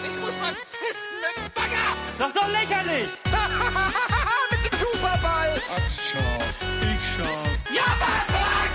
dich 0.00 0.16
muss 0.20 0.36
man 0.40 0.54
fisten 0.70 1.16
mit 1.22 1.34
dem 1.36 1.52
Bagger. 1.54 1.86
Das 2.18 2.28
ist 2.28 2.36
doch 2.36 2.48
lächerlich! 2.48 3.10
mit 4.50 4.60
dem 4.66 4.78
Superball. 4.78 5.50
Ach, 5.74 5.88
schau. 6.02 6.38
Ich 6.82 7.04
schau. 7.16 7.36
Ja, 7.74 7.86
was, 8.00 8.24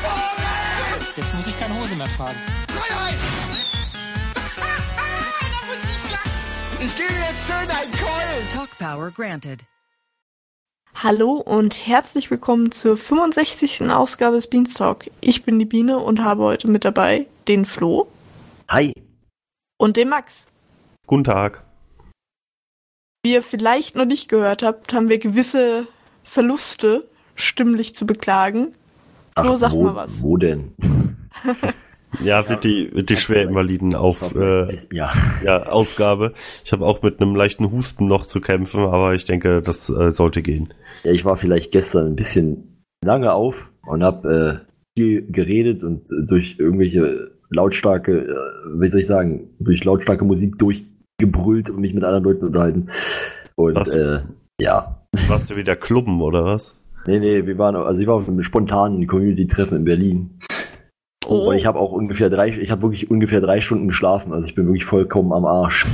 Vogel? 0.04 1.14
Jetzt 1.16 1.34
muss 1.36 1.48
ich 1.48 1.60
keine 1.60 1.80
Hose 1.80 1.96
mehr 1.96 2.10
tragen. 2.16 2.40
Freiheit. 2.70 3.20
Ich 6.82 6.96
gehe 6.96 7.06
jetzt 7.08 7.46
schön 7.46 7.70
ein 7.70 7.92
Keulen. 7.92 8.50
Talk 8.54 8.70
Power 8.78 9.12
granted. 9.12 9.66
Hallo 10.96 11.34
und 11.34 11.86
herzlich 11.86 12.32
willkommen 12.32 12.72
zur 12.72 12.96
65. 12.98 13.84
Ausgabe 13.90 14.38
des 14.38 14.48
Beanstalk. 14.48 15.12
Ich 15.20 15.44
bin 15.44 15.60
die 15.60 15.66
Biene 15.66 16.00
und 16.00 16.24
habe 16.24 16.44
heute 16.44 16.70
mit 16.70 16.86
dabei 16.86 17.28
den 17.50 17.66
Flo 17.66 18.08
Hi. 18.70 18.94
und 19.78 19.98
den 19.98 20.08
Max. 20.08 20.46
Guten 21.10 21.24
Tag. 21.24 21.64
Wie 23.24 23.34
ihr 23.34 23.42
vielleicht 23.42 23.96
noch 23.96 24.06
nicht 24.06 24.30
gehört 24.30 24.62
habt, 24.62 24.94
haben 24.94 25.10
wir 25.10 25.18
gewisse 25.18 25.88
Verluste 26.22 27.10
stimmlich 27.34 27.96
zu 27.96 28.06
beklagen. 28.06 28.76
Flo, 29.36 29.56
sag 29.56 29.72
wo, 29.72 29.86
mal 29.86 29.96
was. 29.96 30.22
Wo 30.22 30.38
denn? 30.38 30.74
Ja, 32.24 32.50
wird 32.50 32.64
die, 32.64 32.90
wird 32.92 33.12
die 33.12 33.18
Schwerinvaliden 33.18 33.94
auf 33.94 34.36
äh, 34.36 34.68
ja. 34.92 35.14
ja, 35.46 35.62
Ausgabe. 35.68 36.34
Ich 36.66 36.72
habe 36.72 36.84
auch 36.84 37.04
mit 37.04 37.22
einem 37.22 37.36
leichten 37.36 37.72
Husten 37.72 38.08
noch 38.08 38.26
zu 38.26 38.42
kämpfen, 38.42 38.80
aber 38.80 39.14
ich 39.14 39.26
denke, 39.26 39.62
das 39.62 39.92
äh, 39.92 40.12
sollte 40.12 40.42
gehen. 40.42 40.74
ja, 41.04 41.12
ich 41.12 41.24
war 41.24 41.38
vielleicht 41.38 41.72
gestern 41.72 42.08
ein 42.08 42.16
bisschen 42.16 42.84
lange 43.06 43.32
auf 43.32 43.72
und 43.86 44.04
habe 44.04 44.66
äh, 44.66 45.00
viel 45.00 45.32
geredet 45.32 45.84
und 45.84 46.12
äh, 46.12 46.26
durch 46.26 46.56
irgendwelche 46.58 47.30
lautstarke, 47.52 48.22
äh, 48.24 48.82
wie 48.82 48.88
soll 48.90 49.02
ich 49.02 49.08
sagen, 49.08 49.52
durch 49.60 49.84
lautstarke 49.84 50.26
Musik 50.26 50.58
durchgebrüllt 51.30 51.70
und 51.70 51.80
mich 51.80 51.94
mit 51.94 52.04
anderen 52.04 52.24
Leuten 52.24 52.46
unterhalten. 52.46 52.88
Und 53.56 53.76
Was? 53.76 53.90
äh, 53.94 54.22
ja. 54.60 55.02
Warst 55.28 55.50
du 55.50 55.56
wieder 55.56 55.76
klubben 55.76 56.22
oder 56.22 56.46
was? 56.46 56.76
Nee, 57.08 57.20
nee, 57.20 57.46
wir 57.46 57.58
waren, 57.58 57.76
also 57.76 58.02
ich 58.02 58.08
war 58.08 58.16
auf 58.16 58.28
einem 58.28 58.44
spontanen 58.44 59.06
Community-Treffen 59.08 59.78
in 59.78 59.84
Berlin. 59.86 60.40
Oh, 61.28 61.50
Und 61.50 61.56
ich 61.56 61.66
habe 61.66 61.80
auch 61.80 61.92
ungefähr 61.92 62.30
drei, 62.30 62.50
ich 62.50 62.72
habe 62.72 62.82
wirklich 62.82 63.10
ungefähr 63.12 63.42
drei 63.42 63.62
Stunden 63.62 63.88
geschlafen, 63.88 64.34
also 64.34 64.48
ich 64.48 64.56
bin 64.56 64.66
wirklich 64.66 64.86
vollkommen 64.86 65.32
am 65.32 65.46
Arsch. 65.46 65.86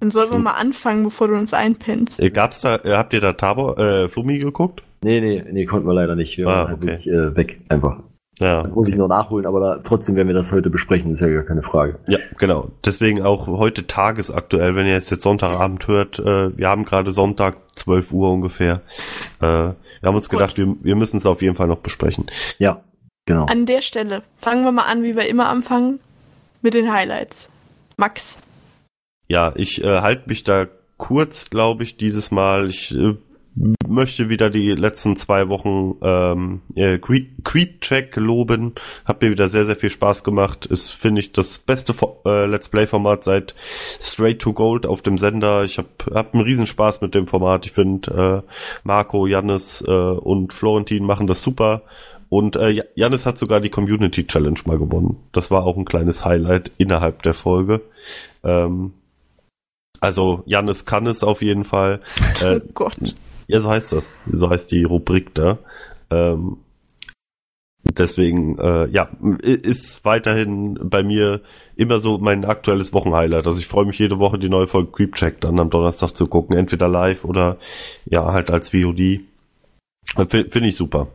dann 0.00 0.10
sollen 0.10 0.30
wir 0.30 0.38
mal 0.38 0.52
anfangen, 0.54 1.04
bevor 1.04 1.28
du 1.28 1.34
uns 1.34 1.52
einpennst. 1.52 2.20
Äh, 2.20 2.30
Gab's 2.30 2.60
da, 2.62 2.76
äh, 2.76 2.92
habt 2.94 3.12
ihr 3.12 3.20
da 3.20 3.32
Tabor, 3.34 3.78
äh, 3.78 4.08
Flummi 4.08 4.38
geguckt? 4.38 4.82
Nee, 5.02 5.20
nee, 5.20 5.44
nee, 5.50 5.66
konnten 5.66 5.86
wir 5.86 5.94
leider 5.94 6.16
nicht. 6.16 6.36
Wir 6.38 6.46
Ah, 6.46 6.50
waren 6.50 6.68
halt 6.68 6.76
okay. 6.78 6.86
wirklich 6.86 7.08
äh, 7.08 7.36
weg, 7.36 7.60
einfach. 7.68 8.02
Ja. 8.40 8.62
Das 8.62 8.74
muss 8.74 8.88
ich 8.88 8.96
noch 8.96 9.06
nachholen, 9.06 9.46
aber 9.46 9.60
da, 9.60 9.80
trotzdem 9.84 10.16
werden 10.16 10.28
wir 10.28 10.34
das 10.34 10.50
heute 10.50 10.70
besprechen, 10.70 11.12
ist 11.12 11.20
ja 11.20 11.28
gar 11.28 11.42
keine 11.42 11.62
Frage. 11.62 11.98
Ja, 12.08 12.18
genau. 12.38 12.70
Deswegen 12.84 13.22
auch 13.22 13.46
heute 13.46 13.86
tagesaktuell, 13.86 14.74
wenn 14.74 14.86
ihr 14.86 14.94
jetzt, 14.94 15.10
jetzt 15.10 15.22
Sonntagabend 15.22 15.86
hört, 15.86 16.18
äh, 16.18 16.56
wir 16.56 16.68
haben 16.68 16.86
gerade 16.86 17.12
Sonntag 17.12 17.56
12 17.76 18.12
Uhr 18.12 18.32
ungefähr. 18.32 18.80
Äh, 19.40 19.46
wir 19.46 19.76
haben 20.02 20.16
uns 20.16 20.30
Gut. 20.30 20.38
gedacht, 20.38 20.56
wir, 20.56 20.74
wir 20.80 20.96
müssen 20.96 21.18
es 21.18 21.26
auf 21.26 21.42
jeden 21.42 21.54
Fall 21.54 21.66
noch 21.66 21.80
besprechen. 21.80 22.30
Ja, 22.58 22.82
genau. 23.26 23.44
An 23.44 23.66
der 23.66 23.82
Stelle 23.82 24.22
fangen 24.38 24.64
wir 24.64 24.72
mal 24.72 24.86
an, 24.86 25.02
wie 25.02 25.16
wir 25.16 25.28
immer 25.28 25.50
anfangen, 25.50 26.00
mit 26.62 26.72
den 26.72 26.90
Highlights. 26.90 27.50
Max. 27.98 28.38
Ja, 29.28 29.52
ich 29.54 29.84
äh, 29.84 30.00
halte 30.00 30.28
mich 30.30 30.44
da 30.44 30.66
kurz, 30.96 31.50
glaube 31.50 31.84
ich, 31.84 31.98
dieses 31.98 32.30
Mal. 32.30 32.68
Ich 32.68 32.96
äh, 32.96 33.16
möchte 33.90 34.28
wieder 34.28 34.48
die 34.50 34.70
letzten 34.70 35.16
zwei 35.16 35.48
Wochen 35.48 35.96
ähm, 36.02 36.60
äh, 36.74 36.98
Creep, 36.98 37.80
Check 37.80 38.16
loben. 38.16 38.74
Hat 39.04 39.20
mir 39.20 39.30
wieder 39.30 39.48
sehr, 39.48 39.66
sehr 39.66 39.76
viel 39.76 39.90
Spaß 39.90 40.24
gemacht. 40.24 40.66
Ist, 40.66 40.90
finde 40.90 41.20
ich, 41.20 41.32
das 41.32 41.58
beste 41.58 41.94
äh, 42.24 42.46
Let's 42.46 42.68
Play-Format 42.68 43.24
seit 43.24 43.54
Straight 44.00 44.40
to 44.40 44.52
Gold 44.52 44.86
auf 44.86 45.02
dem 45.02 45.18
Sender. 45.18 45.64
Ich 45.64 45.78
habe 45.78 45.88
hab 46.14 46.32
einen 46.34 46.44
Riesenspaß 46.44 47.00
mit 47.00 47.14
dem 47.14 47.26
Format. 47.26 47.66
Ich 47.66 47.72
finde, 47.72 48.44
äh, 48.46 48.50
Marco, 48.84 49.26
Jannis 49.26 49.82
äh, 49.86 49.90
und 49.90 50.52
Florentin 50.52 51.04
machen 51.04 51.26
das 51.26 51.42
super. 51.42 51.82
Und 52.28 52.56
äh, 52.56 52.70
Ja- 52.70 52.84
Jannis 52.94 53.26
hat 53.26 53.38
sogar 53.38 53.60
die 53.60 53.70
Community 53.70 54.26
Challenge 54.26 54.60
mal 54.64 54.78
gewonnen. 54.78 55.16
Das 55.32 55.50
war 55.50 55.64
auch 55.66 55.76
ein 55.76 55.84
kleines 55.84 56.24
Highlight 56.24 56.70
innerhalb 56.78 57.22
der 57.24 57.34
Folge. 57.34 57.80
Ähm, 58.44 58.92
also 60.00 60.42
Jannis 60.46 60.84
kann 60.86 61.06
es 61.06 61.22
auf 61.22 61.42
jeden 61.42 61.64
Fall. 61.64 62.00
Äh, 62.40 62.60
oh 62.64 62.70
Gott. 62.72 62.96
Ja, 63.50 63.60
so 63.60 63.70
heißt 63.70 63.92
das. 63.92 64.14
So 64.32 64.48
heißt 64.50 64.70
die 64.72 64.84
Rubrik 64.84 65.34
da. 65.34 65.58
Ähm, 66.10 66.58
deswegen, 67.82 68.58
äh, 68.58 68.86
ja, 68.88 69.08
ist 69.42 70.04
weiterhin 70.04 70.78
bei 70.82 71.02
mir 71.02 71.40
immer 71.76 71.98
so 72.00 72.18
mein 72.18 72.44
aktuelles 72.44 72.92
Wochenhighlight. 72.92 73.46
Also 73.46 73.58
ich 73.58 73.66
freue 73.66 73.86
mich 73.86 73.98
jede 73.98 74.18
Woche 74.18 74.38
die 74.38 74.48
neue 74.48 74.66
Folge 74.66 74.92
Creep 74.92 75.14
Check 75.14 75.40
dann 75.40 75.58
am 75.58 75.70
Donnerstag 75.70 76.10
zu 76.16 76.26
gucken. 76.26 76.56
Entweder 76.56 76.88
live 76.88 77.24
oder 77.24 77.56
ja, 78.04 78.32
halt 78.32 78.50
als 78.50 78.70
VOD. 78.70 79.00
Äh, 79.00 79.20
fi- 80.28 80.48
Finde 80.50 80.68
ich 80.68 80.76
super. 80.76 81.08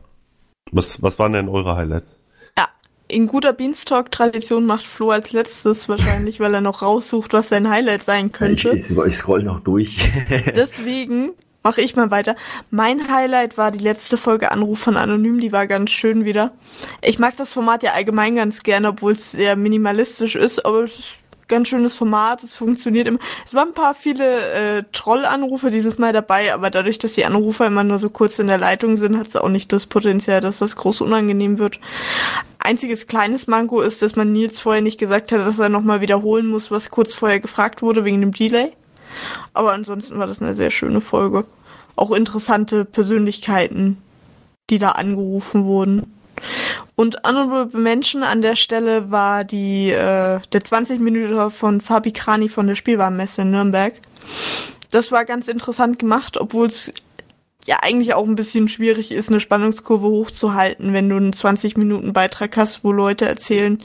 Was, 0.72 1.02
was 1.02 1.18
waren 1.18 1.32
denn 1.32 1.48
eure 1.48 1.76
Highlights? 1.76 2.20
Ja, 2.58 2.68
in 3.06 3.28
guter 3.28 3.52
Beanstalk-Tradition 3.52 4.66
macht 4.66 4.84
Flo 4.86 5.10
als 5.10 5.32
letztes 5.32 5.88
wahrscheinlich, 5.88 6.40
weil 6.40 6.52
er 6.54 6.60
noch 6.60 6.82
raussucht, 6.82 7.32
was 7.32 7.48
sein 7.50 7.70
Highlight 7.70 8.02
sein 8.02 8.26
Ich, 8.26 8.32
könnte. 8.32 8.70
ich, 8.70 8.90
ich 8.90 9.14
scroll 9.14 9.44
noch 9.44 9.60
durch. 9.60 10.10
Deswegen 10.56 11.30
mache 11.66 11.80
ich 11.80 11.96
mal 11.96 12.12
weiter. 12.12 12.36
Mein 12.70 13.12
Highlight 13.12 13.58
war 13.58 13.72
die 13.72 13.80
letzte 13.80 14.16
Folge 14.16 14.52
Anruf 14.52 14.78
von 14.78 14.96
Anonym, 14.96 15.40
die 15.40 15.50
war 15.50 15.66
ganz 15.66 15.90
schön 15.90 16.24
wieder. 16.24 16.52
Ich 17.02 17.18
mag 17.18 17.36
das 17.36 17.52
Format 17.52 17.82
ja 17.82 17.90
allgemein 17.90 18.36
ganz 18.36 18.62
gerne, 18.62 18.90
obwohl 18.90 19.14
es 19.14 19.32
sehr 19.32 19.56
minimalistisch 19.56 20.36
ist, 20.36 20.64
aber 20.64 20.84
es 20.84 20.92
ist 20.92 21.16
ein 21.32 21.48
ganz 21.48 21.66
schönes 21.66 21.96
Format, 21.96 22.44
es 22.44 22.54
funktioniert 22.54 23.08
immer. 23.08 23.18
Es 23.44 23.52
waren 23.52 23.70
ein 23.70 23.74
paar 23.74 23.94
viele 23.94 24.52
äh, 24.52 24.84
Trollanrufe 24.92 25.72
dieses 25.72 25.98
Mal 25.98 26.12
dabei, 26.12 26.54
aber 26.54 26.70
dadurch, 26.70 26.98
dass 26.98 27.14
die 27.14 27.24
Anrufer 27.24 27.66
immer 27.66 27.82
nur 27.82 27.98
so 27.98 28.10
kurz 28.10 28.38
in 28.38 28.46
der 28.46 28.58
Leitung 28.58 28.94
sind, 28.94 29.18
hat 29.18 29.26
es 29.26 29.34
auch 29.34 29.48
nicht 29.48 29.72
das 29.72 29.86
Potenzial, 29.86 30.40
dass 30.40 30.60
das 30.60 30.76
groß 30.76 31.00
unangenehm 31.00 31.58
wird. 31.58 31.80
Einziges 32.60 33.08
kleines 33.08 33.48
Manko 33.48 33.80
ist, 33.80 34.02
dass 34.02 34.14
man 34.14 34.30
Nils 34.30 34.60
vorher 34.60 34.82
nicht 34.82 35.00
gesagt 35.00 35.32
hat, 35.32 35.40
dass 35.40 35.58
er 35.58 35.68
nochmal 35.68 36.00
wiederholen 36.00 36.46
muss, 36.46 36.70
was 36.70 36.90
kurz 36.90 37.12
vorher 37.12 37.40
gefragt 37.40 37.82
wurde 37.82 38.04
wegen 38.04 38.20
dem 38.20 38.30
Delay. 38.30 38.70
Aber 39.52 39.72
ansonsten 39.72 40.18
war 40.18 40.26
das 40.26 40.42
eine 40.42 40.54
sehr 40.54 40.70
schöne 40.70 41.00
Folge. 41.00 41.44
Auch 41.96 42.10
interessante 42.12 42.84
Persönlichkeiten, 42.84 43.98
die 44.70 44.78
da 44.78 44.92
angerufen 44.92 45.64
wurden. 45.64 46.12
Und 46.96 47.16
Honorable 47.26 47.78
Mention 47.78 48.22
an 48.22 48.42
der 48.42 48.56
Stelle 48.56 49.10
war 49.10 49.44
die 49.44 49.90
äh, 49.90 50.40
der 50.52 50.64
20 50.64 51.00
Minuten 51.00 51.50
von 51.50 51.80
Fabi 51.80 52.12
Krani 52.12 52.48
von 52.48 52.66
der 52.66 52.74
Spielwarenmesse 52.74 53.42
in 53.42 53.50
Nürnberg. 53.50 53.94
Das 54.90 55.12
war 55.12 55.24
ganz 55.24 55.48
interessant 55.48 55.98
gemacht, 55.98 56.36
obwohl 56.36 56.66
es 56.66 56.92
ja 57.66 57.78
eigentlich 57.82 58.14
auch 58.14 58.24
ein 58.24 58.36
bisschen 58.36 58.68
schwierig 58.68 59.10
ist, 59.10 59.28
eine 59.28 59.40
Spannungskurve 59.40 60.06
hochzuhalten, 60.06 60.92
wenn 60.92 61.08
du 61.08 61.16
einen 61.16 61.32
20 61.32 61.76
Minuten 61.76 62.12
Beitrag 62.12 62.56
hast, 62.56 62.84
wo 62.84 62.92
Leute 62.92 63.26
erzählen, 63.26 63.82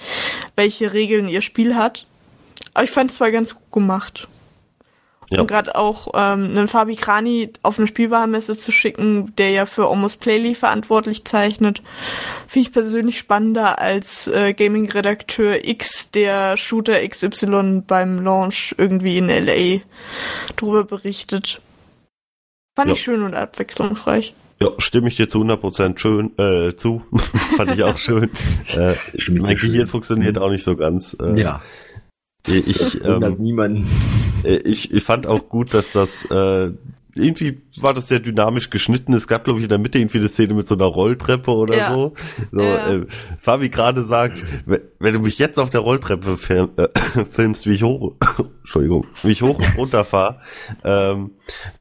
welche 0.56 0.94
Regeln 0.94 1.28
ihr 1.28 1.42
Spiel 1.42 1.76
hat. 1.76 2.06
Aber 2.74 2.84
ich 2.84 2.92
fand 2.92 3.12
es 3.12 3.18
zwar 3.18 3.32
ganz 3.32 3.56
gut 3.56 3.72
gemacht. 3.72 4.28
Ja. 5.32 5.40
Und 5.40 5.48
gerade 5.48 5.76
auch 5.76 6.10
ähm, 6.14 6.44
einen 6.44 6.68
Fabi 6.68 6.98
Krani 6.98 7.52
auf 7.64 7.78
eine 7.80 7.88
Spielwarenmesse 7.88 8.58
zu 8.58 8.74
schicken, 8.74 9.34
der 9.38 9.52
ja 9.52 9.66
für 9.66 9.88
Almost 9.88 10.20
Playly 10.20 10.56
verantwortlich 10.56 11.24
zeichnet, 11.24 11.82
finde 12.50 12.68
ich 12.68 12.74
persönlich 12.74 13.18
spannender 13.18 13.80
als 13.80 14.28
äh, 14.28 14.54
Gaming-Redakteur 14.54 15.66
X, 15.66 16.12
der 16.12 16.58
Shooter 16.58 17.08
XY 17.08 17.84
beim 17.88 18.22
Launch 18.22 18.76
irgendwie 18.78 19.18
in 19.18 19.30
LA 19.30 19.80
drüber 20.58 20.84
berichtet. 20.84 21.62
Fand 22.76 22.90
Ja. 22.90 22.94
ich 22.94 23.02
schön 23.02 23.24
und 23.24 23.34
abwechslungsreich. 23.34 24.34
Ja, 24.62 24.68
stimme 24.80 25.08
ich 25.08 25.16
dir 25.16 25.28
zu 25.30 25.42
100% 25.42 25.98
schön 25.98 26.38
äh, 26.38 26.76
zu. 26.76 27.04
Fand 27.58 27.72
ich 27.72 27.84
auch 27.84 27.98
schön. 27.98 28.30
äh, 28.76 28.96
mein. 29.30 29.56
Gehirn 29.56 29.88
funktioniert 29.88 30.38
auch 30.38 30.50
nicht 30.50 30.64
so 30.64 30.76
ganz. 30.76 31.16
Äh, 31.20 31.40
ja, 31.40 31.62
Ich, 32.48 32.78
das 32.78 32.96
ich, 32.96 33.06
ähm, 33.06 33.36
niemanden. 33.40 33.86
Äh, 34.44 34.58
Ich, 34.58 34.92
ich 34.94 35.04
fand 35.04 35.28
auch 35.28 35.48
gut, 35.50 35.74
dass 35.74 35.92
das 35.94 36.26
äh, 36.32 36.72
irgendwie 37.14 37.62
war 37.78 37.94
das 37.94 38.08
sehr 38.08 38.20
dynamisch 38.22 38.70
geschnitten. 38.70 39.14
Es 39.14 39.28
gab, 39.28 39.44
glaube 39.44 39.60
ich, 39.60 39.64
in 39.64 39.70
der 39.70 39.78
Mitte 39.80 40.00
irgendwie 40.00 40.20
eine 40.20 40.30
Szene 40.30 40.54
mit 40.54 40.68
so 40.68 40.76
einer 40.76 40.86
Rolltreppe 40.86 41.52
oder 41.52 41.78
Ja. 41.78 41.94
so. 41.94 42.14
so 42.54 42.62
Ja. 42.62 42.94
äh, 42.94 43.06
Fabi 43.42 43.68
gerade 43.70 44.06
sagt, 44.06 44.44
wenn, 44.66 44.80
wenn 45.00 45.14
du 45.14 45.20
mich 45.20 45.38
jetzt 45.38 45.60
auf 45.60 45.70
der 45.70 45.82
Rolltreppe 45.82 46.38
film, 46.38 46.70
äh, 46.78 46.88
filmst, 47.32 47.66
wie 47.68 47.74
ich 47.74 47.84
hoch, 47.84 48.16
Entschuldigung, 48.62 49.06
wie 49.24 49.32
ich 49.32 49.42
hoch 49.42 49.58
und 49.60 49.78
runter 49.78 50.06
fahre, 50.06 50.40
ähm, 50.86 51.32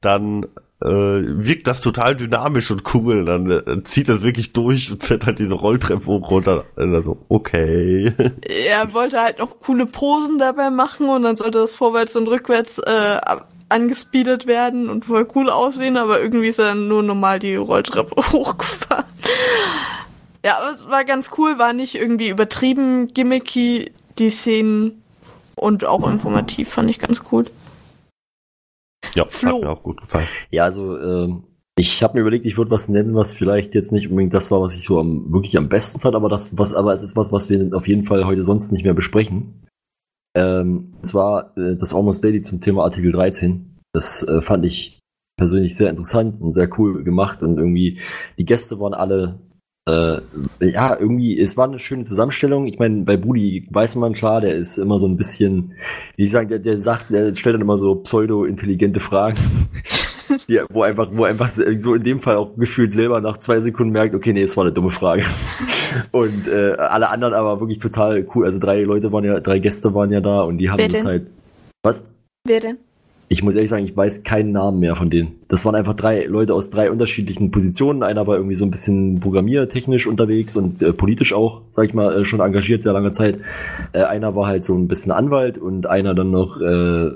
dann 0.01 0.47
äh, 0.83 0.89
wirkt 0.89 1.67
das 1.67 1.81
total 1.81 2.17
dynamisch 2.17 2.71
und 2.71 2.83
cool. 2.95 3.25
Dann 3.25 3.51
äh, 3.51 3.85
zieht 3.85 4.09
das 4.09 4.23
wirklich 4.23 4.53
durch 4.53 4.91
und 4.91 5.05
fährt 5.05 5.27
halt 5.27 5.39
diese 5.39 5.55
Rolltreppe 5.55 6.07
hoch 6.07 6.31
runter. 6.31 6.65
Also, 6.77 7.19
okay. 7.29 8.13
Er 8.43 8.93
wollte 8.95 9.21
halt 9.21 9.39
noch 9.39 9.61
coole 9.61 9.87
Posen 9.87 10.39
dabei 10.39 10.71
machen 10.71 11.09
und 11.09 11.23
dann 11.23 11.37
sollte 11.37 11.59
das 11.59 11.75
vorwärts 11.75 12.17
und 12.17 12.29
rückwärts 12.29 12.79
äh, 12.79 13.19
angespeedet 13.69 14.47
werden 14.47 14.91
und 14.91 15.05
voll 15.05 15.27
cool 15.35 15.49
aussehen, 15.49 15.97
aber 15.97 16.21
irgendwie 16.21 16.49
ist 16.49 16.59
er 16.59 16.67
dann 16.67 16.89
nur 16.89 17.03
normal 17.03 17.39
die 17.39 17.55
Rolltreppe 17.55 18.17
hochgefahren. 18.33 19.05
Ja, 20.45 20.59
aber 20.59 20.73
es 20.73 20.87
war 20.89 21.05
ganz 21.05 21.31
cool, 21.39 21.59
war 21.59 21.73
nicht 21.73 21.95
irgendwie 21.95 22.29
übertrieben 22.29 23.09
gimmicky, 23.09 23.93
die 24.19 24.31
Szenen 24.31 25.03
und 25.55 25.85
auch 25.85 26.09
informativ 26.09 26.71
fand 26.71 26.91
ich 26.91 26.99
ganz 26.99 27.23
cool. 27.31 27.45
Ja, 29.15 29.27
Flo. 29.29 29.57
hat 29.57 29.61
mir 29.63 29.71
auch 29.71 29.83
gut 29.83 30.01
gefallen. 30.01 30.27
Ja, 30.51 30.65
also 30.65 30.99
ähm, 30.99 31.45
ich 31.77 32.03
habe 32.03 32.15
mir 32.15 32.21
überlegt, 32.21 32.45
ich 32.47 32.59
würde 32.59 32.71
was 32.71 32.89
nennen, 32.89 33.15
was 33.15 33.33
vielleicht 33.33 33.75
jetzt 33.75 33.93
nicht 33.93 34.09
unbedingt 34.09 34.35
das 34.35 34.51
war, 34.51 34.61
was 34.61 34.77
ich 34.77 34.85
so 34.85 35.01
am, 35.01 35.33
wirklich 35.33 35.57
am 35.57 35.69
besten 35.69 36.01
fand, 36.01 36.15
aber 36.15 36.29
das, 36.29 36.57
was, 36.59 36.75
aber 36.75 36.93
es 36.93 37.03
ist 37.03 37.17
was, 37.17 37.33
was 37.33 37.49
wir 37.49 37.75
auf 37.75 37.89
jeden 37.89 38.05
Fall 38.05 38.27
heute 38.27 38.43
sonst 38.43 38.71
nicht 38.71 38.85
mehr 38.85 38.95
besprechen. 38.95 39.67
Ähm, 40.37 40.95
und 40.99 41.07
zwar 41.07 41.57
äh, 41.57 41.77
das 41.77 41.95
Almost 41.95 42.23
Daily 42.23 42.43
zum 42.43 42.61
Thema 42.61 42.85
Artikel 42.85 43.13
13. 43.13 43.79
Das 43.93 44.23
äh, 44.23 44.43
fand 44.43 44.65
ich 44.65 45.01
persönlich 45.37 45.75
sehr 45.75 45.89
interessant 45.89 46.41
und 46.41 46.53
sehr 46.53 46.69
cool 46.79 47.03
gemacht 47.03 47.43
und 47.43 47.57
irgendwie 47.57 48.01
die 48.39 48.45
Gäste 48.45 48.79
waren 48.79 48.95
alle 48.95 49.41
äh, 49.89 50.21
ja, 50.61 50.97
irgendwie, 50.99 51.39
es 51.41 51.57
war 51.57 51.67
eine 51.67 51.79
schöne 51.79 52.05
Zusammenstellung. 52.05 52.67
Ich 52.67 52.79
meine, 52.79 53.05
bei 53.05 53.17
Budi 53.17 53.67
weiß 53.71 53.95
man 53.97 54.13
klar, 54.13 54.41
der 54.41 54.55
ist 54.55 54.77
immer 54.79 54.99
so 54.99 55.07
ein 55.07 55.17
bisschen, 55.17 55.73
wie 56.17 56.25
ich 56.25 56.31
sagen, 56.31 56.49
der, 56.49 56.59
der 56.59 56.79
sagt, 56.79 57.11
der 57.11 57.35
stellt 57.35 57.55
dann 57.55 57.63
immer 57.63 57.77
so 57.77 57.95
pseudo-intelligente 57.97 59.01
Fragen, 59.01 59.39
die, 60.49 60.61
wo 60.71 60.83
einfach, 60.83 61.09
wo 61.13 61.25
einfach 61.25 61.49
so 61.49 61.95
in 61.95 62.03
dem 62.03 62.21
Fall 62.21 62.37
auch 62.37 62.57
gefühlt 62.57 62.93
selber 62.93 63.21
nach 63.21 63.39
zwei 63.39 63.61
Sekunden 63.61 63.93
merkt, 63.93 64.15
okay, 64.15 64.33
nee, 64.33 64.43
es 64.43 64.57
war 64.57 64.65
eine 64.65 64.73
dumme 64.73 64.91
Frage. 64.91 65.25
Und 66.13 66.47
äh, 66.47 66.73
alle 66.73 67.11
anderen 67.11 67.35
aber 67.35 67.61
wirklich 67.61 67.79
total 67.79 68.27
cool. 68.35 68.45
Also 68.45 68.59
drei 68.59 68.83
Leute 68.83 69.13
waren 69.13 69.25
ja, 69.25 69.41
drei 69.41 69.59
Gäste 69.59 69.95
waren 69.95 70.13
ja 70.13 70.21
da 70.21 70.43
und 70.43 70.59
die 70.59 70.71
haben 70.71 70.79
Wer 70.79 70.89
das 70.89 71.01
denn? 71.01 71.09
halt. 71.09 71.27
Was? 71.83 72.09
Wer 72.47 72.61
denn? 72.61 72.79
Ich 73.33 73.45
muss 73.45 73.55
ehrlich 73.55 73.71
sagen, 73.71 73.85
ich 73.85 73.97
weiß 73.97 74.25
keinen 74.25 74.51
Namen 74.51 74.81
mehr 74.81 74.97
von 74.97 75.09
denen. 75.09 75.37
Das 75.47 75.65
waren 75.65 75.77
einfach 75.77 75.95
drei 75.95 76.25
Leute 76.25 76.53
aus 76.53 76.69
drei 76.71 76.91
unterschiedlichen 76.91 77.53
Positionen. 77.53 78.03
Einer 78.03 78.27
war 78.27 78.35
irgendwie 78.35 78.57
so 78.57 78.65
ein 78.65 78.73
bisschen 78.73 79.21
programmiertechnisch 79.21 80.09
unterwegs 80.09 80.57
und 80.57 80.83
äh, 80.83 80.93
politisch 80.93 81.33
auch, 81.33 81.63
sag 81.71 81.87
ich 81.87 81.95
mal, 81.95 82.21
äh, 82.21 82.25
schon 82.25 82.41
engagiert, 82.41 82.83
sehr 82.83 82.93
lange 82.93 83.13
Zeit. 83.13 83.39
Äh, 83.93 84.03
einer 84.03 84.35
war 84.35 84.49
halt 84.49 84.65
so 84.65 84.75
ein 84.75 84.89
bisschen 84.89 85.13
Anwalt 85.13 85.59
und 85.59 85.87
einer 85.87 86.13
dann 86.17 86.33
noch, 86.33 86.61
äh, 86.61 87.11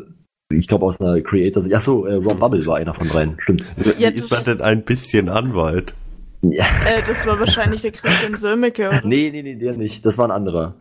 ich 0.53 0.69
glaube 0.69 0.87
aus 0.87 1.01
einer 1.01 1.21
Creator. 1.21 1.65
Ach 1.75 1.81
so, 1.81 2.07
äh, 2.07 2.15
Rob 2.15 2.39
Bubble 2.39 2.65
war 2.65 2.77
einer 2.77 2.95
von 2.95 3.09
dreien. 3.09 3.35
Stimmt. 3.39 3.65
Ja, 3.99 4.11
Wie 4.13 4.17
ist 4.17 4.31
das- 4.31 4.47
man 4.47 4.57
denn 4.57 4.65
ein 4.65 4.83
bisschen 4.85 5.29
Anwalt? 5.29 5.95
Ja. 6.53 6.65
Äh, 6.65 7.03
das 7.07 7.27
war 7.27 7.39
wahrscheinlich 7.41 7.83
der 7.83 7.93
Christian 7.93 8.37
Sölmecke, 8.37 8.89
oder? 8.89 9.03
Nee, 9.05 9.31
nee, 9.33 9.43
nee, 9.43 9.55
der 9.57 9.75
nicht. 9.77 10.05
Das 10.05 10.19
war 10.19 10.27
ein 10.27 10.31
anderer. 10.31 10.75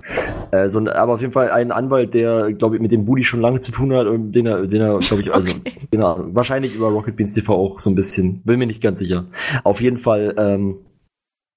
Äh, 0.51 0.69
so 0.69 0.79
ein, 0.79 0.87
aber 0.87 1.13
auf 1.13 1.21
jeden 1.21 1.33
Fall 1.33 1.49
ein 1.51 1.71
Anwalt, 1.71 2.13
der, 2.13 2.53
glaube 2.53 2.75
ich, 2.75 2.81
mit 2.81 2.91
dem 2.91 3.05
Budi 3.05 3.23
schon 3.23 3.41
lange 3.41 3.59
zu 3.59 3.71
tun 3.71 3.93
hat 3.93 4.07
und 4.07 4.31
den 4.33 4.45
er, 4.45 4.67
den 4.67 4.81
er, 4.81 4.99
glaube 4.99 5.23
ich, 5.23 5.33
also, 5.33 5.49
Okay. 5.49 5.73
genau, 5.91 6.19
wahrscheinlich 6.27 6.75
über 6.75 6.89
Rocket 6.89 7.15
Beans 7.15 7.33
TV 7.33 7.53
auch 7.53 7.79
so 7.79 7.89
ein 7.89 7.95
bisschen. 7.95 8.41
Bin 8.43 8.59
mir 8.59 8.67
nicht 8.67 8.81
ganz 8.81 8.99
sicher. 8.99 9.25
Auf 9.63 9.81
jeden 9.81 9.97
Fall, 9.97 10.35
ähm, 10.37 10.77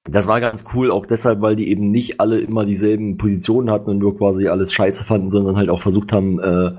das 0.08 0.26
war 0.26 0.40
ganz 0.40 0.64
cool, 0.74 0.90
auch 0.90 1.06
deshalb, 1.06 1.42
weil 1.42 1.56
die 1.56 1.68
eben 1.68 1.90
nicht 1.90 2.20
alle 2.20 2.38
immer 2.38 2.64
dieselben 2.64 3.16
Positionen 3.18 3.70
hatten 3.70 3.90
und 3.90 3.98
nur 3.98 4.16
quasi 4.16 4.48
alles 4.48 4.72
scheiße 4.72 5.04
fanden, 5.04 5.30
sondern 5.30 5.56
halt 5.56 5.68
auch 5.68 5.82
versucht 5.82 6.12
haben, 6.12 6.38
äh, 6.40 6.70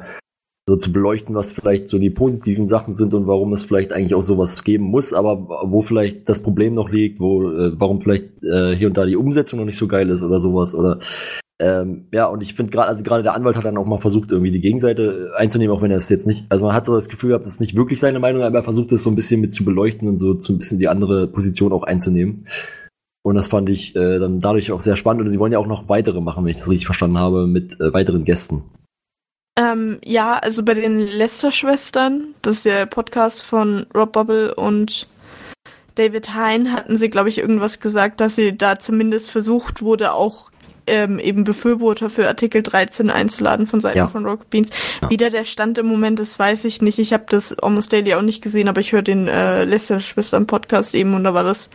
so 0.67 0.75
zu 0.75 0.91
beleuchten, 0.91 1.33
was 1.33 1.53
vielleicht 1.53 1.87
so 1.87 1.97
die 1.97 2.09
positiven 2.09 2.67
Sachen 2.67 2.93
sind 2.93 3.13
und 3.13 3.25
warum 3.25 3.53
es 3.53 3.63
vielleicht 3.63 3.93
eigentlich 3.93 4.13
auch 4.13 4.21
sowas 4.21 4.65
geben 4.65 4.83
muss, 4.85 5.13
aber 5.13 5.47
wo 5.71 5.81
vielleicht 5.81 6.27
das 6.27 6.43
Problem 6.43 6.73
noch 6.73 6.89
liegt, 6.89 7.21
wo, 7.21 7.49
äh, 7.49 7.71
warum 7.79 8.01
vielleicht 8.01 8.43
äh, 8.43 8.75
hier 8.75 8.87
und 8.87 8.97
da 8.97 9.05
die 9.05 9.15
Umsetzung 9.15 9.59
noch 9.59 9.65
nicht 9.65 9.77
so 9.77 9.87
geil 9.87 10.09
ist 10.09 10.23
oder 10.23 10.39
sowas 10.39 10.75
oder 10.75 10.99
ähm, 11.59 12.07
ja, 12.11 12.25
und 12.27 12.43
ich 12.43 12.53
finde 12.53 12.71
gerade, 12.71 12.89
also 12.89 13.03
gerade 13.03 13.23
der 13.23 13.33
Anwalt 13.33 13.55
hat 13.55 13.65
dann 13.65 13.77
auch 13.77 13.85
mal 13.85 13.99
versucht, 13.99 14.31
irgendwie 14.31 14.51
die 14.51 14.61
Gegenseite 14.61 15.31
einzunehmen, 15.35 15.75
auch 15.75 15.81
wenn 15.81 15.89
er 15.89 15.97
es 15.97 16.09
jetzt 16.09 16.27
nicht, 16.27 16.45
also 16.49 16.65
man 16.65 16.75
hat 16.75 16.87
das 16.87 17.09
Gefühl 17.09 17.29
gehabt, 17.29 17.45
das 17.45 17.53
ist 17.53 17.61
nicht 17.61 17.75
wirklich 17.75 17.99
seine 17.99 18.19
Meinung, 18.19 18.43
aber 18.43 18.59
er 18.59 18.63
versucht 18.63 18.91
es 18.91 19.01
so 19.01 19.09
ein 19.09 19.15
bisschen 19.15 19.41
mit 19.41 19.53
zu 19.53 19.65
beleuchten 19.65 20.07
und 20.07 20.19
so, 20.19 20.37
so 20.37 20.53
ein 20.53 20.59
bisschen 20.59 20.79
die 20.79 20.87
andere 20.87 21.27
Position 21.27 21.71
auch 21.71 21.83
einzunehmen. 21.83 22.45
Und 23.23 23.35
das 23.35 23.47
fand 23.47 23.69
ich 23.69 23.95
äh, 23.95 24.19
dann 24.19 24.39
dadurch 24.39 24.71
auch 24.71 24.81
sehr 24.81 24.95
spannend 24.95 25.23
und 25.23 25.29
sie 25.29 25.39
wollen 25.39 25.51
ja 25.51 25.59
auch 25.59 25.67
noch 25.67 25.89
weitere 25.89 26.21
machen, 26.21 26.45
wenn 26.45 26.51
ich 26.51 26.57
das 26.57 26.69
richtig 26.69 26.85
verstanden 26.85 27.17
habe, 27.17 27.47
mit 27.47 27.79
äh, 27.81 27.91
weiteren 27.91 28.23
Gästen. 28.23 28.63
Ähm, 29.57 29.99
ja, 30.05 30.33
also 30.33 30.63
bei 30.63 30.75
den 30.75 30.99
Lester-Schwestern, 30.99 32.35
das 32.43 32.57
ist 32.57 32.65
der 32.65 32.85
Podcast 32.85 33.41
von 33.43 33.87
Rob 33.95 34.13
Bubble 34.13 34.53
und 34.53 35.07
David 35.95 36.35
Hein, 36.35 36.71
hatten 36.73 36.95
sie, 36.97 37.09
glaube 37.09 37.29
ich, 37.29 37.39
irgendwas 37.39 37.79
gesagt, 37.79 38.19
dass 38.21 38.35
sie 38.35 38.55
da 38.55 38.77
zumindest 38.77 39.31
versucht 39.31 39.81
wurde, 39.81 40.13
auch 40.13 40.51
ähm, 40.85 41.17
eben 41.19 41.43
Befürworter 41.43 42.09
für 42.11 42.27
Artikel 42.27 42.61
13 42.61 43.09
einzuladen 43.09 43.65
von 43.65 43.79
Seiten 43.81 43.97
Ja. 43.97 44.07
von 44.07 44.25
Rocket 44.25 44.49
Beans. 44.51 44.69
Wie 45.09 45.17
da 45.17 45.29
der 45.29 45.43
Stand 45.43 45.77
im 45.79 45.87
Moment 45.87 46.19
ist, 46.19 46.37
weiß 46.37 46.63
ich 46.65 46.81
nicht. 46.83 46.99
Ich 46.99 47.11
habe 47.13 47.25
das 47.27 47.57
Almost 47.59 47.91
Daily 47.91 48.13
auch 48.13 48.21
nicht 48.21 48.43
gesehen, 48.43 48.69
aber 48.69 48.79
ich 48.79 48.91
höre 48.91 49.01
den 49.01 49.27
äh, 49.27 49.65
Lester-Schwestern 49.65 50.45
Podcast 50.47 50.93
eben 50.93 51.15
und 51.15 51.23
da 51.23 51.33
war 51.33 51.43
das 51.43 51.71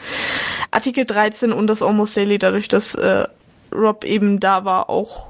Artikel 0.70 1.05
13 1.05 1.52
und 1.52 1.67
das 1.67 1.82
Almost 1.82 2.17
Daily, 2.17 2.38
dadurch, 2.38 2.69
dass 2.69 2.94
äh, 2.94 3.26
Rob 3.75 4.05
eben 4.05 4.38
da 4.40 4.64
war, 4.64 4.88
auch 4.88 5.26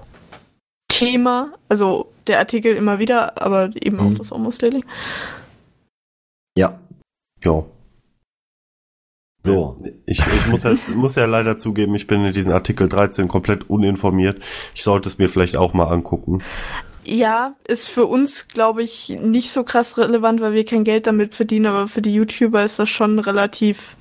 Thema. 0.89 1.53
Also 1.69 2.12
der 2.27 2.39
Artikel 2.39 2.75
immer 2.75 2.99
wieder, 2.99 3.41
aber 3.43 3.71
eben 3.83 3.99
auch 4.01 4.05
Mhm. 4.05 4.19
das 4.19 4.33
Almost 4.33 4.63
Daily. 4.63 4.85
Ja. 6.57 6.79
Ja. 7.43 7.65
So. 9.45 9.83
Ich, 10.07 10.21
ich 10.21 10.47
muss, 10.49 10.63
ja, 10.63 10.77
muss 10.95 11.15
ja 11.17 11.25
leider 11.25 11.59
zugeben, 11.59 11.95
ich 11.95 12.07
bin 12.07 12.25
in 12.25 12.33
diesen 12.33 12.53
Artikel 12.53 12.89
13 12.89 13.27
komplett 13.29 13.69
uninformiert. 13.69 14.43
Ich 14.75 14.85
sollte 14.85 15.09
es 15.09 15.19
mir 15.19 15.29
vielleicht 15.29 15.57
auch 15.57 15.75
mal 15.75 15.89
angucken. 15.89 16.43
Ja, 17.05 17.57
ist 17.67 17.89
für 17.89 18.07
uns, 18.07 18.47
glaube 18.47 18.85
ich, 18.85 19.09
nicht 19.09 19.51
so 19.51 19.65
krass 19.65 19.99
relevant, 19.99 20.41
weil 20.41 20.53
wir 20.53 20.65
kein 20.65 20.85
Geld 20.85 21.09
damit 21.09 21.35
verdienen, 21.35 21.67
aber 21.67 21.89
für 21.89 22.01
die 22.03 22.15
YouTuber 22.15 22.65
ist 22.65 22.79
das 22.79 22.89
schon 22.91 23.19
relativ, 23.19 23.97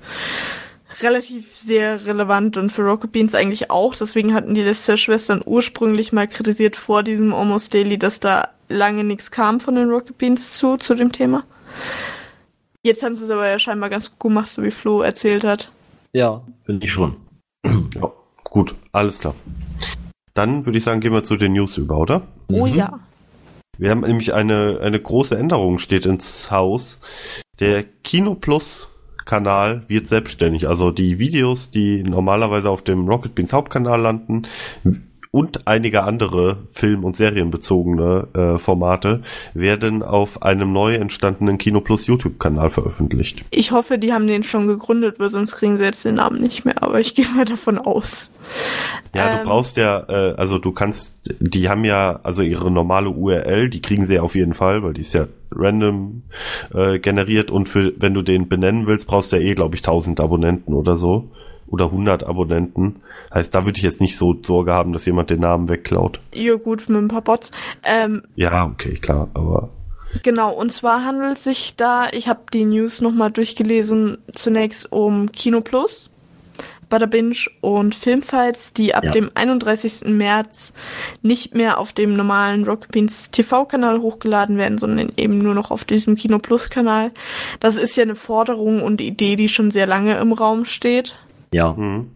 relativ 1.04 1.56
sehr 1.56 2.06
relevant 2.06 2.58
und 2.58 2.72
für 2.72 2.84
Rocket 2.84 3.12
Beans 3.12 3.36
eigentlich 3.36 3.72
auch. 3.72 3.96
Deswegen 3.96 4.34
hatten 4.34 4.54
die 4.54 4.62
Lester-Schwestern 4.64 5.42
ursprünglich 5.46 6.12
mal 6.14 6.28
kritisiert 6.28 6.76
vor 6.76 7.04
diesem 7.04 7.34
Almost 7.34 7.74
Daily, 7.74 7.98
dass 7.98 8.20
da 8.20 8.50
lange 8.70 9.04
nichts 9.04 9.32
kam 9.32 9.60
von 9.60 9.76
den 9.76 9.90
Rocket 9.90 10.18
Beans 10.18 10.58
zu, 10.58 10.78
zu 10.78 10.96
dem 10.96 11.12
Thema. 11.12 11.44
Jetzt 12.84 13.04
haben 13.04 13.16
sie 13.16 13.26
es 13.26 13.30
aber 13.30 13.48
ja 13.48 13.60
scheinbar 13.60 13.90
ganz 13.90 14.10
gut 14.10 14.20
gemacht, 14.20 14.50
so 14.50 14.64
wie 14.64 14.72
Flo 14.72 15.02
erzählt 15.02 15.44
hat. 15.44 15.72
Ja, 16.14 16.42
finde 16.66 16.86
ich 16.86 16.92
schon. 16.92 17.16
Ja, 17.96 18.12
gut, 18.44 18.74
alles 18.92 19.20
klar. 19.20 19.36
Dann 20.34 20.66
würde 20.66 20.78
ich 20.78 20.84
sagen, 20.84 21.02
gehen 21.02 21.14
wir 21.14 21.24
zu 21.24 21.36
den 21.36 21.54
News 21.54 21.78
über, 21.78 21.98
oder? 21.98 22.22
Oh 22.48 22.66
Mhm. 22.66 22.74
ja. 22.74 23.00
Wir 23.78 23.90
haben 23.92 24.02
nämlich 24.02 24.34
eine, 24.34 24.80
eine 24.82 25.00
große 25.02 25.38
Änderung 25.38 25.78
steht 25.80 26.06
ins 26.06 26.52
Haus. 26.52 27.00
Der 27.60 27.84
Kino 27.84 28.36
Plus 28.36 28.90
Kanal 29.26 29.84
wird 29.88 30.08
selbstständig. 30.08 30.68
Also 30.68 30.92
die 30.92 31.20
Videos, 31.20 31.72
die 31.72 32.04
normalerweise 32.04 32.70
auf 32.70 32.84
dem 32.84 33.08
Rocket 33.08 33.36
Beans 33.36 33.54
Hauptkanal 33.54 34.02
landen 34.02 34.48
und 35.32 35.66
einige 35.66 36.04
andere 36.04 36.58
film- 36.72 37.06
und 37.06 37.16
serienbezogene 37.16 38.28
äh, 38.34 38.58
Formate 38.58 39.22
werden 39.54 40.04
auf 40.04 40.42
einem 40.44 40.74
neu 40.74 40.96
entstandenen 40.96 41.58
Kino 41.58 41.80
Plus 41.80 42.06
YouTube-Kanal 42.06 42.70
veröffentlicht. 42.70 43.46
Ich 43.52 43.72
hoffe, 43.72 43.98
die 43.98 44.12
haben 44.12 44.28
den 44.28 44.44
schon 44.44 44.68
gegründet, 44.68 45.20
weil 45.20 45.30
sonst 45.30 45.54
kriegen 45.56 45.78
sie 45.78 45.86
jetzt 45.86 46.04
den 46.04 46.16
Namen 46.16 46.42
nicht 46.42 46.66
mehr, 46.66 46.84
aber 46.84 47.00
ich 47.00 47.16
gehe 47.16 47.28
mal 47.30 47.46
davon 47.46 47.78
aus. 47.78 48.30
Ja, 49.16 49.32
Ähm. 49.32 49.38
du 49.40 49.44
brauchst 49.46 49.78
ja, 49.78 50.04
äh, 50.10 50.36
also 50.36 50.58
du 50.58 50.74
kannst, 50.74 51.34
die 51.40 51.70
haben 51.70 51.86
ja, 51.86 52.20
also 52.24 52.42
ihre 52.42 52.70
normale 52.70 53.10
URL, 53.10 53.70
die 53.70 53.82
kriegen 53.82 54.08
sie 54.08 54.16
ja 54.16 54.24
auf 54.24 54.36
jeden 54.36 54.54
Fall, 54.54 54.84
weil 54.84 54.94
die 54.94 55.02
ist 55.02 55.14
ja 55.14 55.28
random 55.54 56.24
äh, 56.74 57.00
generiert 57.00 57.52
und 57.52 57.70
für, 57.70 57.94
wenn 57.98 58.14
du 58.14 58.22
den 58.22 58.50
benennen 58.50 58.86
willst, 58.86 59.08
brauchst 59.08 59.32
du 59.32 59.38
ja 59.38 59.44
eh, 59.44 59.54
glaube 59.54 59.76
ich, 59.76 59.82
1000 59.82 60.20
Abonnenten 60.20 60.74
oder 60.74 60.98
so. 60.98 61.32
Oder 61.72 61.86
100 61.86 62.26
Abonnenten. 62.26 62.98
Heißt, 63.34 63.56
da 63.56 63.66
würde 63.66 63.78
ich 63.78 63.84
jetzt 63.84 64.02
nicht 64.02 64.18
so 64.18 64.36
Sorge 64.46 64.74
haben, 64.74 64.94
dass 64.94 65.06
jemand 65.06 65.30
den 65.30 65.40
Namen 65.40 65.70
wegklaut. 65.70 66.20
Ja 66.34 66.56
gut, 66.56 66.88
mit 66.90 66.98
ein 67.02 67.08
paar 67.08 67.22
Bots. 67.22 67.52
Ähm, 67.84 68.22
Ja, 68.36 68.66
okay, 68.66 68.94
klar, 68.94 69.30
aber 69.34 69.70
Genau, 70.24 70.54
und 70.54 70.72
zwar 70.74 71.06
handelt 71.06 71.38
es 71.38 71.46
sich 71.46 71.76
da, 71.78 72.08
ich 72.12 72.28
habe 72.28 72.42
die 72.54 72.66
News 72.66 73.00
nochmal 73.00 73.32
durchgelesen, 73.32 74.18
zunächst 74.34 74.92
um 74.92 75.32
Kino 75.32 75.62
Plus, 75.62 76.10
Butter 76.90 77.08
Binge 77.08 77.38
und 77.62 77.96
Filmfights, 77.96 78.74
die 78.74 78.94
ab 78.94 79.06
Ja. 79.06 79.12
dem 79.12 79.32
31. 79.34 80.10
März 80.10 80.74
nicht 81.22 81.56
mehr 81.56 81.78
auf 81.78 81.94
dem 81.94 82.14
normalen 82.16 82.66
Rock 82.66 82.90
Beans 82.90 83.32
TV-Kanal 83.32 84.02
hochgeladen 84.02 84.58
werden, 84.58 84.78
sondern 84.78 85.14
eben 85.16 85.38
nur 85.38 85.54
noch 85.56 85.72
auf 85.72 85.86
diesem 85.86 86.18
Kino 86.18 86.40
Plus-Kanal. 86.40 87.12
Das 87.62 87.78
ist 87.78 87.96
ja 87.96 88.04
eine 88.04 88.16
Forderung 88.16 88.84
und 88.84 89.00
Idee, 89.00 89.38
die 89.38 89.48
schon 89.48 89.72
sehr 89.72 89.88
lange 89.88 90.18
im 90.18 90.34
Raum 90.34 90.66
steht. 90.66 91.16
Ja. 91.54 91.76
hm. 91.76 92.12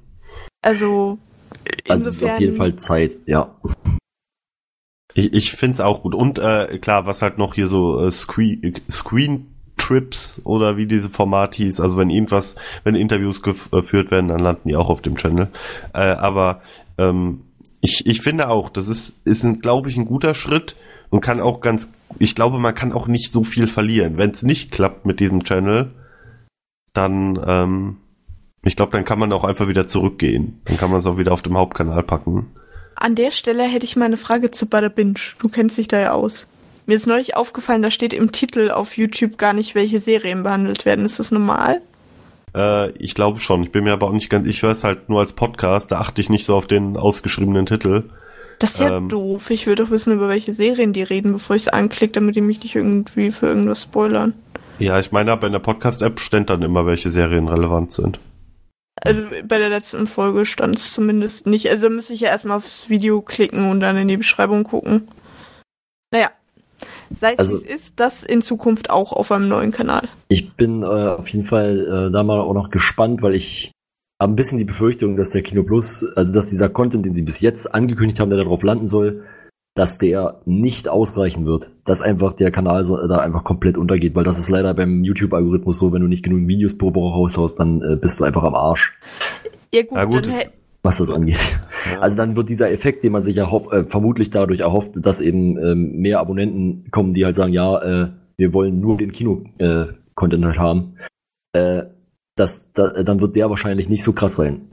Also 0.61 1.17
Also 1.89 2.09
es 2.09 2.15
ist 2.15 2.23
auf 2.23 2.39
jeden 2.39 2.57
Fall 2.57 2.75
Zeit, 2.77 3.17
ja. 3.25 3.55
ich, 5.13 5.33
ich 5.33 5.51
finde 5.51 5.75
es 5.75 5.81
auch 5.81 6.01
gut. 6.03 6.15
Und 6.15 6.39
äh, 6.39 6.77
klar, 6.79 7.05
was 7.05 7.21
halt 7.21 7.37
noch 7.37 7.53
hier 7.55 7.67
so 7.67 8.05
äh, 8.05 8.11
Screen, 8.11 8.81
Screen 8.89 9.47
Trips 9.77 10.41
oder 10.45 10.77
wie 10.77 10.87
diese 10.87 11.09
Format 11.09 11.55
hieß, 11.55 11.79
also 11.79 11.97
wenn 11.97 12.09
irgendwas, 12.09 12.55
wenn 12.83 12.95
Interviews 12.95 13.43
gef- 13.43 13.69
geführt 13.69 14.09
werden, 14.09 14.29
dann 14.29 14.39
landen 14.39 14.69
die 14.69 14.75
auch 14.75 14.89
auf 14.89 15.01
dem 15.01 15.15
Channel. 15.15 15.49
Äh, 15.93 15.99
aber 15.99 16.61
ähm, 16.97 17.41
ich, 17.81 18.05
ich 18.07 18.21
finde 18.21 18.49
auch, 18.49 18.69
das 18.69 18.87
ist, 18.87 19.15
ist 19.25 19.43
ein, 19.43 19.59
glaube 19.59 19.89
ich, 19.89 19.97
ein 19.97 20.05
guter 20.05 20.33
Schritt 20.33 20.75
und 21.09 21.21
kann 21.21 21.39
auch 21.39 21.59
ganz, 21.61 21.89
ich 22.17 22.33
glaube, 22.33 22.57
man 22.57 22.73
kann 22.73 22.93
auch 22.93 23.05
nicht 23.07 23.31
so 23.31 23.43
viel 23.43 23.67
verlieren. 23.67 24.17
Wenn 24.17 24.31
es 24.31 24.41
nicht 24.41 24.71
klappt 24.71 25.05
mit 25.05 25.19
diesem 25.19 25.43
Channel, 25.43 25.91
dann, 26.93 27.39
ähm, 27.45 27.97
ich 28.65 28.75
glaube, 28.75 28.91
dann 28.91 29.05
kann 29.05 29.19
man 29.19 29.31
auch 29.31 29.43
einfach 29.43 29.67
wieder 29.67 29.87
zurückgehen. 29.87 30.59
Dann 30.65 30.77
kann 30.77 30.89
man 30.89 30.99
es 30.99 31.05
auch 31.05 31.17
wieder 31.17 31.31
auf 31.31 31.41
dem 31.41 31.57
Hauptkanal 31.57 32.03
packen. 32.03 32.47
An 32.95 33.15
der 33.15 33.31
Stelle 33.31 33.63
hätte 33.63 33.85
ich 33.85 33.95
mal 33.95 34.05
eine 34.05 34.17
Frage 34.17 34.51
zu 34.51 34.67
Butter 34.67 34.89
Binge. 34.89 35.19
Du 35.39 35.49
kennst 35.49 35.77
dich 35.77 35.87
da 35.87 35.99
ja 35.99 36.11
aus. 36.11 36.47
Mir 36.85 36.95
ist 36.95 37.07
neulich 37.07 37.35
aufgefallen, 37.35 37.81
da 37.81 37.89
steht 37.91 38.13
im 38.13 38.31
Titel 38.31 38.69
auf 38.71 38.95
YouTube 38.97 39.37
gar 39.37 39.53
nicht, 39.53 39.75
welche 39.75 39.99
Serien 39.99 40.43
behandelt 40.43 40.85
werden. 40.85 41.03
Ist 41.03 41.19
das 41.19 41.31
normal? 41.31 41.81
Äh, 42.55 42.91
ich 42.91 43.15
glaube 43.15 43.39
schon. 43.39 43.63
Ich 43.63 43.71
bin 43.71 43.83
mir 43.83 43.93
aber 43.93 44.07
auch 44.07 44.11
nicht 44.13 44.29
ganz, 44.29 44.47
ich 44.47 44.61
weiß 44.61 44.83
halt 44.83 45.09
nur 45.09 45.19
als 45.19 45.33
Podcast, 45.33 45.91
da 45.91 45.99
achte 45.99 46.21
ich 46.21 46.29
nicht 46.29 46.45
so 46.45 46.55
auf 46.55 46.67
den 46.67 46.95
ausgeschriebenen 46.95 47.65
Titel. 47.65 48.03
Das 48.59 48.71
ist 48.71 48.79
ja 48.79 48.97
Ähm. 48.97 49.09
doof. 49.09 49.49
Ich 49.49 49.67
will 49.67 49.75
doch 49.75 49.89
wissen, 49.89 50.13
über 50.13 50.29
welche 50.29 50.53
Serien 50.53 50.93
die 50.93 51.03
reden, 51.03 51.33
bevor 51.33 51.55
ich 51.55 51.63
es 51.63 51.67
anklicke, 51.67 52.13
damit 52.13 52.35
die 52.35 52.41
mich 52.41 52.61
nicht 52.63 52.75
irgendwie 52.75 53.31
für 53.31 53.47
irgendwas 53.47 53.81
spoilern. 53.81 54.33
Ja, 54.79 54.99
ich 54.99 55.11
meine, 55.11 55.31
aber 55.31 55.47
in 55.47 55.53
der 55.53 55.59
Podcast-App 55.59 56.19
stand 56.19 56.49
dann 56.49 56.61
immer, 56.61 56.85
welche 56.85 57.09
Serien 57.09 57.47
relevant 57.47 57.91
sind. 57.93 58.19
Also 59.03 59.21
bei 59.47 59.57
der 59.57 59.69
letzten 59.69 60.07
Folge 60.07 60.45
stand 60.45 60.77
es 60.77 60.93
zumindest 60.93 61.47
nicht. 61.47 61.69
Also 61.69 61.89
müsste 61.89 62.13
ich 62.13 62.21
ja 62.21 62.29
erstmal 62.29 62.57
aufs 62.57 62.89
Video 62.89 63.21
klicken 63.21 63.69
und 63.69 63.79
dann 63.81 63.97
in 63.97 64.07
die 64.07 64.17
Beschreibung 64.17 64.63
gucken. 64.63 65.03
Naja. 66.11 66.31
Sei 67.19 67.33
es 67.33 67.39
Also- 67.39 67.63
wie 67.63 67.67
es 67.67 67.75
ist, 67.81 67.99
das 67.99 68.23
in 68.23 68.41
Zukunft 68.41 68.89
auch 68.89 69.11
auf 69.13 69.31
einem 69.31 69.47
neuen 69.47 69.71
Kanal. 69.71 70.03
Ich 70.29 70.53
bin 70.53 70.81
äh, 70.83 70.85
auf 70.85 71.27
jeden 71.29 71.45
Fall 71.45 72.07
äh, 72.09 72.11
da 72.11 72.23
mal 72.23 72.39
auch 72.39 72.53
noch 72.53 72.71
gespannt, 72.71 73.21
weil 73.21 73.35
ich 73.35 73.71
habe 74.21 74.31
ein 74.31 74.35
bisschen 74.35 74.57
die 74.57 74.63
Befürchtung, 74.65 75.17
dass 75.17 75.31
der 75.31 75.43
Kino 75.43 75.63
Plus, 75.63 76.05
also 76.15 76.33
dass 76.33 76.49
dieser 76.49 76.69
Content, 76.69 77.05
den 77.05 77.13
sie 77.13 77.21
bis 77.21 77.41
jetzt 77.41 77.73
angekündigt 77.75 78.19
haben, 78.19 78.29
der 78.29 78.39
darauf 78.39 78.63
landen 78.63 78.87
soll, 78.87 79.23
dass 79.75 79.97
der 79.97 80.41
nicht 80.45 80.87
ausreichen 80.87 81.45
wird. 81.45 81.69
Dass 81.83 82.01
einfach 82.01 82.33
der 82.33 82.49
Kanal 82.49 82.83
so, 82.83 82.95
da 83.07 83.17
einfach 83.17 83.43
komplett 83.43 83.77
untergeht, 83.77 84.15
weil 84.15 84.23
das 84.23 84.39
ist 84.39 84.49
leider 84.49 84.73
beim 84.73 85.03
YouTube-Algorithmus 85.03 85.77
so, 85.77 85.91
wenn 85.91 86.01
du 86.01 86.07
nicht 86.07 86.23
genug 86.23 86.47
Videos 86.47 86.77
pro 86.77 86.95
Woche 86.95 87.13
raushaust, 87.13 87.59
dann 87.59 87.81
äh, 87.81 87.95
bist 87.97 88.19
du 88.19 88.23
einfach 88.23 88.43
am 88.43 88.55
Arsch, 88.55 88.97
Ja 89.73 89.83
gut, 89.83 89.97
Ja, 89.97 90.05
gut, 90.05 90.29
was 90.81 90.97
das 90.97 91.11
angeht. 91.11 91.59
Also 91.99 92.17
dann 92.17 92.35
wird 92.35 92.49
dieser 92.49 92.71
Effekt, 92.71 93.03
den 93.03 93.11
man 93.11 93.21
sich 93.21 93.37
erhoff, 93.37 93.71
äh, 93.71 93.83
vermutlich 93.83 94.31
dadurch 94.31 94.61
erhofft, 94.61 94.93
dass 94.95 95.21
eben 95.21 95.57
ähm, 95.57 95.97
mehr 95.97 96.19
Abonnenten 96.19 96.89
kommen, 96.89 97.13
die 97.13 97.25
halt 97.25 97.35
sagen, 97.35 97.53
ja, 97.53 97.81
äh, 97.81 98.09
wir 98.37 98.53
wollen 98.53 98.79
nur 98.79 98.97
den 98.97 99.11
Kino-Content 99.11 100.45
halt 100.45 100.59
haben, 100.59 100.95
äh, 101.53 101.83
das, 102.35 102.71
da, 102.73 103.03
dann 103.03 103.21
wird 103.21 103.35
der 103.35 103.49
wahrscheinlich 103.49 103.89
nicht 103.89 104.03
so 104.03 104.13
krass 104.13 104.35
sein. 104.35 104.69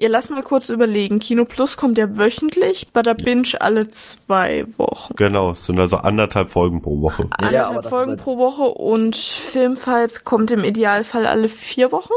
Ja, 0.00 0.08
lass 0.08 0.30
mal 0.30 0.42
kurz 0.42 0.68
überlegen. 0.68 1.18
Kino 1.18 1.44
Plus 1.44 1.76
kommt 1.76 1.98
ja 1.98 2.16
wöchentlich, 2.16 2.92
Bada 2.92 3.14
Binge 3.14 3.48
alle 3.60 3.88
zwei 3.90 4.64
Wochen. 4.76 5.14
Genau, 5.16 5.52
es 5.52 5.66
sind 5.66 5.78
also 5.78 5.96
anderthalb 5.98 6.50
Folgen 6.50 6.80
pro 6.82 7.00
Woche. 7.00 7.28
Ja, 7.40 7.46
Anderthalb 7.68 7.84
ist 7.84 7.88
Folgen 7.90 8.10
halt- 8.10 8.20
pro 8.20 8.38
Woche 8.38 8.62
und 8.62 9.16
Filmfights 9.16 10.24
kommt 10.24 10.50
im 10.50 10.64
Idealfall 10.64 11.26
alle 11.26 11.48
vier 11.48 11.90
Wochen. 11.92 12.12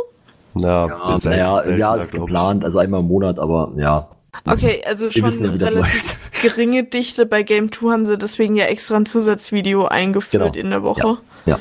Ja, 0.56 0.88
Ja, 0.88 1.12
ist 1.16 1.22
selten- 1.24 1.54
seltener, 1.64 1.78
ja, 1.78 1.96
ist 1.96 2.12
geplant, 2.14 2.66
also 2.66 2.78
einmal 2.80 3.00
im 3.00 3.08
Monat, 3.08 3.40
aber 3.40 3.72
ja. 3.78 4.10
Okay, 4.50 4.82
also 4.86 5.10
schon 5.12 5.24
wissen 5.24 5.46
ja, 5.46 5.54
wie 5.54 5.58
das 5.58 5.72
relativ 5.74 5.94
läuft. 5.94 6.18
geringe 6.42 6.84
Dichte. 6.84 7.26
Bei 7.26 7.44
Game 7.44 7.72
2 7.72 7.92
haben 7.92 8.06
sie 8.06 8.18
deswegen 8.18 8.56
ja 8.56 8.66
extra 8.66 8.96
ein 8.96 9.06
Zusatzvideo 9.06 9.86
eingeführt 9.88 10.54
Genau. 10.54 10.64
in 10.66 10.70
der 10.72 10.84
Woche. 10.84 11.18
Ja. 11.46 11.60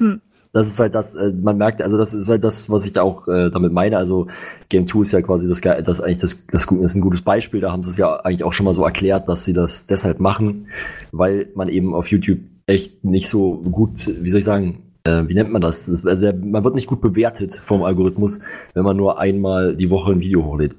Hm. 0.00 0.20
Das 0.56 0.68
ist 0.68 0.80
halt 0.80 0.94
das, 0.94 1.14
äh, 1.14 1.34
man 1.34 1.58
merkt, 1.58 1.82
also 1.82 1.98
das 1.98 2.14
ist 2.14 2.30
halt 2.30 2.42
das, 2.42 2.70
was 2.70 2.86
ich 2.86 2.98
auch 2.98 3.28
äh, 3.28 3.50
damit 3.50 3.74
meine. 3.74 3.98
Also 3.98 4.28
Game 4.70 4.88
2 4.88 5.00
ist 5.00 5.12
ja 5.12 5.20
quasi 5.20 5.46
das, 5.46 5.60
das 5.60 6.00
eigentlich 6.00 6.16
das, 6.16 6.46
das, 6.46 6.64
das 6.64 6.78
ist 6.78 6.94
ein 6.94 7.02
gutes 7.02 7.20
Beispiel. 7.20 7.60
Da 7.60 7.72
haben 7.72 7.82
sie 7.82 7.90
es 7.90 7.98
ja 7.98 8.16
eigentlich 8.20 8.42
auch 8.42 8.54
schon 8.54 8.64
mal 8.64 8.72
so 8.72 8.82
erklärt, 8.82 9.28
dass 9.28 9.44
sie 9.44 9.52
das 9.52 9.86
deshalb 9.86 10.18
machen, 10.18 10.68
weil 11.12 11.48
man 11.54 11.68
eben 11.68 11.94
auf 11.94 12.06
YouTube 12.10 12.38
echt 12.66 13.04
nicht 13.04 13.28
so 13.28 13.56
gut, 13.70 14.06
wie 14.06 14.30
soll 14.30 14.38
ich 14.38 14.46
sagen, 14.46 14.78
äh, 15.04 15.24
wie 15.28 15.34
nennt 15.34 15.52
man 15.52 15.60
das? 15.60 15.84
das 15.84 16.06
also 16.06 16.32
man 16.32 16.64
wird 16.64 16.74
nicht 16.74 16.86
gut 16.86 17.02
bewertet 17.02 17.60
vom 17.62 17.82
Algorithmus, 17.82 18.40
wenn 18.72 18.84
man 18.84 18.96
nur 18.96 19.18
einmal 19.20 19.76
die 19.76 19.90
Woche 19.90 20.12
ein 20.12 20.20
Video 20.20 20.42
hochlädt. 20.42 20.74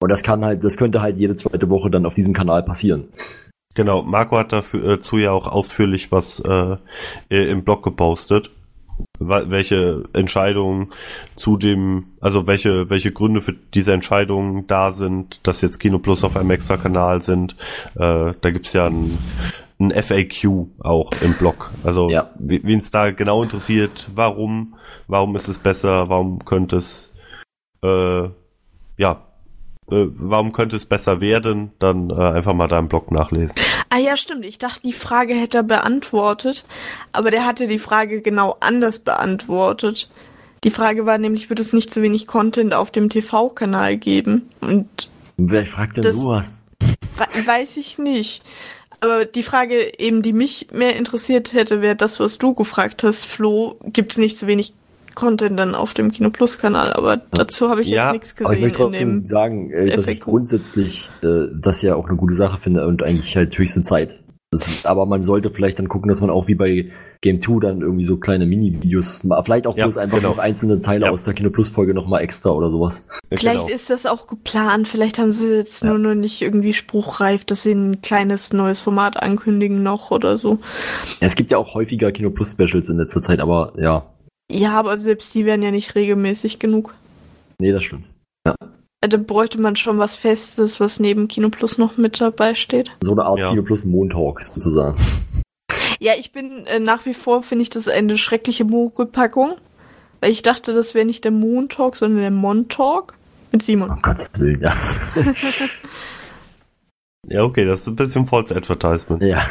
Und 0.00 0.10
das 0.10 0.22
kann 0.22 0.44
halt, 0.44 0.62
das 0.62 0.76
könnte 0.76 1.02
halt 1.02 1.16
jede 1.16 1.34
zweite 1.34 1.68
Woche 1.70 1.90
dann 1.90 2.06
auf 2.06 2.14
diesem 2.14 2.34
Kanal 2.34 2.62
passieren. 2.62 3.08
Genau, 3.74 4.02
Marco 4.02 4.38
hat 4.38 4.52
dafür, 4.52 5.00
äh, 5.12 5.20
ja 5.20 5.32
auch 5.32 5.48
ausführlich 5.48 6.12
was 6.12 6.38
äh, 6.38 6.76
im 7.28 7.64
Blog 7.64 7.82
gepostet. 7.82 8.52
Welche 9.22 10.04
Entscheidungen 10.14 10.92
zu 11.36 11.58
dem, 11.58 12.06
also 12.20 12.46
welche, 12.46 12.88
welche 12.88 13.12
Gründe 13.12 13.42
für 13.42 13.52
diese 13.74 13.92
Entscheidungen 13.92 14.66
da 14.66 14.92
sind, 14.92 15.46
dass 15.46 15.60
jetzt 15.60 15.78
Kino 15.78 15.98
Plus 15.98 16.24
auf 16.24 16.36
einem 16.36 16.50
extra 16.50 16.78
Kanal 16.78 17.20
sind. 17.20 17.54
Äh, 17.96 18.32
da 18.40 18.50
gibt's 18.50 18.72
ja 18.72 18.86
ein, 18.86 19.18
ein 19.78 19.90
FAQ 19.92 20.68
auch 20.78 21.10
im 21.22 21.34
Blog. 21.34 21.70
Also 21.84 22.08
Ja. 22.08 22.30
wen 22.38 22.78
es 22.78 22.90
da 22.90 23.10
genau 23.10 23.42
interessiert, 23.42 24.08
warum, 24.14 24.74
warum 25.06 25.36
ist 25.36 25.48
es 25.48 25.58
besser, 25.58 26.08
warum 26.08 26.44
könnte 26.44 26.76
es 26.76 27.12
äh, 27.82 28.28
ja, 28.96 29.22
äh, 29.90 30.06
warum 30.14 30.52
könnte 30.52 30.76
es 30.76 30.86
besser 30.86 31.20
werden, 31.20 31.70
dann 31.78 32.10
äh, 32.10 32.14
einfach 32.14 32.54
mal 32.54 32.70
im 32.72 32.88
Blog 32.88 33.10
nachlesen. 33.10 33.54
Ah 33.90 33.98
ja, 33.98 34.16
stimmt. 34.16 34.44
Ich 34.44 34.58
dachte, 34.58 34.80
die 34.84 34.92
Frage 34.92 35.34
hätte 35.34 35.58
er 35.58 35.62
beantwortet, 35.62 36.64
aber 37.12 37.30
der 37.30 37.46
hatte 37.46 37.66
die 37.66 37.78
Frage 37.78 38.22
genau 38.22 38.56
anders 38.60 38.98
beantwortet. 39.00 40.08
Die 40.64 40.70
Frage 40.70 41.06
war 41.06 41.18
nämlich, 41.18 41.48
wird 41.48 41.58
es 41.60 41.72
nicht 41.72 41.92
zu 41.92 42.02
wenig 42.02 42.26
Content 42.26 42.74
auf 42.74 42.90
dem 42.90 43.08
TV-Kanal 43.08 43.96
geben? 43.96 44.50
Und 44.60 45.08
Wer 45.38 45.64
fragt 45.66 45.96
denn 45.96 46.10
sowas? 46.10 46.64
we- 46.80 47.46
weiß 47.46 47.76
ich 47.78 47.98
nicht. 47.98 48.42
Aber 49.02 49.24
die 49.24 49.42
Frage 49.42 49.98
eben, 49.98 50.20
die 50.20 50.34
mich 50.34 50.68
mehr 50.72 50.96
interessiert 50.96 51.54
hätte, 51.54 51.80
wäre 51.80 51.96
das, 51.96 52.20
was 52.20 52.36
du 52.36 52.52
gefragt 52.52 53.02
hast, 53.02 53.24
Flo, 53.24 53.78
gibt 53.86 54.12
es 54.12 54.18
nicht 54.18 54.36
zu 54.36 54.46
wenig 54.46 54.74
Content 55.14 55.58
dann 55.58 55.74
auf 55.74 55.94
dem 55.94 56.12
Kino 56.12 56.30
Plus 56.30 56.58
Kanal? 56.58 56.92
Aber 56.92 57.16
dazu 57.32 57.68
habe 57.70 57.82
ich 57.82 57.88
Ja, 57.88 58.12
jetzt 58.12 58.12
nichts 58.34 58.34
Aber 58.44 58.54
ich 58.54 58.60
gesehen 58.60 58.62
will 58.62 58.68
in 58.70 58.74
trotzdem 58.76 59.08
dem. 59.20 59.26
sagen, 59.26 59.70
äh, 59.72 59.86
dass 59.96 60.08
ich 60.08 60.20
grundsätzlich 60.20 61.10
äh, 61.22 61.46
das 61.54 61.82
ja 61.82 61.94
auch 61.94 62.06
eine 62.08 62.16
gute 62.16 62.34
Sache 62.34 62.58
finde 62.60 62.86
und 62.86 63.02
eigentlich 63.02 63.36
halt 63.36 63.56
höchste 63.58 63.82
Zeit. 63.84 64.20
Das 64.52 64.66
ist, 64.66 64.84
aber 64.84 65.06
man 65.06 65.22
sollte 65.22 65.50
vielleicht 65.52 65.78
dann 65.78 65.88
gucken, 65.88 66.08
dass 66.08 66.20
man 66.20 66.28
auch 66.28 66.48
wie 66.48 66.56
bei 66.56 66.90
Game 67.20 67.40
2 67.40 67.60
dann 67.60 67.82
irgendwie 67.82 68.02
so 68.02 68.16
kleine 68.16 68.46
Mini-Videos, 68.46 69.20
vielleicht 69.44 69.68
auch 69.68 69.76
Ja, 69.76 69.84
bloß 69.84 69.96
einfach 69.96 70.16
genau. 70.16 70.30
noch 70.30 70.38
einzelne 70.38 70.80
Teile 70.80 71.04
Ja. 71.06 71.12
aus 71.12 71.22
der 71.22 71.34
Kino 71.34 71.50
Plus 71.50 71.68
Folge 71.68 71.94
nochmal 71.94 72.22
extra 72.22 72.50
oder 72.50 72.68
sowas. 72.68 73.06
Vielleicht 73.32 73.66
Genau. 73.66 73.72
ist 73.72 73.90
das 73.90 74.06
auch 74.06 74.26
geplant, 74.26 74.88
vielleicht 74.88 75.18
haben 75.20 75.30
sie 75.30 75.54
jetzt 75.54 75.84
Ja. 75.84 75.90
nur 75.90 75.98
noch 75.98 76.14
nicht 76.16 76.42
irgendwie 76.42 76.72
spruchreif, 76.72 77.44
dass 77.44 77.62
sie 77.62 77.70
ein 77.72 78.02
kleines 78.02 78.52
neues 78.52 78.80
Format 78.80 79.22
ankündigen 79.22 79.84
noch 79.84 80.10
oder 80.10 80.36
so. 80.36 80.58
Ja, 81.20 81.28
es 81.28 81.36
gibt 81.36 81.52
ja 81.52 81.58
auch 81.58 81.74
häufiger 81.74 82.10
Kino 82.10 82.30
Plus 82.30 82.50
Specials 82.50 82.88
in 82.88 82.96
letzter 82.96 83.22
Zeit, 83.22 83.38
aber 83.38 83.74
ja, 83.78 84.04
Ja, 84.50 84.72
aber 84.72 84.98
selbst 84.98 85.34
die 85.34 85.44
werden 85.44 85.62
ja 85.62 85.70
nicht 85.70 85.94
regelmäßig 85.94 86.58
genug. 86.58 86.94
nee, 87.58 87.72
das 87.72 87.84
stimmt. 87.84 88.06
Äh, 88.44 88.52
Da 89.08 89.16
bräuchte 89.16 89.60
man 89.60 89.76
schon 89.76 89.98
was 89.98 90.16
Festes, 90.16 90.80
was 90.80 90.98
neben 91.00 91.28
Kino 91.28 91.48
Plus 91.50 91.78
noch 91.78 91.96
mit 91.96 92.20
dabei 92.20 92.54
steht. 92.54 92.90
So 93.00 93.12
eine 93.12 93.24
Art 93.24 93.38
Ja. 93.38 93.50
Kino 93.50 93.62
Plus 93.62 93.84
Montalk 93.84 94.42
sozusagen. 94.44 94.96
Ja, 96.00 96.12
ich 96.18 96.32
bin 96.32 96.66
äh, 96.66 96.80
nach 96.80 97.06
wie 97.06 97.14
vor, 97.14 97.42
finde 97.42 97.62
ich 97.62 97.70
das 97.70 97.86
eine 97.88 98.16
schreckliche 98.18 98.64
Mogelpackung. 98.64 99.56
Weil 100.22 100.32
ich 100.32 100.42
dachte, 100.42 100.74
das 100.74 100.92
wäre 100.94 101.06
nicht 101.06 101.24
der 101.24 101.30
Moon 101.30 101.68
Talk, 101.70 101.96
sondern 101.96 102.20
der 102.20 102.30
Mon 102.30 102.68
Talk 102.68 103.14
mit 103.52 103.62
Simon. 103.62 103.90
Um 103.90 104.02
Gottes 104.02 104.30
Willen, 104.38 104.60
ja. 104.60 104.74
Ja, 107.28 107.42
okay, 107.44 107.64
das 107.64 107.80
ist 107.80 107.86
ein 107.86 107.96
bisschen 107.96 108.26
False 108.26 108.54
Advertisement. 108.56 109.22
ja. 109.22 109.42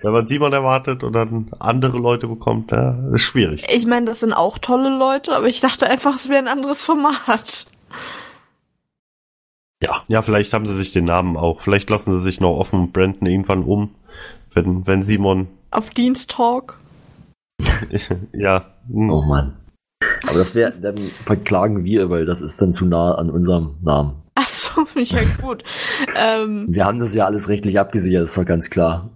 Wenn 0.00 0.12
man 0.12 0.26
Simon 0.26 0.52
erwartet 0.52 1.02
und 1.02 1.12
dann 1.12 1.50
andere 1.58 1.98
Leute 1.98 2.28
bekommt, 2.28 2.70
ja, 2.70 2.98
ist 3.12 3.22
schwierig. 3.22 3.66
Ich 3.68 3.86
meine, 3.86 4.06
das 4.06 4.20
sind 4.20 4.32
auch 4.32 4.58
tolle 4.58 4.96
Leute, 4.96 5.36
aber 5.36 5.46
ich 5.46 5.60
dachte 5.60 5.88
einfach, 5.88 6.14
es 6.14 6.28
wäre 6.28 6.38
ein 6.38 6.48
anderes 6.48 6.82
Format. 6.82 7.66
Ja, 10.08 10.22
vielleicht 10.22 10.52
haben 10.52 10.66
sie 10.66 10.74
sich 10.74 10.90
den 10.90 11.04
Namen 11.04 11.36
auch. 11.36 11.60
Vielleicht 11.60 11.90
lassen 11.90 12.18
sie 12.18 12.24
sich 12.24 12.40
noch 12.40 12.56
offen 12.58 12.80
und 12.80 12.92
branden 12.92 13.26
irgendwann 13.26 13.62
um. 13.62 13.94
Wenn, 14.54 14.86
wenn 14.86 15.02
Simon, 15.02 15.48
Auf 15.70 15.90
Dienst 15.90 16.30
Talk. 16.30 16.80
ja, 18.32 18.64
hm, 18.90 19.10
Oh 19.10 19.22
Mann. 19.22 19.56
Aber 20.26 20.38
das 20.38 20.54
wäre, 20.54 20.72
dann 20.72 21.10
verklagen 21.26 21.84
wir, 21.84 22.08
weil 22.08 22.24
das 22.24 22.40
ist 22.40 22.60
dann 22.60 22.72
zu 22.72 22.86
nah 22.86 23.14
an 23.14 23.30
unserem 23.30 23.76
Namen. 23.82 24.22
Ach 24.40 24.48
so, 24.48 24.86
ja 24.94 25.18
gut. 25.42 25.64
ähm, 26.16 26.66
Wir 26.68 26.84
haben 26.84 27.00
das 27.00 27.12
ja 27.14 27.24
alles 27.26 27.48
rechtlich 27.48 27.80
abgesichert, 27.80 28.24
ist 28.26 28.36
doch 28.38 28.44
ganz 28.44 28.70
klar. 28.70 29.10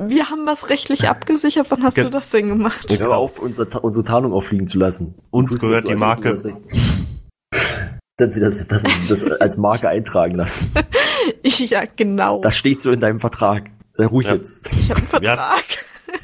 wir 0.00 0.30
haben 0.30 0.46
was 0.46 0.68
rechtlich 0.68 1.08
abgesichert. 1.08 1.66
Wann 1.70 1.84
hast 1.84 1.94
Ge- 1.94 2.04
du 2.04 2.10
das 2.10 2.30
denn 2.30 2.48
gemacht? 2.48 2.86
Hör 2.98 3.16
auf, 3.16 3.38
unsere, 3.38 3.68
unsere 3.80 4.04
Tarnung 4.04 4.32
auffliegen 4.32 4.66
zu 4.66 4.78
lassen. 4.78 5.14
Uns 5.30 5.60
gehört 5.60 5.84
die 5.84 5.96
so, 5.96 6.04
als 6.04 6.18
ob 6.18 6.22
du 6.22 6.28
Marke. 6.30 6.30
das 6.30 6.42
Dann 8.16 8.34
wir 8.34 8.42
das, 8.42 8.66
das, 8.66 8.82
das 9.08 9.24
als 9.40 9.56
Marke 9.56 9.88
eintragen 9.88 10.34
lassen. 10.34 10.72
ja, 11.44 11.82
genau. 11.96 12.40
Das 12.40 12.56
steht 12.56 12.82
so 12.82 12.90
in 12.90 13.00
deinem 13.00 13.20
Vertrag. 13.20 13.70
Sei 13.94 14.06
ruhig 14.06 14.26
Ja. 14.26 14.34
jetzt. 14.34 14.72
ich 14.72 14.90
habe 14.90 15.00
einen 15.00 15.22
Wir 15.22 15.28
Vertrag. 15.36 15.64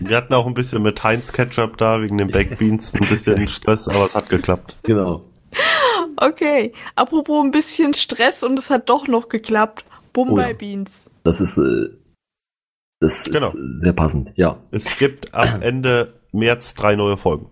wir 0.00 0.16
hatten 0.16 0.34
auch 0.34 0.46
ein 0.46 0.54
bisschen 0.54 0.82
mit 0.82 1.02
Heinz 1.04 1.32
Ketchup 1.32 1.76
da, 1.76 2.02
wegen 2.02 2.18
den 2.18 2.30
Baked 2.30 2.58
Beans, 2.58 2.94
ein 2.94 3.08
bisschen 3.08 3.46
Stress, 3.48 3.86
aber 3.88 4.06
es 4.06 4.14
hat 4.14 4.28
geklappt. 4.28 4.76
Genau. 4.82 5.24
Okay, 6.20 6.72
apropos 6.96 7.44
ein 7.44 7.50
bisschen 7.50 7.94
Stress 7.94 8.42
und 8.42 8.58
es 8.58 8.70
hat 8.70 8.88
doch 8.88 9.06
noch 9.08 9.28
geklappt. 9.28 9.84
Bombay 10.12 10.44
Oh 10.44 10.48
ja. 10.48 10.52
Beans. 10.52 11.08
Das 11.24 11.40
ist, 11.40 11.58
äh, 11.58 11.88
das 13.00 13.24
Genau. 13.26 13.46
ist 13.48 13.80
sehr 13.80 13.92
passend, 13.92 14.32
ja. 14.36 14.58
Es 14.70 14.98
gibt 14.98 15.32
ab 15.34 15.58
Ende 15.62 16.14
März 16.32 16.74
drei 16.74 16.96
neue 16.96 17.16
Folgen. 17.16 17.48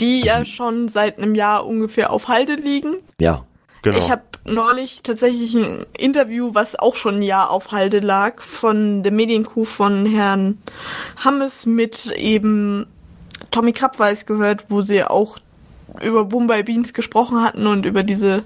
Die 0.00 0.20
ja 0.20 0.44
schon 0.44 0.88
seit 0.88 1.18
einem 1.18 1.34
Jahr 1.34 1.66
ungefähr 1.66 2.10
auf 2.12 2.28
Halde 2.28 2.54
liegen. 2.54 2.96
Ja. 3.20 3.44
Genau. 3.82 3.96
Ich 3.98 4.10
habe 4.10 4.22
neulich 4.44 5.02
tatsächlich 5.02 5.54
ein 5.54 5.86
Interview, 5.96 6.50
was 6.52 6.76
auch 6.78 6.96
schon 6.96 7.16
ein 7.16 7.22
Jahr 7.22 7.50
auf 7.50 7.70
Halde 7.70 8.00
lag, 8.00 8.42
von 8.42 9.02
der 9.02 9.12
Medienkuh 9.12 9.64
von 9.64 10.04
Herrn 10.04 10.58
Hammes 11.16 11.64
mit 11.64 12.06
eben 12.16 12.86
Tommy 13.52 13.72
Krabweis 13.72 14.26
gehört, 14.26 14.66
wo 14.68 14.80
sie 14.82 15.04
auch 15.04 15.38
über 16.04 16.24
Bombay 16.24 16.62
Beans 16.62 16.92
gesprochen 16.92 17.42
hatten 17.42 17.66
und 17.66 17.86
über 17.86 18.02
diese 18.02 18.42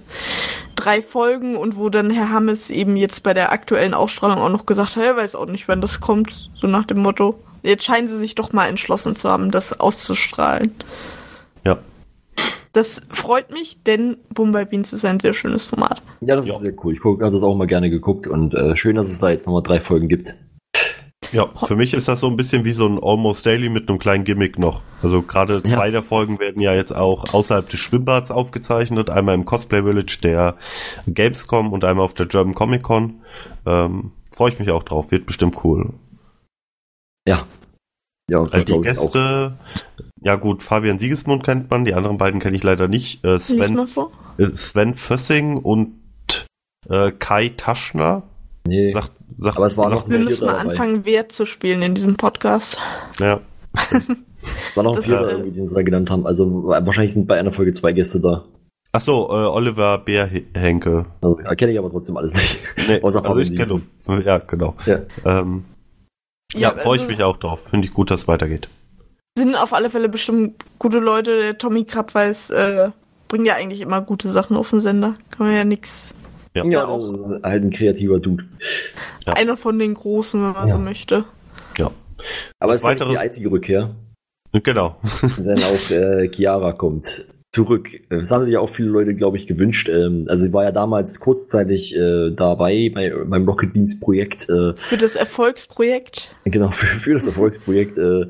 drei 0.77 1.03
Folgen 1.03 1.57
und 1.57 1.77
wo 1.77 1.89
dann 1.89 2.11
Herr 2.11 2.31
Hammes 2.31 2.71
eben 2.71 2.97
jetzt 2.97 3.23
bei 3.23 3.35
der 3.35 3.53
aktuellen 3.53 3.95
Ausstrahlung 3.95 4.39
auch 4.39 4.49
noch 4.49 4.67
gesagt 4.67 4.97
hat, 4.97 5.05
er 5.05 5.17
weiß 5.17 5.35
auch 5.35 5.47
nicht, 5.47 5.69
wann 5.69 5.81
das 5.81 6.01
kommt, 6.01 6.51
so 6.55 6.67
nach 6.67 6.85
dem 6.85 6.99
Motto. 6.99 7.39
Jetzt 7.63 7.85
scheinen 7.85 8.09
sie 8.09 8.19
sich 8.19 8.35
doch 8.35 8.53
mal 8.53 8.67
entschlossen 8.69 9.15
zu 9.15 9.29
haben, 9.29 9.51
das 9.51 9.79
auszustrahlen. 9.79 10.73
Ja. 11.65 11.79
Das 12.73 13.03
freut 13.11 13.51
mich, 13.51 13.83
denn 13.85 14.17
Bombay 14.33 14.65
Beans 14.65 14.93
ist 14.93 15.05
ein 15.05 15.21
sehr 15.21 15.35
schönes 15.35 15.67
Format. 15.67 16.01
Ja, 16.23 16.37
das 16.37 16.47
Ja. 16.47 16.55
ist 16.55 16.61
sehr 16.63 16.73
cool. 16.83 16.95
Ich 16.95 17.05
habe 17.05 17.31
das 17.31 17.43
auch 17.43 17.55
mal 17.55 17.67
gerne 17.67 17.91
geguckt 17.91 18.27
und 18.27 18.55
äh, 18.55 18.75
schön, 18.77 18.97
dass 18.97 19.11
es 19.11 19.19
da 19.21 19.31
jetzt 19.31 19.47
nochmal 19.47 19.63
drei 19.63 19.81
Folgen 19.81 20.09
gibt. 20.09 20.35
Ja, 21.33 21.49
für 21.67 21.77
mich 21.77 21.95
ist 21.95 22.09
das 22.09 22.21
so 22.21 22.27
ein 22.29 22.37
bisschen 22.37 22.65
wie 22.65 22.73
so 22.73 22.87
ein 22.87 22.99
Almost 23.03 23.45
Daily 23.47 23.69
mit 23.69 23.89
einem 23.89 23.99
kleinen 23.99 24.25
Gimmick 24.25 24.59
noch. 24.59 24.83
Also 25.03 25.23
gerade 25.23 25.63
Ja. 25.65 25.77
zwei 25.77 25.91
der 25.91 26.03
Folgen 26.03 26.39
werden 26.39 26.61
ja 26.63 26.75
jetzt 26.75 26.95
auch 26.95 27.33
außerhalb 27.33 27.69
des 27.69 27.81
Schwimmbads 27.81 28.31
aufgezeichnet. 28.31 29.09
Einmal 29.11 29.35
im 29.35 29.45
Cosplay 29.45 29.83
Village 29.83 30.19
der 30.23 30.57
Gamescom 31.07 31.73
und 31.73 31.85
einmal 31.85 32.05
auf 32.05 32.15
der 32.15 32.27
German 32.27 32.55
Comic 32.55 32.83
Con. 32.83 33.23
Ähm, 33.67 34.13
Freue 34.35 34.51
ich 34.51 34.59
mich 34.59 34.71
auch 34.71 34.83
drauf, 34.83 35.11
wird 35.11 35.27
bestimmt 35.27 35.63
cool. 35.65 35.93
Ja. 37.29 37.47
Ja, 38.31 38.39
und 38.39 38.53
Also 38.53 38.65
die. 38.65 38.81
Gäste, 38.83 39.59
ja 40.23 40.37
gut, 40.37 40.63
Fabian 40.63 40.99
Siegesmund 40.99 41.45
kennt 41.45 41.71
man, 41.71 41.85
die 41.85 41.95
anderen 41.95 42.17
beiden 42.19 42.41
kenne 42.41 42.57
ich 42.57 42.63
leider 42.63 42.89
nicht. 42.89 43.25
Äh, 43.25 43.39
Sven, 43.41 43.79
äh, 44.39 44.57
Sven 44.57 44.95
Fössing 44.95 45.57
und 45.59 45.99
äh, 46.89 47.11
Kai 47.13 47.51
Taschner. 47.57 48.23
Nee, 48.67 48.93
Sagt, 48.93 49.11
sagt, 49.37 49.57
Aber 49.57 49.67
es 49.67 49.77
war 49.77 49.91
noch 49.91 50.09
Wir 50.09 50.19
müssen 50.19 50.47
mal 50.47 50.59
dabei. 50.59 50.71
anfangen, 50.71 51.05
Wert 51.05 51.33
zu 51.33 51.47
spielen 51.47 51.83
in 51.83 51.95
diesem 51.95 52.17
Podcast. 52.17 52.79
Ja, 53.19 53.41
war 54.75 54.85
noch 54.85 55.03
Vierter, 55.03 55.29
äh, 55.29 55.33
irgendwie, 55.33 55.51
den 55.53 55.67
sie 55.67 55.75
da 55.75 55.83
genannt 55.83 56.11
haben. 56.11 56.27
Also 56.27 56.65
wahrscheinlich 56.65 57.13
sind 57.13 57.27
bei 57.27 57.39
einer 57.39 57.53
Folge 57.53 57.73
zwei 57.73 57.93
Gäste 57.93 58.21
da. 58.21 58.45
Ach 58.93 59.01
so, 59.01 59.29
äh, 59.31 59.47
Oliver 59.47 59.99
Bärhenke. 59.99 61.07
Also, 61.23 61.39
erkenne 61.39 61.73
ich 61.73 61.79
aber 61.79 61.91
trotzdem 61.91 62.17
alles 62.17 62.35
nicht. 62.35 62.59
Nee, 62.89 63.01
Außer 63.01 63.25
also 63.25 63.41
ich 63.41 63.57
kenne. 63.57 63.81
Ja, 64.25 64.39
genau. 64.39 64.75
Ja. 64.85 65.01
Ähm, 65.25 65.65
ja, 66.55 66.71
freue 66.71 66.97
ich 66.97 67.03
also 67.03 67.13
mich 67.13 67.23
auch 67.23 67.39
drauf. 67.39 67.61
Finde 67.71 67.87
ich 67.87 67.95
gut, 67.95 68.11
dass 68.11 68.23
es 68.23 68.29
weitergeht. 68.29 68.69
Sind 69.39 69.57
auf 69.57 69.73
alle 69.73 69.89
Fälle 69.89 70.11
bestimmt 70.11 70.63
gute 70.79 70.99
Leute. 70.99 71.39
Der 71.41 71.57
Tommy 71.57 71.85
Krabweis 71.85 72.51
äh, 72.51 72.91
bringt 73.29 73.47
ja 73.47 73.55
eigentlich 73.55 73.81
immer 73.81 74.03
gute 74.03 74.29
Sachen 74.29 74.57
auf 74.57 74.69
den 74.69 74.81
Sender. 74.81 75.15
Kann 75.31 75.47
man 75.47 75.57
ja 75.57 75.65
nix. 75.65 76.15
Ja. 76.55 76.65
Ja, 76.67 76.87
halt 77.43 77.65
ein 77.65 77.71
kreativer 77.71 78.19
Dude. 78.21 78.45
Ja. 79.27 79.33
Einer 79.35 79.57
von 79.57 79.79
den 79.79 79.95
Großen, 79.95 80.43
wenn 80.43 80.53
man 80.53 80.69
Ja. 80.69 80.75
so 80.75 80.79
möchte. 80.79 81.25
Ja. 81.79 81.91
Aber 82.59 82.73
es 82.75 82.81
ist 82.81 82.85
ja 82.87 82.91
nicht 82.91 83.01
die 83.01 83.05
weiteres- 83.07 83.19
einzige 83.21 83.51
Rückkehr, 83.51 83.95
Genau. 84.53 84.97
wenn 85.39 85.63
auch 85.63 85.91
äh, 85.91 86.29
Chiara 86.29 86.73
kommt. 86.73 87.27
Zurück. 87.55 87.89
Das 88.09 88.31
haben 88.31 88.45
sich 88.47 88.55
ja 88.55 88.61
auch 88.61 88.71
viele 88.71 88.89
Leute, 88.89 89.15
glaube 89.15 89.37
ich, 89.37 89.47
gewünscht. 89.47 89.87
Ähm, 89.91 90.25
also 90.29 90.43
sie 90.45 90.55
war 90.55 90.65
ja 90.65 90.73
damals 90.73 91.21
kurzzeitig 91.21 91.95
äh, 91.95 92.31
dabei 92.31 92.91
bei, 92.95 93.13
beim 93.27 93.47
Rocket 93.47 93.75
Beans 93.75 94.01
Projekt. 94.01 94.49
Äh, 94.49 94.73
Für 94.75 94.97
das 94.97 95.17
Erfolgsprojekt 95.17 96.35
genau, 96.47 96.69
für, 96.71 96.87
für 96.87 97.13
das 97.13 97.27
Erfolgsprojekt 97.27 97.99
äh, 97.99 98.25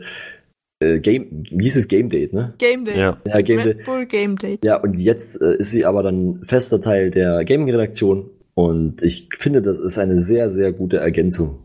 äh, 0.83 1.01
Game, 1.01 1.45
wie 1.51 1.65
hieß 1.65 1.77
es? 1.77 1.89
Game 1.89 2.11
Date, 2.11 2.33
ne? 2.33 2.55
Game 2.59 2.85
Day. 2.85 2.99
Ja. 2.99 3.17
Ja, 3.27 3.41
Game 3.41 3.59
Date. 3.59 3.79
Red 3.79 3.87
Bull 3.87 4.07
Game 4.07 4.37
Day. 4.37 4.59
Ja, 4.65 4.77
und 4.77 4.99
jetzt 4.99 5.41
äh, 5.41 5.57
ist 5.57 5.71
sie 5.71 5.85
aber 5.85 6.03
dann 6.03 6.43
fester 6.45 6.81
Teil 6.81 7.11
der 7.11 7.45
Gaming-Redaktion 7.45 8.29
und 8.55 9.03
ich 9.03 9.29
finde, 9.39 9.63
das 9.63 9.79
ist 9.79 9.99
eine 9.99 10.19
sehr, 10.21 10.51
sehr 10.51 10.73
gute 10.73 10.99
Ergänzung. 10.99 11.59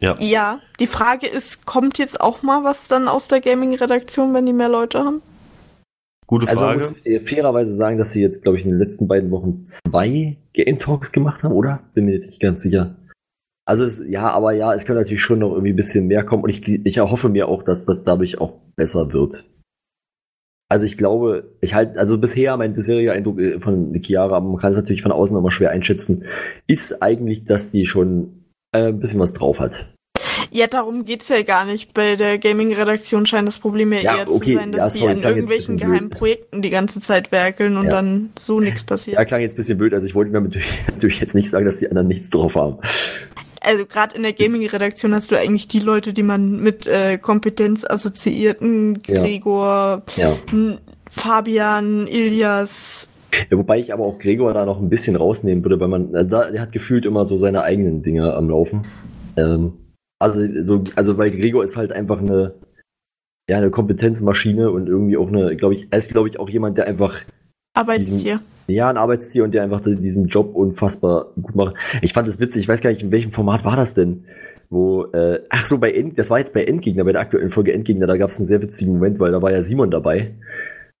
Ja. 0.00 0.16
Ja, 0.20 0.60
die 0.80 0.86
Frage 0.86 1.26
ist, 1.26 1.66
kommt 1.66 1.98
jetzt 1.98 2.20
auch 2.20 2.42
mal 2.42 2.64
was 2.64 2.88
dann 2.88 3.08
aus 3.08 3.28
der 3.28 3.40
Gaming-Redaktion, 3.40 4.34
wenn 4.34 4.44
die 4.46 4.52
mehr 4.52 4.68
Leute 4.68 4.98
haben? 5.00 5.22
Gute 6.26 6.48
Also 6.48 6.64
man 6.64 6.80
Frage. 6.80 6.90
muss 6.90 7.06
äh, 7.06 7.20
fairerweise 7.20 7.74
sagen, 7.74 7.98
dass 7.98 8.12
sie 8.12 8.22
jetzt, 8.22 8.42
glaube 8.42 8.58
ich, 8.58 8.64
in 8.64 8.70
den 8.70 8.78
letzten 8.78 9.08
beiden 9.08 9.30
Wochen 9.30 9.64
zwei 9.66 10.36
Game 10.52 10.78
Talks 10.78 11.12
gemacht 11.12 11.42
haben, 11.42 11.52
oder? 11.52 11.80
Bin 11.94 12.06
mir 12.06 12.12
jetzt 12.12 12.26
nicht 12.26 12.40
ganz 12.40 12.62
sicher. 12.62 12.96
Also 13.66 13.84
es, 13.84 14.02
ja, 14.06 14.28
aber 14.28 14.52
ja, 14.52 14.74
es 14.74 14.84
kann 14.84 14.96
natürlich 14.96 15.22
schon 15.22 15.38
noch 15.38 15.52
irgendwie 15.52 15.72
ein 15.72 15.76
bisschen 15.76 16.06
mehr 16.06 16.24
kommen 16.24 16.44
und 16.44 16.50
ich, 16.50 16.68
ich 16.68 16.96
erhoffe 16.98 17.28
mir 17.30 17.48
auch, 17.48 17.62
dass 17.62 17.86
das 17.86 18.04
dadurch 18.04 18.38
auch 18.38 18.52
besser 18.76 19.12
wird. 19.12 19.44
Also 20.68 20.86
ich 20.86 20.98
glaube, 20.98 21.56
ich 21.60 21.74
halt, 21.74 21.96
also 21.96 22.18
bisher 22.18 22.56
mein 22.56 22.74
bisheriger 22.74 23.12
Eindruck 23.12 23.38
äh, 23.38 23.60
von 23.60 23.94
Chiara, 24.02 24.40
man 24.40 24.56
kann 24.56 24.70
es 24.70 24.76
natürlich 24.76 25.02
von 25.02 25.12
außen 25.12 25.36
immer 25.36 25.50
schwer 25.50 25.70
einschätzen, 25.70 26.24
ist 26.66 27.02
eigentlich, 27.02 27.44
dass 27.44 27.70
die 27.70 27.86
schon 27.86 28.44
äh, 28.72 28.88
ein 28.88 29.00
bisschen 29.00 29.20
was 29.20 29.32
drauf 29.34 29.60
hat. 29.60 29.94
Ja, 30.50 30.66
darum 30.66 31.04
geht's 31.04 31.28
ja 31.28 31.42
gar 31.42 31.64
nicht. 31.64 31.94
Bei 31.94 32.16
der 32.16 32.38
Gaming-Redaktion 32.38 33.26
scheint 33.26 33.48
das 33.48 33.58
Problem 33.58 33.92
ja, 33.92 34.00
Ja, 34.00 34.16
eher 34.18 34.30
okay, 34.30 34.52
zu 34.52 34.58
sein, 34.58 34.72
dass 34.72 34.78
ja, 34.78 34.88
die 34.88 34.98
sorry, 34.98 35.10
an 35.10 35.16
jetzt 35.16 35.26
ein 35.26 35.30
irgendwelchen 35.36 35.76
geheimen 35.78 36.08
blöd. 36.10 36.18
Projekten 36.18 36.62
die 36.62 36.70
ganze 36.70 37.00
Zeit 37.00 37.32
werkeln 37.32 37.76
und 37.76 37.86
Ja. 37.86 37.90
dann 37.92 38.30
so 38.38 38.60
nichts 38.60 38.82
passiert. 38.84 39.16
Ja, 39.16 39.24
klang 39.24 39.40
jetzt 39.40 39.54
ein 39.54 39.56
bisschen 39.56 39.78
blöd, 39.78 39.94
also 39.94 40.06
ich 40.06 40.14
wollte 40.14 40.32
damit 40.32 40.56
natürlich 40.92 41.20
jetzt 41.20 41.34
nicht 41.34 41.50
sagen, 41.50 41.66
dass 41.66 41.78
die 41.78 41.88
anderen 41.88 42.08
nichts 42.08 42.30
drauf 42.30 42.54
haben. 42.56 42.78
Also 43.64 43.86
gerade 43.86 44.14
in 44.16 44.22
der 44.22 44.32
Gaming-Redaktion 44.32 45.14
hast 45.14 45.30
du 45.30 45.36
eigentlich 45.38 45.68
die 45.68 45.78
Leute, 45.80 46.12
die 46.12 46.22
man 46.22 46.60
mit 46.60 46.86
äh, 46.86 47.18
Kompetenz 47.18 47.84
assoziierten, 47.84 48.98
Ja. 49.06 49.22
Gregor, 49.22 50.02
Ja. 50.16 50.36
n- 50.52 50.78
Fabian, 51.10 52.06
Ilias. 52.06 53.08
Ja, 53.50 53.56
wobei 53.58 53.78
ich 53.78 53.92
aber 53.92 54.04
auch 54.04 54.18
Gregor 54.18 54.52
da 54.52 54.64
noch 54.64 54.80
ein 54.80 54.90
bisschen 54.90 55.16
rausnehmen 55.16 55.64
würde, 55.64 55.80
weil 55.80 55.88
man, 55.88 56.14
also 56.14 56.28
da, 56.30 56.50
der 56.50 56.60
hat 56.60 56.72
gefühlt 56.72 57.04
immer 57.06 57.24
so 57.24 57.36
seine 57.36 57.62
eigenen 57.62 58.02
Dinge 58.02 58.34
am 58.34 58.48
Laufen. 58.50 58.84
Ähm, 59.36 59.72
also, 60.20 60.40
so, 60.62 60.84
also, 60.96 61.18
weil 61.18 61.30
Gregor 61.30 61.64
ist 61.64 61.76
halt 61.76 61.92
einfach 61.92 62.20
eine, 62.20 62.54
ja, 63.48 63.58
eine 63.58 63.70
Kompetenzmaschine 63.70 64.70
und 64.70 64.88
irgendwie 64.88 65.16
auch 65.16 65.28
eine, 65.28 65.56
glaube 65.56 65.74
ich, 65.74 65.88
er 65.90 65.98
ist, 65.98 66.12
glaube 66.12 66.28
ich, 66.28 66.38
auch 66.38 66.48
jemand, 66.48 66.78
der 66.78 66.86
einfach, 66.86 67.20
Arbeitstier. 67.74 68.40
Ja, 68.68 68.88
ein 68.88 68.96
Arbeitstier 68.96 69.44
und 69.44 69.52
der 69.52 69.62
einfach 69.62 69.80
diesen 69.80 70.28
Job 70.28 70.54
unfassbar 70.54 71.32
gut 71.40 71.54
macht. 71.54 71.76
Ich 72.02 72.12
fand 72.12 72.28
das 72.28 72.40
witzig, 72.40 72.62
ich 72.62 72.68
weiß 72.68 72.80
gar 72.80 72.90
nicht, 72.90 73.02
in 73.02 73.10
welchem 73.10 73.32
Format 73.32 73.64
war 73.64 73.76
das 73.76 73.94
denn? 73.94 74.24
Wo, 74.70 75.04
äh, 75.12 75.40
ach 75.50 75.66
so, 75.66 75.78
bei 75.78 75.92
End, 75.92 76.18
das 76.18 76.30
war 76.30 76.38
jetzt 76.38 76.54
bei 76.54 76.64
Endgegner, 76.64 77.04
bei 77.04 77.12
der 77.12 77.20
aktuellen 77.20 77.50
Folge 77.50 77.72
Endgegner, 77.72 78.06
da 78.06 78.16
gab 78.16 78.30
es 78.30 78.38
einen 78.38 78.48
sehr 78.48 78.62
witzigen 78.62 78.94
Moment, 78.94 79.20
weil 79.20 79.32
da 79.32 79.42
war 79.42 79.52
ja 79.52 79.62
Simon 79.62 79.90
dabei. 79.90 80.34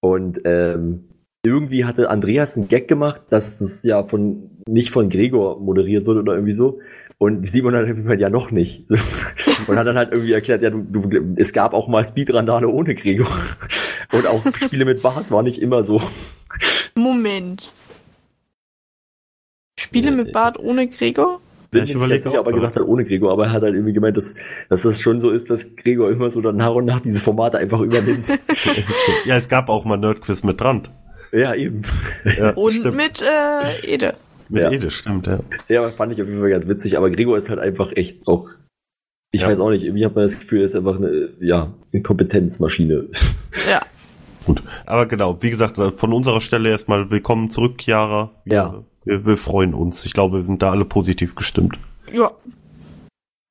Und 0.00 0.40
ähm, 0.44 1.08
irgendwie 1.44 1.84
hatte 1.84 2.10
Andreas 2.10 2.56
einen 2.56 2.68
Gag 2.68 2.88
gemacht, 2.88 3.22
dass 3.30 3.58
das 3.58 3.82
ja 3.82 4.04
von 4.04 4.50
nicht 4.66 4.90
von 4.90 5.08
Gregor 5.08 5.60
moderiert 5.60 6.06
wird 6.06 6.18
oder 6.18 6.34
irgendwie 6.34 6.52
so. 6.52 6.80
Und 7.18 7.46
Simon 7.46 7.74
hat 7.74 7.86
irgendwie 7.86 8.20
ja 8.20 8.28
noch 8.28 8.50
nicht. 8.50 8.84
Und 9.66 9.76
hat 9.78 9.86
dann 9.86 9.96
halt 9.96 10.12
irgendwie 10.12 10.32
erklärt, 10.32 10.62
ja, 10.62 10.70
du, 10.70 10.82
du, 10.82 11.34
es 11.36 11.52
gab 11.52 11.72
auch 11.72 11.88
mal 11.88 12.04
Speedrandale 12.04 12.68
ohne 12.68 12.94
Gregor. 12.94 13.28
Und 14.12 14.26
auch 14.26 14.44
Spiele 14.56 14.84
mit 14.84 15.02
Bart 15.02 15.30
war 15.30 15.42
nicht 15.42 15.60
immer 15.60 15.82
so. 15.82 16.02
Moment. 16.96 17.72
Spiele 19.78 20.10
mit 20.12 20.32
Bart 20.32 20.58
ohne 20.58 20.88
Gregor? 20.88 21.40
Bin 21.70 21.78
Ja, 21.78 21.84
ich 21.84 21.90
ich 21.90 21.96
überleg 21.96 22.20
überlege 22.20 22.28
nicht, 22.30 22.38
ob 22.38 22.46
er 22.46 22.50
auch, 22.50 22.54
gesagt 22.54 22.76
hat 22.76 22.82
ohne 22.84 23.04
Gregor, 23.04 23.32
aber 23.32 23.46
er 23.46 23.52
hat 23.52 23.62
halt 23.62 23.74
irgendwie 23.74 23.92
gemeint, 23.92 24.16
dass, 24.16 24.34
dass 24.68 24.82
das 24.82 25.00
schon 25.00 25.20
so 25.20 25.30
ist, 25.30 25.50
dass 25.50 25.74
Gregor 25.76 26.10
immer 26.10 26.30
so 26.30 26.40
dann 26.40 26.56
nach 26.56 26.72
und 26.74 26.84
nach 26.84 27.00
diese 27.00 27.20
Formate 27.20 27.58
einfach 27.58 27.80
übernimmt. 27.80 28.26
Ja, 29.24 29.36
es 29.36 29.48
gab 29.48 29.68
auch 29.68 29.84
mal 29.84 29.96
Nerdquiz 29.96 30.42
mit 30.42 30.60
Rand. 30.62 30.90
ja, 31.32 31.54
eben. 31.54 31.82
Ja, 32.36 32.50
Und 32.50 32.74
stimmt. 32.74 32.96
mit 32.96 33.22
äh, 33.22 33.86
Ede. 33.86 34.12
Mit 34.48 34.62
Ja. 34.62 34.70
Ede, 34.70 34.90
stimmt, 34.90 35.26
ja. 35.26 35.40
Ja, 35.68 35.88
fand 35.90 36.12
ich 36.12 36.20
auf 36.22 36.28
jeden 36.28 36.40
Fall 36.40 36.50
ganz 36.50 36.68
witzig, 36.68 36.96
aber 36.96 37.10
Gregor 37.10 37.36
ist 37.36 37.48
halt 37.50 37.60
einfach 37.60 37.92
echt 37.94 38.26
auch, 38.26 38.48
ich 39.32 39.42
Ja. 39.42 39.48
weiß 39.48 39.60
auch 39.60 39.70
nicht, 39.70 39.82
irgendwie 39.84 40.04
hat 40.04 40.14
man 40.14 40.24
das 40.24 40.40
Gefühl, 40.40 40.60
er 40.60 40.64
ist 40.66 40.74
einfach 40.76 40.96
eine, 40.96 41.30
ja, 41.40 41.72
eine 41.92 42.02
Kompetenzmaschine. 42.02 43.06
Ja. 43.70 43.80
Gut. 44.44 44.62
Aber 44.84 45.06
genau, 45.06 45.38
wie 45.40 45.50
gesagt, 45.50 45.78
von 45.98 46.12
unserer 46.12 46.40
Stelle 46.42 46.68
erstmal 46.68 47.10
willkommen 47.10 47.50
zurück, 47.50 47.78
Chiara. 47.80 48.30
Wir, 48.44 48.54
Ja. 48.54 48.84
Wir, 49.04 49.24
wir 49.24 49.36
freuen 49.38 49.72
uns. 49.74 50.04
Ich 50.04 50.12
glaube, 50.12 50.38
wir 50.38 50.44
sind 50.44 50.60
da 50.62 50.70
alle 50.70 50.84
positiv 50.84 51.34
gestimmt. 51.34 51.78
Ja. 52.12 52.30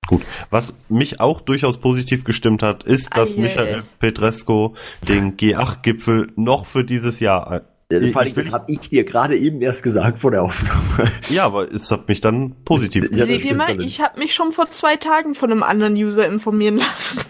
Gut. 0.07 0.21
Was 0.49 0.75
mich 0.89 1.19
auch 1.19 1.41
durchaus 1.41 1.77
positiv 1.79 2.25
gestimmt 2.25 2.61
hat, 2.61 2.83
ist, 2.83 3.15
dass 3.17 3.37
ei, 3.37 3.41
Michael. 3.41 3.83
Petresco 3.99 4.75
den 5.07 5.37
G8-Gipfel 5.37 6.31
noch 6.35 6.65
für 6.65 6.83
dieses 6.83 7.19
Jahr. 7.21 7.61
Ich- 8.01 8.11
vor 8.13 8.21
allem, 8.21 8.33
das 8.35 8.51
habe 8.51 8.71
ich 8.71 8.79
dir 8.79 9.03
gerade 9.03 9.37
eben 9.37 9.61
erst 9.61 9.83
gesagt 9.83 10.19
vor 10.19 10.31
der 10.31 10.43
Aufnahme. 10.43 11.11
Ja, 11.29 11.45
aber 11.45 11.71
es 11.71 11.91
hat 11.91 12.07
mich 12.07 12.21
dann 12.21 12.55
positiv 12.65 13.09
Ja, 13.11 13.25
Seht 13.25 13.45
ihr 13.45 13.55
mal, 13.55 13.79
ich 13.81 14.01
habe 14.01 14.19
mich 14.19 14.33
schon 14.33 14.51
vor 14.51 14.71
zwei 14.71 14.95
Tagen 14.95 15.35
von 15.35 15.51
einem 15.51 15.63
anderen 15.63 15.95
User 15.95 16.27
informieren 16.27 16.77
lassen. 16.77 17.21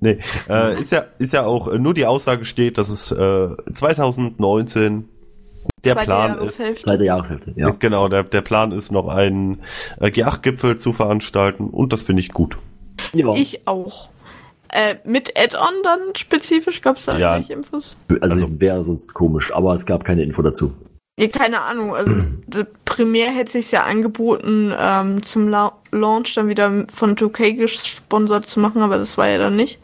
Nee, 0.00 0.18
äh, 0.48 0.78
ist 0.78 0.92
ja, 0.92 1.04
ist 1.18 1.32
ja 1.32 1.46
auch, 1.46 1.72
nur 1.72 1.94
die 1.94 2.04
Aussage 2.06 2.44
steht, 2.44 2.76
dass 2.78 2.88
es 2.90 3.10
äh, 3.12 3.48
2019 3.72 5.08
der 5.84 5.94
Zweite 5.94 6.06
Plan 6.06 6.30
ist. 6.32 6.58
Jahreshälfte. 6.58 6.82
Zweite 6.84 7.04
Jahreshälfte, 7.04 7.52
ja. 7.56 7.70
Genau, 7.78 8.08
der, 8.08 8.22
der 8.24 8.40
Plan 8.42 8.72
ist 8.72 8.92
noch 8.92 9.08
einen 9.08 9.60
äh, 10.00 10.08
G8-Gipfel 10.08 10.78
zu 10.78 10.92
veranstalten 10.92 11.64
und 11.70 11.92
das 11.92 12.02
finde 12.02 12.20
ich 12.20 12.28
gut. 12.30 12.58
ja. 13.14 13.32
Ich 13.34 13.66
auch. 13.66 14.10
Äh, 14.76 14.96
mit 15.04 15.32
Add-on 15.38 15.82
dann 15.82 16.00
spezifisch? 16.16 16.82
Gab 16.82 16.98
es 16.98 17.06
da 17.06 17.16
Ja. 17.16 17.34
irgendwelche 17.36 17.54
Infos? 17.54 17.96
also, 18.20 18.42
also- 18.44 18.60
wäre 18.60 18.84
sonst 18.84 19.14
komisch, 19.14 19.52
aber 19.54 19.72
es 19.72 19.86
gab 19.86 20.04
keine 20.04 20.22
Info 20.22 20.42
dazu. 20.42 20.74
Ja, 21.18 21.28
keine 21.28 21.62
Ahnung. 21.62 21.94
Also 21.94 22.12
primär 22.84 23.30
hätte 23.30 23.52
sich 23.52 23.72
ja 23.72 23.84
angeboten, 23.84 24.74
ähm, 24.78 25.22
zum 25.22 25.48
La 25.48 25.72
Launch 25.92 26.34
dann 26.34 26.48
wieder 26.48 26.84
von 26.92 27.16
2K 27.16 27.54
gesponsert 27.54 28.46
zu 28.46 28.60
machen, 28.60 28.82
aber 28.82 28.98
das 28.98 29.16
war 29.16 29.26
ja 29.28 29.38
dann 29.38 29.56
nicht. 29.56 29.80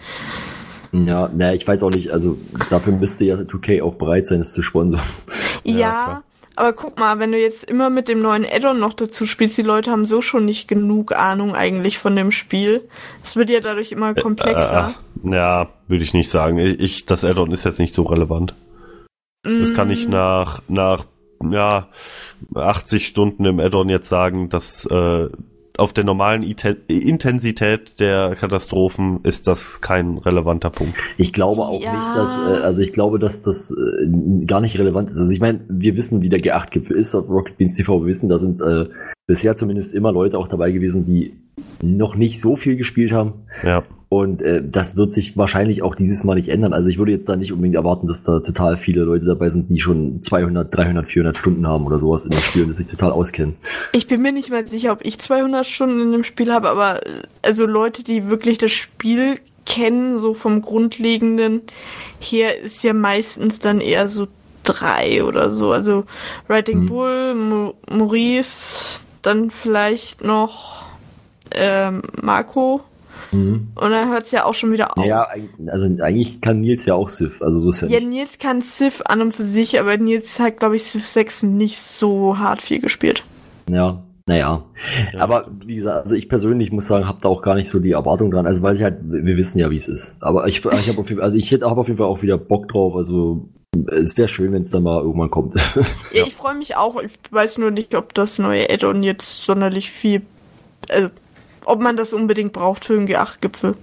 Ja, 0.93 1.31
naja, 1.35 1.55
ich 1.55 1.67
weiß 1.67 1.83
auch 1.85 1.91
nicht, 1.91 2.11
also 2.11 2.37
dafür 2.69 2.93
müsste 2.93 3.25
ja 3.25 3.37
2K 3.37 3.81
auch 3.83 3.95
bereit 3.95 4.27
sein, 4.27 4.41
es 4.41 4.53
zu 4.53 4.63
sponsern. 4.63 5.01
Ja, 5.65 5.89
klar. 5.89 6.23
Aber 6.57 6.73
guck 6.73 6.99
mal, 6.99 7.19
wenn 7.19 7.33
du 7.33 7.39
jetzt 7.39 7.65
immer 7.65 7.91
mit 7.91 8.09
dem 8.09 8.21
neuen 8.21 8.45
Add-on 8.45 8.79
noch 8.79 8.93
dazu 8.93 9.27
spielst, 9.27 9.57
die 9.57 9.63
Leute 9.63 9.91
haben 9.91 10.05
so 10.05 10.21
schon 10.21 10.45
nicht 10.45 10.69
genug 10.69 11.17
Ahnung 11.17 11.55
eigentlich 11.55 11.99
von 11.99 12.15
dem 12.15 12.31
Spiel. 12.31 12.89
Es 13.23 13.37
wird 13.37 13.51
ja 13.51 13.61
dadurch 13.61 13.93
immer 13.93 14.15
komplexer. 14.15 14.95
Äh, 15.25 15.35
ja, 15.35 15.69
würde 15.89 16.05
ich 16.05 16.15
nicht 16.15 16.31
sagen. 16.31 16.59
Ich, 16.59 17.07
das 17.07 17.25
Add-on 17.25 17.53
ist 17.53 17.65
jetzt 17.65 17.79
nicht 17.79 17.95
so 17.95 18.03
relevant. 18.03 18.55
Das 19.45 19.75
kann 19.75 19.91
ich 19.91 20.07
Mm, 20.07 20.13
nach, 20.13 20.63
nach, 20.69 21.05
ja, 21.51 21.89
80 22.55 23.07
Stunden 23.09 23.45
im 23.45 23.59
Add-on 23.59 23.89
jetzt 23.89 24.09
sagen, 24.09 24.49
dass 24.49 24.87
äh, 24.87 25.29
auf 25.79 25.93
der 25.93 26.05
normalen 26.05 26.43
Intensität 26.89 27.99
der 28.01 28.35
Katastrophen 28.37 29.21
ist 29.23 29.47
das 29.47 29.81
kein 29.81 30.19
relevanter 30.19 30.71
Punkt. 30.71 30.95
Ich 31.17 31.33
glaube 31.33 31.63
auch 31.63 31.81
Ja. 31.81 31.97
nicht, 31.97 32.09
dass, 32.15 32.39
äh, 32.39 32.63
also 32.63 32.83
ich 32.83 32.93
glaube, 32.93 33.19
dass 33.19 33.43
das 33.43 33.71
äh, 33.73 34.45
gar 34.47 34.61
nicht 34.61 34.79
relevant 34.79 35.11
ist. 35.11 35.19
Also 35.19 35.33
ich 35.33 35.41
meine, 35.41 35.61
wir 35.69 35.97
wissen, 35.97 36.23
wie 36.23 36.29
der 36.29 36.41
G8-Gipfel 36.41 36.97
ist 36.97 37.15
auf 37.15 37.29
Rocket 37.29 37.57
Beans 37.57 37.75
TV. 37.75 38.01
Wir 38.03 38.07
wissen, 38.09 38.29
da 38.29 38.39
sind 38.39 38.61
äh, 38.61 38.87
bisher 39.33 39.57
zumindest 39.57 39.95
immer 39.95 40.13
Leute 40.13 40.37
auch 40.39 40.47
dabei 40.47 40.73
gewesen, 40.73 41.07
die 41.07 41.33
noch 41.81 42.17
nicht 42.17 42.39
so 42.39 42.55
viel 42.55 42.77
gespielt 42.77 43.13
haben. 43.13 43.33
Ja. 43.63 43.83
Und 44.11 44.43
äh, 44.43 44.63
das 44.63 44.95
wird 44.99 45.15
sich 45.15 45.39
wahrscheinlich 45.39 45.83
auch 45.83 45.95
dieses 45.95 46.23
Mal 46.23 46.35
nicht 46.35 46.51
ändern. 46.51 46.75
Also 46.75 46.91
ich 46.91 46.99
würde 46.99 47.13
jetzt 47.13 47.31
da 47.31 47.37
nicht 47.37 47.51
unbedingt 47.51 47.77
erwarten, 47.77 48.07
dass 48.09 48.25
da 48.25 48.41
total 48.41 48.77
viele 48.77 49.05
Leute 49.05 49.25
dabei 49.25 49.49
sind, 49.49 49.71
die 49.71 49.81
schon 49.81 50.21
200, 50.21 50.77
300, 50.77 51.09
400 51.09 51.39
Stunden 51.39 51.67
haben 51.67 51.87
oder 51.87 51.99
sowas 51.99 52.27
in 52.27 52.33
dem 52.33 52.43
Spiel 52.43 52.61
und 52.61 52.69
das 52.69 52.77
sich 52.77 52.89
total 52.89 53.11
auskennen. 53.11 53.55
Ich 53.93 54.07
bin 54.07 54.21
mir 54.21 54.33
nicht 54.33 54.51
mal 54.51 54.67
sicher, 54.67 54.93
ob 54.93 55.03
ich 55.03 55.19
200 55.19 55.65
Stunden 55.67 56.03
in 56.03 56.13
dem 56.13 56.25
Spiel 56.25 56.53
habe, 56.53 56.69
aber 56.69 57.07
äh, 57.07 57.11
also 57.41 57.65
Leute, 57.65 58.05
die 58.05 58.29
wirklich 58.29 58.59
das 58.59 58.73
Spiel 58.73 59.39
kennen, 59.65 60.19
so 60.19 60.35
vom 60.35 60.61
Grundlegenden 60.61 61.63
her, 62.21 62.61
ist 62.61 62.83
ja 62.83 62.93
meistens 62.93 63.61
dann 63.61 63.81
eher 63.81 64.09
so 64.09 64.29
drei 64.63 65.25
oder 65.25 65.51
so. 65.51 65.73
Also 65.73 66.05
Writing 66.49 66.81
Mhm. 66.81 66.87
Bull, 66.87 67.35
Mo 67.35 67.75
Maurice, 67.91 69.01
dann 69.23 69.51
vielleicht 69.51 70.23
noch 70.25 70.85
ähm, 71.55 72.03
Marco. 72.21 72.81
Mhm. 73.31 73.69
Und 73.75 73.91
dann 73.91 74.11
hört 74.11 74.25
es 74.25 74.31
ja 74.31 74.45
auch 74.45 74.55
schon 74.55 74.73
wieder 74.73 74.97
auf. 74.99 75.05
Eig- 75.31 75.69
also 75.71 75.85
eigentlich 76.03 76.41
kann 76.41 76.61
Nils 76.61 76.85
ja 76.87 76.95
auch 76.95 77.09
Sif, 77.09 77.41
also 77.41 77.61
so 77.61 77.71
ist 77.71 77.81
ja, 77.83 77.89
Ja, 77.89 78.01
nicht. 78.01 78.09
Nils 78.09 78.39
kann 78.39 78.63
Civ 78.63 79.03
an 79.07 79.21
und 79.21 79.33
für 79.33 79.43
sich, 79.43 79.79
aber 79.81 79.97
Nils 79.97 80.39
hat, 80.41 80.59
glaube 80.59 80.77
ich, 80.77 80.85
Civ 80.85 81.07
6 81.07 81.43
nicht 81.45 81.81
so 81.81 82.39
hart 82.39 82.61
viel 82.63 82.81
gespielt. 82.81 83.25
Ja, 83.71 84.03
naja. 84.27 84.65
Aber 85.19 85.51
wie 85.65 85.77
gesagt, 85.77 86.03
also 86.03 86.15
ich 86.15 86.29
persönlich 86.29 86.71
muss 86.71 86.87
sagen, 86.87 87.07
habe 87.07 87.19
da 87.21 87.29
auch 87.29 87.43
gar 87.43 87.55
nicht 87.55 87.69
so 87.69 87.81
die 87.81 87.93
Erwartung 87.93 88.31
dran. 88.31 88.47
Also 88.47 88.63
weil 88.63 88.77
ich 88.77 88.83
halt, 88.83 88.99
wir 89.03 89.37
wissen 89.37 89.59
ja, 89.59 89.71
wie 89.71 89.77
es 89.77 89.89
ist. 89.89 90.17
Aber 90.21 90.47
ich, 90.47 90.65
ich 90.73 90.89
habe 90.89 91.01
auf 91.01 91.09
jeden 91.09 91.19
Fall, 91.19 91.23
also 91.23 91.37
ich 91.37 91.51
hätte 91.51 91.69
hab 91.69 91.79
auf 91.79 91.89
jeden 91.89 91.99
Fall 91.99 92.07
auch 92.07 92.23
wieder 92.23 92.39
Bock 92.39 92.69
drauf. 92.69 92.95
Also 92.95 93.49
es 93.91 94.17
wäre 94.17 94.29
schön, 94.29 94.53
wenn 94.53 94.63
es 94.63 94.71
dann 94.71 94.83
mal 94.83 95.03
irgendwann 95.03 95.31
kommt. 95.31 95.55
Ja, 96.13 96.27
ich 96.27 96.35
freue 96.35 96.55
mich 96.55 96.77
auch. 96.77 97.01
Ich 97.03 97.13
weiß 97.31 97.59
nur 97.59 97.71
nicht, 97.71 97.95
ob 97.97 98.15
das 98.15 98.39
neue 98.39 98.69
Add-on 98.71 99.03
jetzt 99.03 99.45
sonderlich 99.45 99.91
viel, 99.91 100.23
also, 100.91 101.09
ob 101.65 101.81
man 101.81 101.97
das 101.97 102.13
unbedingt 102.13 102.53
braucht 102.53 102.85
für 102.85 102.95
den 102.95 103.09
G8-Gipfel. 103.09 103.75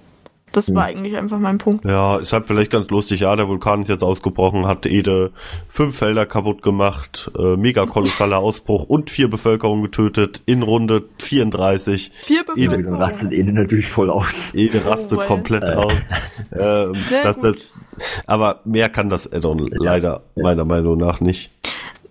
Das 0.52 0.74
war 0.74 0.88
Hm. 0.88 0.96
eigentlich 0.96 1.16
einfach 1.16 1.38
mein 1.38 1.58
Punkt. 1.58 1.84
Ja, 1.84 2.16
ist 2.18 2.32
halt 2.32 2.46
vielleicht 2.46 2.70
ganz 2.70 2.90
lustig. 2.90 3.20
Ja, 3.20 3.36
der 3.36 3.46
Vulkan 3.48 3.82
ist 3.82 3.88
jetzt 3.88 4.02
ausgebrochen, 4.02 4.66
hat 4.66 4.84
Ede 4.86 5.30
fünf 5.68 5.96
Felder 5.96 6.26
kaputt 6.26 6.62
gemacht, 6.62 7.30
äh, 7.38 7.56
mega 7.56 7.86
kolossaler 7.86 8.38
Ausbruch 8.40 8.84
und 8.84 9.10
vier 9.10 9.28
Bevölkerung 9.30 9.82
getötet 9.82 10.42
in 10.46 10.62
Runde 10.62 11.04
34. 11.18 12.10
Vier 12.22 12.42
dann 12.44 12.56
Bevölkerung. 12.56 12.96
rastet 13.00 13.32
Ende 13.32 13.52
natürlich 13.52 13.86
voll 13.88 14.10
aus. 14.10 14.54
Ede 14.54 14.84
rastet 14.84 15.18
well. 15.18 15.26
komplett 15.26 15.62
Äh. 15.64 15.74
aus. 15.74 15.92
Ähm, 16.52 16.94
das, 17.22 17.38
das, 17.38 17.54
aber 18.26 18.60
mehr 18.64 18.88
kann 18.88 19.08
das 19.08 19.30
Addon 19.32 19.68
leider 19.72 20.22
meiner 20.34 20.64
Meinung 20.64 20.98
nach 20.98 21.20
nicht. 21.20 21.50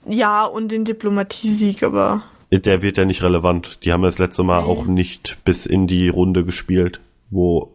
Ja, 0.08 0.46
und 0.46 0.72
den 0.72 0.86
Diplomatiesieg, 0.86 1.84
aber 1.84 2.24
Der 2.52 2.82
wird 2.82 2.98
ja 2.98 3.04
nicht 3.06 3.22
relevant. 3.22 3.84
Die 3.84 3.92
haben 3.92 4.04
das 4.04 4.18
letzte 4.18 4.44
Mal 4.44 4.62
Nee. 4.64 4.68
auch 4.70 4.86
nicht 4.86 5.38
bis 5.44 5.66
in 5.66 5.88
die 5.88 6.08
Runde 6.10 6.46
gespielt, 6.46 7.02
wo 7.32 7.74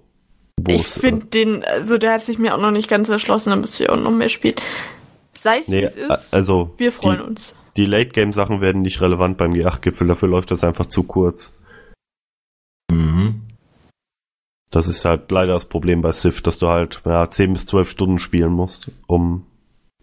ich 0.68 0.86
finde 0.86 1.26
den, 1.26 1.64
also 1.64 1.98
der 1.98 2.14
hat 2.14 2.24
sich 2.24 2.38
mir 2.38 2.54
auch 2.54 2.60
noch 2.60 2.70
nicht 2.70 2.88
ganz 2.88 3.08
erschlossen, 3.08 3.50
da 3.50 3.56
müsste 3.56 3.84
ich 3.84 3.90
auch 3.90 3.96
noch 3.96 4.10
mehr 4.10 4.28
spielen. 4.28 4.54
Sei 5.40 5.58
es 5.58 5.68
nee, 5.68 5.80
wie 5.82 5.84
es 5.84 5.96
ist, 5.96 6.32
also 6.34 6.72
wir 6.78 6.90
freuen 6.92 7.18
die, 7.18 7.24
uns. 7.24 7.54
die 7.76 7.86
Late-Game-Sachen 7.86 8.60
werden 8.60 8.82
nicht 8.82 9.00
relevant 9.00 9.36
beim 9.36 9.52
G8-Gipfel, 9.52 10.06
dafür 10.08 10.28
läuft 10.28 10.50
das 10.50 10.64
einfach 10.64 10.86
zu 10.86 11.02
kurz. 11.02 11.52
Mhm. 12.90 13.42
Das 14.70 14.88
ist 14.88 15.04
halt 15.04 15.30
leider 15.30 15.52
das 15.54 15.66
Problem 15.66 16.02
bei 16.02 16.12
Civ, 16.12 16.42
dass 16.42 16.58
du 16.58 16.68
halt 16.68 17.00
ja, 17.04 17.30
10 17.30 17.52
bis 17.52 17.66
12 17.66 17.88
Stunden 17.90 18.18
spielen 18.18 18.52
musst, 18.52 18.90
um 19.06 19.46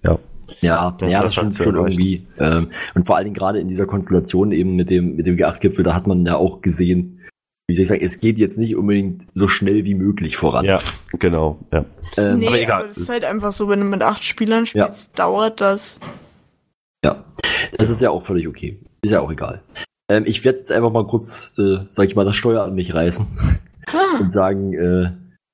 ja. 0.04 0.20
Ja, 0.60 0.92
Das- 1.00 1.10
ja, 1.12 1.24
das 1.24 1.34
stimmt 1.34 1.56
schon 1.56 1.76
irgendwie. 1.76 2.28
Ähm, 2.38 2.72
und 2.94 3.06
vor 3.08 3.16
allen 3.16 3.24
Dingen 3.26 3.36
gerade 3.36 3.60
in 3.60 3.68
dieser 3.70 3.86
Konstellation 3.86 4.52
eben 4.52 4.76
mit 4.76 4.90
dem, 4.90 5.16
mit 5.16 5.26
dem 5.26 5.38
G8-Gipfel, 5.38 5.84
da 5.84 5.94
hat 5.96 6.08
man 6.08 6.26
ja 6.26 6.36
auch 6.36 6.62
gesehen, 6.62 7.21
wie 7.72 7.76
soll 7.76 7.84
ich 7.84 7.88
sagen, 7.88 8.04
es 8.04 8.20
geht 8.20 8.38
jetzt 8.38 8.58
nicht 8.58 8.76
unbedingt 8.76 9.26
so 9.34 9.48
schnell 9.48 9.86
wie 9.86 9.96
möglich 9.96 10.36
voran. 10.36 10.66
Ja, 10.66 10.80
genau, 11.18 11.58
ja. 11.72 11.86
Ähm, 12.18 12.40
nee, 12.40 12.48
aber 12.48 12.60
egal. 12.60 12.88
das 12.90 12.98
ist 12.98 13.10
halt 13.10 13.24
einfach 13.24 13.54
so, 13.54 13.70
wenn 13.70 13.80
du 13.80 13.86
mit 13.86 14.04
acht 14.04 14.26
Spielern 14.26 14.66
Ja. 14.74 14.88
spielst, 14.88 15.18
dauert 15.18 15.62
das. 15.62 16.02
Ja, 17.06 17.24
das 17.78 17.90
ist 17.90 18.02
ja 18.02 18.10
auch 18.10 18.26
völlig 18.26 18.48
okay. 18.50 18.78
Ist 19.02 19.12
ja 19.12 19.22
auch 19.22 19.32
egal. 19.32 19.64
Ähm, 20.10 20.24
ich 20.26 20.44
werde 20.44 20.60
jetzt 20.60 20.72
einfach 20.74 20.92
mal 20.92 21.08
kurz, 21.08 21.54
äh, 21.58 21.86
sag 21.90 22.10
ich 22.10 22.16
mal, 22.16 22.26
das 22.26 22.36
Steuer 22.36 22.64
an 22.64 22.76
mich 22.76 22.94
reißen 22.94 23.26
und 24.20 24.34
sagen, 24.34 24.74
äh, 24.74 25.12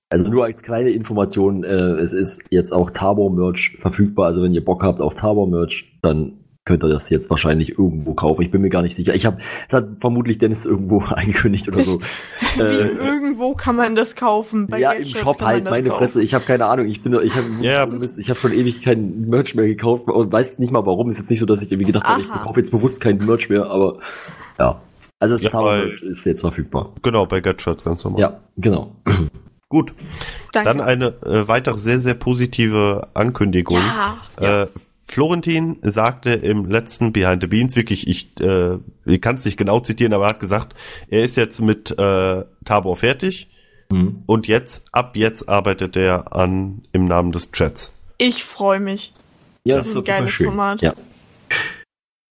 also 0.09 0.29
nur 0.31 0.45
als 0.45 0.63
kleine 0.63 0.89
Information, 0.89 1.63
äh, 1.63 1.99
es 1.99 2.13
ist 2.13 2.45
jetzt 2.49 2.71
auch 2.71 2.89
Tabor-Merch 2.89 3.77
verfügbar. 3.79 4.25
Also 4.25 4.41
wenn 4.41 4.55
ihr 4.55 4.65
Bock 4.65 4.81
habt 4.81 5.01
auf 5.01 5.13
Tabor-Merch, 5.13 5.99
dann 6.01 6.39
könnt 6.67 6.83
ihr 6.83 6.89
das 6.89 7.09
jetzt 7.09 7.29
wahrscheinlich 7.29 7.69
irgendwo 7.79 8.13
kaufen. 8.13 8.41
Ich 8.43 8.51
bin 8.51 8.61
mir 8.61 8.69
gar 8.69 8.81
nicht 8.83 8.95
sicher. 8.95 9.15
Ich 9.15 9.25
habe, 9.25 9.37
das 9.69 9.81
hat 9.81 9.89
vermutlich 10.01 10.37
Dennis 10.37 10.65
irgendwo 10.65 10.99
angekündigt 11.07 11.67
oder 11.69 11.81
so. 11.81 11.99
Wie 12.57 12.61
äh, 12.61 12.87
irgendwo 12.89 13.53
kann 13.55 13.75
man 13.77 13.95
das 13.95 14.15
kaufen. 14.15 14.67
Bei 14.67 14.79
ja, 14.79 14.91
im 14.91 15.03
Gadgets 15.05 15.19
Shop 15.21 15.41
halt, 15.41 15.69
meine 15.69 15.89
kaufen. 15.89 16.03
Fresse. 16.05 16.21
Ich 16.21 16.33
habe 16.33 16.43
keine 16.45 16.65
Ahnung. 16.65 16.87
Ich 16.87 17.01
bin, 17.01 17.13
ich 17.23 17.35
habe, 17.35 17.47
Ja. 17.61 17.87
ich 18.17 18.29
habe 18.29 18.39
schon 18.39 18.51
ewig 18.51 18.83
kein 18.83 19.29
Merch 19.29 19.55
mehr 19.55 19.65
gekauft 19.67 20.07
und 20.07 20.31
weiß 20.31 20.59
nicht 20.59 20.71
mal 20.71 20.85
warum. 20.85 21.09
Ist 21.09 21.17
jetzt 21.17 21.29
nicht 21.29 21.39
so, 21.39 21.45
dass 21.45 21.63
ich 21.63 21.71
irgendwie 21.71 21.87
gedacht 21.91 22.05
habe, 22.05 22.21
ich 22.21 22.29
Aha. 22.29 22.43
kaufe 22.43 22.59
jetzt 22.59 22.71
bewusst 22.71 22.99
kein 23.01 23.17
Merch 23.17 23.49
mehr, 23.49 23.65
aber 23.65 23.97
ja. 24.59 24.81
Also 25.19 25.35
das 25.35 25.41
Ja, 25.41 25.61
Merch 25.61 26.03
ist 26.03 26.25
jetzt 26.25 26.41
verfügbar. 26.41 26.93
Genau, 27.01 27.25
bei 27.25 27.39
Gadgets 27.41 27.83
ganz 27.83 28.03
normal. 28.03 28.21
Ja, 28.21 28.39
genau. 28.57 28.91
Gut, 29.69 29.93
Danke. 30.53 30.69
dann 30.69 30.79
eine 30.81 31.07
äh, 31.25 31.47
weitere 31.47 31.77
sehr, 31.77 31.99
sehr 31.99 32.13
positive 32.13 33.07
Ankündigung. 33.13 33.79
ja, 34.39 34.63
Äh, 34.63 34.67
Florentin 35.07 35.77
sagte 35.83 36.31
im 36.31 36.65
letzten 36.65 37.13
Behind 37.13 37.41
the 37.41 37.47
Beans 37.47 37.75
wirklich, 37.75 38.07
ich, 38.07 38.39
äh, 38.41 38.77
ich 39.05 39.21
kann 39.21 39.37
es 39.37 39.45
nicht 39.45 39.57
genau 39.57 39.79
zitieren, 39.79 40.13
aber 40.13 40.25
er 40.25 40.29
hat 40.31 40.39
gesagt, 40.39 40.75
er 41.09 41.23
ist 41.23 41.37
jetzt 41.37 41.61
mit 41.61 41.91
äh, 41.97 42.43
Tabor 42.65 42.95
fertig 42.95 43.49
Mhm. 43.89 44.23
und 44.25 44.47
jetzt, 44.49 44.83
ab 44.91 45.15
jetzt 45.15 45.47
arbeitet 45.47 45.95
er 45.95 46.35
an 46.35 46.81
im 46.91 47.05
Namen 47.05 47.31
des 47.31 47.53
Chats. 47.53 47.93
ich 48.17 48.43
freue 48.43 48.81
mich. 48.81 49.13
Ja, 49.65 49.77
Das 49.77 49.87
ist 49.87 49.95
ein 49.95 50.03
geiles 50.03 50.33
Format. 50.35 50.81
Ja. 50.81 50.93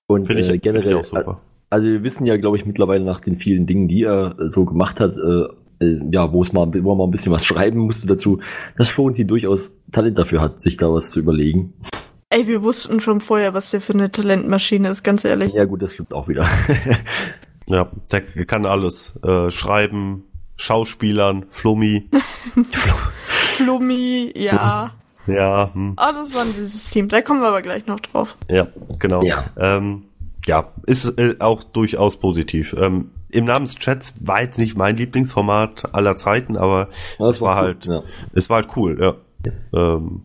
Und 0.07 0.27
Finde 0.27 0.43
ich, 0.43 0.49
äh, 0.49 0.51
find 0.53 0.63
generell, 0.63 0.89
ich 0.91 0.95
auch 0.97 1.05
super. 1.07 1.41
also 1.71 1.89
wir 1.89 2.03
wissen 2.03 2.27
ja, 2.27 2.37
glaube 2.37 2.59
ich, 2.59 2.67
mittlerweile 2.67 3.05
nach 3.05 3.21
den 3.21 3.39
vielen 3.39 3.65
Dingen, 3.67 3.89
die 3.89 4.03
er 4.03 4.39
äh, 4.39 4.49
so 4.51 4.67
gemacht 4.67 5.01
hat, 5.01 5.17
äh, 5.17 5.85
äh, 5.85 6.01
ja, 6.13 6.31
wo 6.33 6.43
es 6.43 6.53
mal, 6.53 6.71
wo 6.85 6.93
er 6.93 6.97
mal 6.97 7.05
ein 7.05 7.11
bisschen 7.11 7.33
was 7.33 7.47
schreiben 7.47 7.81
musste 7.81 8.07
dazu, 8.07 8.41
dass 8.77 8.91
Florentin 8.91 9.27
durchaus 9.27 9.73
Talent 9.93 10.19
dafür 10.19 10.43
hat, 10.43 10.61
sich 10.61 10.77
da 10.77 10.93
was 10.93 11.11
zu 11.11 11.21
überlegen. 11.21 11.73
Ey, 12.29 12.47
wir 12.49 12.63
wussten 12.63 12.99
schon 13.01 13.21
vorher, 13.21 13.55
was 13.55 13.71
der 13.71 13.81
für 13.81 13.93
eine 13.95 14.11
Talentmaschine 14.11 14.89
ist, 14.89 15.05
ganz 15.05 15.25
ehrlich. 15.25 15.53
Ja, 15.55 15.65
gut, 15.65 15.83
das 15.83 15.93
stimmt 15.95 16.13
auch 16.15 16.29
wieder. 16.29 16.47
Ja, 17.69 17.91
der 18.13 18.23
kann 18.47 18.65
alles. 18.65 19.19
Äh, 19.25 19.51
schreiben, 19.51 20.23
Schauspielern, 20.57 21.47
Flummi. 21.51 22.09
Flummi, 23.57 24.33
ja. 24.37 24.93
ja, 25.27 25.71
hm, 25.75 25.95
Ah, 25.97 26.13
das 26.13 26.33
war 26.33 26.43
ein 26.43 26.53
süßes 26.53 26.91
Team. 26.91 27.09
Da 27.09 27.23
kommen 27.23 27.41
wir 27.41 27.49
aber 27.49 27.63
gleich 27.63 27.87
noch 27.87 27.99
drauf. 27.99 28.37
ja, 28.49 28.69
genau. 29.01 29.21
Ja. 29.25 29.47
Ähm, 29.57 30.05
ja, 30.47 30.71
ist 30.87 31.19
äh, 31.19 31.35
auch 31.41 31.65
durchaus 31.65 32.21
positiv. 32.21 32.73
Ähm, 32.79 33.11
Im 33.31 33.47
Namen 33.47 33.67
des 33.67 33.75
Chats 33.81 34.15
war 34.21 34.43
jetzt 34.43 34.59
nicht 34.59 34.77
mein 34.77 34.97
Lieblingsformat 34.97 35.93
aller 35.93 36.17
Zeiten, 36.17 36.57
aber 36.57 36.89
Das 37.19 37.41
war 37.41 37.57
cool, 37.57 37.63
halt- 37.67 37.85
ja. 37.87 38.03
es 38.33 38.49
war 38.49 38.59
halt 38.63 38.69
cool, 38.77 38.97
ja. 39.01 39.15
Ähm, 39.75 40.23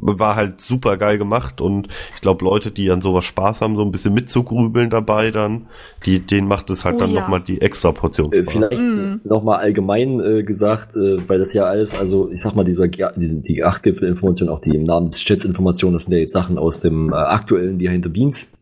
war 0.00 0.36
halt 0.36 0.60
super 0.60 0.96
geil 0.96 1.18
gemacht 1.18 1.60
und 1.60 1.88
ich 2.14 2.20
glaube, 2.20 2.44
Leute, 2.44 2.70
die 2.70 2.90
an 2.90 3.00
sowas 3.00 3.24
Spaß 3.24 3.60
haben, 3.60 3.76
so 3.76 3.82
ein 3.82 3.92
bisschen 3.92 4.14
mitzugrübeln 4.14 4.90
dabei 4.90 5.30
dann, 5.30 5.66
die, 6.06 6.20
denen 6.20 6.48
macht 6.48 6.70
es 6.70 6.84
halt 6.84 6.96
Oh 6.96 6.98
dann 7.00 7.10
ja. 7.10 7.20
nochmal 7.20 7.40
die 7.40 7.60
extra 7.60 7.92
Portion 7.92 8.32
Äh. 8.32 8.44
Vielleicht 8.46 8.80
Mm. 8.80 9.20
nochmal 9.24 9.58
allgemein 9.60 10.20
äh, 10.20 10.42
gesagt, 10.42 10.96
äh, 10.96 11.28
weil 11.28 11.38
das 11.38 11.52
ja 11.52 11.64
alles, 11.64 11.94
also 11.98 12.30
ich 12.30 12.40
sag 12.40 12.54
mal, 12.54 12.64
dieser 12.64 12.88
die, 12.88 13.04
die 13.16 13.64
8 13.64 13.82
Gipfel-Information, 13.82 14.48
auch 14.48 14.60
die 14.60 14.74
im 14.74 14.84
Namen 14.84 15.10
des 15.10 15.20
Chats-Informationen, 15.20 15.94
das 15.94 16.04
sind 16.04 16.14
ja 16.14 16.20
jetzt 16.20 16.32
Sachen 16.32 16.58
aus 16.58 16.80
dem 16.80 17.12
äh, 17.12 17.16
aktuellen 17.16 17.78
Behind 17.78 18.04
the 18.04 18.10
Beans 18.10 18.52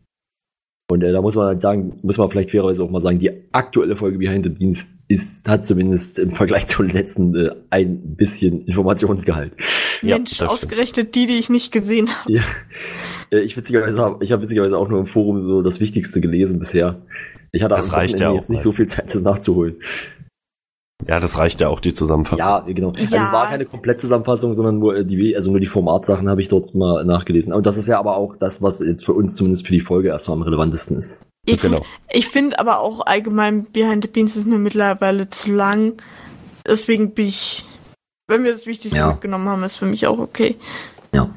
Und 0.91 1.03
äh, 1.03 1.11
da 1.11 1.21
muss 1.21 1.35
man 1.35 1.45
halt 1.45 1.61
sagen, 1.61 1.99
muss 2.01 2.17
man 2.17 2.31
vielleicht 2.31 2.49
fairerweise 2.49 2.83
auch 2.83 2.89
mal 2.89 2.99
sagen, 2.99 3.19
die 3.19 3.31
aktuelle 3.51 3.95
Folge 3.95 4.17
Behind 4.17 4.43
the 4.43 4.49
Beans 4.49 4.87
ist, 5.07 5.47
hat 5.47 5.63
zumindest 5.63 6.17
im 6.17 6.31
Vergleich 6.31 6.65
zur 6.65 6.85
letzten 6.85 7.35
äh, 7.35 7.51
ein 7.69 8.15
bisschen 8.15 8.65
Informationsgehalt. 8.65 9.53
Ja, 10.01 10.17
Mensch, 10.17 10.33
stimmt. 10.33 10.49
ausgerechnet 10.49 11.13
die, 11.13 11.27
die 11.27 11.37
ich 11.37 11.49
nicht 11.49 11.71
gesehen 11.71 12.09
habe. 12.09 12.33
Ja. 12.33 12.41
Äh, 13.31 13.41
Ich 13.41 13.55
witzigerweise 13.55 14.01
habe 14.01 14.23
ich 14.23 14.31
hab 14.31 14.41
witzigerweise 14.41 14.79
auch 14.79 14.89
nur 14.89 14.99
im 14.99 15.05
Forum 15.05 15.45
so 15.45 15.61
das 15.61 15.79
Wichtigste 15.79 16.21
gelesen 16.21 16.57
bisher. 16.57 16.99
Ich 17.51 17.61
hatte 17.61 17.75
Das 17.75 17.85
am 17.85 17.91
Wochenende 17.91 18.23
ja 18.23 18.33
jetzt 18.33 18.49
nicht 18.49 18.63
so 18.63 18.71
viel 18.71 18.87
Zeit, 18.87 19.13
das 19.13 19.21
nachzuholen. 19.21 19.75
Ja, 21.07 21.19
das 21.19 21.37
reicht 21.37 21.61
ja 21.61 21.69
auch, 21.69 21.79
die 21.79 21.93
Zusammenfassung. 21.93 22.39
Ja, 22.39 22.59
genau. 22.59 22.89
Also 22.89 23.15
Ja. 23.15 23.25
es 23.25 23.31
war 23.31 23.47
keine 23.49 23.65
Komplettzusammenfassung, 23.65 24.53
sondern 24.53 24.79
nur 24.79 24.97
äh, 24.97 25.05
die, 25.05 25.35
also 25.35 25.49
nur 25.49 25.59
die 25.61 25.65
Formatsachen 25.65 26.27
habe 26.29 26.41
ich 26.41 26.49
dort 26.49 26.75
mal 26.75 27.05
nachgelesen. 27.05 27.53
Und 27.53 27.65
das 27.65 27.77
ist 27.77 27.87
ja 27.87 27.99
aber 27.99 28.17
auch 28.17 28.35
das, 28.35 28.61
was 28.61 28.79
jetzt 28.81 29.05
für 29.05 29.13
uns 29.13 29.35
zumindest 29.35 29.65
für 29.65 29.73
die 29.73 29.79
Folge 29.79 30.09
erstmal 30.09 30.37
am 30.37 30.43
relevantesten 30.43 30.97
ist. 30.97 31.25
Ich, 31.45 31.61
Genau. 31.61 31.85
ich 32.11 32.27
finde 32.27 32.59
aber 32.59 32.79
auch 32.81 33.05
allgemein 33.05 33.63
Behind 33.71 34.03
the 34.03 34.09
Beans 34.09 34.35
ist 34.35 34.45
mir 34.45 34.57
mittlerweile 34.59 35.29
zu 35.29 35.51
lang. 35.51 35.93
Deswegen 36.67 37.11
bin 37.13 37.27
ich, 37.27 37.65
wenn 38.27 38.43
wir 38.43 38.51
das 38.51 38.65
Wichtigste 38.67 38.99
Ja. 38.99 39.11
mitgenommen 39.11 39.47
haben, 39.47 39.63
ist 39.63 39.77
für 39.77 39.85
mich 39.85 40.05
auch 40.05 40.19
okay. 40.19 40.57
Ja. 41.13 41.29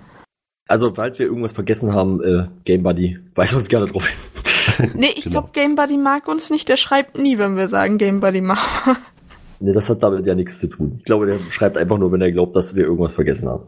Also, 0.68 0.92
falls 0.94 1.18
wir 1.20 1.26
irgendwas 1.26 1.52
vergessen 1.52 1.94
haben, 1.94 2.20
äh, 2.22 2.46
Game 2.64 2.82
Buddy, 2.82 3.18
weise 3.36 3.56
uns 3.56 3.68
gerne 3.68 3.86
drauf 3.86 4.06
hin. 4.08 4.90
Nee, 4.94 5.10
ich 5.14 5.24
Genau. 5.24 5.32
glaube, 5.42 5.50
Game 5.52 5.76
Buddy 5.76 5.98
mag 5.98 6.26
uns 6.28 6.50
nicht. 6.50 6.68
Der 6.68 6.76
schreibt 6.76 7.16
nie, 7.16 7.38
wenn 7.38 7.56
wir 7.56 7.68
sagen 7.68 7.96
Game 7.98 8.20
Buddy 8.20 8.40
machen. 8.40 8.96
Nee, 9.62 9.72
das 9.72 9.88
hat 9.88 10.02
damit 10.02 10.26
ja 10.26 10.34
nichts 10.34 10.58
zu 10.58 10.66
tun. 10.68 10.96
Ich 10.98 11.04
glaube, 11.04 11.26
der 11.26 11.38
schreibt 11.50 11.76
einfach 11.76 11.98
nur, 11.98 12.12
wenn 12.12 12.20
er 12.20 12.32
glaubt, 12.32 12.54
dass 12.56 12.74
wir 12.74 12.84
irgendwas 12.84 13.12
vergessen 13.14 13.48
haben. 13.48 13.64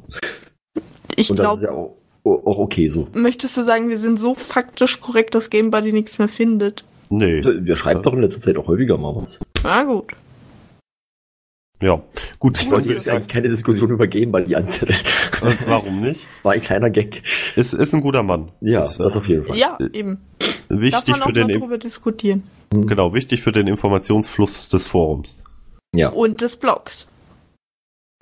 Ich 1.16 1.30
Und 1.30 1.38
das 1.38 1.54
ist 1.54 1.60
glaube, 1.60 1.96
ja 2.24 2.30
auch, 2.30 2.46
auch 2.46 2.58
okay 2.58 2.88
so. 2.88 3.08
möchtest 3.14 3.56
du 3.56 3.64
sagen, 3.64 3.88
wir 3.88 3.98
sind 3.98 4.18
so 4.18 4.34
faktisch 4.34 5.00
korrekt, 5.00 5.34
dass 5.34 5.50
Game 5.50 5.70
Buddy 5.70 5.92
nichts 5.92 6.18
mehr 6.18 6.28
findet? 6.28 6.84
Nee. 7.10 7.42
Wir 7.42 7.76
schreiben 7.76 8.02
doch 8.02 8.12
in 8.14 8.22
letzter 8.22 8.40
Zeit 8.40 8.56
auch 8.56 8.66
häufiger 8.66 8.96
mal 8.98 9.14
was. 9.14 9.40
Na 9.62 9.82
gut. 9.84 10.12
Ja. 11.82 12.02
Gut, 12.38 12.58
Ich 12.60 12.70
wollte 12.70 12.86
würde 12.86 12.94
jetzt 12.94 13.04
sagen, 13.04 13.18
eigentlich 13.18 13.32
keine 13.32 13.48
Diskussion 13.48 13.90
über 13.90 14.06
Game 14.06 14.32
Buddy 14.32 14.54
anzetteln. 14.54 14.98
äh, 15.42 15.52
warum 15.66 16.00
nicht? 16.00 16.26
War 16.42 16.52
ein 16.52 16.62
kleiner 16.62 16.88
Gag. 16.90 17.22
Ist, 17.56 17.74
ist 17.74 17.94
ein 17.94 18.00
guter 18.00 18.22
Mann. 18.22 18.52
Ja, 18.60 18.80
ist, 18.84 18.98
äh, 18.98 19.02
das 19.02 19.16
auf 19.16 19.28
jeden 19.28 19.44
Fall. 19.46 19.56
Ja, 19.58 19.76
eben. 19.92 20.18
Darf 20.38 20.80
wichtig 20.80 21.08
man 21.08 21.22
auch 21.22 21.26
für 21.26 21.32
den, 21.32 21.48
drüber 21.48 21.78
diskutieren. 21.78 22.44
genau, 22.70 23.12
wichtig 23.12 23.42
für 23.42 23.52
den 23.52 23.66
Informationsfluss 23.66 24.68
des 24.70 24.86
Forums. 24.86 25.36
Ja, 25.94 26.08
Und 26.10 26.40
des 26.40 26.56
Blogs. 26.56 27.06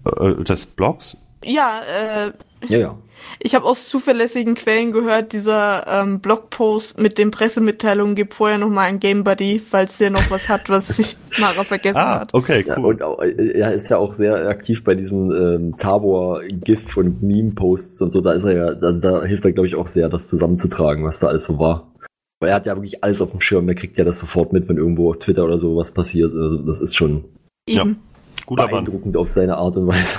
Äh, 0.05 0.35
des 0.45 0.67
Blogs? 0.67 1.17
Ja, 1.45 1.81
äh, 1.81 2.33
ja, 2.67 2.79
ja. 2.79 2.99
ich 3.41 3.55
habe 3.57 3.65
aus 3.67 3.89
zuverlässigen 3.89 4.55
Quellen 4.55 4.93
gehört, 4.93 5.33
dieser 5.33 5.85
ähm, 5.89 6.21
Blogpost 6.21 6.99
mit 6.99 7.19
den 7.19 7.31
Pressemitteilungen 7.33 8.15
gibt 8.15 8.35
vorher 8.35 8.59
nochmal 8.59 8.89
ein 8.89 9.01
Game 9.01 9.25
Buddy, 9.25 9.59
falls 9.61 9.99
der 9.99 10.11
noch 10.11 10.31
was 10.31 10.49
hat, 10.49 10.69
was 10.69 10.89
sich 10.89 11.17
Mara 11.41 11.65
vergessen 11.65 11.97
Ah, 11.99 12.21
hat. 12.21 12.35
okay, 12.35 12.65
Ja, 12.67 12.79
cool. 12.79 12.87
und 12.87 13.03
auch, 13.03 13.21
äh, 13.21 13.53
er 13.59 13.73
ist 13.73 13.91
ja 13.91 13.99
auch 13.99 14.13
sehr 14.13 14.35
aktiv 14.49 14.85
bei 14.85 14.95
diesen 14.95 15.31
ähm, 15.33 15.77
Tabor-GIF- 15.79 16.97
und 16.97 17.23
Meme-Posts 17.23 18.03
und 18.03 18.13
so. 18.13 18.21
Da 18.21 18.33
ist 18.33 18.45
er 18.45 18.57
ja, 18.57 18.65
also 18.67 19.01
da 19.01 19.25
hilft 19.25 19.45
er, 19.45 19.53
glaube 19.53 19.67
ich, 19.67 19.75
auch 19.75 19.87
sehr, 19.89 20.09
das 20.09 20.29
zusammenzutragen, 20.29 21.05
was 21.05 21.19
da 21.19 21.29
alles 21.29 21.45
so 21.45 21.59
war. 21.59 21.93
Weil 22.41 22.51
er 22.51 22.57
hat 22.57 22.67
ja 22.67 22.75
wirklich 22.77 23.03
alles 23.03 23.21
auf 23.23 23.31
dem 23.33 23.41
Schirm. 23.41 23.69
Er 23.69 23.75
kriegt 23.77 23.99
ja 23.99 24.05
das 24.05 24.19
sofort 24.21 24.53
mit, 24.53 24.69
wenn 24.69 24.77
irgendwo 24.77 25.11
auf 25.11 25.19
Twitter 25.19 25.45
oder 25.45 25.59
so 25.59 25.77
was 25.77 25.93
passiert. 25.93 26.33
Also 26.33 26.59
das 26.59 26.81
ist 26.81 26.97
schon 26.97 27.25
Eben. 27.69 27.99
Guter 28.47 28.63
Mann. 28.65 28.71
beeindruckend 28.73 29.17
auf 29.17 29.31
seine 29.31 29.57
Art 29.57 29.77
und 29.77 29.87
Weise. 29.87 30.17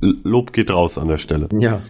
Lob 0.00 0.52
geht 0.52 0.70
raus 0.70 0.96
an 0.98 1.08
der 1.08 1.18
Stelle. 1.18 1.48
Ja. 1.58 1.82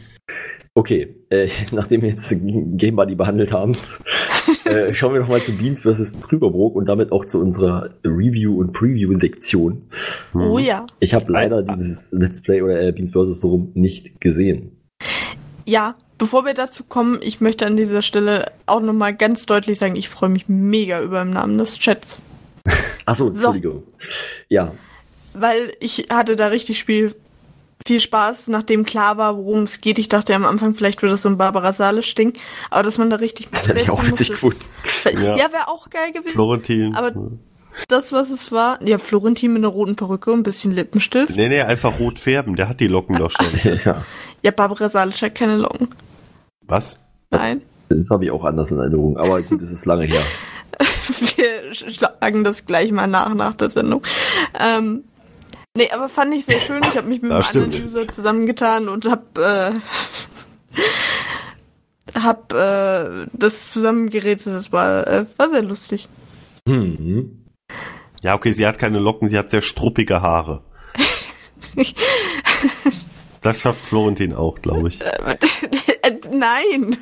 Okay, 0.74 1.16
äh, 1.30 1.48
nachdem 1.72 2.02
wir 2.02 2.08
jetzt 2.10 2.28
Game 2.30 2.96
Buddy 2.96 3.14
behandelt 3.14 3.52
haben, 3.52 3.76
äh, 4.64 4.94
schauen 4.94 5.12
wir 5.14 5.20
nochmal 5.20 5.42
zu 5.42 5.56
Beans 5.56 5.82
vs. 5.82 6.18
Trüberbrook 6.20 6.74
und 6.76 6.86
damit 6.86 7.12
auch 7.12 7.24
zu 7.24 7.40
unserer 7.40 7.90
Review- 8.04 8.58
und 8.58 8.72
Preview-Sektion. 8.72 9.82
Oh 10.34 10.38
Mhm. 10.38 10.64
ja. 10.64 10.86
Ich 11.00 11.14
habe 11.14 11.30
leider 11.32 11.62
dieses 11.62 12.12
Let's 12.12 12.42
Play 12.42 12.62
oder 12.62 12.80
äh, 12.80 12.92
Beans 12.92 13.12
vs. 13.12 13.40
so 13.40 13.48
rum 13.50 13.70
nicht 13.74 14.20
gesehen. 14.20 14.72
Ja, 15.64 15.96
bevor 16.16 16.44
wir 16.46 16.54
dazu 16.54 16.84
kommen, 16.84 17.18
ich 17.22 17.40
möchte 17.40 17.66
an 17.66 17.76
dieser 17.76 18.02
Stelle 18.02 18.46
auch 18.66 18.80
nochmal 18.80 19.14
ganz 19.14 19.46
deutlich 19.46 19.78
sagen, 19.78 19.96
ich 19.96 20.08
freue 20.08 20.30
mich 20.30 20.48
mega 20.48 21.02
über 21.02 21.20
im 21.22 21.30
Namen 21.30 21.58
des 21.58 21.78
Chats. 21.78 22.20
Achso, 23.08 23.24
So. 23.32 23.48
Entschuldigung. 23.52 23.82
Ja, 24.48 24.72
Weil 25.34 25.72
ich 25.80 26.06
hatte 26.10 26.36
da 26.36 26.48
richtig 26.48 26.78
Spiel, 26.78 27.14
viel 27.86 28.00
Spaß, 28.00 28.48
nachdem 28.48 28.84
klar 28.84 29.16
war, 29.18 29.36
worum 29.36 29.62
es 29.62 29.80
geht. 29.80 29.98
Ich 29.98 30.08
dachte 30.08 30.32
ja 30.32 30.36
am 30.36 30.44
Anfang, 30.44 30.74
vielleicht 30.74 31.00
wird 31.00 31.12
das 31.12 31.22
so 31.22 31.28
ein 31.28 31.38
Barbara 31.38 31.72
Salisch-Ding, 31.72 32.32
aber 32.70 32.82
dass 32.82 32.98
man 32.98 33.08
da 33.10 33.16
richtig 33.16 33.48
das 33.50 33.68
hätte 33.68 33.80
ich 33.80 33.90
auch 33.90 34.04
witzig 34.04 34.28
gefunden. 34.30 34.58
Ja, 35.04 35.36
Ja. 35.36 35.52
wäre 35.52 35.68
auch 35.68 35.88
geil 35.90 36.12
gewesen. 36.12 36.32
Florentin. 36.34 36.94
Aber 36.96 37.12
das, 37.88 38.12
was 38.12 38.30
es 38.30 38.50
war, 38.50 38.78
ja, 38.86 38.98
Florentin 38.98 39.52
mit 39.52 39.60
einer 39.60 39.72
roten 39.72 39.94
Perücke 39.96 40.32
und 40.32 40.40
ein 40.40 40.42
bisschen 40.42 40.72
Lippenstift. 40.72 41.36
Nee, 41.36 41.48
nee, 41.48 41.60
einfach 41.62 41.98
rot 42.00 42.18
färben. 42.18 42.56
Der 42.56 42.68
hat 42.68 42.80
die 42.80 42.88
Locken 42.88 43.16
doch 43.16 43.30
schon. 43.40 43.80
ja, 43.84 44.04
Ja, 44.42 44.50
Barbara 44.50 44.88
Salisch 44.90 45.22
hat 45.22 45.34
keine 45.34 45.56
Locken. 45.56 45.88
Was? 46.66 46.98
Nein. 47.30 47.62
Das 47.88 48.10
habe 48.10 48.24
ich 48.24 48.30
auch 48.30 48.44
anders 48.44 48.70
in 48.70 48.78
Erinnerung. 48.78 49.16
Aber 49.16 49.42
gut, 49.42 49.62
es 49.62 49.70
ist 49.70 49.86
lange 49.86 50.04
her. 50.04 50.22
Wir 51.36 51.74
schlagen 51.74 52.44
das 52.44 52.66
gleich 52.66 52.92
mal 52.92 53.06
nach, 53.06 53.34
nach 53.34 53.54
der 53.54 53.70
Sendung. 53.70 54.02
Ähm, 54.58 55.04
nee, 55.76 55.90
aber 55.90 56.08
fand 56.08 56.34
ich 56.34 56.44
sehr 56.44 56.60
schön. 56.60 56.82
Ich 56.84 56.96
habe 56.96 57.08
mich 57.08 57.22
mit 57.22 57.32
einem 57.32 57.42
anderen. 57.42 57.84
User 57.84 58.06
zusammengetan 58.08 58.88
und 58.88 59.06
hab, 59.06 59.38
äh, 59.38 59.72
hab 62.20 62.52
äh, 62.52 63.26
das 63.32 63.70
zusammengerätselt. 63.70 64.56
Das 64.56 64.72
war, 64.72 65.06
äh, 65.06 65.26
war 65.36 65.50
sehr 65.50 65.62
lustig. 65.62 66.08
Hm. 66.68 67.44
Ja, 68.22 68.34
okay, 68.34 68.52
sie 68.52 68.66
hat 68.66 68.78
keine 68.78 68.98
Locken, 68.98 69.28
sie 69.28 69.38
hat 69.38 69.50
sehr 69.50 69.62
struppige 69.62 70.22
Haare. 70.22 70.62
Das 73.40 73.60
schafft 73.60 73.84
Florentin 73.84 74.34
auch, 74.34 74.60
glaube 74.60 74.88
ich. 74.88 75.00
Äh, 75.00 75.36
Nein. 76.30 76.96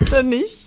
Oder 0.00 0.22
nicht? 0.22 0.58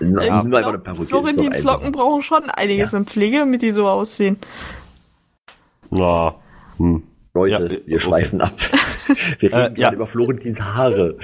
Na, 0.00 0.24
Ja, 0.24 0.42
nimm 0.42 0.54
einfach 0.54 0.70
eine 0.70 0.78
Perücke. 0.78 1.06
Florentins. 1.06 1.62
Locken 1.62 1.92
brauchen 1.92 2.22
schon 2.22 2.48
einiges 2.50 2.94
an 2.94 3.06
Pflege, 3.06 3.38
damit 3.38 3.60
die 3.62 3.70
so 3.70 3.86
aussehen. 3.86 4.38
Ja. 5.90 6.34
Hm. 6.78 7.02
Leute, 7.34 7.52
Ja, 7.52 7.70
wir 7.70 7.78
okay. 7.96 8.00
schweifen 8.00 8.40
ab. 8.40 8.52
Wir 9.40 9.52
reden 9.52 9.54
Äh, 9.58 9.70
gerade 9.70 9.80
ja. 9.80 9.92
über 9.92 10.06
Florentins 10.06 10.60
Haare. 10.60 11.16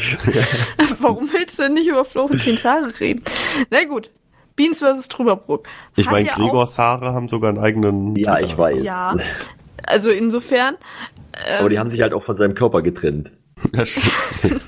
Warum 1.00 1.28
willst 1.32 1.56
du 1.58 1.62
denn 1.62 1.74
nicht 1.74 1.86
über 1.86 2.04
Florentins 2.04 2.64
Haare 2.64 2.92
reden? 2.98 3.22
Na 3.70 3.84
gut. 3.84 4.10
Beans 4.56 4.80
vs. 4.80 5.06
Trüberbrook. 5.08 5.68
Ich 5.94 6.10
meine, 6.10 6.26
ja 6.28 6.32
auch- 6.34 6.38
Gregors 6.38 6.78
Haare 6.78 7.12
haben 7.12 7.28
sogar 7.28 7.50
einen 7.50 7.58
eigenen. 7.58 8.16
ja, 8.16 8.38
ich 8.40 8.56
weiß. 8.58 8.84
Ja. 8.84 9.14
Also 9.88 10.10
insofern. 10.10 10.74
Ähm, 11.48 11.60
Aber 11.60 11.68
die 11.68 11.78
haben 11.78 11.86
sich 11.88 12.00
halt 12.02 12.12
auch 12.12 12.22
von 12.24 12.34
seinem 12.34 12.54
Körper 12.56 12.82
getrennt. 12.82 13.30
Das 13.72 13.90
stimmt. 13.90 14.62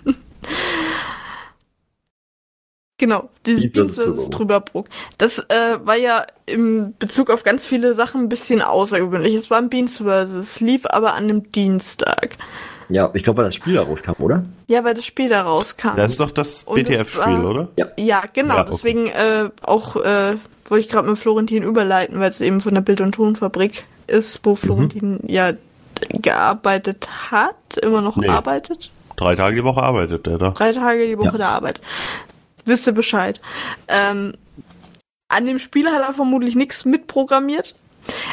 Genau, 2.99 3.29
dieses 3.47 3.71
Beans 3.73 3.97
vs. 3.97 4.29
Trüberbrook. 4.31 4.89
Das 5.19 5.39
äh, 5.39 5.79
war 5.85 5.97
ja 5.97 6.27
im 6.47 6.95
Bezug 6.99 7.31
auf 7.31 7.45
ganz 7.45 7.65
viele 7.65 7.95
Sachen 7.95 8.23
ein 8.23 8.29
bisschen 8.29 8.61
außergewöhnlich. 8.61 9.35
Es 9.35 9.51
war 9.51 9.59
ein 9.59 9.71
Beans 9.71 9.99
vs. 9.99 10.61
lief 10.61 10.85
aber 10.85 11.15
an 11.15 11.25
einem 11.25 11.51
Dienstag. 11.53 12.37
Ja, 12.89 13.11
ich 13.15 13.23
glaube, 13.23 13.39
weil 13.39 13.45
das 13.45 13.55
Spiel 13.55 13.75
da 13.75 13.83
rauskam, 13.83 14.13
oder? 14.21 14.45
Ja, 14.67 14.83
weil 14.83 14.95
das 14.95 15.05
Spiel 15.05 15.29
da 15.29 15.43
rauskam. 15.43 15.95
Das 15.97 16.13
ist 16.13 16.21
doch 16.21 16.31
das 16.33 16.65
BTF-Spiel, 16.65 17.45
oder? 17.45 17.69
Ja, 17.97 18.23
genau. 18.33 18.55
Ja, 18.57 18.61
okay. 18.63 18.71
Deswegen 18.73 19.07
äh, 19.07 19.51
auch 19.63 19.97
äh, 19.97 20.37
wollte 20.69 20.85
ich 20.85 20.89
gerade 20.89 21.09
mit 21.09 21.19
Florentin 21.19 21.63
überleiten, 21.63 22.19
weil 22.19 22.31
es 22.31 22.41
eben 22.41 22.61
von 22.61 22.75
der 22.75 22.81
Bild- 22.81 23.01
und 23.01 23.13
Tonfabrik 23.15 23.85
ist, 24.07 24.41
wo 24.43 24.55
Florentin 24.57 25.21
ja 25.27 25.53
gearbeitet 26.11 27.09
hat, 27.31 27.77
immer 27.83 28.01
noch 28.01 28.17
Nee. 28.17 28.29
arbeitet. 28.29 28.91
Drei 29.17 29.35
Tage 29.35 29.57
die 29.57 29.65
Woche 29.65 29.83
arbeitet 29.83 30.27
der 30.27 30.39
da. 30.39 30.51
Drei 30.51 30.73
Tage 30.73 31.07
die 31.07 31.19
Woche 31.19 31.27
Ja. 31.27 31.37
der 31.39 31.49
Arbeit. 31.49 31.81
Wisst 32.69 32.87
ihr 32.87 32.93
Bescheid. 32.93 33.41
Ähm, 33.89 34.35
an 35.29 35.47
dem 35.47 35.59
Spiel 35.59 35.91
hat 35.91 36.03
er 36.03 36.13
vermutlich 36.13 36.55
nichts 36.55 36.85
mitprogrammiert. 36.85 37.75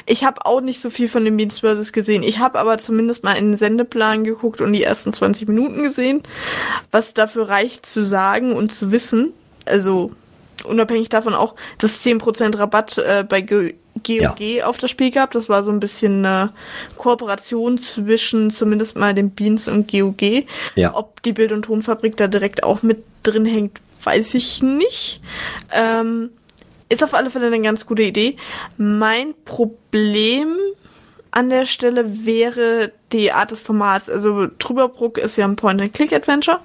Ich 0.05 0.23
habe 0.23 0.45
auch 0.45 0.61
nicht 0.61 0.81
so 0.81 0.89
viel 0.89 1.07
von 1.07 1.25
den 1.25 1.35
Beans 1.37 1.59
vs. 1.59 1.91
gesehen. 1.91 2.23
Ich 2.23 2.39
habe 2.39 2.59
aber 2.59 2.77
zumindest 2.77 3.23
mal 3.23 3.33
in 3.33 3.51
den 3.51 3.57
Sendeplan 3.57 4.23
geguckt 4.23 4.61
und 4.61 4.73
die 4.73 4.83
ersten 4.83 5.13
20 5.13 5.47
Minuten 5.47 5.83
gesehen, 5.83 6.23
was 6.91 7.13
dafür 7.13 7.49
reicht 7.49 7.85
zu 7.85 8.05
sagen 8.05 8.53
und 8.53 8.73
zu 8.73 8.91
wissen. 8.91 9.33
Also 9.65 10.11
unabhängig 10.65 11.09
davon 11.09 11.33
auch, 11.33 11.55
dass 11.77 12.05
10% 12.05 12.57
Rabatt 12.57 12.97
äh, 12.97 13.25
bei 13.27 13.41
G 13.41 13.75
GOG 14.03 14.61
auf 14.63 14.77
das 14.77 14.91
Spiel 14.91 15.09
gab. 15.09 15.31
Das 15.31 15.47
war 15.47 15.63
so 15.63 15.71
ein 15.71 15.79
bisschen 15.79 16.25
eine 16.25 16.51
Kooperation 16.97 17.77
zwischen 17.77 18.49
zumindest 18.49 18.97
mal 18.97 19.13
den 19.13 19.31
Beans 19.31 19.67
und 19.69 19.89
GOG. 19.89 20.45
Ja. 20.75 20.93
Ob 20.95 21.21
die 21.23 21.31
Bild- 21.31 21.53
und 21.53 21.63
Tonfabrik 21.63 22.17
da 22.17 22.27
direkt 22.27 22.63
auch 22.63 22.83
mit 22.83 23.03
drin 23.23 23.45
hängt, 23.45 23.79
weiß 24.05 24.33
ich 24.35 24.61
nicht. 24.61 25.21
Ähm, 25.71 26.29
ist 26.89 27.03
auf 27.03 27.13
alle 27.13 27.29
Fälle 27.31 27.47
eine 27.47 27.61
ganz 27.61 27.85
gute 27.85 28.03
Idee. 28.03 28.37
Mein 28.77 29.33
Problem 29.45 30.55
an 31.31 31.49
der 31.49 31.65
Stelle 31.65 32.25
wäre 32.25 32.91
die 33.11 33.31
Art 33.31 33.51
des 33.51 33.61
Formats. 33.61 34.09
Also 34.09 34.47
Trüberbruck 34.47 35.17
ist 35.17 35.35
ja 35.35 35.45
ein 35.45 35.55
Point-and-Click-Adventure, 35.57 36.59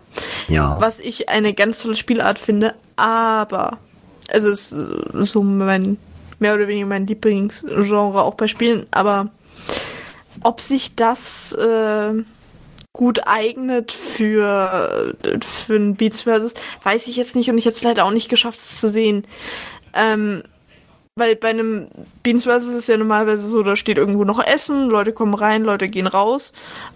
Ja. 0.48 0.76
was 0.80 1.00
ich 1.00 1.28
eine 1.28 1.54
ganz 1.54 1.82
tolle 1.82 1.96
Spielart 1.96 2.38
finde. 2.38 2.74
aber, 2.96 3.78
also 4.30 4.48
es 4.50 4.72
ist 4.72 5.32
so 5.32 5.42
mein, 5.42 5.96
mehr 6.38 6.54
oder 6.54 6.68
weniger 6.68 6.86
mein 6.86 7.06
Lieblingsgenre 7.06 8.22
auch 8.22 8.34
bei 8.34 8.46
Spielen, 8.46 8.86
aber 8.90 9.30
ob 10.42 10.60
sich 10.60 10.94
das 10.96 11.52
äh, 11.54 12.12
gut 12.92 13.20
eignet 13.26 13.92
für, 13.92 15.14
für 15.42 15.76
ein 15.76 15.94
Beats 15.94 16.22
vs. 16.22 16.54
weiß 16.82 17.06
ich 17.06 17.16
jetzt 17.16 17.36
nicht 17.36 17.48
und 17.50 17.58
ich 17.58 17.66
habe 17.66 17.76
es 17.76 17.82
leider 17.82 18.04
auch 18.04 18.10
nicht 18.10 18.28
geschafft, 18.28 18.58
es 18.58 18.80
zu 18.80 18.90
sehen. 18.90 19.26
Ähm, 19.94 20.42
weil 21.16 21.36
bei 21.36 21.48
einem 21.50 21.88
Beans 22.22 22.44
vs. 22.44 22.66
ist 22.66 22.88
ja 22.88 22.96
normalerweise 22.96 23.46
so, 23.46 23.62
da 23.62 23.76
steht 23.76 23.98
irgendwo 23.98 24.24
noch 24.24 24.44
Essen, 24.44 24.88
Leute 24.88 25.12
kommen 25.12 25.34
rein, 25.34 25.64
Leute 25.64 25.88
gehen 25.88 26.06
raus 26.06 26.52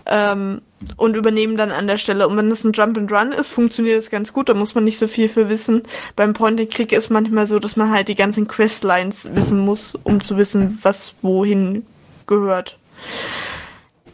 ähm, 0.06 0.62
und 0.96 1.16
übernehmen 1.16 1.56
dann 1.56 1.72
an 1.72 1.86
der 1.86 1.98
Stelle. 1.98 2.26
Und 2.26 2.36
wenn 2.36 2.48
das 2.48 2.64
ein 2.64 2.72
Jump 2.72 2.96
and 2.96 3.12
Run 3.12 3.32
ist, 3.32 3.50
funktioniert 3.50 3.98
das 3.98 4.10
ganz 4.10 4.32
gut, 4.32 4.48
da 4.48 4.54
muss 4.54 4.74
man 4.74 4.84
nicht 4.84 4.98
so 4.98 5.08
viel 5.08 5.28
für 5.28 5.48
wissen. 5.48 5.82
Beim 6.16 6.32
Point 6.32 6.60
and 6.60 6.70
Click 6.70 6.92
ist 6.92 7.10
manchmal 7.10 7.46
so, 7.46 7.58
dass 7.58 7.76
man 7.76 7.92
halt 7.92 8.08
die 8.08 8.14
ganzen 8.14 8.48
Questlines 8.48 9.28
wissen 9.34 9.58
muss, 9.58 9.94
um 10.04 10.22
zu 10.22 10.36
wissen, 10.36 10.78
was 10.82 11.14
wohin 11.20 11.84
gehört. 12.26 12.78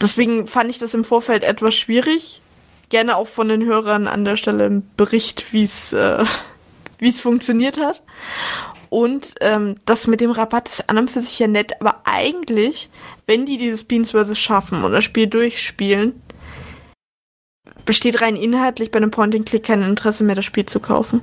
Deswegen 0.01 0.47
fand 0.47 0.71
ich 0.71 0.79
das 0.79 0.95
im 0.95 1.05
Vorfeld 1.05 1.45
etwas 1.45 1.75
schwierig. 1.75 2.43
Gerne 2.89 3.17
auch 3.17 3.29
von 3.29 3.49
den 3.49 3.65
Hörern 3.65 4.09
an 4.09 4.25
der 4.25 4.37
Stelle 4.37 4.67
im 4.67 4.83
Bericht, 4.97 5.53
wie 5.53 5.65
es 5.65 5.93
äh, 5.93 6.25
wie 6.99 7.09
es 7.09 7.21
funktioniert 7.21 7.79
hat. 7.79 8.03
Und 8.89 9.35
ähm, 9.41 9.77
das 9.87 10.07
mit 10.07 10.21
dem 10.21 10.31
Rabatt 10.33 10.69
ist 10.69 10.91
an 10.91 10.99
und 10.99 11.11
für 11.11 11.21
sich 11.21 11.39
ja 11.39 11.47
nett, 11.47 11.81
aber 11.81 12.01
eigentlich, 12.05 12.91
wenn 13.27 13.47
die 13.47 13.57
dieses 13.57 13.85
Beans 13.85 14.11
vs. 14.11 14.37
schaffen 14.39 14.83
und 14.83 14.93
das 14.93 15.05
Spiel 15.05 15.29
durchspielen, 15.29 16.21
besteht 17.85 18.21
rein 18.21 18.37
inhaltlich 18.37 18.91
bei 18.91 18.97
einem 18.99 19.11
Point-and-Click 19.13 19.63
kein 19.63 19.83
Interesse 19.83 20.25
mehr, 20.25 20.35
das 20.35 20.45
Spiel 20.45 20.67
zu 20.67 20.81
kaufen. 20.81 21.21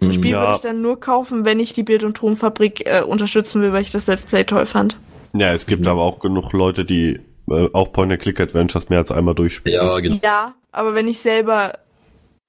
Das 0.00 0.14
Spiel 0.14 0.32
Ja. 0.32 0.40
würde 0.40 0.54
ich 0.56 0.60
dann 0.62 0.82
nur 0.82 0.98
kaufen, 0.98 1.44
wenn 1.44 1.60
ich 1.60 1.72
die 1.72 1.84
Bild- 1.84 2.02
und 2.02 2.16
Tonfabrik 2.16 2.86
äh, 2.86 3.02
unterstützen 3.02 3.62
will, 3.62 3.72
weil 3.72 3.82
ich 3.82 3.92
das 3.92 4.06
Let's 4.08 4.22
Play 4.22 4.42
toll 4.42 4.66
fand. 4.66 4.96
Ja, 5.34 5.52
es 5.52 5.66
gibt 5.66 5.86
aber 5.86 6.02
auch 6.02 6.18
genug 6.18 6.52
Leute, 6.52 6.84
die 6.84 7.20
äh, 7.50 7.68
auch 7.72 7.92
Point-and-Click-Adventures 7.92 8.88
mehr 8.88 9.00
als 9.00 9.10
einmal 9.10 9.34
durchspielen. 9.34 9.80
Ja, 9.80 9.98
genau. 9.98 10.18
Ja, 10.22 10.54
aber 10.72 10.94
wenn 10.94 11.08
ich 11.08 11.18
selber, 11.18 11.72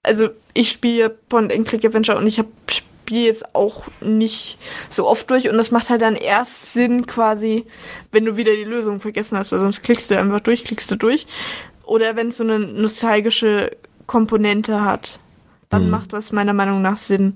also 0.04 0.30
ich 0.54 0.70
spiele 0.70 1.10
Point 1.10 1.54
and 1.54 1.68
Click 1.68 1.86
Adventure 1.86 2.18
und 2.18 2.28
ich 2.28 2.40
habe 2.40 2.50
spiele 3.10 3.26
jetzt 3.26 3.56
auch 3.56 3.86
nicht 4.02 4.60
so 4.90 5.08
oft 5.08 5.30
durch 5.32 5.50
und 5.50 5.58
das 5.58 5.72
macht 5.72 5.90
halt 5.90 6.02
dann 6.02 6.16
erst 6.16 6.74
Sinn 6.74 7.08
quasi, 7.08 7.66
wenn 8.12 8.26
du 8.26 8.38
wieder 8.38 8.54
die 8.54 8.66
Lösung 8.66 9.00
vergessen 9.00 9.38
hast, 9.38 9.52
weil 9.52 9.60
sonst 9.60 9.82
klickst 9.82 10.12
du 10.12 10.20
einfach 10.20 10.42
durch, 10.42 10.64
klickst 10.64 10.92
du 10.92 10.96
durch. 10.96 11.26
Oder 11.86 12.16
wenn 12.16 12.30
es 12.30 12.38
so 12.38 12.44
eine 12.44 12.60
nostalgische 12.60 13.72
Komponente 14.06 14.86
hat, 14.86 15.20
dann 15.70 15.86
Mhm. 15.86 15.90
macht 15.92 16.14
das 16.14 16.32
meiner 16.32 16.54
Meinung 16.54 16.82
nach 16.82 16.98
Sinn, 16.98 17.34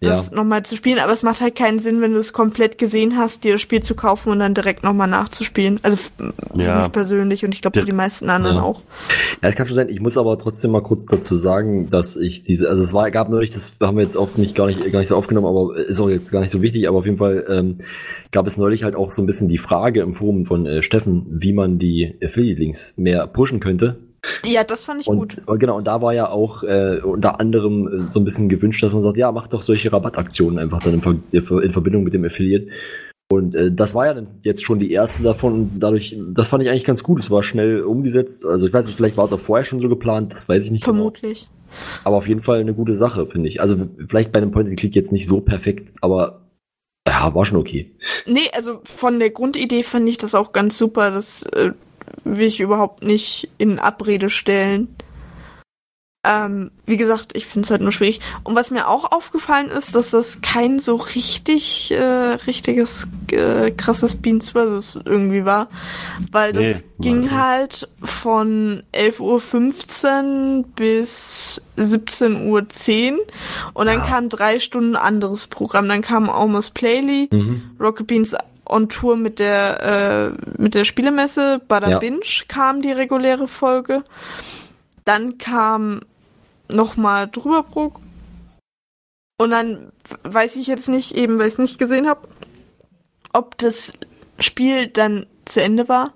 das 0.00 0.30
Ja. 0.30 0.34
nochmal 0.36 0.64
zu 0.64 0.74
spielen. 0.74 0.98
Aber 0.98 1.12
es 1.12 1.22
macht 1.22 1.40
halt 1.40 1.54
keinen 1.54 1.78
Sinn, 1.78 2.00
wenn 2.00 2.12
du 2.12 2.18
es 2.18 2.32
komplett 2.32 2.76
gesehen 2.76 3.16
hast, 3.16 3.44
dir 3.44 3.52
das 3.52 3.60
Spiel 3.60 3.82
zu 3.82 3.94
kaufen 3.94 4.30
und 4.30 4.40
dann 4.40 4.52
direkt 4.52 4.82
nochmal 4.82 5.06
nachzuspielen. 5.06 5.78
Also 5.84 5.96
für 5.96 6.34
Ja. 6.60 6.82
mich 6.82 6.92
persönlich 6.92 7.44
und 7.44 7.54
ich 7.54 7.62
glaube 7.62 7.78
für 7.78 7.86
die 7.86 7.92
meisten 7.92 8.28
anderen 8.30 8.56
Ja. 8.56 8.62
auch. 8.62 8.80
Ja, 9.42 9.48
es 9.48 9.54
kann 9.54 9.66
schon 9.68 9.76
sein. 9.76 9.88
Ich 9.88 10.00
muss 10.00 10.18
aber 10.18 10.36
trotzdem 10.40 10.72
mal 10.72 10.82
kurz 10.82 11.06
dazu 11.06 11.36
sagen, 11.36 11.88
dass 11.88 12.16
ich 12.16 12.42
diese, 12.42 12.68
also 12.68 12.82
es 12.82 12.92
war, 12.92 13.12
gab 13.12 13.28
neulich, 13.28 13.52
das 13.52 13.76
haben 13.80 13.96
wir 13.96 14.02
jetzt 14.02 14.16
auch 14.16 14.36
nicht 14.36 14.56
gar 14.56 14.66
nicht 14.66 14.80
gar 14.90 14.98
nicht 14.98 15.08
so 15.08 15.16
aufgenommen, 15.16 15.46
aber 15.46 15.76
ist 15.76 16.00
auch 16.00 16.10
jetzt 16.10 16.32
gar 16.32 16.40
nicht 16.40 16.50
so 16.50 16.62
wichtig. 16.62 16.88
Aber 16.88 16.98
auf 16.98 17.04
jeden 17.06 17.18
Fall 17.18 17.44
ähm, 17.48 17.78
gab 18.32 18.48
es 18.48 18.58
neulich 18.58 18.82
halt 18.82 18.96
auch 18.96 19.12
so 19.12 19.22
ein 19.22 19.26
bisschen 19.26 19.46
die 19.48 19.58
Frage 19.58 20.00
im 20.00 20.14
Forum 20.14 20.46
von 20.46 20.66
äh, 20.66 20.82
Steffen, 20.82 21.26
wie 21.30 21.52
man 21.52 21.78
die 21.78 22.16
Affiliate-Links 22.24 22.94
mehr 22.98 23.28
pushen 23.28 23.60
könnte. 23.60 23.98
Ja, 24.44 24.64
das 24.64 24.84
fand 24.84 25.00
ich 25.00 25.06
gut. 25.06 25.38
Und 25.46 25.56
äh, 25.56 25.58
genau, 25.58 25.76
und 25.76 25.84
da 25.84 26.00
war 26.00 26.12
ja 26.14 26.28
auch 26.28 26.62
äh, 26.62 27.00
unter 27.02 27.40
anderem 27.40 28.06
äh, 28.06 28.12
so 28.12 28.20
ein 28.20 28.24
bisschen 28.24 28.48
gewünscht, 28.48 28.82
dass 28.82 28.92
man 28.92 29.02
sagt, 29.02 29.16
ja, 29.16 29.32
mach 29.32 29.48
doch 29.48 29.62
solche 29.62 29.92
Rabattaktionen 29.92 30.58
einfach 30.58 30.82
dann 30.82 30.94
in, 30.94 31.02
Ver 31.42 31.62
in 31.62 31.72
Verbindung 31.72 32.04
mit 32.04 32.14
dem 32.14 32.24
Affiliate. 32.24 32.68
Und 33.32 33.54
äh, 33.54 33.72
das 33.72 33.94
war 33.94 34.06
ja 34.06 34.14
dann 34.14 34.26
jetzt 34.42 34.62
schon 34.62 34.78
die 34.78 34.92
erste 34.92 35.22
davon. 35.22 35.52
Und 35.54 35.80
dadurch, 35.80 36.16
das 36.34 36.48
fand 36.48 36.62
ich 36.62 36.70
eigentlich 36.70 36.84
ganz 36.84 37.02
gut. 37.02 37.18
Es 37.18 37.30
war 37.30 37.42
schnell 37.42 37.82
umgesetzt. 37.82 38.44
Also 38.44 38.66
ich 38.66 38.72
weiß 38.72 38.86
nicht, 38.86 38.96
vielleicht 38.96 39.16
war 39.16 39.24
es 39.24 39.32
auch 39.32 39.40
vorher 39.40 39.64
schon 39.64 39.80
so 39.80 39.88
geplant, 39.88 40.32
das 40.32 40.48
weiß 40.48 40.66
ich 40.66 40.70
nicht 40.70 40.84
Vermutlich. 40.84 41.48
genau. 41.48 41.62
Aber 42.04 42.16
auf 42.18 42.28
jeden 42.28 42.42
Fall 42.42 42.60
eine 42.60 42.74
gute 42.74 42.94
Sache, 42.94 43.26
finde 43.26 43.48
ich. 43.48 43.60
Also 43.60 43.88
vielleicht 44.06 44.32
bei 44.32 44.38
einem 44.38 44.50
Point-and-Click 44.50 44.94
jetzt 44.94 45.12
nicht 45.12 45.26
so 45.26 45.40
perfekt, 45.40 45.94
aber 46.02 46.42
ja, 47.08 47.34
war 47.34 47.44
schon 47.44 47.58
okay. 47.58 47.94
Nee, 48.26 48.50
also 48.54 48.80
von 48.84 49.18
der 49.18 49.30
Grundidee 49.30 49.82
fand 49.82 50.08
ich 50.08 50.18
das 50.18 50.34
auch 50.34 50.52
ganz 50.52 50.76
super. 50.76 51.10
Das 51.10 51.44
äh, 51.54 51.72
will 52.24 52.46
ich 52.46 52.60
überhaupt 52.60 53.02
nicht 53.02 53.48
in 53.58 53.78
Abrede 53.78 54.30
stellen. 54.30 54.88
Ähm, 56.24 56.70
wie 56.86 56.96
gesagt, 56.98 57.36
ich 57.36 57.46
finde 57.46 57.66
es 57.66 57.70
halt 57.72 57.82
nur 57.82 57.90
schwierig. 57.90 58.20
Und 58.44 58.54
was 58.54 58.70
mir 58.70 58.86
auch 58.86 59.10
aufgefallen 59.10 59.68
ist, 59.70 59.96
dass 59.96 60.10
das 60.10 60.40
kein 60.40 60.78
so 60.78 60.94
richtig, 60.94 61.90
äh, 61.90 62.00
richtiges, 62.46 63.08
äh, 63.32 63.72
krasses 63.72 64.14
Beans 64.14 64.50
vs. 64.50 65.00
irgendwie 65.04 65.44
war. 65.44 65.66
Weil 66.30 66.52
das 66.52 66.62
Nee, 66.62 66.76
ging 67.00 67.20
nicht. 67.22 67.32
halt 67.32 67.88
von 68.04 68.84
11.15 68.92 70.58
Uhr 70.60 70.64
bis 70.76 71.60
17.10 71.76 73.14
Uhr. 73.14 73.18
Und 73.74 73.86
dann 73.86 73.98
Ja. 73.98 74.06
kam 74.06 74.28
drei 74.28 74.60
Stunden 74.60 74.94
anderes 74.94 75.48
Programm. 75.48 75.88
Dann 75.88 76.02
kam 76.02 76.30
Almost 76.30 76.74
Playly. 76.74 77.30
Rocket 77.80 78.06
Beans 78.06 78.36
on 78.72 78.88
Tour 78.88 79.16
mit 79.16 79.38
der 79.38 80.34
äh, 80.36 80.60
mit 80.60 80.74
der 80.74 80.84
Spielemesse 80.84 81.60
Bada 81.68 81.90
Ja. 81.90 81.98
Binge 81.98 82.20
kam 82.48 82.82
die 82.82 82.92
reguläre 82.92 83.48
Folge. 83.48 84.02
Dann 85.04 85.38
kam 85.38 86.00
nochmal 86.72 87.28
Drüberbrook. 87.30 88.00
Und 89.38 89.50
dann 89.50 89.92
weiß 90.24 90.56
ich 90.56 90.66
jetzt 90.68 90.88
nicht, 90.88 91.16
eben 91.16 91.38
weil 91.38 91.48
ich 91.48 91.54
es 91.54 91.58
nicht 91.58 91.78
gesehen 91.78 92.08
habe, 92.08 92.28
ob 93.32 93.58
das 93.58 93.92
Spiel 94.38 94.86
dann 94.86 95.26
zu 95.44 95.60
Ende 95.60 95.88
war 95.88 96.12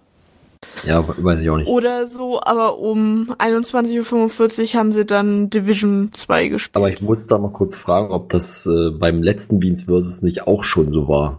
Ja, 0.84 1.04
weiß 1.06 1.40
ich 1.40 1.50
auch 1.50 1.56
nicht. 1.56 1.66
oder 1.66 2.06
so, 2.06 2.40
aber 2.42 2.78
um 2.78 3.34
21.45 3.38 4.74
Uhr 4.74 4.78
haben 4.80 4.92
sie 4.92 5.04
dann 5.04 5.50
Division 5.50 6.10
2 6.12 6.48
gespielt. 6.48 6.76
Aber 6.76 6.90
ich 6.90 7.00
muss 7.02 7.26
da 7.26 7.38
mal 7.38 7.50
kurz 7.50 7.76
fragen, 7.76 8.12
ob 8.12 8.28
das 8.30 8.66
äh, 8.66 8.90
beim 8.90 9.22
letzten 9.22 9.58
Beans 9.58 9.84
vs. 9.84 10.22
nicht 10.22 10.46
auch 10.46 10.62
schon 10.64 10.92
so 10.92 11.08
war. 11.08 11.38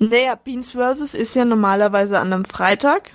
Naja, 0.00 0.34
Beans 0.34 0.72
vs. 0.72 1.14
ist 1.14 1.34
ja 1.34 1.44
normalerweise 1.44 2.18
an 2.18 2.32
einem 2.32 2.44
Freitag. 2.44 3.12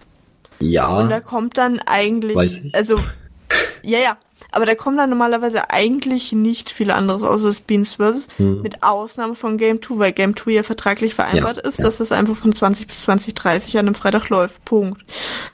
Ja. 0.59 0.87
Und 0.87 1.09
da 1.09 1.19
kommt 1.19 1.57
dann 1.57 1.79
eigentlich, 1.79 2.37
also, 2.73 2.99
ja, 3.83 3.99
ja, 3.99 4.17
aber 4.55 4.65
da 4.65 4.73
kommt 4.73 4.97
dann 4.97 5.09
normalerweise 5.09 5.69
eigentlich 5.69 6.31
nicht 6.31 6.69
viel 6.69 6.89
anderes 6.89 7.23
außer 7.23 7.47
das 7.47 7.59
Beans 7.59 7.95
vs. 7.95 8.29
Hm. 8.37 8.61
Mit 8.61 8.83
Ausnahme 8.83 9.35
von 9.35 9.57
Game 9.57 9.81
2, 9.81 9.99
weil 9.99 10.11
Game 10.13 10.35
2 10.35 10.51
ja 10.51 10.63
vertraglich 10.63 11.13
vereinbart 11.13 11.57
Ja, 11.57 11.63
ist, 11.63 11.79
ja. 11.79 11.85
dass 11.85 11.97
das 11.97 12.11
einfach 12.11 12.35
von 12.35 12.53
20 12.53 12.87
bis 12.87 13.07
20.30 13.07 13.73
an 13.73 13.79
einem 13.79 13.95
Freitag 13.95 14.29
läuft. 14.29 14.63
Punkt. 14.63 15.03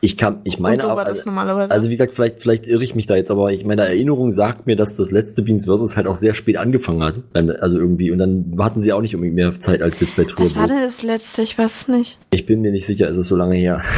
Ich 0.02 0.18
kann, 0.18 0.42
ich 0.44 0.60
meine 0.60 0.82
so 0.82 0.90
aber, 0.90 1.12
normalerweise. 1.26 1.72
also 1.72 1.90
wie 1.90 1.96
gesagt, 1.96 2.14
vielleicht, 2.14 2.42
vielleicht 2.42 2.66
irre 2.68 2.84
ich 2.84 2.94
mich 2.94 3.08
da 3.08 3.16
jetzt, 3.16 3.32
aber 3.32 3.52
ich 3.52 3.66
meine 3.66 3.88
Erinnerung 3.88 4.32
sagt 4.32 4.68
mir, 4.68 4.76
dass 4.76 4.98
das 4.98 5.12
letzte 5.12 5.42
Beans 5.42 5.66
vs. 5.66 5.96
halt 5.96 6.06
auch 6.06 6.16
sehr 6.16 6.36
spät 6.36 6.58
angefangen 6.58 7.04
hat. 7.04 7.16
Also 7.60 7.80
irgendwie, 7.80 8.12
und 8.12 8.20
dann 8.20 8.56
hatten 8.60 8.82
sie 8.82 8.94
auch 8.94 9.02
nicht 9.02 9.16
unbedingt 9.16 9.36
mehr 9.36 9.60
Zeit 9.60 9.82
als 9.82 10.00
jetzt 10.00 10.16
bei 10.16 10.26
Tour. 10.26 10.46
Was 10.46 10.56
war 10.56 10.68
denn 10.68 10.82
das 10.82 11.02
letzte? 11.02 11.42
Ich 11.42 11.58
weiß 11.58 11.76
es 11.76 11.88
nicht. 11.88 12.20
Ich 12.32 12.46
bin 12.46 12.62
mir 12.62 12.72
nicht 12.72 12.86
sicher, 12.86 13.10
es 13.10 13.18
ist 13.18 13.28
so 13.28 13.36
lange 13.36 13.56
her. 13.56 13.82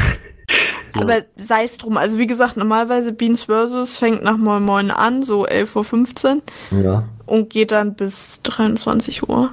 Aber 0.95 1.21
sei 1.37 1.63
es 1.63 1.77
drum. 1.77 1.97
Also 1.97 2.17
wie 2.19 2.27
gesagt, 2.27 2.57
normalerweise 2.57 3.13
Beans 3.13 3.43
vs. 3.43 3.97
fängt 3.97 4.23
nach 4.23 4.37
Moin 4.37 4.63
Moin 4.63 4.91
an, 4.91 5.23
so 5.23 5.45
11.15 5.45 6.41
Uhr 6.71 6.83
Ja. 6.83 7.03
und 7.25 7.49
geht 7.49 7.71
dann 7.71 7.95
bis 7.95 8.41
23 8.43 9.27
Uhr. 9.27 9.51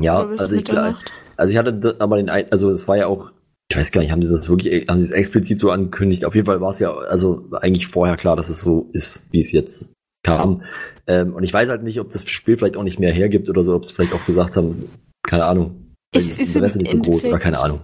Ja, 0.00 0.18
also 0.26 0.56
ich, 0.56 0.64
klar, 0.64 0.98
also 1.36 1.52
ich 1.52 1.58
hatte 1.58 1.96
aber 1.98 2.16
den, 2.16 2.28
ein- 2.28 2.50
also 2.50 2.70
es 2.70 2.86
war 2.88 2.96
ja 2.96 3.06
auch, 3.06 3.30
ich 3.70 3.76
weiß 3.76 3.92
gar 3.92 4.00
nicht, 4.02 4.10
haben 4.10 4.22
sie 4.22 4.30
das 4.34 4.48
wirklich, 4.48 4.88
haben 4.88 4.98
sie 4.98 5.04
es 5.06 5.10
explizit 5.12 5.58
so 5.58 5.70
angekündigt? 5.70 6.24
Auf 6.24 6.34
jeden 6.34 6.46
Fall 6.46 6.60
war 6.60 6.70
es 6.70 6.80
ja, 6.80 6.92
also 6.92 7.46
eigentlich 7.60 7.86
vorher 7.86 8.16
klar, 8.16 8.36
dass 8.36 8.48
es 8.48 8.60
so 8.60 8.88
ist, 8.92 9.28
wie 9.32 9.38
es 9.40 9.52
jetzt 9.52 9.94
kam. 10.24 10.62
Ähm, 11.06 11.34
und 11.34 11.42
ich 11.44 11.52
weiß 11.52 11.68
halt 11.68 11.82
nicht, 11.82 12.00
ob 12.00 12.10
das 12.10 12.28
Spiel 12.28 12.56
vielleicht 12.56 12.76
auch 12.76 12.82
nicht 12.82 12.98
mehr 12.98 13.12
hergibt 13.12 13.48
oder 13.48 13.62
so, 13.62 13.74
ob 13.74 13.84
sie 13.84 13.92
vielleicht 13.94 14.12
auch 14.14 14.24
gesagt 14.26 14.56
haben, 14.56 14.88
keine 15.22 15.44
Ahnung. 15.44 15.83
Es 16.14 16.28
das 16.28 16.38
ist 16.40 16.40
im 16.40 16.46
Interesse 16.56 16.78
nicht 16.78 16.90
so 16.90 16.96
groß 16.98 17.06
oder 17.06 17.16
Endeffekt- 17.24 17.42
keine 17.44 17.58
Ahnung. 17.60 17.80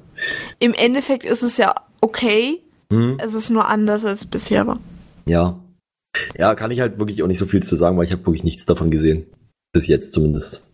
Im 0.59 0.75
Endeffekt 0.75 1.25
ist 1.25 1.43
es 1.43 1.57
ja 1.57 1.75
okay, 2.01 2.61
Hm? 2.93 3.19
es 3.21 3.35
ist 3.35 3.51
nur 3.51 3.69
anders 3.69 4.05
als 4.05 4.25
bisher 4.25 4.67
war. 4.67 4.79
Ja. 5.27 5.59
Ja, 6.37 6.55
kann 6.55 6.71
ich 6.71 6.81
halt 6.81 6.99
wirklich 6.99 7.23
auch 7.23 7.27
nicht 7.29 7.39
so 7.39 7.47
viel 7.47 7.63
zu 7.63 7.77
sagen, 7.77 7.97
weil 7.97 8.07
ich 8.07 8.13
habe 8.13 8.25
wirklich 8.27 8.43
nichts 8.45 8.67
davon 8.67 8.91
gesehen. 8.91 9.27
Bis 9.73 9.87
jetzt 9.87 10.13
zumindest. 10.13 10.73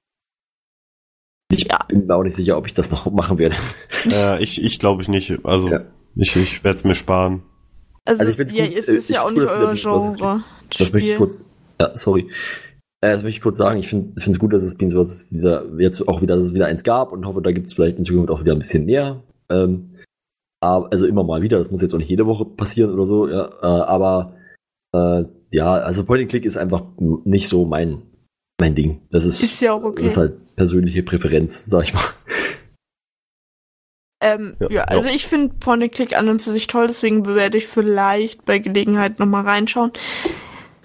Ich 1.53 1.65
Ja. 1.71 1.79
bin 1.89 2.07
mir 2.07 2.15
auch 2.15 2.23
nicht 2.23 2.35
sicher, 2.35 2.57
ob 2.57 2.67
ich 2.67 2.75
das 2.75 2.91
noch 2.91 3.07
machen 3.11 3.39
werde. 3.39 3.57
Äh, 4.11 4.43
ich 4.43 4.63
ich 4.63 4.79
glaube 4.79 5.03
ich 5.03 5.09
nicht. 5.09 5.45
Also 5.45 5.69
Ja. 5.69 5.81
ich, 6.15 6.35
ich 6.37 6.63
werde 6.65 6.77
es 6.77 6.85
mir 6.85 6.95
sparen. 6.95 7.43
Also, 8.05 8.21
Also 8.25 8.41
ich 8.41 8.53
ja, 8.53 8.67
gut, 8.67 8.77
es 8.77 8.89
äh, 8.89 8.97
ist 8.97 9.11
ja 9.11 9.23
auch 9.23 9.31
nicht 9.33 9.43
das 9.43 9.51
euer 9.51 9.75
Genre. 9.75 10.45
Das 10.79 10.93
möchte 10.93 11.11
ich 11.11 11.17
kurz. 11.17 11.45
Ja, 11.81 11.97
sorry. 11.97 12.31
Äh, 13.07 13.13
das 13.13 13.23
möchte 13.23 13.37
ich 13.37 13.43
kurz 13.43 13.57
sagen. 13.57 13.79
Ich 13.79 13.89
finde 13.89 14.13
es 14.17 14.39
gut, 14.39 14.53
dass 14.53 14.65
es 14.65 14.77
Beans 14.77 14.95
vs. 14.95 15.33
wieder 15.33 15.65
jetzt 15.79 16.07
auch 16.09 16.23
wieder, 16.23 16.35
dass 16.35 16.47
es 16.47 16.55
wieder 16.55 16.67
eins 16.67 16.83
gab 16.83 17.13
und 17.13 17.25
hoffe, 17.25 17.41
da 17.41 17.53
gibt 17.53 17.69
es 17.69 17.75
vielleicht 17.75 17.99
in 17.99 18.05
Zukunft 18.05 18.31
auch 18.31 18.41
wieder 18.41 18.53
ein 18.53 18.59
bisschen 18.59 18.85
mehr. 18.85 19.23
Ähm, 19.49 19.91
aber, 20.61 20.91
also 20.91 21.07
immer 21.07 21.23
mal 21.23 21.43
wieder. 21.43 21.59
Das 21.59 21.71
muss 21.71 21.83
jetzt 21.83 21.95
auch 21.95 21.99
nicht 21.99 22.11
jede 22.11 22.27
Woche 22.27 22.45
passieren 22.45 22.93
oder 22.93 23.05
so. 23.05 23.29
Ja, 23.29 23.49
äh, 23.63 23.67
aber 23.67 24.35
äh, 24.93 25.25
ja, 25.51 25.75
also 25.75 26.05
Point 26.05 26.23
and 26.23 26.31
Click 26.31 26.45
ist 26.45 26.57
einfach 26.57 26.83
nicht 26.99 27.49
so 27.49 27.65
mein 27.65 28.03
mein 28.59 28.75
Ding. 28.75 29.03
Das 29.11 29.25
ist, 29.25 29.43
Ist 29.43 29.61
ja 29.61 29.75
auch 29.75 29.85
okay. 29.85 30.03
das 30.03 30.13
ist 30.13 30.17
halt 30.17 30.57
persönliche 30.57 31.03
Präferenz, 31.03 31.67
sag 31.67 31.85
ich 31.85 31.95
mal. 31.95 32.05
Ähm, 34.23 34.57
ja, 34.61 34.69
Ja, 34.71 34.85
also 34.85 35.09
ja. 35.09 35.15
ich 35.15 35.27
finde 35.27 35.55
Point-and-Click 35.61 36.17
an 36.17 36.31
und 36.31 36.41
für 36.41 36.51
sich 36.51 36.67
toll, 36.67 36.87
deswegen 36.87 37.27
werde 37.27 37.59
ich 37.59 37.67
vielleicht 37.67 38.47
bei 38.47 38.59
Gelegenheit 38.59 39.19
nochmal 39.19 39.45
reinschauen. 39.45 39.93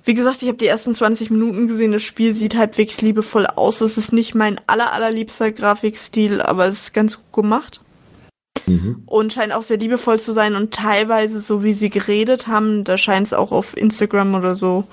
Wie 0.04 0.14
gesagt, 0.14 0.42
ich 0.42 0.48
habe 0.48 0.58
die 0.58 0.68
ersten 0.68 0.94
20 0.94 1.30
Minuten 1.30 1.68
gesehen, 1.68 1.92
das 1.92 2.02
Spiel 2.04 2.34
sieht 2.34 2.56
halbwegs 2.56 3.02
liebevoll 3.02 3.46
aus. 3.46 3.82
Es 3.82 3.98
ist 3.98 4.14
nicht 4.14 4.34
mein 4.36 4.60
aller, 4.68 4.94
allerliebster 4.94 5.52
Grafikstil, 5.52 6.42
aber 6.42 6.68
es 6.68 6.82
ist 6.82 6.94
ganz 6.94 7.18
gut 7.18 7.44
gemacht. 7.44 7.82
Mhm. 8.68 9.04
Und 9.06 9.34
scheint 9.34 9.54
auch 9.54 9.64
sehr 9.64 9.78
liebevoll 9.78 10.20
zu 10.20 10.34
sein 10.34 10.56
und 10.56 10.74
teilweise, 10.74 11.40
so 11.40 11.64
wie 11.64 11.74
sie 11.74 11.90
geredet 11.90 12.48
haben, 12.48 12.84
da 12.84 12.98
scheint 12.98 13.28
es 13.28 13.34
auch 13.34 13.52
auf 13.52 13.78
Instagram 13.78 14.36
oder 14.36 14.56
so 14.56 14.86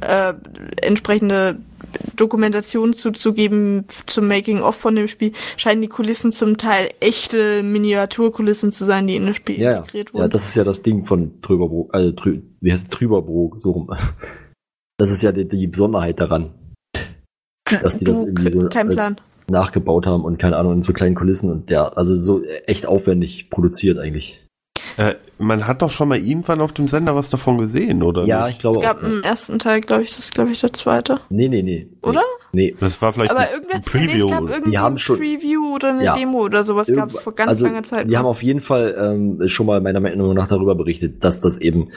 äh, 0.00 0.34
entsprechende 0.82 1.58
Dokumentationen 2.16 2.92
zuzugeben 2.92 3.86
zum 4.06 4.28
Making-of 4.28 4.76
von 4.76 4.94
dem 4.94 5.08
Spiel, 5.08 5.32
scheinen 5.56 5.80
die 5.82 5.88
Kulissen 5.88 6.32
zum 6.32 6.58
Teil 6.58 6.90
echte 7.00 7.62
Miniaturkulissen 7.62 8.72
zu 8.72 8.84
sein, 8.84 9.06
die 9.06 9.16
in 9.16 9.26
das 9.26 9.36
Spiel 9.36 9.58
Ja, 9.58 9.70
ja. 9.70 9.78
integriert 9.78 10.08
ja, 10.08 10.14
wurden. 10.14 10.30
das 10.30 10.48
ist 10.48 10.54
ja 10.54 10.64
das 10.64 10.82
Ding 10.82 11.04
von 11.04 11.40
Trüberbrook, 11.42 11.94
also 11.94 12.12
Trü, 12.12 12.40
wie 12.60 12.72
heißt? 12.72 12.92
Trüberbrook, 12.92 13.60
so 13.60 13.70
rum. 13.70 13.90
Das 14.98 15.10
ist 15.10 15.22
ja 15.22 15.32
die, 15.32 15.46
die 15.48 15.66
Besonderheit 15.68 16.18
daran, 16.20 16.50
dass 17.82 17.98
die 17.98 18.04
das 18.04 18.20
irgendwie 18.22 18.50
so 18.50 18.68
kein 18.68 18.88
als 18.88 18.96
Plan. 18.96 19.16
nachgebaut 19.48 20.06
haben 20.06 20.24
und 20.24 20.38
keine 20.38 20.56
Ahnung, 20.56 20.74
in 20.74 20.82
so 20.82 20.92
kleinen 20.92 21.14
Kulissen 21.14 21.50
und 21.52 21.70
ja, 21.70 21.88
also 21.88 22.16
so 22.16 22.42
echt 22.66 22.86
aufwendig 22.86 23.48
produziert 23.50 23.98
eigentlich. 23.98 24.44
Äh, 24.96 25.14
man 25.38 25.68
hat 25.68 25.82
doch 25.82 25.90
schon 25.90 26.08
mal 26.08 26.18
irgendwann 26.18 26.60
auf 26.60 26.72
dem 26.72 26.88
Sender 26.88 27.14
was 27.14 27.30
davon 27.30 27.58
gesehen, 27.58 28.02
oder? 28.02 28.24
Ja, 28.24 28.46
nicht? 28.46 28.56
ich 28.56 28.60
glaube 28.60 28.78
Es 28.78 28.84
gab 28.84 28.98
auch. 28.98 29.02
Ja. 29.02 29.08
im 29.08 29.22
ersten 29.22 29.58
Teil, 29.60 29.80
glaube 29.80 30.02
ich, 30.02 30.10
das 30.10 30.18
ist, 30.18 30.34
glaube 30.34 30.50
ich, 30.50 30.60
der 30.60 30.72
zweite. 30.72 31.20
Nee, 31.30 31.48
nee, 31.48 31.62
nee. 31.62 31.88
Oder? 32.02 32.22
Nee. 32.52 32.74
Das 32.80 33.00
war 33.00 33.12
vielleicht 33.12 33.30
Aber 33.30 33.40
ein, 33.42 33.82
Preview. 33.82 34.26
nee, 34.26 34.34
oder? 34.34 34.54
irgendwie 34.56 34.78
haben 34.78 34.94
ein 34.94 34.98
schon- 34.98 35.18
Preview 35.18 35.74
oder 35.76 35.90
eine 35.90 36.04
Ja. 36.04 36.16
Demo 36.16 36.38
oder 36.40 36.64
sowas 36.64 36.90
gab 36.92 37.10
es 37.10 37.20
vor 37.20 37.34
ganz 37.34 37.50
also, 37.50 37.66
langer 37.66 37.84
Zeit. 37.84 38.08
Die 38.08 38.16
haben 38.16 38.26
auf 38.26 38.42
jeden 38.42 38.60
Fall 38.60 38.96
ähm, 38.98 39.46
schon 39.46 39.66
mal 39.66 39.80
meiner 39.80 40.00
Meinung 40.00 40.34
nach 40.34 40.48
darüber 40.48 40.74
berichtet, 40.74 41.22
dass 41.22 41.40
das 41.40 41.58
eben 41.58 41.90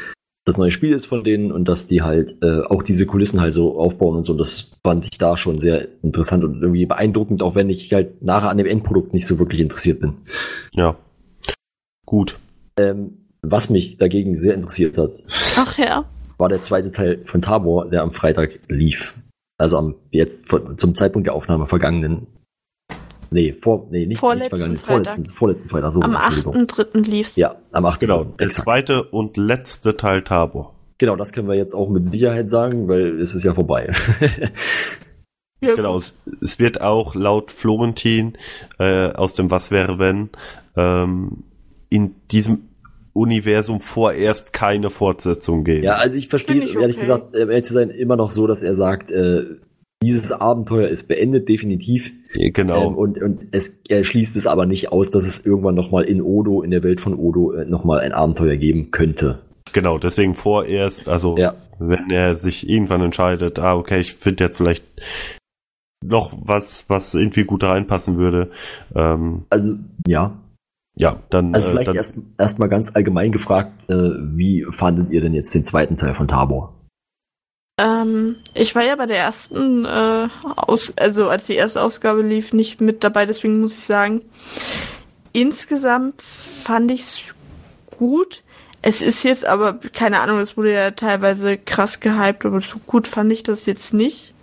das 0.52 0.58
neue 0.58 0.72
Spiel 0.72 0.92
ist 0.92 1.06
von 1.06 1.24
denen 1.24 1.52
und 1.52 1.70
dass 1.70 1.88
die 1.88 2.02
halt 2.02 2.36
äh, 2.44 2.62
auch 2.62 2.84
diese 2.84 3.06
Kulissen 3.06 3.40
halt 3.40 3.54
so 3.54 3.80
aufbauen 3.80 4.18
und 4.18 4.26
so. 4.26 4.34
Und 4.34 4.38
das 4.38 4.72
fand 4.86 5.06
ich 5.06 5.18
da 5.18 5.38
schon 5.38 5.60
sehr 5.60 5.88
interessant 6.04 6.44
und 6.44 6.62
irgendwie 6.62 6.86
beeindruckend, 6.86 7.42
auch 7.42 7.56
wenn 7.56 7.70
ich 7.70 7.94
halt 7.94 8.22
nachher 8.22 8.50
an 8.50 8.58
dem 8.58 8.68
Endprodukt 8.68 9.14
nicht 9.14 9.26
so 9.26 9.40
wirklich 9.40 9.62
interessiert 9.62 10.02
bin. 10.02 10.18
ja. 10.74 10.98
Gut. 12.06 12.38
Ähm, 12.78 13.30
was 13.42 13.70
mich 13.70 13.98
dagegen 13.98 14.36
sehr 14.36 14.54
interessiert 14.54 14.98
hat, 14.98 15.24
Ach 15.56 15.78
ja. 15.78 16.04
war 16.38 16.50
der 16.50 16.62
zweite 16.62 16.92
Teil 16.92 17.22
von 17.26 17.42
Tabor, 17.42 17.90
der 17.90 18.02
am 18.02 18.12
Freitag 18.12 18.60
lief. 18.68 19.16
Also 19.58 19.78
am 19.78 19.96
jetzt 20.12 20.48
zum 20.78 20.96
Zeitpunkt 20.96 21.28
der 21.28 21.34
Aufnahme 21.34 21.68
vergangenen. 21.68 22.28
Nee, 23.34 23.54
vor, 23.54 23.88
nee, 23.90 24.06
nicht, 24.06 24.20
Vorletzten 24.20 24.44
nicht 24.44 24.50
vergangenen, 24.50 24.78
Freitag. 24.78 25.14
vorletzten, 25.14 25.34
vorletzten 25.34 25.70
Freitag, 25.70 25.92
so 25.94 26.02
Am 26.02 26.16
Entschuldigung. 26.16 26.56
8.3. 26.68 27.10
lief's. 27.10 27.36
Ja, 27.38 27.56
am 27.72 27.86
8. 27.86 28.02
Genau. 28.02 28.26
Der 28.26 28.46
exakt. 28.48 28.66
zweite 28.66 29.04
und 29.04 29.38
letzte 29.38 29.96
Teil 29.96 30.22
Tabor. 30.24 30.76
Genau, 30.98 31.16
das 31.16 31.32
können 31.32 31.48
wir 31.48 31.56
jetzt 31.56 31.74
auch 31.74 31.90
mit 31.90 32.06
Sicherheit 32.06 32.50
sagen, 32.50 32.90
weil 32.90 33.20
es 33.22 33.34
ist 33.34 33.44
ja 33.44 33.54
vorbei. 33.54 33.92
Ja, 35.64 35.76
Genau. 35.76 36.00
Es, 36.00 36.16
es 36.42 36.58
wird 36.58 36.82
auch 36.82 37.14
laut 37.14 37.52
Florentin 37.52 38.36
äh, 38.80 39.12
aus 39.12 39.36
dem 39.36 39.52
Was 39.52 39.70
wäre 39.70 40.00
wenn 40.00 40.32
ähm, 40.76 41.44
in 41.90 42.16
diesem 42.32 42.70
Universum 43.14 43.80
vorerst 43.80 44.54
keine 44.54 44.90
Fortsetzung 44.90 45.64
geben. 45.64 45.84
ja, 45.84 45.96
also 45.96 46.18
ich 46.18 46.30
verstehe 46.30 46.58
es, 46.58 46.74
ehrlich 46.74 46.96
okay. 46.96 47.06
gesagt, 47.06 47.36
äh, 47.36 47.42
ehrlich 47.42 47.66
zu 47.66 47.74
sein, 47.74 47.90
immer 47.90 48.16
noch 48.16 48.30
so, 48.30 48.48
dass 48.48 48.64
er 48.64 48.74
sagt, 48.74 49.12
äh, 49.12 49.44
dieses 50.02 50.32
Abenteuer 50.32 50.88
ist 50.88 51.08
beendet, 51.08 51.48
definitiv. 51.50 52.12
genau. 52.34 52.90
Ähm, 52.90 52.96
und 52.96 53.22
und 53.22 53.48
es, 53.52 53.82
er 53.88 54.04
schließt 54.04 54.36
es 54.36 54.48
aber 54.48 54.66
nicht 54.66 54.92
aus, 54.92 55.10
dass 55.10 55.24
es 55.26 55.46
irgendwann 55.46 55.76
nochmal 55.76 56.04
in 56.06 56.22
Odo, 56.22 56.62
in 56.62 56.72
der 56.72 56.84
Welt 56.84 57.02
von 57.02 57.16
Odo, 57.16 57.54
äh, 57.54 57.66
nochmal 57.66 58.00
ein 58.00 58.12
Abenteuer 58.12 58.56
geben 58.58 58.92
könnte. 58.92 59.40
Genau, 59.74 59.98
deswegen 60.00 60.34
vorerst, 60.36 61.08
also 61.08 61.38
Ja. 61.38 61.56
wenn 61.80 62.10
er 62.10 62.36
sich 62.36 62.68
irgendwann 62.70 63.02
entscheidet, 63.02 63.60
ah, 63.60 63.76
okay, 63.76 64.00
ich 64.02 64.14
finde 64.16 64.44
jetzt 64.46 64.58
vielleicht 64.58 64.84
noch 66.04 66.34
was, 66.42 66.86
was 66.90 67.14
irgendwie 67.14 67.44
gut 67.44 67.64
reinpassen 67.64 68.18
würde, 68.18 68.50
ähm, 68.96 69.46
Also, 69.50 69.76
ja. 70.08 70.38
ja, 70.96 71.22
dann, 71.30 71.54
Also 71.54 71.68
äh, 71.68 71.72
vielleicht 71.72 71.88
dann 71.90 71.96
erst 71.96 72.16
erst 72.40 72.60
mal 72.60 72.68
ganz 72.68 72.96
allgemein 72.96 73.32
gefragt, 73.32 73.90
äh, 73.90 73.94
wie 74.36 74.66
fandet 74.72 75.12
ihr 75.12 75.22
denn 75.22 75.34
jetzt 75.34 75.54
den 75.54 75.64
zweiten 75.64 75.96
Teil 75.98 76.16
von 76.16 76.28
Tabor? 76.28 76.74
Ähm, 77.82 78.36
ich 78.54 78.76
war 78.76 78.84
ja 78.84 78.96
bei 78.96 79.08
der 79.08 79.18
ersten, 79.18 79.86
äh, 79.86 80.28
Aus 80.56 80.94
also 80.98 81.30
als 81.30 81.46
die 81.46 81.56
erste 81.56 81.82
Ausgabe 81.82 82.22
lief, 82.22 82.54
nicht 82.54 82.80
mit 82.80 83.04
dabei, 83.04 83.26
deswegen 83.26 83.60
muss 83.60 83.74
ich 83.74 83.84
sagen, 83.84 84.22
insgesamt 85.34 86.22
fand 86.22 86.92
ich's 86.92 87.34
gut. 87.98 88.44
Es 88.84 89.02
ist 89.02 89.24
jetzt 89.24 89.46
aber, 89.46 89.74
keine 89.74 90.20
Ahnung, 90.20 90.38
das 90.38 90.58
wurde 90.58 90.74
ja 90.74 90.92
teilweise 90.92 91.58
krass 91.58 92.00
gehypt, 92.00 92.46
aber 92.46 92.62
so 92.62 92.78
gut 92.86 93.08
fand 93.08 93.34
ich 93.34 93.42
das 93.42 93.66
jetzt 93.66 93.94
nicht. 93.94 94.36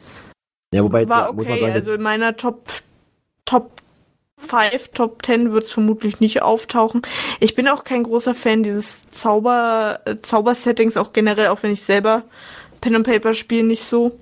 Ja, 0.74 0.82
wobei 0.82 1.00
jetzt 1.00 1.10
War 1.10 1.32
muss 1.32 1.46
man 1.46 1.54
okay, 1.54 1.60
sagen, 1.62 1.72
also 1.74 1.92
in 1.92 2.02
meiner 2.02 2.36
Top, 2.36 2.68
Top 3.44 3.70
5, 4.38 4.88
Top 4.88 5.24
10 5.24 5.52
wird 5.52 5.64
es 5.64 5.72
vermutlich 5.72 6.18
nicht 6.20 6.42
auftauchen. 6.42 7.02
Ich 7.38 7.54
bin 7.54 7.68
auch 7.68 7.84
kein 7.84 8.02
großer 8.02 8.34
Fan 8.34 8.62
dieses 8.62 9.10
Zauber, 9.10 10.00
äh, 10.06 10.16
Zaubersettings, 10.22 10.96
auch 10.96 11.12
generell, 11.12 11.48
auch 11.48 11.62
wenn 11.62 11.72
ich 11.72 11.82
selber 11.82 12.24
Pen 12.80 12.96
and 12.96 13.06
Paper 13.06 13.34
spiele, 13.34 13.64
nicht 13.64 13.82
so. 13.84 14.12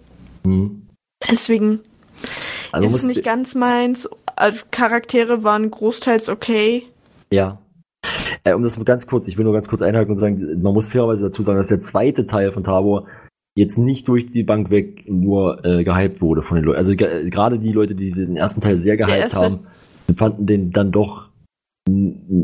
hm, 0.44 0.82
Deswegen 1.30 1.80
also 2.72 2.86
ist 2.88 2.94
es 2.94 3.04
nicht 3.04 3.24
ganz 3.24 3.54
meins. 3.54 4.08
Also 4.36 4.60
Charaktere 4.70 5.44
waren 5.44 5.70
großteils 5.70 6.28
okay. 6.28 6.84
Ja. 7.30 7.58
Äh, 8.44 8.52
um 8.54 8.62
das 8.62 8.76
mal 8.78 8.84
ganz 8.84 9.06
kurz, 9.06 9.26
ich 9.28 9.38
will 9.38 9.44
nur 9.44 9.54
ganz 9.54 9.68
kurz 9.68 9.82
einhaken 9.82 10.10
und 10.12 10.18
sagen, 10.18 10.62
man 10.62 10.72
muss 10.74 10.88
fairerweise 10.88 11.24
dazu 11.24 11.42
sagen, 11.42 11.58
dass 11.58 11.68
der 11.68 11.80
zweite 11.80 12.26
Teil 12.26 12.52
von 12.52 12.64
Tabor 12.64 13.06
jetzt 13.56 13.78
nicht 13.78 14.06
durch 14.08 14.26
die 14.26 14.42
Bank 14.42 14.70
weg 14.70 15.04
nur 15.08 15.64
äh, 15.64 15.82
gehypt 15.82 16.20
wurde 16.20 16.42
von 16.42 16.56
den 16.56 16.64
Leuten. 16.64 16.78
Also 16.78 16.94
ge- 16.94 17.30
gerade 17.30 17.58
die 17.58 17.72
Leute, 17.72 17.94
die 17.94 18.12
den 18.12 18.36
ersten 18.36 18.60
Teil 18.60 18.76
sehr 18.76 18.96
gehypt 18.96 19.34
haben, 19.34 19.66
fanden 20.16 20.46
den 20.46 20.70
dann 20.70 20.92
doch 20.92 21.30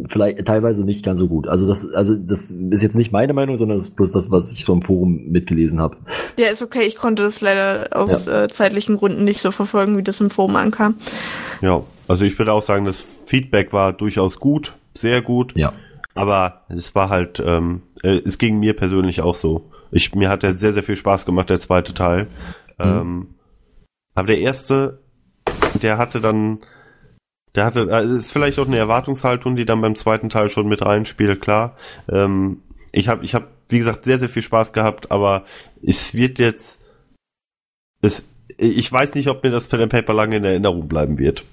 vielleicht 0.08 0.46
teilweise 0.46 0.84
nicht 0.84 1.04
ganz 1.04 1.18
so 1.18 1.26
gut. 1.26 1.48
Also 1.48 1.66
das, 1.66 1.92
also 1.92 2.14
das 2.16 2.50
ist 2.50 2.82
jetzt 2.82 2.94
nicht 2.94 3.10
meine 3.10 3.32
Meinung, 3.32 3.56
sondern 3.56 3.76
das 3.76 3.88
ist 3.88 3.96
bloß 3.96 4.12
das, 4.12 4.30
was 4.30 4.52
ich 4.52 4.64
so 4.64 4.72
im 4.72 4.82
Forum 4.82 5.24
mitgelesen 5.30 5.80
habe. 5.80 5.96
Ja, 6.36 6.48
ist 6.48 6.62
okay. 6.62 6.82
Ich 6.82 6.94
konnte 6.96 7.24
das 7.24 7.40
leider 7.40 7.88
aus 7.92 8.28
äh, 8.28 8.46
zeitlichen 8.48 8.96
Gründen 8.96 9.24
nicht 9.24 9.40
so 9.40 9.50
verfolgen, 9.50 9.96
wie 9.98 10.02
das 10.04 10.20
im 10.20 10.30
Forum 10.30 10.54
ankam. 10.56 10.94
ja, 11.60 11.82
also 12.08 12.24
ich 12.24 12.38
würde 12.38 12.52
auch 12.52 12.62
sagen, 12.62 12.84
das 12.84 13.00
Feedback 13.00 13.72
war 13.72 13.92
durchaus 13.92 14.38
gut, 14.38 14.74
sehr 14.94 15.22
gut, 15.22 15.56
Ja. 15.56 15.72
aber 16.14 16.62
es 16.68 16.94
war 16.94 17.08
halt, 17.08 17.42
ähm, 17.44 17.82
äh, 18.02 18.20
es 18.24 18.38
ging 18.38 18.58
mir 18.60 18.74
persönlich 18.76 19.22
auch 19.22 19.34
so. 19.34 19.70
Ich, 19.90 20.14
mir 20.14 20.28
hat 20.28 20.42
der 20.42 20.54
sehr, 20.54 20.72
sehr 20.72 20.82
viel 20.82 20.96
Spaß 20.96 21.24
gemacht, 21.26 21.50
der 21.50 21.60
zweite 21.60 21.94
Teil. 21.94 22.26
Ähm, 22.78 23.28
aber 24.14 24.26
der 24.28 24.38
erste, 24.40 25.00
der 25.82 25.98
hatte 25.98 26.20
dann, 26.20 26.58
der 27.54 27.64
hatte, 27.64 27.88
äh, 27.90 28.06
ist 28.06 28.32
vielleicht 28.32 28.58
auch 28.58 28.66
eine 28.66 28.78
Erwartungshaltung, 28.78 29.56
die 29.56 29.64
dann 29.64 29.80
beim 29.80 29.96
zweiten 29.96 30.28
Teil 30.28 30.48
schon 30.48 30.68
mit 30.68 30.82
reinspielt, 30.84 31.40
klar. 31.40 31.76
Ähm, 32.10 32.62
ich 32.92 33.08
habe, 33.08 33.24
ich 33.24 33.34
habe, 33.34 33.48
wie 33.68 33.78
gesagt, 33.78 34.04
sehr, 34.04 34.18
sehr 34.18 34.28
viel 34.28 34.42
Spaß 34.42 34.72
gehabt, 34.72 35.10
aber 35.10 35.44
es 35.82 36.14
wird 36.14 36.38
jetzt, 36.38 36.80
es, 38.00 38.24
ich 38.58 38.90
weiß 38.90 39.14
nicht, 39.14 39.28
ob 39.28 39.42
mir 39.42 39.50
das 39.50 39.68
Pen 39.68 39.80
and 39.82 39.92
Paper 39.92 40.14
lange 40.14 40.36
in 40.36 40.44
Erinnerung 40.44 40.88
bleiben 40.88 41.18
wird. 41.18 41.44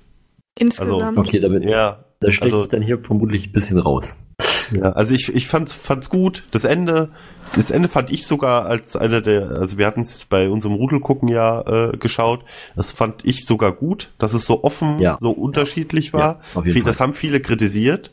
Insgesamt. 0.58 1.18
Okay, 1.18 1.40
damit 1.40 1.64
Ja, 1.64 2.04
da 2.20 2.32
steche 2.32 2.52
also- 2.54 2.64
ich 2.64 2.70
dann 2.70 2.82
hier 2.82 3.00
vermutlich 3.00 3.48
ein 3.48 3.52
bisschen 3.54 3.80
raus. 3.80 4.16
Ja, 4.72 4.92
also 4.94 5.14
ich, 5.14 5.34
ich 5.34 5.48
fand's, 5.48 5.74
fand's 5.74 6.10
gut. 6.10 6.44
Das 6.52 6.64
Ende, 6.64 7.10
das 7.56 7.72
Ende 7.72 7.88
fand 7.88 8.12
ich 8.12 8.26
sogar 8.28 8.66
als 8.66 8.96
einer 8.96 9.22
der, 9.22 9.50
also 9.52 9.78
wir 9.78 9.88
hatten 9.88 10.02
es 10.02 10.26
bei 10.26 10.50
unserem 10.50 10.76
Rudelgucken 10.76 11.28
ja 11.30 11.62
äh, 11.92 11.98
geschaut. 11.98 12.44
Das 12.76 12.92
fand 12.92 13.26
ich 13.26 13.46
sogar 13.46 13.72
gut, 13.72 14.12
dass 14.20 14.34
es 14.34 14.46
so 14.46 14.64
offen, 14.64 15.00
Ja. 15.00 15.18
so 15.22 15.32
unterschiedlich 15.32 16.14
war. 16.14 16.40
Ja, 16.56 16.62
Viel- 16.62 16.74
Fall. 16.74 16.82
das 16.84 17.00
haben 17.00 17.14
viele 17.14 17.40
kritisiert. 17.40 18.12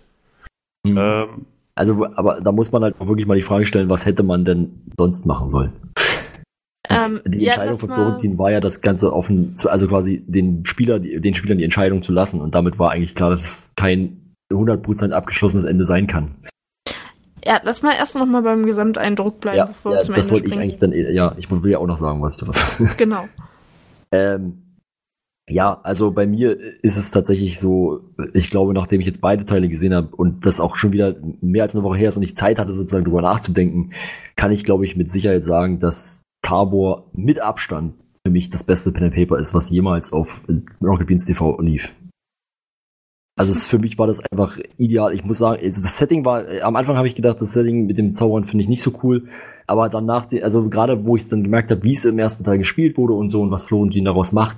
Mhm. 0.85 0.99
Ähm, 0.99 1.29
Also, 1.75 2.07
aber 2.15 2.41
da 2.41 2.53
muss 2.53 2.73
man 2.73 2.83
halt 2.83 2.95
auch 3.01 3.07
wirklich 3.09 3.27
mal 3.27 3.35
die 3.37 3.43
Frage 3.43 3.67
stellen, 3.67 3.91
was 3.91 4.07
hätte 4.07 4.23
man 4.23 4.45
denn 4.47 4.83
sonst 4.97 5.27
machen 5.27 5.49
sollen? 5.51 5.73
Ähm, 6.89 7.21
Die 7.27 7.39
ja, 7.41 7.49
Entscheidung 7.53 7.73
lass 7.73 7.81
von 7.81 7.91
Florentin 7.91 8.39
war 8.39 8.51
ja, 8.53 8.61
das 8.61 8.81
Ganze 8.81 9.13
offen 9.13 9.57
zu, 9.57 9.69
also 9.69 9.89
quasi 9.89 10.25
den 10.27 10.65
Spieler, 10.65 11.01
die- 11.01 11.21
den 11.21 11.35
Spielern 11.35 11.59
die 11.59 11.65
Entscheidung 11.65 12.01
zu 12.01 12.13
lassen. 12.13 12.41
Und 12.41 12.55
damit 12.55 12.79
war 12.79 12.93
eigentlich 12.93 13.15
klar, 13.15 13.31
dass 13.31 13.43
es 13.45 13.71
kein 13.77 14.26
100% 14.53 15.11
abgeschlossenes 15.13 15.65
Ende 15.65 15.85
sein 15.85 16.07
kann. 16.07 16.37
Ja, 17.45 17.61
lass 17.63 17.83
mal 17.83 17.95
erst 17.97 18.17
noch 18.17 18.27
mal 18.27 18.43
beim 18.43 18.67
Gesamteindruck 18.67 19.41
bleiben, 19.41 19.59
Ja, 19.59 19.67
bevor 19.67 19.93
ja 19.93 19.99
wir 19.99 20.05
zum 20.05 20.15
das 20.17 20.27
Ende 20.27 20.35
wollte 20.35 20.49
ich 20.49 20.59
eigentlich 20.59 20.79
dann, 20.79 20.93
eh- 20.93 21.13
ja, 21.13 21.35
ich 21.39 21.49
will 21.51 21.71
ja 21.71 21.79
auch 21.79 21.87
noch 21.87 21.97
sagen, 21.97 22.21
was. 22.21 22.45
Genau. 22.97 23.29
ähm, 24.11 24.63
ja, 25.49 25.81
also 25.85 26.11
bei 26.11 26.27
mir 26.27 26.59
ist 26.83 26.97
es 26.97 27.13
tatsächlich 27.13 27.61
so, 27.61 28.01
ich 28.35 28.51
glaube, 28.51 28.75
nachdem 28.75 29.01
ich 29.01 29.07
jetzt 29.07 29.21
beide 29.21 29.45
Teile 29.45 29.69
gesehen 29.69 29.95
habe 29.95 30.09
und 30.17 30.45
das 30.45 30.59
auch 30.61 30.75
schon 30.75 30.93
wieder 30.93 31.15
mehr 31.41 31.63
als 31.63 31.75
eine 31.77 31.85
Woche 31.85 31.99
her 31.99 32.09
ist 32.09 32.17
und 32.17 32.25
ich 32.25 32.37
Zeit 32.37 32.59
hatte, 32.59 32.75
sozusagen 32.75 33.05
drüber 33.05 33.23
nachzudenken, 33.23 33.93
kann 34.35 34.51
ich, 34.51 34.65
glaube 34.65 34.85
ich, 34.85 34.97
mit 34.97 35.13
Sicherheit 35.13 35.45
sagen, 35.45 35.79
dass 35.79 36.25
Tabor 36.43 37.11
mit 37.13 37.39
Abstand 37.41 37.95
für 38.27 38.33
mich 38.33 38.51
das 38.51 38.65
beste 38.65 38.91
Pen 38.91 39.05
and 39.05 39.15
Paper 39.15 39.39
ist, 39.39 39.55
was 39.55 39.71
jemals 39.71 40.13
auf 40.13 40.43
Rocket 40.83 41.07
Beans 41.07 41.27
TV 41.27 41.61
lief. 41.61 41.95
Also 43.37 43.53
es, 43.53 43.67
für 43.67 43.79
mich 43.79 43.99
war 43.99 44.07
das 44.07 44.21
einfach 44.21 44.59
ideal. 44.79 45.15
Ich 45.15 45.23
muss 45.25 45.39
sagen, 45.39 45.63
also 45.63 45.83
das 45.83 45.99
Setting 45.99 46.25
war, 46.25 46.45
am 46.63 46.75
Anfang 46.75 46.97
habe 46.97 47.07
ich 47.07 47.15
gedacht, 47.15 47.41
das 47.41 47.53
Setting 47.53 47.87
mit 47.87 47.99
dem 47.99 48.15
Zaubern 48.15 48.45
finde 48.45 48.63
ich 48.63 48.69
nicht 48.69 48.83
so 48.83 48.93
cool. 49.03 49.29
Aber 49.67 49.89
danach, 49.91 50.29
also 50.43 50.69
gerade 50.71 51.05
wo 51.05 51.17
ich 51.17 51.29
dann 51.29 51.43
gemerkt 51.43 51.71
habe, 51.71 51.83
wie 51.83 51.93
es 51.93 52.05
im 52.07 52.19
ersten 52.19 52.45
Teil 52.45 52.59
gespielt 52.59 52.97
wurde 52.97 53.13
und 53.13 53.29
so 53.29 53.43
und 53.43 53.51
was 53.51 53.65
Florentin 53.65 54.07
daraus 54.07 54.33
macht, 54.33 54.57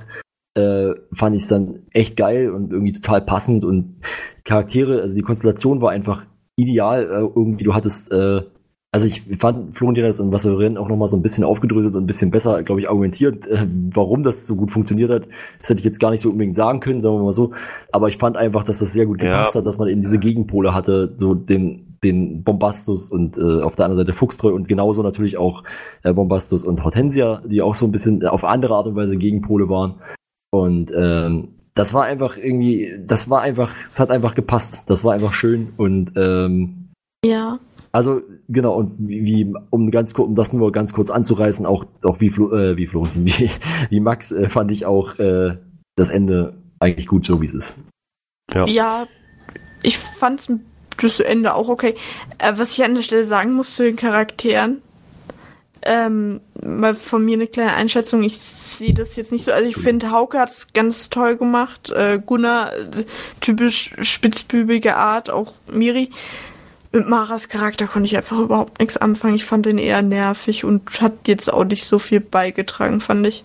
äh, 0.55 0.95
fand 1.13 1.35
ich 1.35 1.43
es 1.43 1.49
dann 1.49 1.81
echt 1.93 2.17
geil 2.17 2.51
und 2.51 2.73
irgendwie 2.73 2.93
total 2.93 3.23
passend 3.23 3.65
und 3.65 3.97
Charaktere, 4.45 5.01
also 5.01 5.15
die 5.15 5.23
Konstellation 5.23 5.81
war 5.81 5.91
einfach 5.91 6.25
ideal. 6.57 7.05
Äh, 7.05 7.39
irgendwie, 7.39 7.65
du 7.65 7.75
hattest 7.75 8.13
äh, 8.13 8.43
also 8.91 9.07
ich 9.07 9.23
fand 9.39 9.77
Florentin 9.77 10.05
das 10.05 10.19
und 10.19 10.33
Wasserin 10.33 10.79
auch 10.79 10.89
nochmal 10.89 11.09
so 11.09 11.17
ein 11.17 11.23
bisschen 11.23 11.45
aufgedröselt 11.45 11.95
und 11.95 12.05
ein 12.05 12.07
bisschen 12.07 12.31
besser, 12.31 12.63
glaube 12.63 12.81
ich, 12.81 12.89
argumentiert, 12.89 13.47
äh, 13.47 13.67
warum 13.93 14.23
das 14.23 14.47
so 14.47 14.57
gut 14.57 14.71
funktioniert 14.71 15.11
hat. 15.11 15.29
Das 15.59 15.69
hätte 15.69 15.81
ich 15.81 15.85
jetzt 15.85 16.01
gar 16.01 16.11
nicht 16.11 16.23
so 16.23 16.31
unbedingt 16.31 16.57
sagen 16.57 16.81
können, 16.81 17.03
sagen 17.03 17.17
wir 17.17 17.23
mal 17.23 17.35
so. 17.35 17.53
Aber 17.93 18.09
ich 18.09 18.17
fand 18.17 18.39
einfach, 18.39 18.65
dass 18.65 18.79
das 18.79 18.93
sehr 18.93 19.05
gut 19.05 19.19
gepasst 19.19 19.55
Ja. 19.55 19.59
hat, 19.61 19.67
dass 19.67 19.79
man 19.79 19.89
eben 19.89 20.01
diese 20.01 20.19
Gegenpole 20.19 20.73
hatte, 20.75 21.15
so 21.19 21.35
den, 21.35 21.99
den 22.03 22.45
Bombastus 22.45 23.11
und 23.11 23.37
äh, 23.37 23.61
auf 23.61 23.77
der 23.77 23.85
anderen 23.85 24.07
Seite 24.07 24.17
Fuchstreu 24.17 24.55
und 24.55 24.69
genauso 24.69 25.03
natürlich 25.03 25.37
auch 25.37 25.65
äh, 26.03 26.13
Bombastus 26.15 26.65
und 26.65 26.83
Hortensia, 26.83 27.43
die 27.45 27.61
auch 27.61 27.75
so 27.75 27.85
ein 27.85 27.93
bisschen 27.93 28.25
auf 28.27 28.45
andere 28.45 28.75
Art 28.75 28.87
und 28.87 28.97
Weise 28.97 29.19
Gegenpole 29.19 29.69
waren. 29.69 29.97
Und 30.51 30.93
ähm, 30.97 31.49
das 31.75 31.93
war 31.93 32.05
einfach 32.05 32.39
irgendwie, 32.39 32.95
das 33.07 33.29
war 33.29 33.43
einfach, 33.43 33.75
es 33.91 34.01
hat 34.01 34.11
einfach 34.11 34.35
gepasst. 34.35 34.85
Das 34.87 35.05
war 35.05 35.13
einfach 35.13 35.35
schön 35.35 35.75
und 35.77 36.13
ähm, 36.17 36.89
Ja. 37.23 37.59
Also 37.93 38.23
genau 38.49 38.75
und 38.75 38.93
wie, 38.99 39.25
wie 39.25 39.55
um 39.71 39.91
ganz 39.91 40.15
kurz, 40.15 40.29
um 40.29 40.35
das 40.35 40.53
nur 40.53 40.73
ganz 40.73 40.93
kurz 40.93 41.11
anzureißen, 41.11 41.67
auch 41.67 41.87
auch 42.05 42.21
wie 42.21 42.31
Flo, 42.31 42.53
äh, 42.53 42.77
wie 42.77 42.87
Florentin, 42.87 43.27
wie, 43.27 43.51
wie 43.91 44.01
Max 44.01 44.33
äh, 44.33 44.49
fand 44.49 44.71
ich 44.71 44.87
auch 44.87 45.19
äh, 45.19 45.57
das 45.97 46.11
Ende 46.11 46.55
eigentlich 46.81 47.07
gut 47.07 47.25
so 47.25 47.41
wie 47.41 47.47
es 47.47 47.55
ist. 47.55 47.79
Ja. 48.53 48.67
Ja, 48.67 49.07
ich 49.83 49.99
fand's 49.99 50.49
bis 50.97 51.17
zu 51.17 51.25
Ende 51.27 51.55
auch 51.55 51.69
okay. 51.69 51.95
Äh, 52.39 52.55
was 52.57 52.73
ich 52.73 52.85
an 52.85 52.95
der 52.95 53.03
Stelle 53.03 53.25
sagen 53.25 53.53
muss 53.53 53.77
zu 53.77 53.85
den 53.85 53.97
Charakteren, 53.97 54.83
ähm, 55.83 56.41
mal 56.61 56.95
von 56.95 57.25
mir 57.25 57.35
eine 57.35 57.47
kleine 57.47 57.75
Einschätzung, 57.75 58.23
ich 58.23 58.39
sehe 58.39 58.95
das 58.95 59.17
jetzt 59.17 59.33
nicht 59.33 59.45
so, 59.45 59.53
also 59.53 59.69
ich 59.69 59.77
finde 59.77 60.11
Hauke 60.11 60.39
hat's 60.39 60.73
ganz 60.73 61.09
toll 61.09 61.37
gemacht, 61.37 61.91
äh, 61.91 62.21
Gunnar, 62.25 62.77
äh, 62.77 63.05
typisch 63.41 63.95
spitzbübige 64.01 64.97
Art, 64.97 65.31
auch 65.31 65.55
Miri. 65.71 66.11
Mit 66.93 67.07
Maras 67.07 67.49
Charakter 67.49 67.87
konnte 67.87 68.07
ich 68.07 68.17
einfach 68.17 68.39
überhaupt 68.39 68.79
nichts 68.81 68.97
anfangen. 68.97 69.35
Ich 69.35 69.45
fand 69.45 69.67
den 69.67 69.79
eher 69.79 70.03
nervig 70.03 70.65
und 70.65 71.01
hat 71.01 71.29
jetzt 71.29 71.53
auch 71.53 71.65
nicht 71.65 71.85
so 71.85 71.99
viel 71.99 72.21
beigetragen, 72.21 73.01
fand 73.01 73.27
ich. 73.27 73.45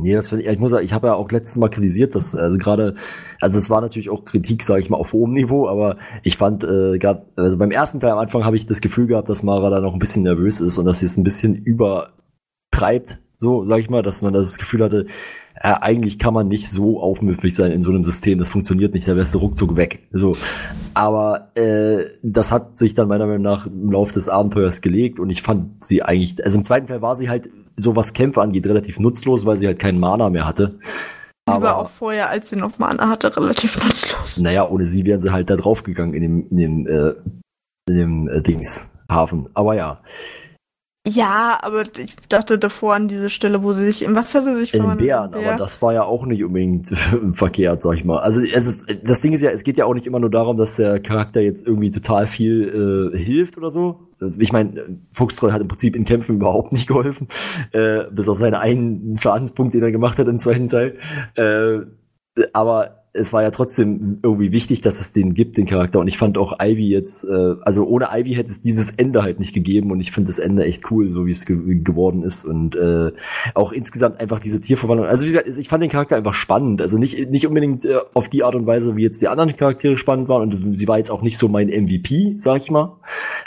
Nee, 0.00 0.14
das 0.14 0.28
finde 0.28 0.44
ich, 0.44 0.50
ich 0.50 0.58
muss 0.58 0.70
sagen, 0.70 0.84
ich 0.84 0.92
habe 0.92 1.08
ja 1.08 1.14
auch 1.14 1.30
letztes 1.30 1.56
Mal 1.56 1.70
kritisiert, 1.70 2.14
dass, 2.14 2.36
also 2.36 2.56
gerade, 2.56 2.94
also 3.40 3.58
es 3.58 3.68
war 3.68 3.80
natürlich 3.80 4.10
auch 4.10 4.24
Kritik, 4.24 4.62
sage 4.62 4.80
ich 4.80 4.90
mal, 4.90 4.96
auf 4.96 5.12
hohem 5.12 5.32
Niveau, 5.32 5.68
aber 5.68 5.96
ich 6.22 6.36
fand 6.36 6.62
äh, 6.62 6.98
gerade, 6.98 7.26
also 7.34 7.58
beim 7.58 7.72
ersten 7.72 7.98
Teil 7.98 8.12
am 8.12 8.18
Anfang 8.18 8.44
habe 8.44 8.56
ich 8.56 8.66
das 8.66 8.80
Gefühl 8.80 9.08
gehabt, 9.08 9.28
dass 9.28 9.42
Mara 9.42 9.70
da 9.70 9.80
noch 9.80 9.94
ein 9.94 9.98
bisschen 9.98 10.22
nervös 10.22 10.60
ist 10.60 10.78
und 10.78 10.84
dass 10.84 11.00
sie 11.00 11.06
es 11.06 11.16
ein 11.16 11.24
bisschen 11.24 11.56
übertreibt, 11.56 13.18
so, 13.36 13.66
sage 13.66 13.80
ich 13.80 13.90
mal, 13.90 14.02
dass 14.02 14.22
man 14.22 14.32
das 14.32 14.58
Gefühl 14.58 14.84
hatte, 14.84 15.06
äh, 15.60 15.74
eigentlich 15.80 16.18
kann 16.18 16.34
man 16.34 16.48
nicht 16.48 16.70
so 16.70 17.00
aufmüpfig 17.00 17.54
sein 17.54 17.72
in 17.72 17.82
so 17.82 17.90
einem 17.90 18.04
System, 18.04 18.38
das 18.38 18.50
funktioniert 18.50 18.94
nicht, 18.94 19.08
da 19.08 19.16
wärst 19.16 19.34
du 19.34 19.38
ruckzuck 19.38 19.76
weg. 19.76 20.06
So. 20.12 20.36
Aber 20.94 21.50
äh, 21.56 22.04
das 22.22 22.52
hat 22.52 22.78
sich 22.78 22.94
dann 22.94 23.08
meiner 23.08 23.26
Meinung 23.26 23.42
nach 23.42 23.66
im 23.66 23.90
Laufe 23.90 24.14
des 24.14 24.28
Abenteuers 24.28 24.80
gelegt 24.80 25.18
und 25.18 25.30
ich 25.30 25.42
fand 25.42 25.84
sie 25.84 26.02
eigentlich, 26.02 26.44
also 26.44 26.58
im 26.58 26.64
zweiten 26.64 26.86
Teil 26.86 27.02
war 27.02 27.16
sie 27.16 27.28
halt, 27.28 27.48
so 27.76 27.96
was 27.96 28.12
Kämpfe 28.12 28.40
angeht, 28.40 28.66
relativ 28.66 28.98
nutzlos, 28.98 29.46
weil 29.46 29.58
sie 29.58 29.66
halt 29.66 29.78
keinen 29.78 30.00
Mana 30.00 30.30
mehr 30.30 30.46
hatte. 30.46 30.78
Sie 31.48 31.62
war 31.62 31.78
auch 31.78 31.90
vorher, 31.90 32.28
als 32.28 32.50
sie 32.50 32.56
noch 32.56 32.78
Mana 32.78 33.08
hatte, 33.08 33.34
relativ 33.36 33.82
nutzlos. 33.82 34.38
Naja, 34.38 34.68
ohne 34.68 34.84
sie 34.84 35.06
wären 35.06 35.22
sie 35.22 35.32
halt 35.32 35.48
da 35.48 35.56
draufgegangen 35.56 36.14
in 36.14 36.22
dem, 36.22 36.48
in 36.50 36.56
dem, 36.56 36.86
äh, 36.86 37.14
in 37.88 37.96
dem 37.96 38.28
äh, 38.28 38.42
Dings, 38.42 38.90
Hafen. 39.10 39.48
Aber 39.54 39.74
ja, 39.74 40.00
Ja, 41.08 41.58
aber 41.62 41.82
ich 41.82 42.14
dachte 42.28 42.58
davor 42.58 42.94
an 42.94 43.08
diese 43.08 43.30
Stelle, 43.30 43.62
wo 43.62 43.72
sie 43.72 43.84
sich 43.84 44.04
in 44.04 44.14
was 44.14 44.34
hatte 44.34 44.58
sich 44.58 44.74
in? 44.74 44.82
Bären, 44.82 45.30
Bär? 45.30 45.52
aber 45.52 45.58
das 45.58 45.80
war 45.80 45.92
ja 45.92 46.02
auch 46.02 46.26
nicht 46.26 46.44
unbedingt 46.44 46.88
verkehrt, 47.32 47.82
sag 47.82 47.96
ich 47.96 48.04
mal. 48.04 48.18
Also 48.18 48.40
ist, 48.40 48.84
das 49.02 49.20
Ding 49.20 49.32
ist 49.32 49.40
ja, 49.40 49.50
es 49.50 49.64
geht 49.64 49.78
ja 49.78 49.86
auch 49.86 49.94
nicht 49.94 50.06
immer 50.06 50.20
nur 50.20 50.30
darum, 50.30 50.56
dass 50.56 50.76
der 50.76 51.00
Charakter 51.00 51.40
jetzt 51.40 51.66
irgendwie 51.66 51.90
total 51.90 52.26
viel 52.26 53.12
äh, 53.14 53.18
hilft 53.18 53.56
oder 53.56 53.70
so. 53.70 54.08
Also, 54.20 54.40
ich 54.40 54.52
meine, 54.52 54.98
Fuchstreu 55.12 55.52
hat 55.52 55.60
im 55.60 55.68
Prinzip 55.68 55.94
in 55.94 56.04
Kämpfen 56.04 56.36
überhaupt 56.36 56.72
nicht 56.72 56.88
geholfen, 56.88 57.28
äh, 57.72 58.04
bis 58.10 58.28
auf 58.28 58.38
seinen 58.38 58.54
einen 58.54 59.16
Schadenspunkt, 59.16 59.74
den 59.74 59.82
er 59.82 59.92
gemacht 59.92 60.18
hat 60.18 60.26
im 60.26 60.40
zweiten 60.40 60.68
Teil. 60.68 60.98
Äh, 61.36 61.86
aber 62.52 62.97
es 63.12 63.32
war 63.32 63.42
ja 63.42 63.50
trotzdem 63.50 64.18
irgendwie 64.22 64.52
wichtig, 64.52 64.80
dass 64.80 65.00
es 65.00 65.12
den 65.12 65.34
gibt, 65.34 65.56
den 65.56 65.66
Charakter. 65.66 65.98
Und 65.98 66.08
ich 66.08 66.18
fand 66.18 66.38
auch 66.38 66.58
Ivy 66.60 66.88
jetzt, 66.88 67.24
äh, 67.24 67.54
also 67.62 67.86
ohne 67.86 68.08
Ivy 68.12 68.34
hätte 68.34 68.50
es 68.50 68.60
dieses 68.60 68.90
Ende 68.90 69.22
halt 69.22 69.38
nicht 69.38 69.54
gegeben. 69.54 69.90
Und 69.90 70.00
ich 70.00 70.12
finde 70.12 70.28
das 70.28 70.38
Ende 70.38 70.64
echt 70.64 70.90
cool, 70.90 71.10
so 71.10 71.26
wie 71.26 71.30
es 71.30 71.46
ge 71.46 71.58
geworden 71.82 72.22
ist. 72.22 72.44
Und 72.44 72.76
äh, 72.76 73.12
auch 73.54 73.72
insgesamt 73.72 74.20
einfach 74.20 74.40
diese 74.40 74.60
Tierverwandlung. 74.60 75.08
Also 75.08 75.24
wie 75.24 75.30
gesagt, 75.30 75.48
ich 75.48 75.68
fand 75.68 75.82
den 75.82 75.90
Charakter 75.90 76.16
einfach 76.16 76.34
spannend. 76.34 76.82
Also 76.82 76.98
nicht, 76.98 77.30
nicht 77.30 77.46
unbedingt 77.46 77.84
äh, 77.84 77.98
auf 78.14 78.28
die 78.28 78.44
Art 78.44 78.54
und 78.54 78.66
Weise, 78.66 78.96
wie 78.96 79.02
jetzt 79.02 79.20
die 79.22 79.28
anderen 79.28 79.56
Charaktere 79.56 79.96
spannend 79.96 80.28
waren. 80.28 80.42
Und 80.42 80.74
sie 80.74 80.88
war 80.88 80.98
jetzt 80.98 81.10
auch 81.10 81.22
nicht 81.22 81.38
so 81.38 81.48
mein 81.48 81.68
MVP, 81.68 82.36
sag 82.38 82.62
ich 82.62 82.70
mal. 82.70 82.98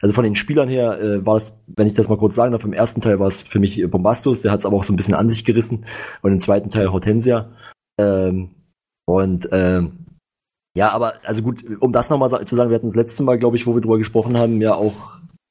Also 0.02 0.14
von 0.14 0.24
den 0.24 0.36
Spielern 0.36 0.70
her 0.70 1.00
äh, 1.00 1.26
war 1.26 1.36
es, 1.36 1.58
wenn 1.68 1.88
ich 1.88 1.94
das 1.94 2.10
mal 2.10 2.18
kurz 2.18 2.36
sagen 2.36 2.52
darf, 2.52 2.64
im 2.64 2.74
ersten 2.74 3.02
Teil 3.02 3.20
war 3.20 3.28
es 3.28 3.44
für 3.44 3.60
mich 3.60 3.84
Bombastus, 3.90 4.42
der 4.42 4.52
hat 4.52 4.60
es 4.60 4.66
aber 4.66 4.78
auch 4.78 4.84
so 4.84 4.94
ein 4.94 4.98
bisschen 4.98 5.16
an 5.16 5.30
sich 5.30 5.46
gerissen. 5.46 5.86
Und 6.22 6.32
im 6.32 6.40
zweiten 6.40 6.70
Teil 6.70 6.92
Hortensia. 6.92 7.52
Ähm, 7.98 8.50
und 9.06 9.50
ähm, 9.52 10.02
ja, 10.76 10.92
aber 10.92 11.14
also 11.26 11.42
gut, 11.42 11.66
um 11.80 11.92
das 11.92 12.10
nochmal 12.10 12.46
zu 12.46 12.56
sagen, 12.56 12.70
wir 12.70 12.76
hatten 12.76 12.88
das 12.88 12.96
letzte 12.96 13.24
Mal, 13.24 13.38
glaube 13.38 13.58
ich, 13.58 13.68
wo 13.68 13.76
wir 13.76 13.82
drüber 13.82 13.98
gesprochen 13.98 14.38
haben, 14.38 14.62
ja 14.62 14.74
auch, 14.74 14.94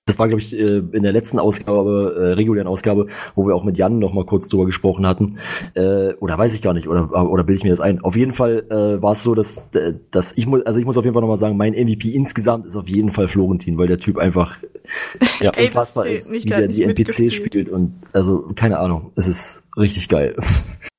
das 0.07 0.19
war, 0.19 0.29
glaube 0.29 0.41
ich, 0.41 0.59
äh, 0.59 0.79
in 0.79 1.03
der 1.03 1.13
letzten 1.13 1.39
Ausgabe, 1.39 2.17
äh, 2.17 2.33
regulären 2.33 2.67
Ausgabe, 2.67 3.07
wo 3.35 3.47
wir 3.47 3.55
auch 3.55 3.63
mit 3.63 3.77
Jan 3.77 3.99
nochmal 3.99 4.25
kurz 4.25 4.49
drüber 4.49 4.65
gesprochen 4.65 5.07
hatten. 5.07 5.37
Äh, 5.75 6.15
oder 6.15 6.39
weiß 6.39 6.55
ich 6.55 6.63
gar 6.63 6.73
nicht, 6.73 6.89
oder, 6.89 7.13
oder 7.13 7.45
bilde 7.45 7.59
ich 7.59 7.65
mir 7.65 7.71
das 7.71 7.83
ein. 7.83 8.01
Auf 8.01 8.17
jeden 8.17 8.33
Fall 8.33 8.65
äh, 8.71 9.03
war 9.03 9.13
es 9.13 9.23
so, 9.23 9.35
dass, 9.35 9.63
dass 10.11 10.37
ich 10.39 10.47
muss, 10.47 10.65
also 10.65 10.81
ich 10.81 10.87
muss 10.87 10.97
auf 10.97 11.05
jeden 11.05 11.13
Fall 11.13 11.21
nochmal 11.21 11.37
sagen, 11.37 11.59
mein 11.59 11.75
MVP 11.75 12.11
insgesamt 12.13 12.65
ist 12.65 12.77
auf 12.77 12.89
jeden 12.89 13.13
Fall 13.13 13.29
Florentin, 13.29 13.77
weil 13.77 13.89
der 13.89 13.99
Typ 13.99 14.17
einfach 14.17 14.57
ja, 15.41 15.51
Ey, 15.51 15.67
unfassbar 15.67 16.07
ist, 16.07 16.33
wie 16.33 16.41
der 16.41 16.67
die 16.67 16.83
NPCs 16.83 17.19
mitgespielt. 17.19 17.33
spielt 17.33 17.69
und 17.69 17.93
also 18.15 18.49
keine 18.57 18.79
Ahnung, 18.79 19.13
es 19.17 19.29
ist 19.29 19.65
richtig 19.77 20.09
geil. 20.09 20.35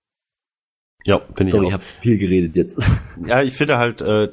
Ja, 1.05 1.19
finde 1.35 1.49
ich 1.49 1.51
Sorry, 1.51 1.65
auch. 1.65 1.69
ich 1.69 1.73
habe 1.73 1.83
viel 2.01 2.17
geredet 2.17 2.55
jetzt. 2.55 2.81
Ja, 3.25 3.41
ich 3.41 3.53
finde 3.55 3.77
halt, 3.77 4.01
äh, 4.01 4.29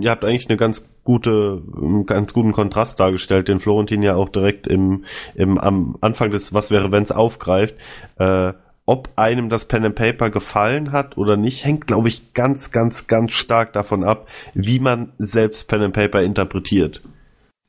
ihr 0.00 0.10
habt 0.10 0.24
eigentlich 0.24 0.48
eine 0.48 0.56
ganz 0.56 0.84
gute, 1.04 1.62
einen 1.76 2.06
ganz 2.06 2.32
guten 2.32 2.52
Kontrast 2.52 2.98
dargestellt, 3.00 3.48
den 3.48 3.60
Florentin 3.60 4.02
ja 4.02 4.14
auch 4.16 4.28
direkt 4.28 4.66
im, 4.66 5.04
im 5.34 5.58
am 5.58 5.96
Anfang 6.00 6.30
des 6.30 6.54
Was 6.54 6.70
wäre 6.70 6.90
wenn's 6.92 7.12
aufgreift. 7.12 7.74
Äh, 8.18 8.52
ob 8.86 9.10
einem 9.16 9.48
das 9.48 9.64
Pen 9.66 9.84
and 9.84 9.94
Paper 9.94 10.28
gefallen 10.30 10.92
hat 10.92 11.16
oder 11.16 11.36
nicht, 11.38 11.64
hängt, 11.64 11.86
glaube 11.86 12.08
ich, 12.08 12.34
ganz, 12.34 12.70
ganz, 12.70 13.06
ganz 13.06 13.32
stark 13.32 13.72
davon 13.72 14.04
ab, 14.04 14.28
wie 14.52 14.78
man 14.78 15.12
selbst 15.18 15.68
Pen 15.68 15.80
and 15.82 15.94
Paper 15.94 16.22
interpretiert. 16.22 17.02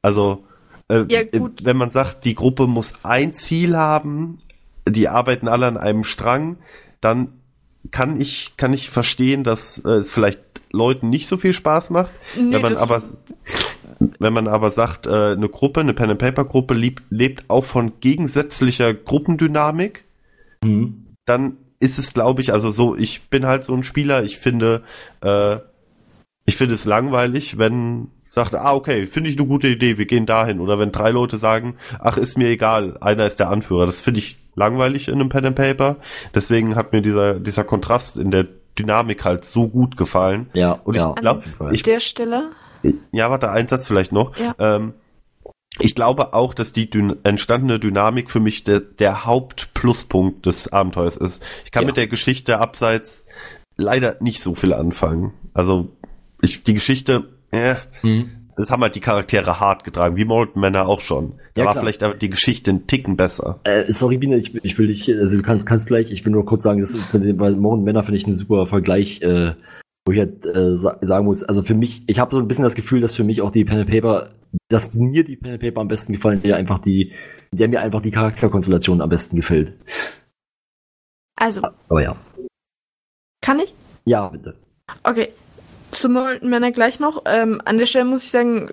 Also, 0.01 0.43
äh, 0.89 1.05
Ja, 1.07 1.23
gut. 1.23 1.63
wenn 1.63 1.77
man 1.77 1.91
sagt, 1.91 2.25
die 2.25 2.35
Gruppe 2.35 2.67
muss 2.67 2.93
ein 3.03 3.33
Ziel 3.33 3.77
haben, 3.77 4.39
die 4.87 5.07
arbeiten 5.07 5.47
alle 5.47 5.67
an 5.67 5.77
einem 5.77 6.03
Strang, 6.03 6.57
dann 6.99 7.29
kann 7.91 8.19
ich, 8.19 8.57
kann 8.57 8.73
ich 8.73 8.89
verstehen, 8.89 9.43
dass 9.43 9.79
äh, 9.79 9.89
es 9.89 10.11
vielleicht 10.11 10.39
Leuten 10.71 11.09
nicht 11.09 11.29
so 11.29 11.37
viel 11.37 11.53
Spaß 11.53 11.89
macht. 11.89 12.11
Nee, 12.35 12.53
wenn 12.53 12.61
man 12.61 12.77
aber 12.77 13.01
wenn 14.19 14.33
man 14.33 14.47
aber 14.47 14.71
sagt, 14.71 15.07
äh, 15.07 15.31
eine 15.31 15.49
Gruppe, 15.49 15.79
eine 15.79 15.93
Pen 15.93 16.09
and 16.09 16.19
Paper 16.19 16.45
Gruppe 16.45 16.73
lebt, 16.73 17.03
lebt 17.09 17.45
auch 17.49 17.63
von 17.63 17.99
gegensätzlicher 17.99 18.93
Gruppendynamik, 18.93 20.03
Mhm. 20.63 21.15
dann 21.25 21.57
ist 21.79 21.99
es, 21.99 22.13
glaube 22.13 22.41
ich, 22.41 22.53
also 22.53 22.71
so, 22.71 22.95
ich 22.95 23.29
bin 23.29 23.45
halt 23.45 23.65
so 23.65 23.73
ein 23.73 23.83
Spieler, 23.83 24.23
ich 24.23 24.37
finde, 24.37 24.83
äh, 25.21 25.57
ich 26.45 26.55
finde 26.55 26.75
es 26.75 26.85
langweilig, 26.85 27.57
wenn 27.57 28.09
sagt, 28.31 28.53
ah, 28.53 28.73
okay, 28.73 29.05
finde 29.05 29.29
ich 29.29 29.37
eine 29.37 29.47
gute 29.47 29.67
Idee, 29.67 29.97
wir 29.97 30.05
gehen 30.05 30.25
dahin. 30.25 30.59
Oder 30.59 30.77
wenn 30.77 30.91
drei 30.91 31.11
Leute 31.11 31.37
sagen, 31.37 31.77
ach, 31.99 32.17
ist 32.17 32.37
mir 32.37 32.49
egal, 32.49 32.97
einer 32.99 33.25
ist 33.25 33.39
der 33.39 33.49
Anführer. 33.49 33.85
Das 33.85 34.01
finde 34.01 34.19
ich 34.19 34.37
langweilig 34.55 35.07
in 35.07 35.15
einem 35.15 35.29
Pen 35.29 35.45
and 35.45 35.55
Paper. 35.55 35.97
Deswegen 36.33 36.75
hat 36.75 36.91
mir 36.93 37.01
dieser, 37.01 37.39
dieser 37.39 37.63
Kontrast 37.63 38.17
in 38.17 38.31
der 38.31 38.47
Dynamik 38.77 39.23
halt 39.23 39.45
so 39.45 39.67
gut 39.67 39.95
gefallen. 39.97 40.49
Ja, 40.53 40.73
Und 40.83 40.95
ich 40.95 41.01
ja. 41.01 41.13
glaube, 41.13 41.43
An 41.59 41.73
ich, 41.73 41.83
der 41.83 41.99
Stelle. 41.99 42.51
ja, 43.11 43.29
warte, 43.29 43.49
ein 43.51 43.67
Satz 43.67 43.87
vielleicht 43.87 44.11
noch. 44.11 44.35
Ja. 44.37 44.55
Ähm, 44.59 44.93
ich 45.79 45.93
glaube 45.95 46.33
auch, 46.33 46.53
dass 46.53 46.71
die 46.71 46.89
dyn 46.89 47.17
entstandene 47.23 47.79
Dynamik 47.79 48.31
für 48.31 48.39
mich 48.39 48.63
der, 48.63 48.79
der 48.79 49.25
Hauptpluspunkt 49.25 50.45
des 50.45 50.71
Abenteuers 50.71 51.17
ist. 51.17 51.43
Ich 51.65 51.71
kann 51.71 51.83
Ja. 51.83 51.87
mit 51.87 51.97
der 51.97 52.07
Geschichte 52.07 52.59
abseits 52.59 53.25
leider 53.77 54.15
nicht 54.21 54.41
so 54.41 54.55
viel 54.55 54.73
anfangen. 54.73 55.33
Also 55.53 55.89
ich, 56.41 56.63
die 56.63 56.73
Geschichte, 56.73 57.29
äh, 57.51 57.75
Mhm. 58.03 58.44
Das 58.57 58.71
haben 58.71 58.81
halt 58.81 58.95
die 58.95 58.99
Charaktere 59.01 59.59
hart 59.59 59.83
getragen, 59.83 60.15
wie 60.15 60.25
Molten 60.25 60.59
Männer 60.59 60.87
auch 60.87 61.01
schon. 61.01 61.33
Da 61.53 61.61
Ja, 61.61 61.65
war 61.65 61.73
klar. 61.73 61.83
vielleicht 61.83 62.03
aber 62.03 62.13
die 62.15 62.29
Geschichte 62.29 62.71
einen 62.71 62.87
Ticken 62.87 63.17
besser. 63.17 63.59
Äh, 63.63 63.91
sorry, 63.91 64.17
Biene, 64.17 64.37
ich, 64.37 64.55
ich 64.63 64.77
will 64.77 64.87
dich, 64.87 65.13
also 65.13 65.37
du 65.37 65.43
kannst, 65.43 65.65
kannst 65.65 65.87
gleich, 65.87 66.11
ich 66.11 66.23
will 66.25 66.31
nur 66.31 66.45
kurz 66.45 66.63
sagen, 66.63 66.81
das 66.81 66.93
ist 66.93 67.13
mit 67.13 67.23
den, 67.23 67.37
bei 67.37 67.51
Morgen 67.51 67.83
Männer 67.83 68.03
finde 68.03 68.17
ich 68.17 68.27
ein 68.27 68.37
super 68.37 68.65
Vergleich, 68.67 69.21
äh, 69.21 69.55
wo 70.07 70.13
ich 70.13 70.19
halt 70.19 70.45
äh, 70.45 70.75
sa 70.75 70.97
sagen 71.01 71.25
muss, 71.25 71.43
also 71.43 71.63
für 71.63 71.73
mich, 71.73 72.03
ich 72.07 72.19
habe 72.19 72.33
so 72.33 72.39
ein 72.39 72.47
bisschen 72.47 72.63
das 72.63 72.75
Gefühl, 72.75 73.01
dass 73.01 73.13
für 73.15 73.23
mich 73.23 73.41
auch 73.41 73.51
die 73.51 73.65
Pen 73.65 73.79
and 73.79 73.89
Paper, 73.89 74.29
dass 74.69 74.93
mir 74.93 75.23
die 75.23 75.35
Pen 75.35 75.53
and 75.53 75.61
Paper 75.61 75.81
am 75.81 75.87
besten 75.87 76.13
gefallen, 76.13 76.41
der 76.41 76.57
einfach 76.57 76.79
die, 76.79 77.13
der 77.51 77.67
mir 77.67 77.81
einfach 77.81 78.01
die 78.01 78.11
Charakterkonstellation 78.11 79.01
am 79.01 79.09
besten 79.09 79.35
gefällt. 79.35 79.73
Also, 81.37 81.61
Aber 81.89 82.01
ja. 82.01 82.15
kann 83.41 83.59
ich? 83.59 83.73
Ja, 84.05 84.29
bitte. 84.29 84.55
Okay. 85.03 85.29
Zu 85.91 86.09
Molten 86.09 86.49
Männer 86.49 86.71
gleich 86.71 86.99
noch. 86.99 87.23
Ähm, 87.25 87.61
an 87.65 87.77
der 87.77 87.85
Stelle 87.85 88.05
muss 88.05 88.23
ich 88.23 88.31
sagen, 88.31 88.69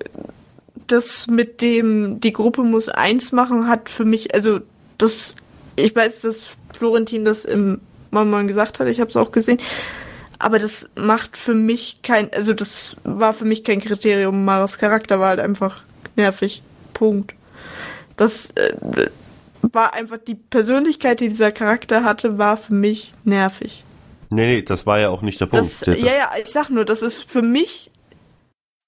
das 0.86 1.26
mit 1.26 1.60
dem, 1.60 2.20
die 2.20 2.32
Gruppe 2.32 2.62
muss 2.62 2.88
eins 2.88 3.32
machen, 3.32 3.68
hat 3.68 3.88
für 3.88 4.04
mich, 4.04 4.34
also 4.34 4.60
das, 4.98 5.36
ich 5.76 5.94
weiß, 5.94 6.22
dass 6.22 6.48
Florentin 6.76 7.24
das 7.24 7.44
im 7.44 7.80
Moin 8.10 8.46
gesagt 8.46 8.78
hat, 8.78 8.88
ich 8.88 9.00
habe 9.00 9.10
es 9.10 9.16
auch 9.16 9.32
gesehen, 9.32 9.58
aber 10.38 10.58
das 10.58 10.90
macht 10.96 11.36
für 11.36 11.54
mich 11.54 12.00
kein, 12.02 12.32
also 12.34 12.52
das 12.52 12.96
war 13.04 13.32
für 13.32 13.44
mich 13.44 13.62
kein 13.64 13.80
Kriterium. 13.80 14.44
Maras 14.44 14.76
Charakter 14.76 15.20
war 15.20 15.28
halt 15.28 15.40
einfach 15.40 15.82
nervig. 16.16 16.62
Punkt. 16.92 17.34
Das 18.16 18.50
äh, 18.56 19.08
war 19.62 19.94
einfach 19.94 20.18
die 20.18 20.34
Persönlichkeit, 20.34 21.20
die 21.20 21.28
dieser 21.28 21.52
Charakter 21.52 22.04
hatte, 22.04 22.38
war 22.38 22.56
für 22.56 22.74
mich 22.74 23.14
nervig. 23.24 23.84
Nee, 24.32 24.46
nee, 24.46 24.62
das 24.62 24.86
war 24.86 24.98
ja 24.98 25.10
auch 25.10 25.20
nicht 25.20 25.40
der 25.40 25.46
Punkt. 25.46 25.66
Das, 25.66 25.80
Das- 25.80 25.98
ja, 25.98 26.06
ja, 26.06 26.30
ich 26.42 26.48
sag 26.48 26.70
nur, 26.70 26.84
das 26.84 27.02
ist 27.02 27.30
für 27.30 27.42
mich 27.42 27.90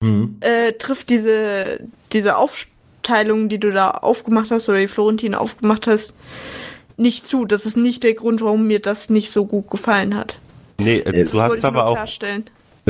Mhm. 0.03 0.39
äh, 0.41 0.73
trifft 0.73 1.09
diese, 1.11 1.81
diese 2.13 2.37
Aufteilung, 2.37 3.49
die 3.49 3.59
du 3.59 3.71
da 3.71 3.91
aufgemacht 3.91 4.51
hast 4.51 4.69
oder 4.69 4.79
die 4.79 4.89
Florentin 4.89 5.35
aufgemacht 5.35 5.87
hast, 5.87 6.15
nicht 6.97 7.27
zu. 7.27 7.45
Das 7.45 7.67
ist 7.67 7.77
nicht 7.77 8.03
der 8.03 8.15
Grund, 8.15 8.41
warum 8.43 8.67
mir 8.67 8.81
das 8.81 9.11
nicht 9.11 9.31
so 9.31 9.47
gut 9.47 9.71
gefallen 9.71 10.17
hat. 10.17 10.39
Nee, 10.81 10.99
äh, 10.99 11.25
du 11.25 11.41
hast 11.41 11.65
aber 11.65 11.87
auch, 11.87 11.99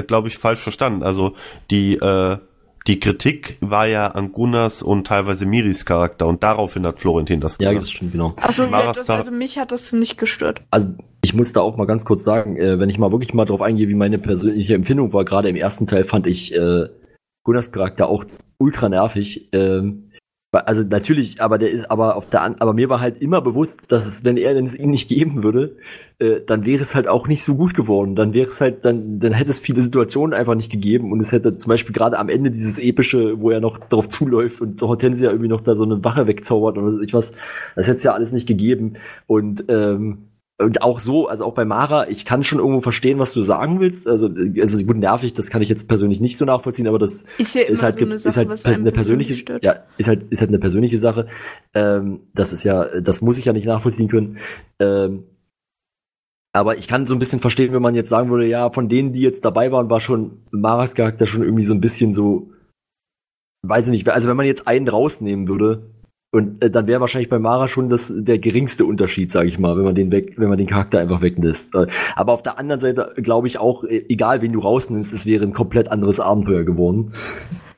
glaube 0.07 0.29
ich, 0.29 0.39
falsch 0.39 0.61
verstanden. 0.61 1.03
Also 1.03 1.35
die, 1.71 1.95
äh, 1.97 2.39
die 2.87 3.01
Kritik 3.01 3.57
war 3.61 3.87
ja 3.87 4.09
an 4.09 4.31
Gunnars 4.33 4.83
und 4.83 5.07
teilweise 5.07 5.47
Miris 5.47 5.87
Charakter 5.87 6.27
und 6.27 6.43
daraufhin 6.43 6.87
hat 6.87 7.01
Florentin 7.01 7.41
das 7.41 7.57
Ja, 7.59 7.71
gesagt. 7.71 7.83
das 7.87 7.91
stimmt, 7.93 8.13
genau. 8.13 8.35
Achso, 8.37 8.65
ja, 8.65 8.93
da- 8.93 9.17
also 9.17 9.31
mich 9.31 9.59
hat 9.59 9.73
das 9.73 9.93
nicht 9.93 10.19
gestört. 10.19 10.63
Also 10.71 10.89
ich 11.25 11.33
muss 11.33 11.53
da 11.55 11.61
auch 11.63 11.77
mal 11.79 11.87
ganz 11.87 12.05
kurz 12.05 12.25
sagen, 12.25 12.57
äh, 12.59 12.79
wenn 12.79 12.91
ich 12.91 12.99
mal 12.99 13.11
wirklich 13.11 13.33
mal 13.33 13.47
drauf 13.47 13.63
eingehe, 13.63 13.89
wie 13.89 13.95
meine 13.95 14.19
persönliche 14.19 14.75
Empfindung 14.75 15.13
war, 15.15 15.25
gerade 15.25 15.49
im 15.49 15.57
ersten 15.57 15.87
Teil 15.87 16.05
fand 16.05 16.27
ich 16.27 16.55
äh, 16.55 16.89
Gunnars 17.45 17.73
Charakter 17.73 18.09
auch 18.09 18.25
ultra 18.59 18.89
nervig. 18.91 19.49
Ähm, 19.53 20.04
also 20.61 20.83
natürlich, 20.83 21.41
aber 21.43 21.59
der 21.59 21.71
ist 21.71 21.91
aber 21.91 22.17
auf 22.17 22.29
der 22.29 22.43
aber 22.43 22.73
mir 22.73 22.89
war 22.89 23.01
halt 23.01 23.21
immer 23.21 23.41
bewusst, 23.41 23.83
dass 23.89 24.07
es, 24.07 24.25
wenn 24.25 24.37
er 24.37 24.55
denn 24.55 24.67
es 24.67 24.75
ihm 24.75 24.91
nicht 24.91 25.09
geben 25.09 25.43
würde, 25.43 25.77
äh, 26.19 26.41
dann 26.47 26.65
wäre 26.65 26.83
es 26.83 26.95
halt 26.95 27.09
auch 27.09 27.27
nicht 27.29 27.43
so 27.43 27.57
gut 27.57 27.75
geworden. 27.75 28.15
Dann 28.15 28.35
wäre 28.35 28.49
es 28.49 28.61
halt, 28.61 28.85
dann, 28.85 29.19
dann 29.19 29.33
hätte 29.33 29.51
es 29.51 29.59
viele 29.59 29.83
Situationen 29.83 30.35
einfach 30.35 30.55
nicht 30.55 30.71
gegeben 30.71 31.13
und 31.13 31.21
es 31.21 31.33
hätte 31.33 31.57
zum 31.57 31.71
Beispiel 31.71 31.95
gerade 31.95 32.19
am 32.19 32.29
Ende 32.29 32.51
dieses 32.51 32.79
epische, 32.79 33.41
wo 33.41 33.51
er 33.51 33.61
noch 33.61 33.79
drauf 33.79 34.09
zuläuft 34.09 34.61
und 34.61 34.81
Hortensia 34.81 35.31
irgendwie 35.31 35.49
noch 35.49 35.61
da 35.61 35.77
so 35.77 35.85
eine 35.85 36.05
Wache 36.05 36.27
wegzaubert 36.27 36.79
oder 36.79 36.93
so 36.93 37.01
ich 37.01 37.15
was, 37.15 37.33
das 37.77 37.87
hätte 37.87 37.99
es 37.99 38.05
ja 38.05 38.13
alles 38.13 38.33
nicht 38.33 38.47
gegeben 38.47 38.95
und 39.27 39.65
ähm, 39.69 40.29
und 40.59 40.83
auch 40.83 41.01
so, 41.01 41.27
also 41.27 41.45
auch 41.45 41.55
bei 41.55 41.65
Mara, 41.65 42.09
ich 42.09 42.25
kann 42.25 42.45
schon 42.45 42.61
irgendwo 42.61 42.81
verstehen, 42.81 43.19
was 43.19 43.33
du 43.33 43.41
sagen 43.41 43.81
willst. 43.81 44.07
Also, 44.07 44.29
also 44.61 44.85
gut, 44.85 44.97
nervig, 44.97 45.35
das 45.35 45.51
kann 45.51 45.63
ich 45.63 45.69
jetzt 45.69 45.89
persönlich 45.89 46.21
nicht 46.21 46.37
so 46.37 46.45
nachvollziehen, 46.45 46.87
aber 46.87 46.99
das 46.99 47.25
Ist 47.39 47.55
ja 47.55 47.63
ist 47.63 47.83
halt, 47.83 47.99
so 47.99 48.05
eine 48.05 48.15
ist 48.15 48.37
halt 48.37 48.65
eine 48.67 48.93
persönliche, 48.93 49.35
stört. 49.35 49.65
ja, 49.65 49.85
ist 49.99 50.07
halt, 50.07 50.31
ist 50.31 50.41
halt 50.41 50.51
eine 50.51 50.61
persönliche 50.61 50.97
Sache. 50.97 51.27
Ähm, 51.75 52.21
das 52.35 52.53
ist 52.53 52.63
ja, 52.63 53.01
das 53.01 53.21
muss 53.21 53.39
ich 53.39 53.47
ja 53.47 53.53
nicht 53.53 53.67
nachvollziehen 53.67 54.09
können. 54.09 54.39
Ähm, 54.79 55.25
aber 56.53 56.79
ich 56.79 56.87
kann 56.87 57.05
so 57.05 57.17
ein 57.17 57.19
bisschen 57.19 57.41
verstehen, 57.41 57.73
wenn 57.73 57.83
man 57.83 57.97
jetzt 57.97 58.11
sagen 58.11 58.31
würde, 58.31 58.47
ja, 58.47 58.71
von 58.71 58.89
denen, 58.89 59.13
die 59.13 59.23
jetzt 59.23 59.45
dabei 59.45 59.73
waren, 59.73 59.91
war 59.91 60.01
schon 60.01 60.43
Maras 60.53 60.95
Charakter 60.95 61.27
schon 61.27 61.43
irgendwie 61.43 61.65
so 61.65 61.75
ein 61.75 61.81
bisschen 61.81 62.15
so, 62.15 62.53
weiß 63.63 63.87
ich 63.87 63.91
nicht, 63.91 64.09
also 64.09 64.29
wenn 64.29 64.37
man 64.37 64.47
jetzt 64.47 64.69
einen 64.69 64.87
rausnehmen 64.87 65.49
würde, 65.49 65.94
und 66.35 66.61
äh, 66.63 66.71
dann 66.71 66.89
wäre 66.89 67.01
wahrscheinlich 67.01 67.29
bei 67.29 67.39
Mara 67.39 67.69
schon 67.69 67.89
das 67.89 68.13
der 68.13 68.41
geringste 68.41 68.85
Unterschied, 68.85 69.31
sage 69.31 69.49
ich 69.49 69.61
mal, 69.61 69.77
wenn 69.77 69.85
man 69.85 69.95
den 69.95 70.11
weg, 70.11 70.35
wenn 70.37 70.49
man 70.49 70.59
den 70.59 70.67
Charakter 70.67 70.99
einfach 70.99 71.23
weglässt. 71.23 71.75
Äh, 71.77 71.87
aber 72.17 72.33
auf 72.33 72.43
der 72.43 72.59
anderen 72.59 72.81
Seite 72.81 73.15
glaube 73.17 73.47
ich 73.47 73.59
auch, 73.59 73.85
äh, 73.85 74.05
egal 74.09 74.43
wen 74.43 74.53
du 74.53 74.59
rausnimmst, 74.59 75.13
es 75.13 75.27
wäre 75.27 75.45
ein 75.45 75.53
komplett 75.53 75.93
anderes 75.93 76.19
Abenteuer 76.19 76.65
geworden. 76.65 77.13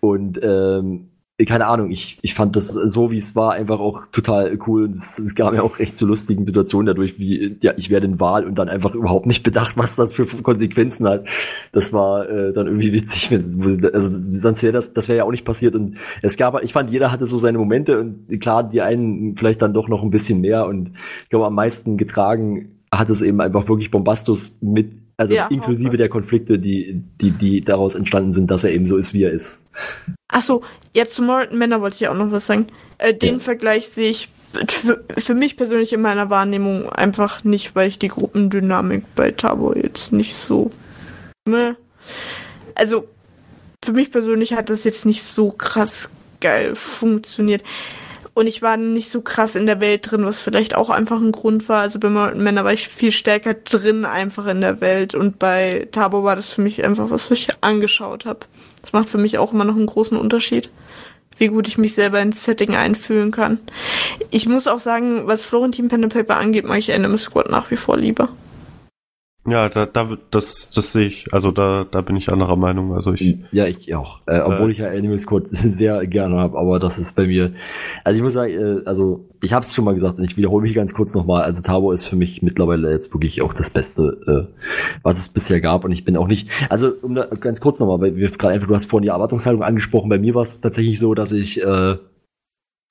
Und 0.01 0.41
ähm, 0.43 1.11
keine 1.45 1.67
Ahnung, 1.67 1.91
ich, 1.91 2.19
ich 2.23 2.33
fand 2.33 2.57
das 2.57 2.69
so, 2.69 3.11
wie 3.11 3.19
es 3.19 3.37
war, 3.37 3.53
einfach 3.53 3.79
auch 3.79 4.07
total 4.07 4.59
cool. 4.67 4.85
Und 4.85 4.97
es, 4.97 5.19
es 5.19 5.35
gab 5.35 5.53
ja 5.53 5.61
auch 5.61 5.79
echt 5.79 5.99
zu 5.99 6.07
lustigen 6.07 6.45
Situationen 6.45 6.87
dadurch, 6.87 7.19
wie, 7.19 7.59
ja, 7.61 7.75
ich 7.77 7.91
werde 7.91 8.07
in 8.07 8.19
Wahl 8.19 8.47
und 8.47 8.55
dann 8.55 8.71
einfach 8.71 8.95
überhaupt 8.95 9.27
nicht 9.27 9.43
bedacht, 9.43 9.77
was 9.77 9.97
das 9.97 10.15
für 10.15 10.25
Konsequenzen 10.25 11.07
hat. 11.07 11.29
Das 11.73 11.93
war 11.93 12.27
äh, 12.27 12.55
dann 12.55 12.67
irgendwie 12.69 12.93
witzig. 12.95 13.31
Wenn, 13.31 13.45
also 13.93 14.09
sonst 14.39 14.63
wäre 14.63 14.73
das, 14.73 14.95
das 14.95 15.09
wäre 15.09 15.19
ja 15.19 15.25
auch 15.25 15.31
nicht 15.31 15.45
passiert. 15.45 15.75
Und 15.75 15.99
es 16.23 16.39
gab, 16.39 16.63
ich 16.63 16.73
fand, 16.73 16.89
jeder 16.91 17.13
hatte 17.13 17.27
so 17.27 17.37
seine 17.37 17.59
Momente 17.59 18.01
und 18.01 18.41
klar, 18.41 18.67
die 18.67 18.81
einen 18.81 19.37
vielleicht 19.37 19.61
dann 19.61 19.75
doch 19.75 19.89
noch 19.89 20.03
ein 20.03 20.11
bisschen 20.11 20.41
mehr. 20.41 20.67
Und 20.67 20.93
ich 21.25 21.29
glaube, 21.29 21.47
am 21.47 21.55
meisten 21.55 21.99
getragen 21.99 22.81
hat 22.91 23.11
es 23.11 23.21
eben 23.21 23.43
einfach 23.43 23.69
wirklich 23.69 23.91
Bombastus 23.91 24.57
mit, 24.63 25.06
also 25.17 25.35
Ja, 25.35 25.47
inklusive 25.49 25.91
auch. 25.93 25.97
der 25.97 26.09
Konflikte, 26.09 26.59
die, 26.59 27.03
die, 27.21 27.31
die 27.31 27.61
daraus 27.63 27.95
entstanden 27.95 28.33
sind, 28.33 28.51
dass 28.51 28.65
er 28.65 28.71
eben 28.71 28.87
so 28.87 28.97
ist, 28.97 29.15
wie 29.15 29.25
er 29.25 29.31
ist. 29.31 29.61
Achso, 30.29 30.63
jetzt 30.93 31.15
zu 31.15 31.23
Morton 31.23 31.59
Männer 31.59 31.81
wollte 31.81 31.97
ich 32.01 32.09
auch 32.09 32.15
noch 32.15 32.31
was 32.33 32.47
sagen. 32.47 32.67
Äh, 32.99 33.15
den 33.15 33.35
Ja. 33.35 33.41
Vergleich 33.41 33.89
sehe 33.89 34.11
ich 34.11 34.29
für, 34.69 35.05
für 35.19 35.35
mich 35.35 35.57
persönlich 35.57 35.93
in 35.93 36.01
meiner 36.01 36.31
Wahrnehmung 36.31 36.89
einfach 36.91 37.45
nicht, 37.45 37.75
weil 37.75 37.89
ich 37.89 37.99
die 37.99 38.09
Gruppendynamik 38.09 39.05
bei 39.15 39.31
Tabor 39.31 39.77
jetzt 39.77 40.13
nicht 40.13 40.35
so. 40.35 40.71
Ne? 41.47 41.77
Also, 42.75 43.07
für 43.85 43.93
mich 43.93 44.11
persönlich 44.11 44.55
hat 44.55 44.71
das 44.71 44.85
jetzt 44.85 45.07
nicht 45.07 45.23
so 45.23 45.51
krass 45.51 46.09
geil 46.41 46.75
funktioniert. 46.75 47.63
Und 48.37 48.49
ich 48.49 48.61
war 48.61 48.77
nicht 48.77 49.11
so 49.11 49.23
krass 49.23 49.55
in 49.55 49.65
der 49.65 49.81
Welt 49.81 50.11
drin, 50.11 50.27
was 50.27 50.41
vielleicht 50.41 50.77
auch 50.77 50.91
einfach 50.91 51.23
ein 51.23 51.33
Grund 51.33 51.71
war. 51.71 51.81
Also 51.81 51.99
bei 51.99 52.11
Morton 52.11 52.43
Männer 52.43 52.65
war 52.65 52.73
ich 52.75 52.87
viel 52.87 53.11
stärker 53.11 53.55
drin 53.55 54.05
einfach 54.05 54.45
in 54.47 54.61
der 54.61 54.83
Welt. 54.83 55.15
Und 55.15 55.39
bei 55.39 55.89
Tabor 55.91 56.23
war 56.23 56.37
das 56.37 56.47
für 56.47 56.61
mich 56.61 56.85
einfach 56.85 57.09
was, 57.09 57.31
was 57.31 57.39
ich 57.39 57.49
angeschaut 57.63 58.27
habe. 58.27 58.41
Das 58.83 58.93
macht 58.93 59.09
für 59.09 59.17
mich 59.17 59.39
auch 59.39 59.55
immer 59.55 59.65
noch 59.65 59.75
einen 59.75 59.87
großen 59.87 60.19
Unterschied, 60.19 60.69
wie 61.39 61.47
gut 61.47 61.67
ich 61.67 61.79
mich 61.79 61.95
selber 61.95 62.21
ins 62.21 62.45
Setting 62.45 62.77
einfühlen 62.77 63.31
kann. 63.31 63.59
Ich 64.29 64.47
muss 64.47 64.69
auch 64.69 64.81
sagen, 64.81 65.27
was 65.27 65.43
Florentin 65.43 65.89
Pen 65.89 66.05
and 66.05 66.13
Paper 66.13 66.37
angeht, 66.37 66.67
mag 66.67 66.77
ich 66.77 66.93
Animal 66.93 67.17
Squad 67.17 67.49
nach 67.49 67.71
wie 67.71 67.77
vor 67.77 67.97
lieber. 67.97 68.29
Ja, 69.47 69.69
da, 69.69 69.87
da, 69.87 70.11
wird- 70.11 70.21
das, 70.33 70.71
das 70.71 70.93
sehe 70.93 71.07
ich. 71.07 71.33
Also 71.33 71.51
da, 71.53 71.87
da 71.91 72.01
bin 72.01 72.17
ich 72.17 72.31
anderer 72.33 72.57
Meinung. 72.57 72.95
Also 72.95 73.13
ich, 73.13 73.37
Ja, 73.53 73.67
ich 73.67 73.95
auch. 73.95 74.21
Äh, 74.27 74.41
obwohl 74.41 74.69
Äh. 74.69 74.73
ich 74.73 74.79
ja 74.79 74.89
Animal 74.89 75.19
Squad 75.19 75.49
sehr 75.49 76.07
gerne 76.07 76.37
habe, 76.37 76.59
aber 76.59 76.79
das 76.79 76.99
ist 76.99 77.15
bei 77.15 77.27
mir. 77.27 77.53
Also 78.05 78.19
ich 78.19 78.23
muss 78.25 78.33
sagen, 78.33 78.53
äh, 78.53 78.83
also 78.87 79.25
ich 79.43 79.53
habe 79.53 79.65
es 79.65 79.75
schon 79.75 79.85
mal 79.85 79.95
gesagt 79.95 80.19
und 80.19 80.25
ich 80.25 80.37
wiederhole 80.37 80.63
mich 80.63 80.75
ganz 80.75 80.95
kurz 80.95 81.15
nochmal. 81.15 81.43
Also 81.43 81.63
Tabo 81.63 81.93
ist 81.93 82.07
für 82.07 82.17
mich 82.17 82.43
mittlerweile 82.43 82.91
jetzt 82.91 83.13
wirklich 83.15 83.43
auch 83.43 83.53
das 83.53 83.71
Beste, 83.71 84.49
äh, 84.51 84.99
was 85.03 85.19
es 85.19 85.29
bisher 85.29 85.61
gab. 85.61 85.85
Und 85.85 85.93
ich 85.93 86.05
bin 86.05 86.17
auch 86.17 86.27
nicht. 86.27 86.49
Also 86.69 86.93
um 87.03 87.15
da, 87.15 87.27
ganz 87.27 87.61
kurz 87.61 87.79
nochmal, 87.79 88.01
weil 88.01 88.17
wir 88.17 88.29
gerade 88.31 88.55
einfach, 88.55 88.67
du 88.69 88.75
hast 88.75 88.87
vorhin 88.87 89.05
die 89.05 89.11
Erwartungshaltung 89.11 89.63
angesprochen. 89.63 90.09
Bei 90.09 90.19
mir 90.19 90.35
war 90.35 90.43
es 90.43 90.61
tatsächlich 90.61 90.99
so, 90.99 91.15
dass 91.15 91.33
ich 91.33 91.63
äh, 91.63 91.97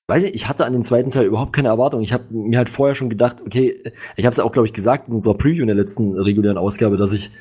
weiß 0.08 0.22
nicht, 0.22 0.34
ich 0.34 0.48
hatte 0.48 0.64
an 0.64 0.72
den 0.72 0.84
zweiten 0.84 1.10
Teil 1.10 1.26
überhaupt 1.26 1.52
keine 1.52 1.68
Erwartung. 1.68 2.00
Ich 2.00 2.12
habe 2.12 2.24
mir 2.30 2.58
halt 2.58 2.68
vorher 2.68 2.94
schon 2.94 3.10
gedacht, 3.10 3.40
okay, 3.44 3.82
ich 4.16 4.24
habe 4.24 4.32
es 4.32 4.38
auch, 4.38 4.52
glaube 4.52 4.68
ich, 4.68 4.72
gesagt 4.72 5.08
in 5.08 5.14
unserer 5.14 5.34
Preview 5.34 5.62
in 5.62 5.66
der 5.66 5.76
letzten 5.76 6.16
regulären 6.16 6.58
Ausgabe, 6.58 6.96
dass 6.96 7.12
ich, 7.12 7.32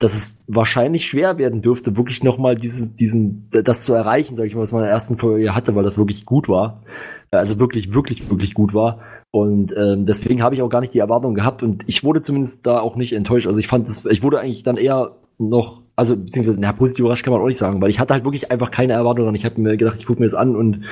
dass 0.00 0.14
es 0.14 0.36
wahrscheinlich 0.48 1.06
schwer 1.06 1.38
werden 1.38 1.62
dürfte, 1.62 1.96
wirklich 1.96 2.24
nochmal 2.24 2.56
diesen, 2.56 2.96
diesen, 2.96 3.48
das 3.50 3.84
zu 3.84 3.94
erreichen, 3.94 4.36
sage 4.36 4.48
ich 4.48 4.54
mal, 4.54 4.62
was 4.62 4.72
man 4.72 4.80
in 4.80 4.86
der 4.86 4.92
ersten 4.92 5.16
Folge 5.16 5.54
hatte, 5.54 5.76
weil 5.76 5.84
das 5.84 5.96
wirklich 5.96 6.26
gut 6.26 6.48
war. 6.48 6.82
Also 7.30 7.60
wirklich, 7.60 7.94
wirklich, 7.94 8.28
wirklich 8.28 8.52
gut 8.52 8.74
war. 8.74 9.00
Und 9.30 9.72
ähm, 9.76 10.04
deswegen 10.04 10.42
habe 10.42 10.56
ich 10.56 10.62
auch 10.62 10.68
gar 10.68 10.80
nicht 10.80 10.94
die 10.94 10.98
Erwartung 10.98 11.34
gehabt 11.34 11.62
und 11.62 11.88
ich 11.88 12.02
wurde 12.02 12.20
zumindest 12.20 12.66
da 12.66 12.80
auch 12.80 12.96
nicht 12.96 13.12
enttäuscht. 13.12 13.46
Also 13.46 13.60
ich 13.60 13.68
fand 13.68 13.86
es, 13.86 14.04
ich 14.06 14.22
wurde 14.22 14.40
eigentlich 14.40 14.64
dann 14.64 14.76
eher 14.76 15.16
noch, 15.38 15.81
also 15.96 16.16
beziehungsweise, 16.16 16.58
na, 16.60 16.72
positiv 16.72 17.00
überrascht 17.00 17.24
kann 17.24 17.32
man 17.32 17.42
auch 17.42 17.46
nicht 17.46 17.58
sagen, 17.58 17.80
weil 17.82 17.90
ich 17.90 18.00
hatte 18.00 18.14
halt 18.14 18.24
wirklich 18.24 18.50
einfach 18.50 18.70
keine 18.70 18.94
Erwartung 18.94 19.28
und 19.28 19.34
ich 19.34 19.44
habe 19.44 19.60
mir 19.60 19.76
gedacht, 19.76 19.96
ich 19.98 20.06
gucke 20.06 20.20
mir 20.20 20.26
das 20.26 20.34
an 20.34 20.56
und 20.56 20.84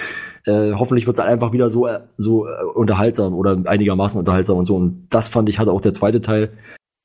äh, 0.45 0.73
hoffentlich 0.73 1.07
wird 1.07 1.19
es 1.19 1.25
einfach 1.25 1.53
wieder 1.53 1.71
so, 1.71 1.87
äh, 1.87 2.01
so 2.17 2.47
äh, 2.47 2.51
unterhaltsam 2.75 3.35
oder 3.35 3.59
einigermaßen 3.65 4.19
unterhaltsam 4.19 4.59
und 4.59 4.65
so. 4.67 4.77
Und 4.77 5.07
das 5.11 5.29
fand 5.29 5.49
ich, 5.49 5.59
hatte 5.59 5.73
auch 5.73 5.81
der 5.81 5.93
zweite 5.93 6.21
Teil. 6.21 6.51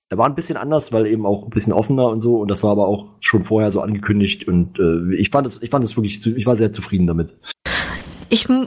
Er 0.10 0.18
war 0.20 0.28
ein 0.28 0.36
bisschen 0.36 0.56
anders, 0.58 0.94
weil 0.94 1.08
eben 1.08 1.26
auch 1.26 1.44
ein 1.46 1.50
bisschen 1.50 1.74
offener 1.74 2.08
und 2.10 2.22
so. 2.22 2.38
Und 2.38 2.50
das 2.50 2.62
war 2.64 2.72
aber 2.72 2.88
auch 2.88 3.08
schon 3.22 3.42
vorher 3.44 3.72
so 3.72 3.82
angekündigt. 3.82 4.48
Und 4.48 4.78
äh, 4.80 5.16
ich 5.16 5.32
fand 5.32 5.48
es, 5.48 5.62
ich 5.64 5.70
fand 5.72 5.84
es 5.84 5.98
wirklich, 5.98 6.22
zu- 6.22 6.36
ich 6.36 6.46
war 6.46 6.56
sehr 6.56 6.72
zufrieden 6.72 7.08
damit. 7.08 7.30
Ich 8.30 8.48
mu 8.50 8.66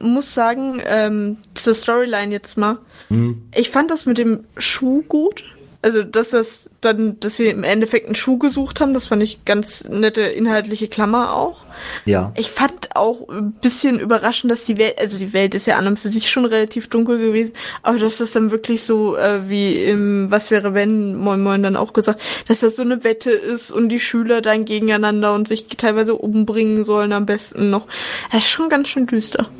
muss 0.00 0.34
sagen, 0.34 0.80
ähm, 0.86 1.36
zur 1.54 1.72
Storyline 1.74 2.30
jetzt 2.32 2.58
mal, 2.58 2.78
Mhm. 3.08 3.42
ich 3.56 3.70
fand 3.70 3.90
das 3.90 4.04
mit 4.04 4.18
dem 4.18 4.40
Schuh 4.58 5.02
gut, 5.08 5.44
Also, 5.84 6.02
dass 6.02 6.30
das 6.30 6.70
dann, 6.80 7.20
dass 7.20 7.36
sie 7.36 7.48
im 7.48 7.62
Endeffekt 7.62 8.06
einen 8.06 8.14
Schuh 8.14 8.38
gesucht 8.38 8.80
haben, 8.80 8.94
das 8.94 9.08
fand 9.08 9.22
ich 9.22 9.44
ganz 9.44 9.86
nette 9.86 10.22
inhaltliche 10.22 10.88
Klammer 10.88 11.34
auch. 11.34 11.66
Ja. 12.06 12.32
Ich 12.38 12.50
fand 12.50 12.96
auch 12.96 13.28
ein 13.28 13.52
bisschen 13.52 14.00
überraschend, 14.00 14.50
dass 14.50 14.64
die 14.64 14.78
Welt, 14.78 14.98
also 14.98 15.18
die 15.18 15.34
Welt 15.34 15.54
ist 15.54 15.66
ja 15.66 15.76
an 15.76 15.86
und 15.86 15.98
für 15.98 16.08
sich 16.08 16.30
schon 16.30 16.46
relativ 16.46 16.88
dunkel 16.88 17.18
gewesen, 17.18 17.52
aber 17.82 17.98
dass 17.98 18.16
das 18.16 18.32
dann 18.32 18.50
wirklich 18.50 18.82
so, 18.82 19.18
äh, 19.18 19.50
wie 19.50 19.84
im 19.84 20.30
Was 20.30 20.50
wäre 20.50 20.72
wenn, 20.72 21.16
Moin 21.16 21.42
Moin 21.42 21.62
dann 21.62 21.76
auch 21.76 21.92
gesagt, 21.92 22.22
dass 22.48 22.60
das 22.60 22.76
so 22.76 22.82
eine 22.82 23.04
Wette 23.04 23.30
ist 23.30 23.70
und 23.70 23.90
die 23.90 24.00
Schüler 24.00 24.40
dann 24.40 24.64
gegeneinander 24.64 25.34
und 25.34 25.46
sich 25.46 25.66
teilweise 25.76 26.14
umbringen 26.14 26.84
sollen 26.84 27.12
am 27.12 27.26
besten 27.26 27.68
noch. 27.68 27.86
Das 28.32 28.44
ist 28.44 28.48
schon 28.48 28.70
ganz 28.70 28.88
schön 28.88 29.06
düster. 29.06 29.50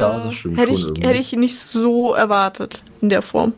Ja, 0.00 0.20
Äh, 0.20 0.24
das 0.24 0.34
stimmt 0.34 0.56
hätte 0.58 0.68
schon 0.68 0.76
ich, 0.78 0.86
irgendwie. 0.86 1.06
hätte 1.06 1.18
ich 1.20 1.32
nicht 1.36 1.58
so 1.58 2.14
erwartet 2.14 2.82
in 3.00 3.08
der 3.08 3.22
Form. 3.22 3.52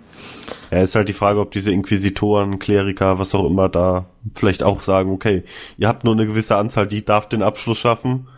Ja, 0.71 0.83
ist 0.83 0.95
halt 0.95 1.09
die 1.09 1.13
Frage, 1.15 1.41
ob 1.41 1.51
diese 1.53 1.71
Inquisitoren, 1.71 2.59
Kleriker, 2.59 3.19
was 3.19 3.35
auch 3.35 3.47
immer 3.47 3.69
da 3.69 4.07
vielleicht 4.35 4.63
auch 4.63 4.81
sagen, 4.83 5.11
okay, 5.13 5.45
ihr 5.79 5.89
habt 5.89 6.05
nur 6.05 6.15
eine 6.15 6.27
gewisse 6.27 6.57
Anzahl, 6.57 6.87
die 6.87 7.05
darf 7.05 7.29
den 7.29 7.43
Abschluss 7.43 7.79
schaffen, 7.79 8.29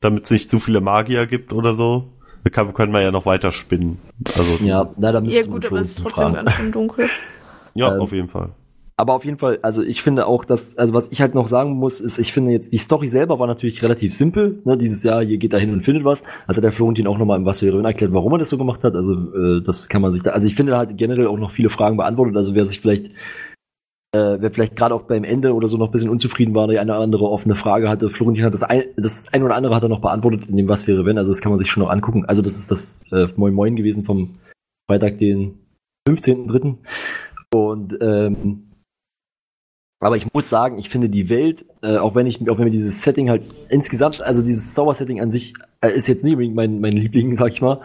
damit 0.00 0.24
es 0.24 0.30
nicht 0.30 0.50
zu 0.50 0.58
viele 0.58 0.80
Magier 0.80 1.26
gibt 1.26 1.52
oder 1.52 1.74
so. 1.74 2.12
Da 2.44 2.50
kann, 2.50 2.74
können 2.74 2.92
wir 2.92 3.00
ja 3.02 3.12
noch 3.12 3.24
weiter 3.24 3.52
spinnen. 3.52 3.98
Also, 4.36 4.56
Ja, 4.64 4.90
na, 4.96 5.12
da 5.12 5.20
müsste 5.20 5.38
Ja 5.40 5.46
man 5.46 5.60
gut, 5.60 5.66
aber 5.66 5.80
es 5.80 5.90
ist 5.90 6.00
fragen. 6.00 6.14
trotzdem 6.14 6.32
ganz 6.44 6.52
schön 6.56 6.72
dunkel. 6.72 7.08
ja 7.74 7.94
ähm, 7.94 8.00
auf 8.00 8.12
jeden 8.12 8.28
Fall. 8.28 8.50
Aber 8.96 9.14
auf 9.14 9.24
jeden 9.24 9.38
Fall, 9.38 9.58
also 9.62 9.82
ich 9.82 10.02
finde 10.02 10.26
auch, 10.26 10.44
dass, 10.44 10.76
also 10.76 10.92
was 10.92 11.10
ich 11.10 11.22
halt 11.22 11.34
noch 11.34 11.48
sagen 11.48 11.72
muss, 11.72 12.00
ist, 12.00 12.18
ich 12.18 12.32
finde 12.32 12.52
jetzt, 12.52 12.72
die 12.72 12.78
Story 12.78 13.08
selber 13.08 13.38
war 13.38 13.46
natürlich 13.46 13.82
relativ 13.82 14.14
simpel, 14.14 14.60
ne, 14.64 14.76
dieses 14.76 15.02
Jahr, 15.02 15.22
ihr 15.22 15.38
geht 15.38 15.54
da 15.54 15.56
hin 15.56 15.72
und 15.72 15.82
findet 15.82 16.04
was. 16.04 16.22
Also 16.46 16.60
der 16.60 16.72
Florentin 16.72 17.06
auch 17.06 17.18
nochmal 17.18 17.38
im 17.38 17.46
Was 17.46 17.62
wäre 17.62 17.78
wenn 17.78 17.86
erklärt, 17.86 18.12
warum 18.12 18.32
er 18.32 18.38
das 18.38 18.50
so 18.50 18.58
gemacht 18.58 18.84
hat. 18.84 18.94
Also 18.94 19.14
äh, 19.34 19.62
das 19.62 19.88
kann 19.88 20.02
man 20.02 20.12
sich 20.12 20.22
da, 20.22 20.32
also 20.32 20.46
ich 20.46 20.54
finde, 20.54 20.72
er 20.72 20.78
hat 20.78 20.96
generell 20.96 21.26
auch 21.26 21.38
noch 21.38 21.50
viele 21.50 21.70
Fragen 21.70 21.96
beantwortet. 21.96 22.36
Also 22.36 22.54
wer 22.54 22.66
sich 22.66 22.80
vielleicht, 22.80 23.06
äh, 24.14 24.36
wer 24.38 24.52
vielleicht 24.52 24.76
gerade 24.76 24.94
auch 24.94 25.04
beim 25.04 25.24
Ende 25.24 25.54
oder 25.54 25.68
so 25.68 25.78
noch 25.78 25.86
ein 25.88 25.92
bisschen 25.92 26.10
unzufrieden 26.10 26.54
war, 26.54 26.68
die 26.68 26.78
eine 26.78 26.92
oder 26.92 27.00
andere 27.00 27.30
offene 27.30 27.54
Frage 27.54 27.88
hatte, 27.88 28.10
Florentin 28.10 28.44
hat 28.44 28.52
das 28.52 28.62
ein, 28.62 28.82
das 28.96 29.32
ein 29.32 29.42
oder 29.42 29.54
andere 29.54 29.74
hat 29.74 29.82
er 29.82 29.88
noch 29.88 30.02
beantwortet 30.02 30.48
in 30.48 30.56
dem 30.58 30.68
Was 30.68 30.86
wäre 30.86 31.06
wenn, 31.06 31.16
also 31.16 31.30
das 31.30 31.40
kann 31.40 31.50
man 31.50 31.58
sich 31.58 31.70
schon 31.70 31.82
noch 31.82 31.90
angucken. 31.90 32.26
Also 32.26 32.42
das 32.42 32.58
ist 32.58 32.70
das 32.70 33.00
äh, 33.10 33.28
Moin 33.36 33.54
Moin 33.54 33.74
gewesen 33.74 34.04
vom 34.04 34.34
Freitag, 34.86 35.16
den 35.16 35.58
15.3. 36.06 36.76
Und 37.54 37.96
ähm, 38.00 38.71
aber 40.02 40.16
ich 40.16 40.32
muss 40.32 40.48
sagen, 40.48 40.78
ich 40.78 40.88
finde 40.88 41.08
die 41.08 41.28
Welt, 41.28 41.64
äh, 41.80 41.96
auch 41.96 42.16
wenn 42.16 42.26
ich, 42.26 42.40
auch 42.50 42.58
wenn 42.58 42.64
mir 42.64 42.70
dieses 42.72 43.02
Setting 43.02 43.30
halt 43.30 43.42
insgesamt, 43.68 44.20
also 44.20 44.42
dieses 44.42 44.74
Zaubersetting 44.74 45.20
an 45.20 45.30
sich 45.30 45.54
äh, 45.80 45.90
ist 45.90 46.08
jetzt 46.08 46.24
nicht 46.24 46.32
unbedingt 46.32 46.56
mein, 46.56 46.80
mein 46.80 46.92
Liebling, 46.92 47.34
sag 47.36 47.52
ich 47.52 47.62
mal. 47.62 47.80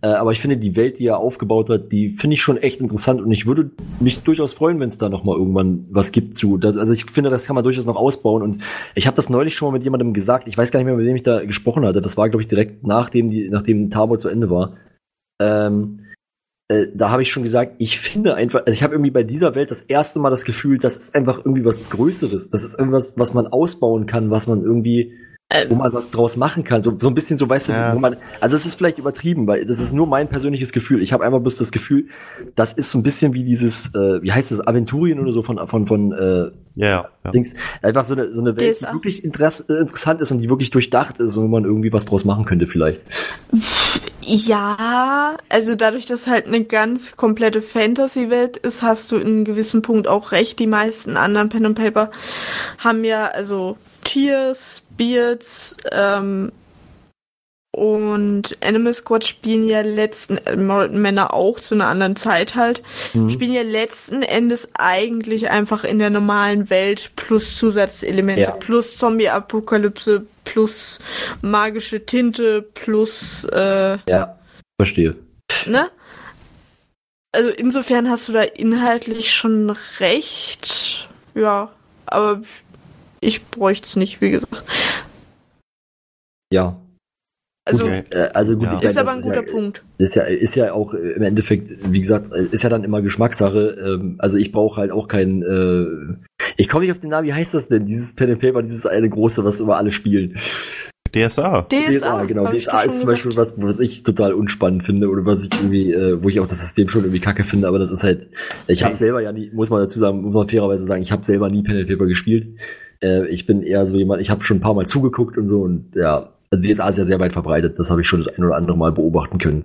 Äh, 0.00 0.08
aber 0.08 0.32
ich 0.32 0.40
finde 0.40 0.56
die 0.56 0.76
Welt, 0.76 0.98
die 0.98 1.06
er 1.06 1.18
aufgebaut 1.18 1.68
hat, 1.68 1.92
die 1.92 2.10
finde 2.10 2.34
ich 2.34 2.40
schon 2.40 2.56
echt 2.56 2.80
interessant 2.80 3.20
und 3.20 3.30
ich 3.32 3.46
würde 3.46 3.70
mich 4.00 4.22
durchaus 4.22 4.54
freuen, 4.54 4.80
wenn 4.80 4.88
es 4.88 4.96
da 4.96 5.10
noch 5.10 5.24
mal 5.24 5.36
irgendwann 5.36 5.84
was 5.90 6.10
gibt 6.10 6.34
zu. 6.34 6.56
Das, 6.56 6.78
also 6.78 6.94
ich 6.94 7.10
finde, 7.10 7.28
das 7.28 7.44
kann 7.44 7.54
man 7.54 7.64
durchaus 7.64 7.84
noch 7.84 7.96
ausbauen 7.96 8.42
und 8.42 8.62
ich 8.94 9.06
habe 9.06 9.16
das 9.16 9.28
neulich 9.28 9.54
schon 9.54 9.68
mal 9.68 9.72
mit 9.72 9.84
jemandem 9.84 10.14
gesagt. 10.14 10.48
Ich 10.48 10.56
weiß 10.56 10.70
gar 10.70 10.80
nicht 10.80 10.86
mehr, 10.86 10.96
mit 10.96 11.04
wem 11.04 11.16
ich 11.16 11.22
da 11.22 11.44
gesprochen 11.44 11.84
hatte. 11.84 12.00
Das 12.00 12.16
war, 12.16 12.30
glaube 12.30 12.42
ich, 12.42 12.48
direkt 12.48 12.86
nachdem 12.86 13.28
die, 13.28 13.50
nachdem 13.50 13.90
Tabor 13.90 14.16
zu 14.16 14.30
Ende 14.30 14.48
war. 14.48 14.72
Ähm, 15.38 16.00
äh, 16.68 16.86
da 16.94 17.10
habe 17.10 17.22
ich 17.22 17.30
schon 17.30 17.42
gesagt, 17.42 17.74
ich 17.78 17.98
finde 17.98 18.34
einfach, 18.34 18.60
also 18.66 18.72
ich 18.72 18.82
habe 18.82 18.94
irgendwie 18.94 19.10
bei 19.10 19.22
dieser 19.22 19.54
Welt 19.54 19.70
das 19.70 19.82
erste 19.82 20.20
Mal 20.20 20.30
das 20.30 20.44
Gefühl, 20.44 20.78
das 20.78 20.96
ist 20.96 21.14
einfach 21.14 21.38
irgendwie 21.38 21.64
was 21.64 21.80
Größeres. 21.88 22.48
Das 22.48 22.62
ist 22.62 22.78
irgendwas, 22.78 23.14
was 23.16 23.34
man 23.34 23.46
ausbauen 23.46 24.06
kann, 24.06 24.30
was 24.30 24.46
man 24.46 24.62
irgendwie, 24.62 25.14
wo 25.70 25.76
man 25.76 25.90
was 25.94 26.10
draus 26.10 26.36
machen 26.36 26.64
kann. 26.64 26.82
So, 26.82 26.94
so 26.98 27.08
ein 27.08 27.14
bisschen 27.14 27.38
so, 27.38 27.48
weißt 27.48 27.70
Ja. 27.70 27.88
du, 27.88 27.96
wo 27.96 28.00
man, 28.00 28.18
also 28.40 28.54
es 28.54 28.66
ist 28.66 28.74
vielleicht 28.74 28.98
übertrieben, 28.98 29.46
weil 29.46 29.64
das 29.64 29.78
ist 29.80 29.94
nur 29.94 30.06
mein 30.06 30.28
persönliches 30.28 30.72
Gefühl. 30.72 31.00
Ich 31.02 31.14
habe 31.14 31.24
einfach 31.24 31.40
bloß 31.40 31.56
das 31.56 31.72
Gefühl, 31.72 32.08
das 32.54 32.74
ist 32.74 32.90
so 32.90 32.98
ein 32.98 33.02
bisschen 33.02 33.32
wie 33.32 33.44
dieses, 33.44 33.86
äh, 33.94 34.22
wie 34.22 34.30
heißt 34.30 34.50
das, 34.50 34.66
Aventurien 34.66 35.18
oder 35.20 35.32
so 35.32 35.42
von, 35.42 35.58
von, 35.66 35.86
von 35.86 36.12
äh, 36.12 36.50
Ja, 36.74 37.08
ja. 37.24 37.30
Dings. 37.30 37.54
Einfach 37.80 38.04
so 38.04 38.12
eine, 38.14 38.30
so 38.30 38.42
eine 38.42 38.60
Welt, 38.60 38.76
DSA. 38.76 38.88
die 38.88 38.92
wirklich 38.92 39.24
interess 39.24 39.60
interessant 39.60 40.20
ist 40.20 40.30
und 40.32 40.40
die 40.40 40.50
wirklich 40.50 40.68
durchdacht 40.68 41.18
ist 41.18 41.34
und 41.38 41.44
wo 41.44 41.48
man 41.48 41.64
irgendwie 41.64 41.94
was 41.94 42.04
draus 42.04 42.26
machen 42.26 42.44
könnte 42.44 42.66
vielleicht. 42.66 43.00
Ja, 44.30 45.38
also 45.48 45.74
dadurch, 45.74 46.04
dass 46.04 46.26
halt 46.26 46.46
eine 46.46 46.62
ganz 46.62 47.16
komplette 47.16 47.62
Fantasy-Welt 47.62 48.58
ist, 48.58 48.82
hast 48.82 49.10
du 49.10 49.16
in 49.16 49.26
einem 49.26 49.44
gewissen 49.46 49.80
Punkt 49.80 50.06
auch 50.06 50.32
recht. 50.32 50.58
Die 50.58 50.66
meisten 50.66 51.16
anderen 51.16 51.48
Pen 51.48 51.64
and 51.64 51.78
Paper 51.78 52.10
haben 52.76 53.04
ja 53.04 53.28
also 53.28 53.78
Tiers, 54.04 54.82
Beards 54.98 55.78
ähm, 55.92 56.52
und 57.78 58.56
Animal 58.64 58.92
Squad 58.94 59.24
spielen 59.24 59.64
ja 59.64 59.80
letzten 59.82 60.36
äh, 60.38 60.56
Männer 60.56 61.32
auch 61.32 61.60
zu 61.60 61.74
einer 61.74 61.86
anderen 61.86 62.16
Zeit 62.16 62.54
halt. 62.54 62.82
Mhm. 63.14 63.30
Spielen 63.30 63.52
ja 63.52 63.62
letzten 63.62 64.22
Endes 64.22 64.68
eigentlich 64.74 65.50
einfach 65.50 65.84
in 65.84 65.98
der 65.98 66.10
normalen 66.10 66.70
Welt 66.70 67.12
plus 67.16 67.56
Zusatzelemente, 67.56 68.40
Ja. 68.42 68.50
plus 68.52 68.96
Zombie-Apokalypse, 68.96 70.26
plus 70.44 70.98
magische 71.40 72.04
Tinte, 72.04 72.62
plus 72.62 73.44
äh, 73.44 73.98
Ja, 74.08 74.38
verstehe. 74.80 75.16
ne? 75.66 75.90
Also 77.32 77.50
insofern 77.50 78.08
hast 78.10 78.26
du 78.28 78.32
da 78.32 78.42
inhaltlich 78.42 79.32
schon 79.32 79.70
recht. 80.00 81.08
Ja, 81.34 81.70
aber 82.06 82.42
ich 83.20 83.44
bräuchte 83.46 83.86
es 83.86 83.96
nicht, 83.96 84.20
wie 84.20 84.30
gesagt. 84.30 84.64
Ja. 86.50 86.76
Also 87.68 87.84
Okay. 87.84 88.04
Äh, 88.10 88.28
also 88.34 88.54
gut, 88.54 88.64
Ja. 88.64 88.68
ich 88.70 88.78
meine, 88.78 88.90
ist 88.90 88.98
aber 88.98 89.14
das 89.14 89.24
ein 89.24 89.30
guter 89.32 89.46
ja, 89.46 89.52
Punkt. 89.52 89.84
Ist 89.98 90.14
ja, 90.14 90.22
ist 90.22 90.54
ja 90.54 90.72
auch 90.72 90.94
im 90.94 91.22
Endeffekt, 91.22 91.72
wie 91.90 92.00
gesagt, 92.00 92.32
ist 92.32 92.62
ja 92.62 92.70
dann 92.70 92.84
immer 92.84 93.02
Geschmackssache. 93.02 93.76
Ähm, 93.84 94.16
also 94.18 94.38
ich 94.38 94.52
brauche 94.52 94.80
halt 94.80 94.90
auch 94.90 95.08
kein, 95.08 95.42
äh, 95.42 95.84
ich 96.56 96.68
komme 96.68 96.84
nicht 96.84 96.92
auf 96.92 97.00
den 97.00 97.10
Namen, 97.10 97.26
wie 97.26 97.32
heißt 97.34 97.54
das 97.54 97.68
denn? 97.68 97.86
Dieses 97.86 98.14
Pen 98.14 98.30
and 98.30 98.40
Paper, 98.40 98.62
dieses 98.62 98.86
eine 98.86 99.08
große, 99.08 99.44
was 99.44 99.60
immer 99.60 99.76
alle 99.76 99.92
spielen. 99.92 100.34
DSA. 101.12 101.62
DSA, 101.62 102.24
genau. 102.24 102.46
hab 102.46 102.54
ich 102.54 102.64
DSA 102.64 102.82
ist 102.82 103.00
zum 103.00 103.08
Beispiel 103.08 103.34
was, 103.36 103.60
was 103.60 103.80
ich 103.80 104.02
total 104.02 104.32
unspannend 104.34 104.84
finde 104.84 105.08
oder 105.08 105.24
was 105.24 105.46
ich 105.46 105.58
irgendwie, 105.58 105.92
äh, 105.92 106.22
wo 106.22 106.28
ich 106.28 106.38
auch 106.40 106.46
das 106.46 106.60
System 106.60 106.88
schon 106.88 107.02
irgendwie 107.02 107.20
kacke 107.20 107.44
finde, 107.44 107.68
aber 107.68 107.78
das 107.78 107.90
ist 107.90 108.02
halt, 108.02 108.28
ich 108.66 108.84
habe 108.84 108.94
selber 108.94 109.22
ja 109.22 109.32
nie, 109.32 109.50
muss 109.52 109.70
man 109.70 109.80
dazu 109.80 109.98
sagen, 109.98 110.22
muss 110.22 110.34
man 110.34 110.48
fairerweise 110.48 110.84
sagen, 110.84 111.02
ich 111.02 111.12
habe 111.12 111.24
selber 111.24 111.48
nie 111.48 111.62
Pen 111.62 111.78
and 111.78 111.88
Paper 111.88 112.06
gespielt. 112.06 112.58
Äh, 113.00 113.26
ich 113.28 113.46
bin 113.46 113.62
eher 113.62 113.86
so 113.86 113.96
jemand, 113.96 114.20
ich 114.20 114.30
habe 114.30 114.44
schon 114.44 114.58
ein 114.58 114.60
paar 114.60 114.74
Mal 114.74 114.86
zugeguckt 114.86 115.38
und 115.38 115.46
so 115.46 115.62
und 115.62 115.92
ja, 115.94 116.34
also 116.50 116.62
DSA 116.62 116.88
ist 116.88 116.98
ja 116.98 117.04
sehr 117.04 117.20
weit 117.20 117.32
verbreitet, 117.32 117.78
das 117.78 117.90
habe 117.90 118.00
ich 118.00 118.08
schon 118.08 118.22
das 118.24 118.34
ein 118.34 118.44
oder 118.44 118.56
andere 118.56 118.76
Mal 118.76 118.92
beobachten 118.92 119.38
können. 119.38 119.64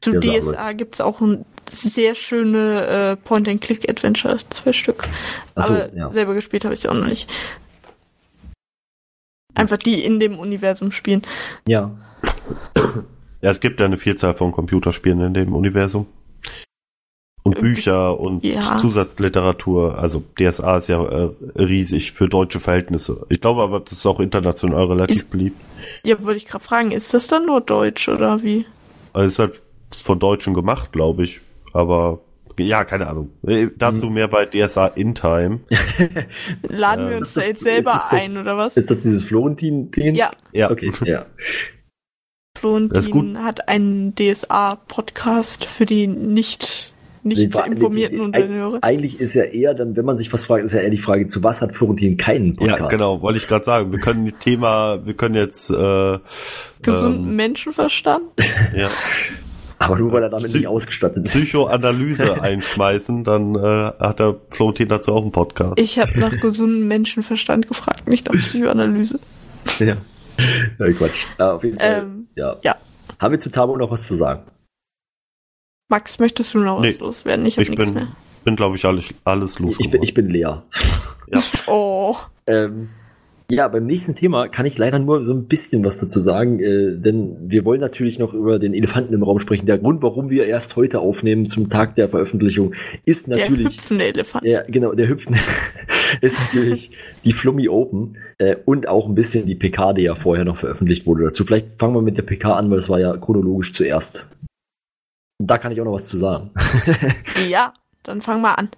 Zu. 0.00 0.18
DSA 0.18 0.72
gibt's 0.72 1.00
auch 1.00 1.20
ein 1.20 1.44
sehr 1.68 2.14
schöne 2.14 2.86
äh, 2.86 3.16
Point-and-Click-Adventure, 3.16 4.38
zwei 4.50 4.72
Stück. 4.72 5.08
Ach 5.54 5.64
so, 5.64 5.74
Aber 5.74 5.94
ja. 5.94 6.10
selber 6.10 6.34
gespielt 6.34 6.64
habe 6.64 6.74
ich 6.74 6.80
sie 6.80 6.88
auch 6.88 6.94
noch 6.94 7.06
nicht. 7.06 7.28
Einfach 9.54 9.76
die 9.76 10.04
in 10.04 10.20
dem 10.20 10.38
Universum 10.38 10.92
spielen. 10.92 11.22
Ja. 11.66 11.90
Ja, 13.42 13.50
es 13.50 13.60
gibt 13.60 13.80
ja 13.80 13.86
eine 13.86 13.98
Vielzahl 13.98 14.34
von 14.34 14.52
Computerspielen 14.52 15.20
in 15.20 15.34
dem 15.34 15.54
Universum. 15.54 16.06
Und 17.42 17.58
Bücher 17.58 18.20
und 18.20 18.44
Ja. 18.44 18.76
Zusatzliteratur. 18.76 19.98
Also 19.98 20.22
DSA 20.38 20.76
ist 20.76 20.88
ja 20.88 21.02
äh, 21.02 21.30
riesig 21.56 22.12
für 22.12 22.28
deutsche 22.28 22.60
Verhältnisse. 22.60 23.24
Ich 23.30 23.40
glaube 23.40 23.62
aber, 23.62 23.80
das 23.80 23.92
ist 23.94 24.06
auch 24.06 24.20
international 24.20 24.84
relativ 24.86 25.16
Ist- 25.16 25.30
beliebt. 25.30 25.58
Ja, 26.04 26.22
wollte 26.22 26.36
ich 26.36 26.46
gerade 26.46 26.62
fragen, 26.64 26.90
ist 26.90 27.14
das 27.14 27.26
dann 27.28 27.46
nur 27.46 27.60
Deutsch 27.62 28.08
oder 28.08 28.42
wie? 28.42 28.66
Also 29.14 29.26
es 29.28 29.32
ist 29.34 29.38
halt 29.38 29.62
von 30.02 30.18
Deutschen 30.18 30.52
gemacht, 30.54 30.92
glaube 30.92 31.24
ich. 31.24 31.40
Aber 31.72 32.20
ja, 32.58 32.84
keine 32.84 33.06
Ahnung. 33.06 33.30
Äh, 33.46 33.68
Dazu 33.74 34.08
Hm. 34.08 34.12
mehr 34.14 34.28
bei 34.28 34.44
DSA 34.44 34.88
in 34.88 35.14
Time. 35.14 35.60
Laden 36.68 37.06
wir 37.06 37.12
Ähm, 37.16 37.18
uns 37.20 37.32
da 37.32 37.40
jetzt 37.40 37.62
selber 37.62 37.92
das 38.10 38.12
ein 38.20 38.36
oder 38.36 38.58
was? 38.58 38.76
Ist 38.76 38.90
das 38.90 39.02
dieses 39.02 39.24
Florentin-Dings? 39.24 40.18
Ja. 40.18 40.30
Ja. 40.52 40.70
Okay, 40.70 40.92
ja. 41.06 41.24
Florentin 42.58 43.42
hat 43.42 43.68
einen 43.68 44.14
DSA-Podcast 44.14 45.64
für 45.64 45.86
die 45.86 46.06
nicht, 46.06 46.89
nicht 47.22 47.54
Nee, 47.54 47.72
informierten 47.72 48.18
eig- 48.18 48.24
Unternehmer. 48.24 48.78
Eigentlich 48.82 49.20
ist 49.20 49.34
ja 49.34 49.44
eher 49.44 49.74
dann, 49.74 49.96
wenn 49.96 50.04
man 50.04 50.16
sich 50.16 50.32
was 50.32 50.44
fragt, 50.44 50.64
ist 50.64 50.72
ja 50.72 50.80
eher 50.80 50.90
die 50.90 50.96
Frage, 50.98 51.26
zu 51.26 51.42
was 51.42 51.60
hat 51.62 51.74
Florentin 51.74 52.16
keinen 52.16 52.56
Podcast? 52.56 52.80
Ja, 52.80 52.88
genau, 52.88 53.20
wollte 53.22 53.38
ich 53.38 53.46
gerade 53.48 53.64
sagen. 53.64 53.92
Wir 53.92 53.98
können 53.98 54.32
Thema, 54.40 55.04
wir 55.04 55.14
können 55.14 55.34
jetzt 55.34 55.70
äh, 55.70 56.18
Gesunden 56.82 57.28
ähm, 57.28 57.36
Menschenverstand? 57.36 58.24
ja, 58.76 58.88
Aber 59.78 59.98
nur 59.98 60.12
weil 60.12 60.22
er 60.22 60.30
damit 60.30 60.48
Psy- 60.50 60.58
nicht 60.58 60.66
ausgestattet 60.66 61.24
ist. 61.26 61.32
Psychoanalyse 61.32 62.42
einschmeißen, 62.42 63.24
dann 63.24 63.54
äh, 63.54 63.92
hat 63.98 64.18
der 64.20 64.36
Florentin 64.50 64.88
dazu 64.88 65.12
auch 65.12 65.22
einen 65.22 65.32
Podcast. 65.32 65.74
Ich 65.78 65.98
habe 65.98 66.18
nach 66.18 66.38
gesundem 66.40 66.88
Menschenverstand 66.88 67.68
gefragt, 67.68 68.08
nicht 68.08 68.26
nach 68.32 68.38
Psychoanalyse. 68.40 69.18
Ja. 69.78 69.96
ja 70.78 70.92
Quatsch. 70.92 71.26
Ja, 71.38 71.52
auf 71.52 71.64
jeden 71.64 71.78
Fall. 71.78 72.02
Ähm, 72.02 72.26
ja. 72.34 72.56
ja. 72.62 72.76
Haben 73.18 73.32
wir 73.32 73.40
zu 73.40 73.50
Tabo 73.50 73.76
noch 73.76 73.90
was 73.90 74.06
zu 74.06 74.14
sagen? 74.14 74.42
Max, 75.90 76.18
möchtest 76.18 76.54
du 76.54 76.60
noch 76.60 76.78
was 76.78 76.82
Nee, 76.98 77.04
loswerden? 77.04 77.44
Ich 77.46 77.58
ich 77.58 77.74
bin, 77.74 77.92
mehr. 77.94 78.08
bin 78.44 78.56
glaube 78.56 78.76
ich, 78.76 78.84
alles, 78.86 79.04
alles 79.24 79.54
Ich, 79.54 79.58
losgeworden. 79.58 79.84
ich, 79.84 79.90
bin, 79.90 80.02
ich 80.02 80.14
bin 80.14 80.26
leer. 80.30 80.62
Oh, 81.66 82.16
Ähm, 82.46 82.88
Ja, 83.52 83.66
beim 83.68 83.86
nächsten 83.86 84.14
Thema 84.14 84.46
kann 84.48 84.66
ich 84.66 84.78
leider 84.78 84.98
nur 85.00 85.24
so 85.24 85.32
ein 85.32 85.46
bisschen 85.46 85.84
was 85.84 85.98
dazu 85.98 86.20
sagen, 86.20 86.60
äh, 86.60 86.96
denn 86.96 87.36
wir 87.50 87.64
wollen 87.64 87.80
natürlich 87.80 88.18
noch 88.20 88.32
über 88.32 88.58
den 88.60 88.74
Elefanten 88.74 89.12
im 89.14 89.22
Raum 89.24 89.40
sprechen. 89.40 89.66
Der 89.66 89.78
Grund, 89.78 90.02
warum 90.02 90.30
wir 90.30 90.46
erst 90.46 90.76
heute 90.76 91.00
aufnehmen 91.00 91.48
zum 91.48 91.68
Tag 91.68 91.96
der 91.96 92.08
Veröffentlichung, 92.08 92.74
ist 93.04 93.26
Der 93.28 93.38
natürlich 93.38 93.78
hüpfende 93.78 94.04
Elefant. 94.06 94.44
Ja, 94.44 94.62
genau, 94.68 94.92
der 94.92 95.08
hüpfende 95.08 95.40
ist 96.20 96.38
natürlich 96.40 96.92
die 97.24 97.32
Flummi 97.32 97.68
Open 97.68 98.16
äh, 98.38 98.56
und 98.64 98.88
auch 98.88 99.08
ein 99.08 99.14
bisschen 99.16 99.46
die 99.46 99.56
PK, 99.56 99.92
die 99.94 100.02
ja 100.02 100.14
vorher 100.14 100.44
noch 100.44 100.56
veröffentlicht 100.56 101.06
wurde 101.06 101.24
dazu. 101.24 101.44
Vielleicht 101.44 101.72
fangen 101.78 101.94
wir 101.94 102.02
mit 102.02 102.16
der 102.16 102.22
PK 102.22 102.54
an, 102.54 102.70
weil 102.70 102.78
das 102.78 102.88
war 102.88 103.00
ja 103.00 103.16
chronologisch 103.16 103.72
zuerst. 103.72 104.28
Da 105.42 105.56
kann 105.56 105.72
ich 105.72 105.80
auch 105.80 105.86
noch 105.86 105.94
was 105.94 106.04
zu 106.04 106.16
sagen. 106.18 106.50
Ja, 107.48 107.72
dann 108.02 108.20
fang 108.20 108.42
mal 108.42 108.54
an. 108.54 108.68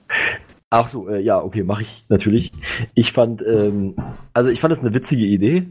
Ach 0.71 0.89
so, 0.89 1.09
äh, 1.09 1.21
ja, 1.21 1.43
okay, 1.43 1.65
mache 1.65 1.83
ich 1.83 2.05
natürlich. 2.09 2.53
Ich 2.95 3.13
fand, 3.13 3.43
ähm, 3.43 3.97
also 4.33 4.49
ich 4.51 4.61
fand 4.61 4.71
das 4.73 4.81
eine 4.81 4.95
witzige 4.95 5.25
Idee. 5.25 5.67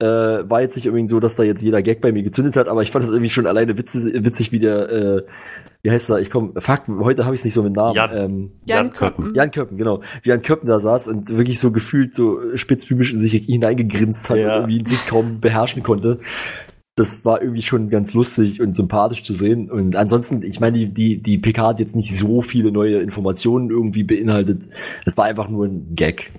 Äh, 0.00 0.06
war 0.06 0.62
jetzt 0.62 0.76
nicht 0.76 0.88
unbedingt 0.88 1.10
so, 1.10 1.20
dass 1.20 1.36
da 1.36 1.42
jetzt 1.44 1.62
jeder 1.62 1.82
Gag 1.82 2.00
bei 2.00 2.10
mir 2.10 2.22
gezündet 2.22 2.56
hat, 2.56 2.68
aber 2.68 2.82
ich 2.82 2.90
fand 2.90 3.04
das 3.04 3.12
irgendwie 3.12 3.30
schon 3.30 3.46
alleine 3.46 3.76
witzig, 3.78 4.12
witzig 4.24 4.50
wie 4.50 4.58
der, 4.58 4.88
äh, 4.90 5.22
wie 5.82 5.90
heißt 5.90 6.10
er? 6.10 6.18
Ich 6.20 6.30
komm, 6.30 6.54
fuck, 6.56 6.80
heute 6.88 7.26
habe 7.26 7.34
ich 7.34 7.42
es 7.42 7.44
nicht 7.44 7.54
so 7.54 7.62
mit 7.62 7.74
Namen. 7.74 7.94
Jan. 7.94 8.10
Ähm, 8.16 8.52
Jan 8.64 8.86
Jan 8.86 8.92
Köppen. 8.92 9.24
Köppen. 9.24 9.34
Jan 9.34 9.50
Köppen, 9.50 9.76
genau. 9.78 10.00
Wie 10.22 10.30
Jan 10.30 10.42
Köppen 10.42 10.66
da 10.66 10.80
saß 10.80 11.08
und 11.08 11.28
wirklich 11.28 11.60
so 11.60 11.70
gefühlt 11.70 12.14
so 12.14 12.40
spitzbübisch 12.56 13.12
in 13.12 13.20
sich 13.20 13.34
hineingegrinst 13.34 14.30
hat 14.30 14.38
Ja. 14.38 14.56
und 14.64 14.70
irgendwie 14.70 14.88
sich 14.88 15.06
kaum 15.06 15.40
beherrschen 15.40 15.82
konnte. 15.82 16.18
Das 16.96 17.24
war 17.24 17.42
irgendwie 17.42 17.62
schon 17.62 17.90
ganz 17.90 18.14
lustig 18.14 18.60
und 18.60 18.76
sympathisch 18.76 19.24
zu 19.24 19.32
sehen. 19.32 19.70
Und 19.70 19.96
ansonsten, 19.96 20.42
ich 20.42 20.60
meine, 20.60 20.78
die, 20.78 20.94
die, 20.94 21.22
die 21.22 21.38
PK 21.38 21.68
hat 21.68 21.80
jetzt 21.80 21.96
nicht 21.96 22.16
so 22.16 22.40
viele 22.40 22.70
neue 22.70 23.00
Informationen 23.00 23.70
irgendwie 23.70 24.04
beinhaltet. 24.04 24.68
Es 25.04 25.16
war 25.16 25.24
einfach 25.24 25.48
nur 25.48 25.66
ein 25.66 25.94
Gag. 25.94 26.32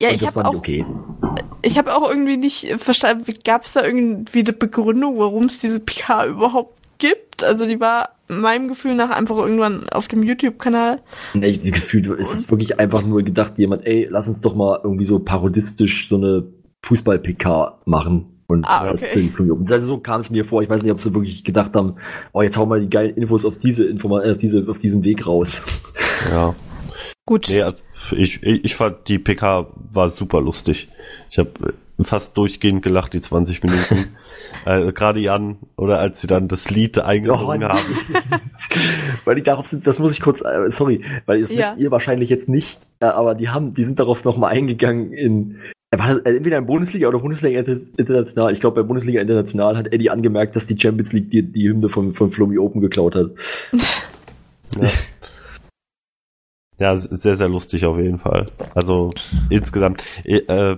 Ja, 0.00 0.10
und 0.10 0.14
ich 0.16 0.20
das 0.20 0.36
habe 0.36 0.44
fand 0.44 0.54
auch, 0.54 0.58
okay. 0.58 0.86
ich 1.62 1.76
habe 1.78 1.94
auch 1.94 2.08
irgendwie 2.08 2.36
nicht 2.36 2.74
verstanden, 2.78 3.32
gab 3.44 3.64
es 3.64 3.72
da 3.72 3.84
irgendwie 3.84 4.40
eine 4.40 4.52
Begründung, 4.52 5.18
warum 5.18 5.44
es 5.44 5.60
diese 5.60 5.80
PK 5.80 6.26
überhaupt 6.26 6.78
gibt? 6.98 7.42
Also 7.42 7.66
die 7.66 7.80
war 7.80 8.10
meinem 8.28 8.68
Gefühl 8.68 8.94
nach 8.94 9.10
einfach 9.10 9.38
irgendwann 9.38 9.88
auf 9.88 10.06
dem 10.06 10.22
YouTube-Kanal. 10.22 11.02
Nee, 11.34 11.56
gefühlt 11.56 12.06
ist 12.06 12.34
es 12.34 12.50
wirklich 12.50 12.78
einfach 12.78 13.02
nur 13.02 13.22
gedacht, 13.22 13.58
jemand, 13.58 13.86
ey, 13.86 14.06
lass 14.10 14.28
uns 14.28 14.40
doch 14.40 14.54
mal 14.54 14.80
irgendwie 14.82 15.04
so 15.04 15.18
parodistisch 15.18 16.08
so 16.08 16.16
eine 16.16 16.46
Fußball-PK 16.84 17.80
machen. 17.86 18.37
Und 18.50 18.64
Ah, 18.66 18.90
das 18.90 19.02
okay. 19.02 19.30
Also 19.70 19.86
so 19.86 19.98
kam 19.98 20.20
es 20.20 20.30
mir 20.30 20.44
vor. 20.44 20.62
Ich 20.62 20.70
weiß 20.70 20.82
nicht, 20.82 20.90
ob 20.90 20.98
sie 20.98 21.14
wirklich 21.14 21.44
gedacht 21.44 21.74
haben, 21.76 21.96
oh, 22.32 22.40
jetzt 22.40 22.56
hauen 22.56 22.70
wir 22.70 22.80
die 22.80 22.88
geilen 22.88 23.14
Infos 23.14 23.44
auf 23.44 23.58
diese 23.58 23.84
Informa 23.86 24.22
äh, 24.24 24.32
auf 24.32 24.38
diese, 24.38 24.66
auf 24.68 24.78
diesem 24.78 25.04
Weg 25.04 25.26
raus. 25.26 25.64
Ja. 26.30 26.52
Gut. 27.26 27.46
Nee, 27.48 27.62
also 27.62 27.78
ich, 28.16 28.42
ich, 28.42 28.64
ich 28.64 28.74
fand, 28.74 29.06
die 29.06 29.20
PK 29.20 29.68
war 29.92 30.10
super 30.10 30.40
lustig. 30.40 30.88
Ich 31.30 31.38
habe 31.38 31.50
fast 32.00 32.36
durchgehend 32.36 32.82
gelacht, 32.82 33.12
die 33.14 33.20
20 33.20 33.62
Minuten. 33.62 34.16
äh, 34.66 34.92
Gerade 34.92 35.20
Jan, 35.20 35.58
oder 35.76 36.00
als 36.00 36.20
sie 36.20 36.26
dann 36.26 36.48
das 36.48 36.70
Lied 36.70 36.98
eingesungen 36.98 37.62
Oh, 37.62 37.68
haben. 37.68 37.78
weil 39.24 39.36
die 39.36 39.42
darauf 39.44 39.66
sind, 39.66 39.86
das 39.86 40.00
muss 40.00 40.10
ich 40.12 40.20
kurz, 40.20 40.40
äh, 40.40 40.70
sorry, 40.70 41.04
weil 41.26 41.40
das 41.40 41.52
Ja. 41.52 41.58
wisst 41.58 41.78
ihr 41.78 41.90
wahrscheinlich 41.92 42.30
jetzt 42.30 42.48
nicht, 42.48 42.80
äh, 42.98 43.06
aber 43.06 43.36
die 43.36 43.48
haben, 43.48 43.70
die 43.70 43.84
sind 43.84 44.00
darauf 44.00 44.24
nochmal 44.24 44.50
eingegangen 44.52 45.12
in, 45.12 45.58
äh, 45.90 45.98
war 45.98 46.10
äh, 46.10 46.36
entweder 46.36 46.58
in 46.58 46.66
Bundesliga 46.66 47.08
oder 47.08 47.18
Bundesliga 47.18 47.60
Inter- 47.60 47.80
International. 47.96 48.52
Ich 48.52 48.60
glaube, 48.60 48.82
bei 48.82 48.86
Bundesliga 48.86 49.20
International 49.20 49.76
hat 49.76 49.92
Eddie 49.92 50.10
angemerkt, 50.10 50.56
dass 50.56 50.66
die 50.66 50.78
Champions 50.78 51.12
League 51.12 51.30
die, 51.30 51.42
die 51.42 51.68
Hymne 51.68 51.88
von, 51.88 52.12
von 52.12 52.30
Flummi 52.30 52.58
Open 52.58 52.80
geklaut 52.80 53.14
hat. 53.14 53.30
Ja. 54.78 54.88
ja, 56.78 56.96
sehr, 56.96 57.38
sehr 57.38 57.48
lustig 57.48 57.86
auf 57.86 57.96
jeden 57.96 58.18
Fall. 58.18 58.50
Also 58.74 59.10
insgesamt. 59.48 60.02
Äh, 60.24 60.76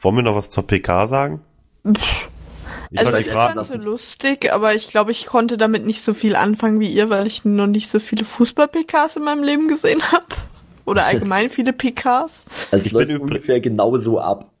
wollen 0.00 0.16
wir 0.16 0.22
noch 0.22 0.36
was 0.36 0.48
zur 0.48 0.64
PK 0.64 1.08
sagen? 1.08 1.40
Pff, 1.92 2.28
Ich 2.92 3.00
also 3.00 3.10
fand 3.10 3.26
ich 3.26 3.32
fand 3.32 3.66
so 3.66 3.74
lustig, 3.74 4.52
aber 4.52 4.76
ich 4.76 4.88
glaube, 4.88 5.10
ich 5.10 5.26
konnte 5.26 5.58
damit 5.58 5.84
nicht 5.84 6.02
so 6.02 6.14
viel 6.14 6.36
anfangen 6.36 6.78
wie 6.78 6.86
ihr, 6.92 7.10
weil 7.10 7.26
ich 7.26 7.44
noch 7.44 7.66
nicht 7.66 7.90
so 7.90 7.98
viele 7.98 8.24
Fußball-PKs 8.24 9.16
in 9.16 9.24
meinem 9.24 9.42
Leben 9.42 9.66
gesehen 9.66 10.02
habe. 10.12 10.26
Oder 10.84 11.06
allgemein 11.06 11.50
viele 11.50 11.72
PKs. 11.72 12.44
Also 12.70 12.76
es 12.76 12.86
Ich 12.86 12.92
läuft 12.92 13.08
bin 13.08 13.18
ungefähr 13.18 13.60
genauso 13.60 14.18
ab. 14.18 14.52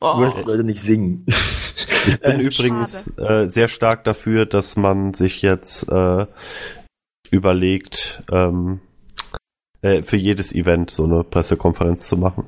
Oh. 0.00 0.14
Nur, 0.16 0.26
dass 0.26 0.36
die 0.36 0.42
Leute 0.42 0.64
nicht 0.64 0.82
singen. 0.82 1.24
Ich 1.28 2.20
bin 2.20 2.40
Äh, 2.40 2.42
übrigens 2.42 3.16
äh, 3.16 3.48
sehr 3.50 3.68
stark 3.68 4.02
dafür, 4.02 4.44
dass 4.46 4.74
man 4.74 5.14
sich 5.14 5.42
jetzt 5.42 5.88
äh, 5.88 6.26
überlegt, 7.30 8.24
ähm, 8.32 8.80
äh, 9.82 10.02
für 10.02 10.16
jedes 10.16 10.52
Event 10.52 10.90
so 10.90 11.04
eine 11.04 11.22
Pressekonferenz 11.22 12.08
zu 12.08 12.16
machen. 12.16 12.46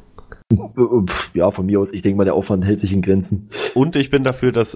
Pff, 0.52 1.34
ja, 1.34 1.50
von 1.52 1.66
mir 1.66 1.80
aus, 1.80 1.92
ich 1.92 2.02
denke 2.02 2.18
mal, 2.18 2.24
der 2.24 2.34
Aufwand 2.34 2.64
hält 2.64 2.80
sich 2.80 2.92
in 2.92 3.02
Grenzen. 3.02 3.50
Und 3.74 3.94
ich 3.94 4.10
bin 4.10 4.24
dafür, 4.24 4.50
dass, 4.52 4.74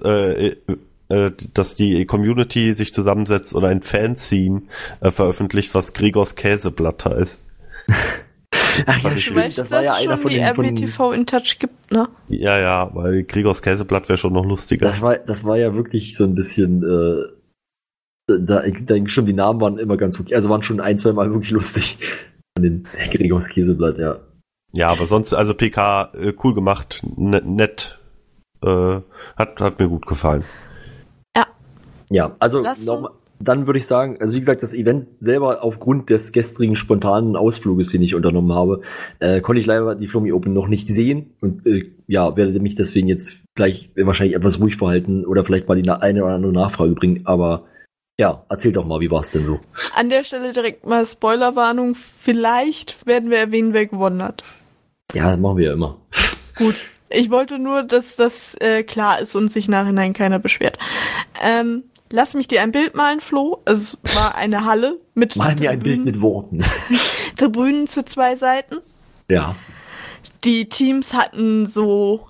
äh, 1.09 1.31
dass 1.53 1.75
die 1.75 2.05
Community 2.05 2.73
sich 2.73 2.93
zusammensetzt 2.93 3.53
und 3.53 3.65
ein 3.65 3.81
Fanzine 3.81 4.63
äh, 5.01 5.11
veröffentlicht, 5.11 5.73
was 5.73 5.93
Gregors 5.93 6.35
Käseblatt 6.35 7.05
heißt. 7.05 7.43
Ach 8.85 9.03
ja, 9.03 9.09
Du 9.09 9.19
stimmt, 9.19 9.37
weißt, 9.37 9.57
dass 9.57 9.71
es 9.71 10.03
schon 10.03 10.29
die 10.29 10.39
RBTV 10.39 11.11
in 11.11 11.25
Touch 11.25 11.57
gibt, 11.59 11.91
ne? 11.91 12.07
Ja, 12.29 12.59
ja, 12.59 12.89
weil 12.93 13.23
Gregors 13.23 13.61
Käseblatt 13.61 14.07
wäre 14.09 14.17
schon 14.17 14.33
noch 14.33 14.45
lustiger. 14.45 14.87
Das 14.87 15.01
war, 15.01 15.17
das 15.17 15.43
war 15.43 15.57
ja 15.57 15.73
wirklich 15.73 16.15
so 16.15 16.23
ein 16.23 16.35
bisschen, 16.35 16.83
äh, 16.83 18.37
da, 18.39 18.63
ich 18.63 18.85
denke 18.85 19.09
schon, 19.09 19.25
die 19.25 19.33
Namen 19.33 19.59
waren 19.61 19.77
immer 19.77 19.97
ganz 19.97 20.19
okay. 20.19 20.35
Also 20.35 20.49
waren 20.49 20.63
schon 20.63 20.79
ein, 20.79 20.97
zwei 20.97 21.13
Mal 21.13 21.31
wirklich 21.31 21.51
lustig. 21.51 21.97
An 22.57 22.63
den 22.63 22.87
Gregors 23.11 23.49
Käseblatt, 23.49 23.97
ja. 23.97 24.19
Ja, 24.71 24.87
aber 24.87 25.07
sonst, 25.07 25.33
also 25.33 25.53
PK, 25.53 26.11
äh, 26.13 26.33
cool 26.43 26.53
gemacht, 26.53 27.01
ne, 27.17 27.41
nett, 27.43 27.99
äh, 28.63 28.99
hat, 29.35 29.59
hat 29.59 29.79
mir 29.79 29.87
gut 29.87 30.05
gefallen. 30.05 30.43
Ja, 32.09 32.35
also 32.39 32.63
nochmal, 32.83 33.11
dann 33.39 33.67
würde 33.67 33.79
ich 33.79 33.85
sagen, 33.85 34.17
also 34.19 34.35
wie 34.35 34.41
gesagt, 34.41 34.61
das 34.61 34.73
Event 34.73 35.07
selber 35.19 35.63
aufgrund 35.63 36.09
des 36.09 36.31
gestrigen 36.31 36.75
spontanen 36.75 37.35
Ausfluges, 37.35 37.89
den 37.89 38.01
ich 38.01 38.15
unternommen 38.15 38.53
habe, 38.53 38.81
äh, 39.19 39.39
konnte 39.41 39.61
ich 39.61 39.65
leider 39.65 39.95
die 39.95 40.07
Flummi 40.07 40.33
Open 40.33 40.53
noch 40.53 40.67
nicht 40.67 40.87
sehen 40.87 41.31
und 41.39 41.65
äh, 41.65 41.91
ja, 42.07 42.35
werde 42.35 42.59
mich 42.59 42.75
deswegen 42.75 43.07
jetzt 43.07 43.43
gleich 43.55 43.91
wahrscheinlich 43.95 44.35
etwas 44.35 44.59
ruhig 44.59 44.75
verhalten 44.75 45.25
oder 45.25 45.45
vielleicht 45.45 45.67
mal 45.67 45.81
die 45.81 45.89
eine 45.89 46.23
oder 46.23 46.33
andere 46.33 46.51
Nachfrage 46.51 46.93
bringen, 46.93 47.21
aber 47.25 47.63
ja, 48.19 48.43
erzähl 48.49 48.73
doch 48.73 48.85
mal, 48.85 48.99
wie 48.99 49.09
war 49.09 49.21
es 49.21 49.31
denn 49.31 49.45
so? 49.45 49.61
An 49.95 50.09
der 50.09 50.25
Stelle 50.25 50.51
direkt 50.51 50.85
mal 50.85 51.05
Spoilerwarnung. 51.05 51.95
Vielleicht 51.95 53.07
werden 53.07 53.29
wir 53.29 53.37
erwähnen, 53.37 53.73
wer 53.73 53.85
gewonnen 53.85 54.21
hat. 54.21 54.43
Ja, 55.13 55.31
das 55.31 55.39
machen 55.39 55.55
wir 55.55 55.67
ja 55.67 55.73
immer. 55.73 55.95
Gut. 56.57 56.75
Ich 57.09 57.31
wollte 57.31 57.57
nur, 57.57 57.83
dass 57.83 58.17
das 58.17 58.55
äh, 58.59 58.83
klar 58.83 59.21
ist 59.21 59.35
und 59.35 59.49
sich 59.49 59.69
nachhinein 59.69 60.11
keiner 60.11 60.37
beschwert. 60.37 60.77
Ähm, 61.41 61.83
lass 62.11 62.33
mich 62.33 62.47
dir 62.47 62.61
ein 62.61 62.71
Bild 62.71 62.95
malen, 62.95 63.19
Flo. 63.19 63.61
Es 63.65 63.97
war 64.15 64.35
eine 64.35 64.65
Halle 64.65 64.99
mit 65.13 65.35
Mal 65.35 65.55
mir 65.55 65.71
ein 65.71 65.79
Bild 65.79 66.03
mit 66.05 66.21
Worten. 66.21 66.63
Tribünen 67.37 67.87
zu 67.87 68.03
zwei 68.05 68.35
Seiten. 68.35 68.77
ja. 69.29 69.55
Die 70.43 70.67
Teams 70.67 71.13
hatten 71.13 71.65
so 71.65 72.27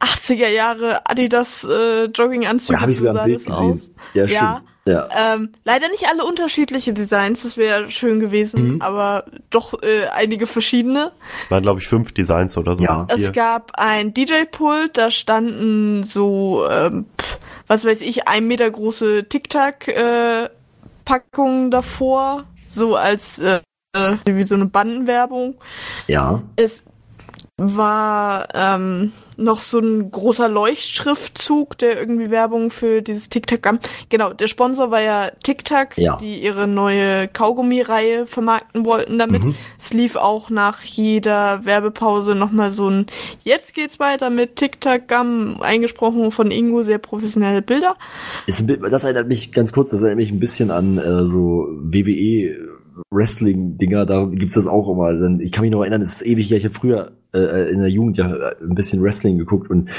80er 0.00 0.48
Jahre 0.48 1.00
Adidas 1.08 1.64
äh, 1.64 2.04
Jogginganzüge. 2.06 2.74
Oder 2.74 2.80
habe 2.82 2.90
ich 2.90 2.98
so 2.98 3.06
sogar 3.06 3.22
ein 3.22 3.26
Bild 3.28 3.40
das 3.40 3.46
gesehen? 3.46 3.72
aus. 3.72 3.90
Ja, 4.14 4.24
Ja. 4.26 4.62
Ja. 4.84 5.08
Ähm, 5.34 5.52
leider 5.64 5.88
nicht 5.90 6.08
alle 6.08 6.24
unterschiedliche 6.24 6.92
Designs, 6.92 7.42
das 7.42 7.56
wäre 7.56 7.88
schön 7.92 8.18
gewesen, 8.18 8.74
Mhm. 8.74 8.82
aber 8.82 9.26
doch 9.50 9.80
äh, 9.82 10.08
einige 10.12 10.48
verschiedene. 10.48 11.12
Waren, 11.50 11.62
glaube 11.62 11.78
ich, 11.80 11.86
fünf 11.86 12.12
Designs 12.12 12.56
oder 12.58 12.76
so. 12.76 12.82
Ja. 12.82 13.06
Es 13.08 13.18
Vier. 13.18 13.30
gab 13.30 13.70
ein 13.78 14.12
DJ-Pult, 14.12 14.98
da 14.98 15.12
standen 15.12 16.02
so, 16.02 16.66
ähm, 16.68 17.06
was 17.68 17.84
weiß 17.84 18.00
ich, 18.00 18.26
ein 18.26 18.48
Meter 18.48 18.68
große 18.70 19.28
Tic-Tac-Packungen 19.28 21.70
davor, 21.70 22.44
so 22.66 22.96
als 22.96 23.38
äh, 23.38 23.60
äh, 23.94 24.16
wie 24.24 24.42
so 24.44 24.54
eine 24.56 24.66
Bandenwerbung. 24.66 25.54
ja. 26.08 26.42
Es 26.56 26.82
war 27.56 28.48
ähm, 28.54 29.12
noch 29.36 29.60
so 29.60 29.78
ein 29.78 30.10
großer 30.10 30.48
Leuchtschriftzug, 30.48 31.78
der 31.78 31.98
irgendwie 31.98 32.30
Werbung 32.30 32.70
für 32.70 33.02
dieses 33.02 33.28
Tic-Tac 33.28 33.62
gab. 33.62 33.78
Genau, 34.08 34.32
der 34.32 34.46
Sponsor 34.46 34.90
war 34.90 35.00
ja 35.00 35.30
Tic-Tac, 35.42 35.98
Ja. 35.98 36.16
die 36.16 36.42
ihre 36.42 36.66
neue 36.68 37.28
Kaugummi-Reihe 37.28 38.26
vermarkten 38.26 38.84
wollten 38.84 39.18
damit. 39.18 39.44
Mhm. 39.44 39.54
Es 39.80 39.92
lief 39.92 40.16
auch 40.16 40.50
nach 40.50 40.82
jeder 40.82 41.64
Werbepause 41.64 42.34
nochmal 42.34 42.72
so 42.72 42.88
ein 42.88 43.06
Jetzt 43.44 43.74
geht's 43.74 43.98
weiter 43.98 44.30
mit 44.30 44.56
Tic-Tac 44.56 45.08
Gum, 45.08 45.60
eingesprochen 45.60 46.30
von 46.30 46.50
Ingo, 46.50 46.82
sehr 46.82 46.98
professionelle 46.98 47.62
Bilder. 47.62 47.96
Das 48.46 49.04
erinnert 49.04 49.28
mich 49.28 49.52
ganz 49.52 49.72
kurz, 49.72 49.90
das 49.90 50.00
erinnert 50.00 50.16
mich 50.18 50.30
ein 50.30 50.40
bisschen 50.40 50.70
an 50.70 50.98
äh, 50.98 51.26
so 51.26 51.68
WWE 51.80 52.71
Wrestling-Dinger, 53.10 54.06
da 54.06 54.24
gibt's 54.24 54.54
das 54.54 54.66
auch 54.66 54.88
immer. 54.88 55.40
Ich 55.40 55.52
kann 55.52 55.62
mich 55.62 55.70
noch 55.70 55.80
erinnern, 55.80 56.02
es 56.02 56.20
ist 56.20 56.26
ewig, 56.26 56.50
ich 56.52 56.64
habe 56.64 56.74
früher 56.74 57.12
äh, 57.32 57.70
in 57.72 57.80
der 57.80 57.90
Jugend 57.90 58.16
ja 58.16 58.52
ein 58.60 58.74
bisschen 58.74 59.02
Wrestling 59.02 59.38
geguckt 59.38 59.70
und 59.70 59.90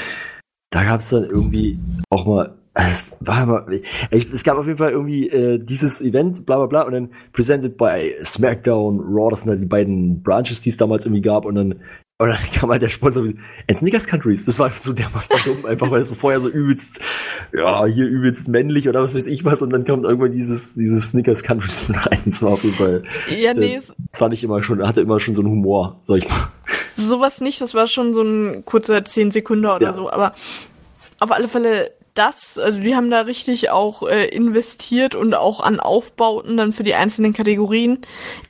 da 0.70 0.84
gab's 0.84 1.10
dann 1.10 1.24
irgendwie 1.24 1.78
auch 2.10 2.26
mal, 2.26 2.54
äh, 2.74 2.90
es 2.90 3.16
war 3.20 3.66
ich, 4.10 4.32
es 4.32 4.42
gab 4.42 4.58
auf 4.58 4.66
jeden 4.66 4.78
Fall 4.78 4.90
irgendwie 4.90 5.28
äh, 5.28 5.58
dieses 5.58 6.02
Event, 6.02 6.46
bla 6.46 6.56
bla 6.58 6.66
bla, 6.66 6.82
und 6.82 6.92
dann 6.92 7.10
presented 7.32 7.76
by 7.76 8.12
SmackDown, 8.22 9.00
Raw, 9.00 9.30
das 9.30 9.42
sind 9.42 9.50
halt 9.50 9.62
die 9.62 9.66
beiden 9.66 10.22
Branches, 10.22 10.60
die 10.60 10.70
es 10.70 10.76
damals 10.76 11.06
irgendwie 11.06 11.22
gab, 11.22 11.44
und 11.44 11.54
dann 11.54 11.80
Und 12.18 12.28
dann 12.28 12.38
kam 12.54 12.70
halt 12.70 12.80
der 12.80 12.90
Sponsor 12.90 13.24
mit, 13.24 13.36
and 13.68 13.76
Snickers 13.76 14.06
Countries. 14.06 14.46
Das 14.46 14.60
war 14.60 14.70
so 14.70 14.92
dermaßen 14.92 15.36
dumm, 15.44 15.66
einfach 15.66 15.90
weil 15.90 16.00
es 16.00 16.08
so 16.08 16.14
vorher 16.14 16.38
so 16.38 16.48
übelst, 16.48 17.00
ja, 17.52 17.84
hier 17.86 18.06
übelst 18.06 18.46
männlich 18.46 18.88
oder 18.88 19.02
was 19.02 19.16
weiß 19.16 19.26
ich 19.26 19.44
was. 19.44 19.62
Und 19.62 19.70
dann 19.70 19.84
kommt 19.84 20.04
irgendwann 20.04 20.30
dieses, 20.30 20.74
dieses 20.74 21.10
Snickers 21.10 21.42
Countries 21.42 21.88
mit 21.88 22.06
rein. 22.06 22.20
Das 22.24 22.40
war 22.40 22.52
auf 22.52 22.62
jeden 22.62 22.76
Fall, 22.76 23.02
Ja, 23.36 23.52
nee, 23.52 23.74
das 23.74 23.96
fand 24.12 24.32
ich 24.32 24.44
immer 24.44 24.62
schon, 24.62 24.86
hatte 24.86 25.00
immer 25.00 25.18
schon 25.18 25.34
so 25.34 25.42
einen 25.42 25.50
Humor, 25.50 26.00
sag 26.04 26.18
ich 26.18 26.28
mal. 26.28 26.52
sowas 26.94 27.40
nicht, 27.40 27.60
das 27.60 27.74
war 27.74 27.88
schon 27.88 28.14
so 28.14 28.22
ein 28.22 28.64
kurzer 28.64 29.04
10 29.04 29.32
Sekunden 29.32 29.66
oder 29.66 29.80
Ja. 29.86 29.92
so, 29.92 30.08
aber 30.08 30.34
auf 31.18 31.32
alle 31.32 31.48
Fälle 31.48 31.90
das, 32.14 32.58
also 32.58 32.78
die 32.78 32.94
haben 32.94 33.10
da 33.10 33.22
richtig 33.22 33.70
auch 33.70 34.08
äh, 34.08 34.26
investiert 34.26 35.16
und 35.16 35.34
auch 35.34 35.58
an 35.58 35.80
Aufbauten 35.80 36.56
dann 36.56 36.72
für 36.72 36.84
die 36.84 36.94
einzelnen 36.94 37.32
Kategorien, 37.32 37.98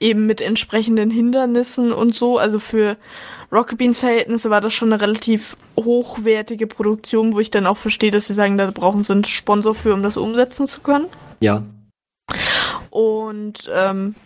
eben 0.00 0.26
mit 0.26 0.42
entsprechenden 0.42 1.10
Hindernissen 1.10 1.90
und 1.94 2.14
so, 2.14 2.36
also 2.36 2.58
für 2.58 2.98
Rocket 3.54 3.78
Beans 3.78 4.00
Verhältnisse 4.00 4.50
war 4.50 4.60
das 4.60 4.74
schon 4.74 4.92
eine 4.92 5.00
relativ 5.00 5.56
hochwertige 5.78 6.66
Produktion, 6.66 7.32
wo 7.34 7.40
ich 7.40 7.52
dann 7.52 7.68
auch 7.68 7.76
verstehe, 7.76 8.10
dass 8.10 8.26
sie 8.26 8.34
sagen, 8.34 8.58
da 8.58 8.68
brauchen 8.72 9.04
sie 9.04 9.12
einen 9.12 9.24
Sponsor 9.24 9.76
für, 9.76 9.94
um 9.94 10.02
das 10.02 10.16
umsetzen 10.16 10.66
zu 10.66 10.80
können. 10.80 11.06
Ja. 11.40 11.62
Und 12.90 13.70
ähm, 13.72 14.16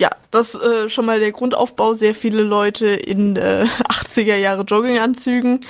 ja, 0.00 0.10
das 0.32 0.54
äh, 0.56 0.88
schon 0.88 1.06
mal 1.06 1.20
der 1.20 1.32
Grundaufbau. 1.32 1.94
Sehr 1.94 2.14
viele 2.14 2.42
Leute 2.42 2.86
in 2.86 3.36
äh, 3.36 3.66
80er 3.88 4.36
Jahre 4.36 4.62
Jogginganzügen 4.62 5.60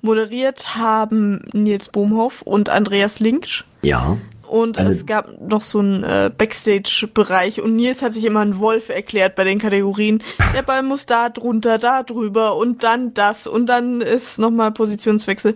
moderiert 0.00 0.74
haben 0.74 1.44
Nils 1.52 1.88
Bohmhoff 1.88 2.42
und 2.42 2.70
Andreas 2.70 3.20
Linksch. 3.20 3.64
Ja. 3.82 4.16
Und 4.48 4.78
Also- 4.78 4.92
es 4.92 5.06
gab 5.06 5.40
noch 5.40 5.62
so 5.62 5.78
einen 5.80 6.02
äh, 6.04 6.30
Backstage-Bereich 6.36 7.60
und 7.60 7.76
Nils 7.76 8.02
hat 8.02 8.12
sich 8.12 8.24
immer 8.24 8.40
ein 8.40 8.58
Wolf 8.58 8.88
erklärt 8.88 9.34
bei 9.34 9.44
den 9.44 9.58
Kategorien. 9.58 10.22
Der 10.54 10.62
Ball 10.62 10.82
muss 10.82 11.06
da 11.06 11.28
drunter, 11.28 11.78
da 11.78 12.02
drüber 12.02 12.56
und 12.56 12.82
dann 12.82 13.14
das 13.14 13.46
und 13.46 13.66
dann 13.66 14.00
ist 14.00 14.38
nochmal 14.38 14.72
Positionswechsel. 14.72 15.54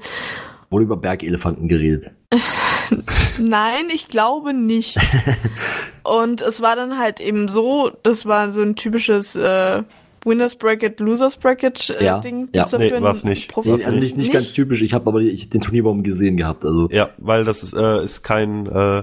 Wurde 0.70 0.84
über 0.84 0.97
Bergelefanten 0.97 1.68
geredet. 1.68 2.12
Nein, 3.38 3.90
ich 3.93 4.09
glaube 4.09 4.55
nicht. 4.55 4.99
Und 6.03 6.40
es 6.40 6.61
war 6.61 6.76
dann 6.76 6.99
halt 6.99 7.20
eben 7.20 7.49
so, 7.49 7.90
das 8.03 8.26
war 8.26 8.51
so 8.51 8.62
ein 8.62 8.74
typisches 8.74 9.36
äh, 9.36 9.82
Winners 10.24 10.54
Bracket, 10.54 11.00
Losers 11.00 11.36
Bracket 11.36 11.90
äh, 11.90 12.04
Ja, 12.04 12.18
Ding. 12.20 12.48
ja. 12.52 12.62
Dafür 12.64 12.78
Nee, 12.78 13.00
war's 13.00 13.24
nicht. 13.24 13.54
Nee, 13.64 13.84
also 13.84 13.98
nicht, 13.98 14.16
nicht 14.16 14.32
ganz 14.32 14.52
typisch. 14.52 14.82
Ich 14.82 14.92
habe 14.92 15.06
aber 15.08 15.20
ich, 15.20 15.48
den 15.48 15.60
Turnierbaum 15.60 16.02
gesehen 16.02 16.36
gehabt. 16.36 16.64
Also 16.64 16.88
Ja, 16.90 17.10
weil 17.18 17.44
das 17.44 17.62
ist, 17.62 17.74
äh, 17.74 18.04
ist 18.04 18.22
kein, 18.22 18.66
äh, 18.66 19.02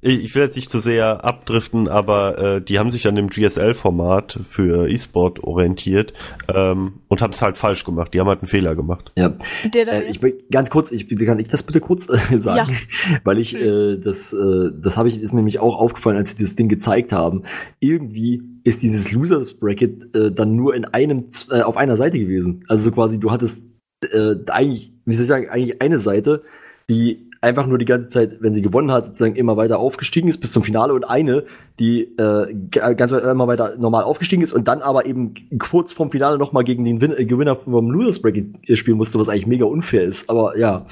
ich, 0.00 0.24
ich 0.24 0.34
will 0.34 0.42
jetzt 0.42 0.56
nicht 0.56 0.70
zu 0.70 0.78
sehr 0.78 1.24
abdriften, 1.24 1.88
aber 1.88 2.38
äh, 2.38 2.62
die 2.62 2.78
haben 2.78 2.90
sich 2.90 3.06
an 3.06 3.14
dem 3.14 3.28
GSL-Format 3.28 4.40
für 4.48 4.88
E-Sport 4.88 5.42
orientiert 5.42 6.12
ähm, 6.52 7.00
und 7.08 7.22
haben 7.22 7.32
es 7.32 7.42
halt 7.42 7.56
falsch 7.56 7.84
gemacht. 7.84 8.12
Die 8.14 8.20
haben 8.20 8.28
halt 8.28 8.40
einen 8.40 8.48
Fehler 8.48 8.74
gemacht. 8.74 9.12
ja. 9.16 9.92
Äh, 9.92 10.10
ich 10.10 10.20
ganz 10.50 10.70
kurz, 10.70 10.90
ich 10.90 11.08
kann 11.08 11.38
ich 11.38 11.48
das 11.48 11.62
bitte 11.62 11.80
kurz 11.80 12.08
äh, 12.08 12.18
sagen, 12.38 12.76
weil 13.24 13.38
ich 13.38 13.54
äh, 13.54 13.96
das 13.96 14.32
äh, 14.32 14.70
das 14.80 14.96
habe 14.96 15.08
ich 15.08 15.20
ist 15.20 15.32
mir 15.32 15.40
nämlich 15.40 15.58
auch 15.58 15.78
aufgefallen, 15.78 16.16
als 16.16 16.30
sie 16.30 16.36
dieses 16.36 16.56
Ding 16.56 16.68
gezeigt 16.68 17.12
haben. 17.12 17.42
Irgendwie 17.80 18.42
ist 18.64 18.82
dieses 18.82 19.12
Losers 19.12 19.54
Bracket 19.54 20.14
äh, 20.14 20.32
dann 20.32 20.56
nur 20.56 20.74
in 20.74 20.84
einem 20.84 21.26
äh, 21.50 21.62
auf 21.62 21.76
einer 21.76 21.96
Seite 21.96 22.18
gewesen. 22.18 22.64
Also 22.68 22.84
so 22.84 22.90
quasi 22.92 23.18
du 23.18 23.30
hattest 23.30 23.62
äh, 24.02 24.34
eigentlich, 24.48 24.92
wie 25.04 25.14
soll 25.14 25.22
ich 25.22 25.28
sagen, 25.28 25.48
eigentlich 25.48 25.80
eine 25.80 25.98
Seite, 25.98 26.42
die 26.88 27.25
einfach 27.40 27.66
nur 27.66 27.78
die 27.78 27.84
ganze 27.84 28.08
Zeit, 28.08 28.36
wenn 28.40 28.54
sie 28.54 28.62
gewonnen 28.62 28.90
hat, 28.90 29.06
sozusagen 29.06 29.36
immer 29.36 29.56
weiter 29.56 29.78
aufgestiegen 29.78 30.28
ist 30.28 30.38
bis 30.38 30.52
zum 30.52 30.62
Finale 30.62 30.94
und 30.94 31.04
eine, 31.04 31.44
die 31.78 32.02
äh, 32.18 32.54
ganz 32.70 33.12
weit 33.12 33.24
immer 33.24 33.46
weiter 33.46 33.76
normal 33.76 34.04
aufgestiegen 34.04 34.42
ist 34.42 34.52
und 34.52 34.68
dann 34.68 34.82
aber 34.82 35.06
eben 35.06 35.34
kurz 35.58 35.92
vorm 35.92 36.10
Finale 36.10 36.38
nochmal 36.38 36.64
gegen 36.64 36.84
den 36.84 37.00
Win 37.00 37.12
äh, 37.12 37.24
Gewinner 37.24 37.56
vom 37.56 37.90
Losers 37.90 38.20
Bracket 38.20 38.78
spielen 38.78 38.96
musste, 38.96 39.18
was 39.18 39.28
eigentlich 39.28 39.46
mega 39.46 39.66
unfair 39.66 40.04
ist. 40.04 40.28
Aber 40.30 40.56
ja, 40.58 40.86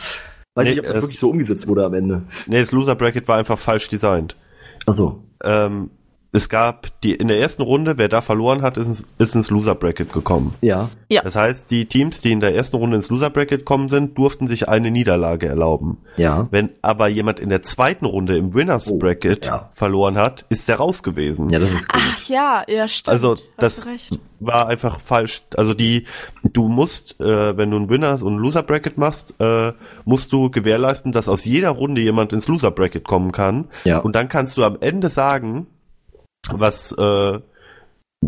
weiß 0.55 0.65
Nee, 0.65 0.71
nicht, 0.71 0.81
ob 0.81 0.87
das 0.87 0.97
wirklich 0.97 1.19
so 1.19 1.31
umgesetzt 1.31 1.67
wurde 1.69 1.85
am 1.85 1.95
Ende. 1.95 2.23
Nee, 2.47 2.61
das 2.61 2.73
Loser 2.73 2.95
Bracket 2.95 3.27
war 3.29 3.39
einfach 3.39 3.59
falsch 3.59 3.89
designt. 3.89 4.37
Achso. 4.87 5.23
Ähm, 5.43 5.91
es 6.35 6.49
gab 6.51 6.89
die 7.03 7.15
in 7.15 7.29
der 7.29 7.39
ersten 7.41 7.63
Runde, 7.63 7.97
wer 7.97 8.09
da 8.09 8.21
verloren 8.21 8.61
hat, 8.63 8.77
ist, 8.77 8.87
ins- 8.87 9.05
ist 9.19 9.35
ins 9.35 9.49
Loser 9.51 9.75
Bracket 9.75 10.13
gekommen. 10.13 10.55
Ja. 10.61 10.91
Ja. 11.09 11.23
Das 11.23 11.37
heißt, 11.37 11.71
die 11.71 11.87
Teams, 11.87 12.21
die 12.21 12.33
in 12.33 12.41
der 12.41 12.55
ersten 12.55 12.77
Runde 12.77 12.97
ins 12.97 13.09
Loser 13.09 13.31
Bracket 13.31 13.61
gekommen 13.61 13.89
sind, 13.89 14.19
durften 14.19 14.49
sich 14.49 14.69
eine 14.69 14.91
Niederlage 14.91 15.47
erlauben. 15.47 15.99
Ja. 16.17 16.49
Wenn 16.51 16.71
aber 16.83 17.09
jemand 17.09 17.41
in 17.41 17.49
der 17.49 17.63
zweiten 17.63 18.05
Runde 18.05 18.37
im 18.37 18.53
Winners 18.53 18.89
Oh, 18.89 18.99
Bracket 18.99 19.47
ja. 19.47 19.71
verloren 19.75 20.17
hat, 20.19 20.45
ist 20.49 20.69
der 20.69 20.77
raus 20.77 21.03
gewesen. 21.03 21.49
Ja, 21.51 21.59
das 21.59 21.73
ist 21.73 21.89
cool. 21.95 22.01
ach 22.05 22.29
ja, 22.29 22.63
ja, 22.69 22.89
stimmt. 22.89 23.13
Also 23.15 23.37
das 23.57 23.87
recht. 23.87 24.19
war 24.41 24.67
einfach 24.69 24.99
falsch. 25.01 25.43
Also 25.57 25.73
die, 25.73 26.05
du 26.43 26.69
musst, 26.69 27.21
äh, 27.21 27.57
wenn 27.57 27.71
du 27.71 27.77
ein 27.79 27.89
Winners 27.89 28.23
und 28.23 28.35
ein 28.35 28.39
Loser 28.39 28.63
Bracket 28.65 28.99
machst, 28.99 29.35
äh, 29.41 29.73
musst 30.05 30.33
du 30.33 30.51
gewährleisten, 30.51 31.13
dass 31.13 31.29
aus 31.29 31.45
jeder 31.45 31.71
Runde 31.71 32.01
jemand 32.01 32.33
ins 32.33 32.49
Loser 32.49 32.73
Bracket 32.73 33.05
kommen 33.05 33.31
kann. 33.33 33.67
Ja. 33.85 33.99
Und 33.99 34.17
dann 34.17 34.29
kannst 34.29 34.57
du 34.57 34.65
am 34.65 34.77
Ende 34.81 35.11
sagen, 35.11 35.69
was, 36.53 36.93
äh, 36.93 37.41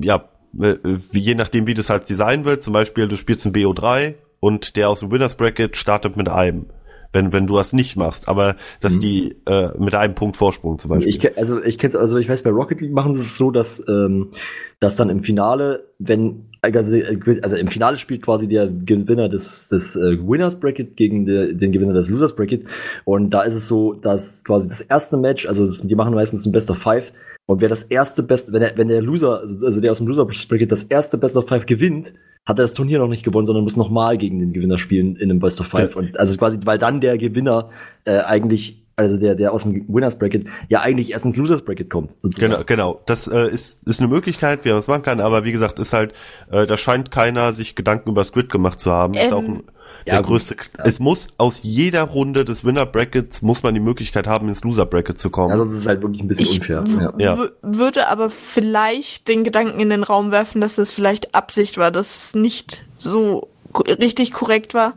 ja, 0.01 0.29
äh, 0.61 0.77
je 1.13 1.35
nachdem, 1.35 1.67
wie 1.67 1.75
du 1.75 1.81
es 1.81 1.91
halt 1.91 2.09
designen 2.09 2.45
willst. 2.45 2.65
Zum 2.65 2.73
Beispiel, 2.73 3.09
du 3.09 3.17
spielst 3.17 3.47
ein 3.47 3.53
BO3 3.53 4.15
und 4.41 4.77
der 4.77 4.89
aus 4.89 5.01
dem 5.01 5.11
Winners 5.11 5.37
Bracket 5.37 5.77
startet 5.77 6.17
mit 6.17 6.29
einem. 6.29 6.67
Wenn, 7.13 7.33
wenn 7.33 7.47
du 7.47 7.57
das 7.57 7.73
nicht 7.73 7.97
machst, 7.97 8.29
aber 8.29 8.57
dass 8.81 8.99
die 8.99 9.37
äh, 9.47 9.71
mit 9.79 9.95
einem 9.95 10.15
Punkt 10.15 10.37
Vorsprung 10.37 10.79
zum 10.79 10.91
Beispiel. 10.91 11.09
Ich, 11.09 11.39
also 11.39 11.63
ich 11.63 11.79
kenn's, 11.79 11.97
also 11.97 12.19
ich 12.19 12.29
weiß, 12.29 12.43
bei 12.43 12.51
Rocket 12.51 12.81
League 12.83 12.93
machen 12.93 13.15
sie 13.15 13.23
es 13.23 13.39
so, 13.39 13.51
dass, 13.51 13.83
ähm, 13.89 14.33
dass 14.81 14.97
dann 14.97 15.09
im 15.09 15.23
Finale, 15.23 15.87
wenn, 15.99 16.51
also, 16.61 16.97
also 17.41 17.57
im 17.57 17.69
Finale 17.69 17.97
spielt 17.97 18.21
quasi 18.21 18.49
der 18.49 18.69
Gewinner 18.69 19.31
des, 19.31 19.69
des 19.69 19.97
äh, 19.97 20.19
Winners 20.29 20.61
Bracket 20.61 20.97
gegen 20.97 21.25
der, 21.25 21.55
den 21.55 21.73
Gewinner 21.73 21.95
des 21.95 22.11
Losers 22.11 22.37
Bracket. 22.37 22.65
Und 23.07 23.31
da 23.31 23.43
ist 23.43 23.55
es 23.55 23.67
so, 23.67 23.95
dass 23.95 24.45
quasi 24.45 24.69
das 24.69 24.83
erste 24.83 25.17
Match, 25.17 25.47
also 25.47 25.65
das, 25.65 25.87
die 25.87 25.95
machen 25.95 26.13
meistens 26.13 26.45
ein 26.45 26.53
Best 26.53 26.71
of 26.71 26.77
Five. 26.77 27.13
Und 27.47 27.61
wer 27.61 27.69
das 27.69 27.85
erste 27.85 28.23
Best, 28.25 28.53
wenn 28.53 28.61
der, 28.61 28.77
wenn 28.77 28.89
der 28.89 29.01
Loser, 29.01 29.41
also 29.41 29.81
der 29.81 29.93
aus 29.93 29.99
dem 29.99 30.09
Loser 30.09 30.27
Bracket 30.27 30.71
das 30.71 30.83
erste 30.85 31.17
Best 31.17 31.37
of 31.37 31.49
Five 31.49 31.67
gewinnt, 31.67 32.13
hat 32.45 32.59
er 32.59 32.63
das 32.63 32.75
Turnier 32.75 32.99
noch 32.99 33.09
nicht 33.09 33.25
gewonnen, 33.25 33.47
sondern 33.47 33.65
muss 33.65 33.77
nochmal 33.77 34.19
gegen 34.19 34.39
den 34.39 34.53
Gewinner 34.53 34.79
spielen 34.79 35.17
in 35.17 35.31
einem 35.31 35.41
Best 35.41 35.61
of 35.61 35.67
Five. 35.67 35.95
Ja. 35.95 36.01
Und 36.01 36.19
also 36.19 36.37
quasi, 36.37 36.59
weil 36.65 36.79
dann 36.79 37.01
der 37.01 37.19
Gewinner 37.19 37.71
äh, 38.05 38.19
eigentlich, 38.19 38.85
also 38.97 39.19
der, 39.19 39.37
der 39.37 39.53
aus 39.53 39.63
dem 39.63 39.85
Winners 39.89 40.19
Bracket, 40.19 40.47
ja 40.69 40.81
eigentlich 40.81 41.13
erst 41.13 41.25
ins 41.25 41.37
Losers 41.37 41.63
Bracket 41.63 41.89
kommt. 41.91 42.11
sozusagen. 42.23 42.53
Genau, 42.53 42.65
genau. 42.65 43.01
Das 43.07 43.29
äh, 43.29 43.49
ist, 43.49 43.87
ist 43.87 44.01
eine 44.01 44.09
Möglichkeit, 44.09 44.65
wie 44.65 44.69
man 44.71 44.79
das 44.79 44.89
machen 44.89 45.03
kann, 45.03 45.21
aber 45.21 45.45
wie 45.45 45.53
gesagt, 45.53 45.79
ist 45.79 45.93
halt, 45.93 46.13
äh, 46.51 46.67
da 46.67 46.77
scheint 46.77 47.11
keiner 47.11 47.53
sich 47.53 47.75
Gedanken 47.75 48.11
über 48.11 48.25
Squid 48.25 48.51
gemacht 48.51 48.81
zu 48.81 48.91
haben. 48.91 49.15
ist 49.15 49.27
Ähm, 49.27 49.33
auch 49.33 49.45
ein, 49.45 49.63
ja, 50.05 50.15
der 50.15 50.23
gut. 50.23 50.29
größte. 50.29 50.57
Es 50.85 50.99
muss 50.99 51.29
aus 51.39 51.61
jeder 51.63 52.03
Runde 52.03 52.45
des 52.45 52.65
Winner 52.65 52.87
Brackets 52.87 53.43
muss 53.43 53.63
man 53.63 53.75
die 53.75 53.81
Möglichkeit 53.81 54.27
haben, 54.27 54.49
ins 54.49 54.63
Loser 54.63 54.87
Bracket 54.87 55.19
zu 55.19 55.31
kommen. 55.31 55.53
Also 55.53 55.65
das 55.65 55.75
ist 55.75 55.87
halt 55.87 56.03
wirklich 56.03 56.23
ein 56.23 56.29
bisschen 56.29 56.47
Ich 56.47 56.61
unfair. 56.61 56.85
Ja. 57.19 57.37
Ja. 57.37 57.49
würde 57.63 58.09
aber 58.09 58.31
vielleicht 58.31 59.29
den 59.29 59.45
Gedanken 59.45 59.81
in 59.81 59.91
den 59.91 60.03
Raum 60.03 60.31
werfen, 60.31 60.61
dass 60.61 60.77
das 60.77 60.93
vielleicht 60.93 61.35
Absicht 61.35 61.79
war, 61.79 61.91
dass 61.91 62.29
es 62.29 62.35
nicht 62.35 62.85
so 62.99 63.49
richtig 63.75 64.33
korrekt 64.33 64.75
war, 64.75 64.95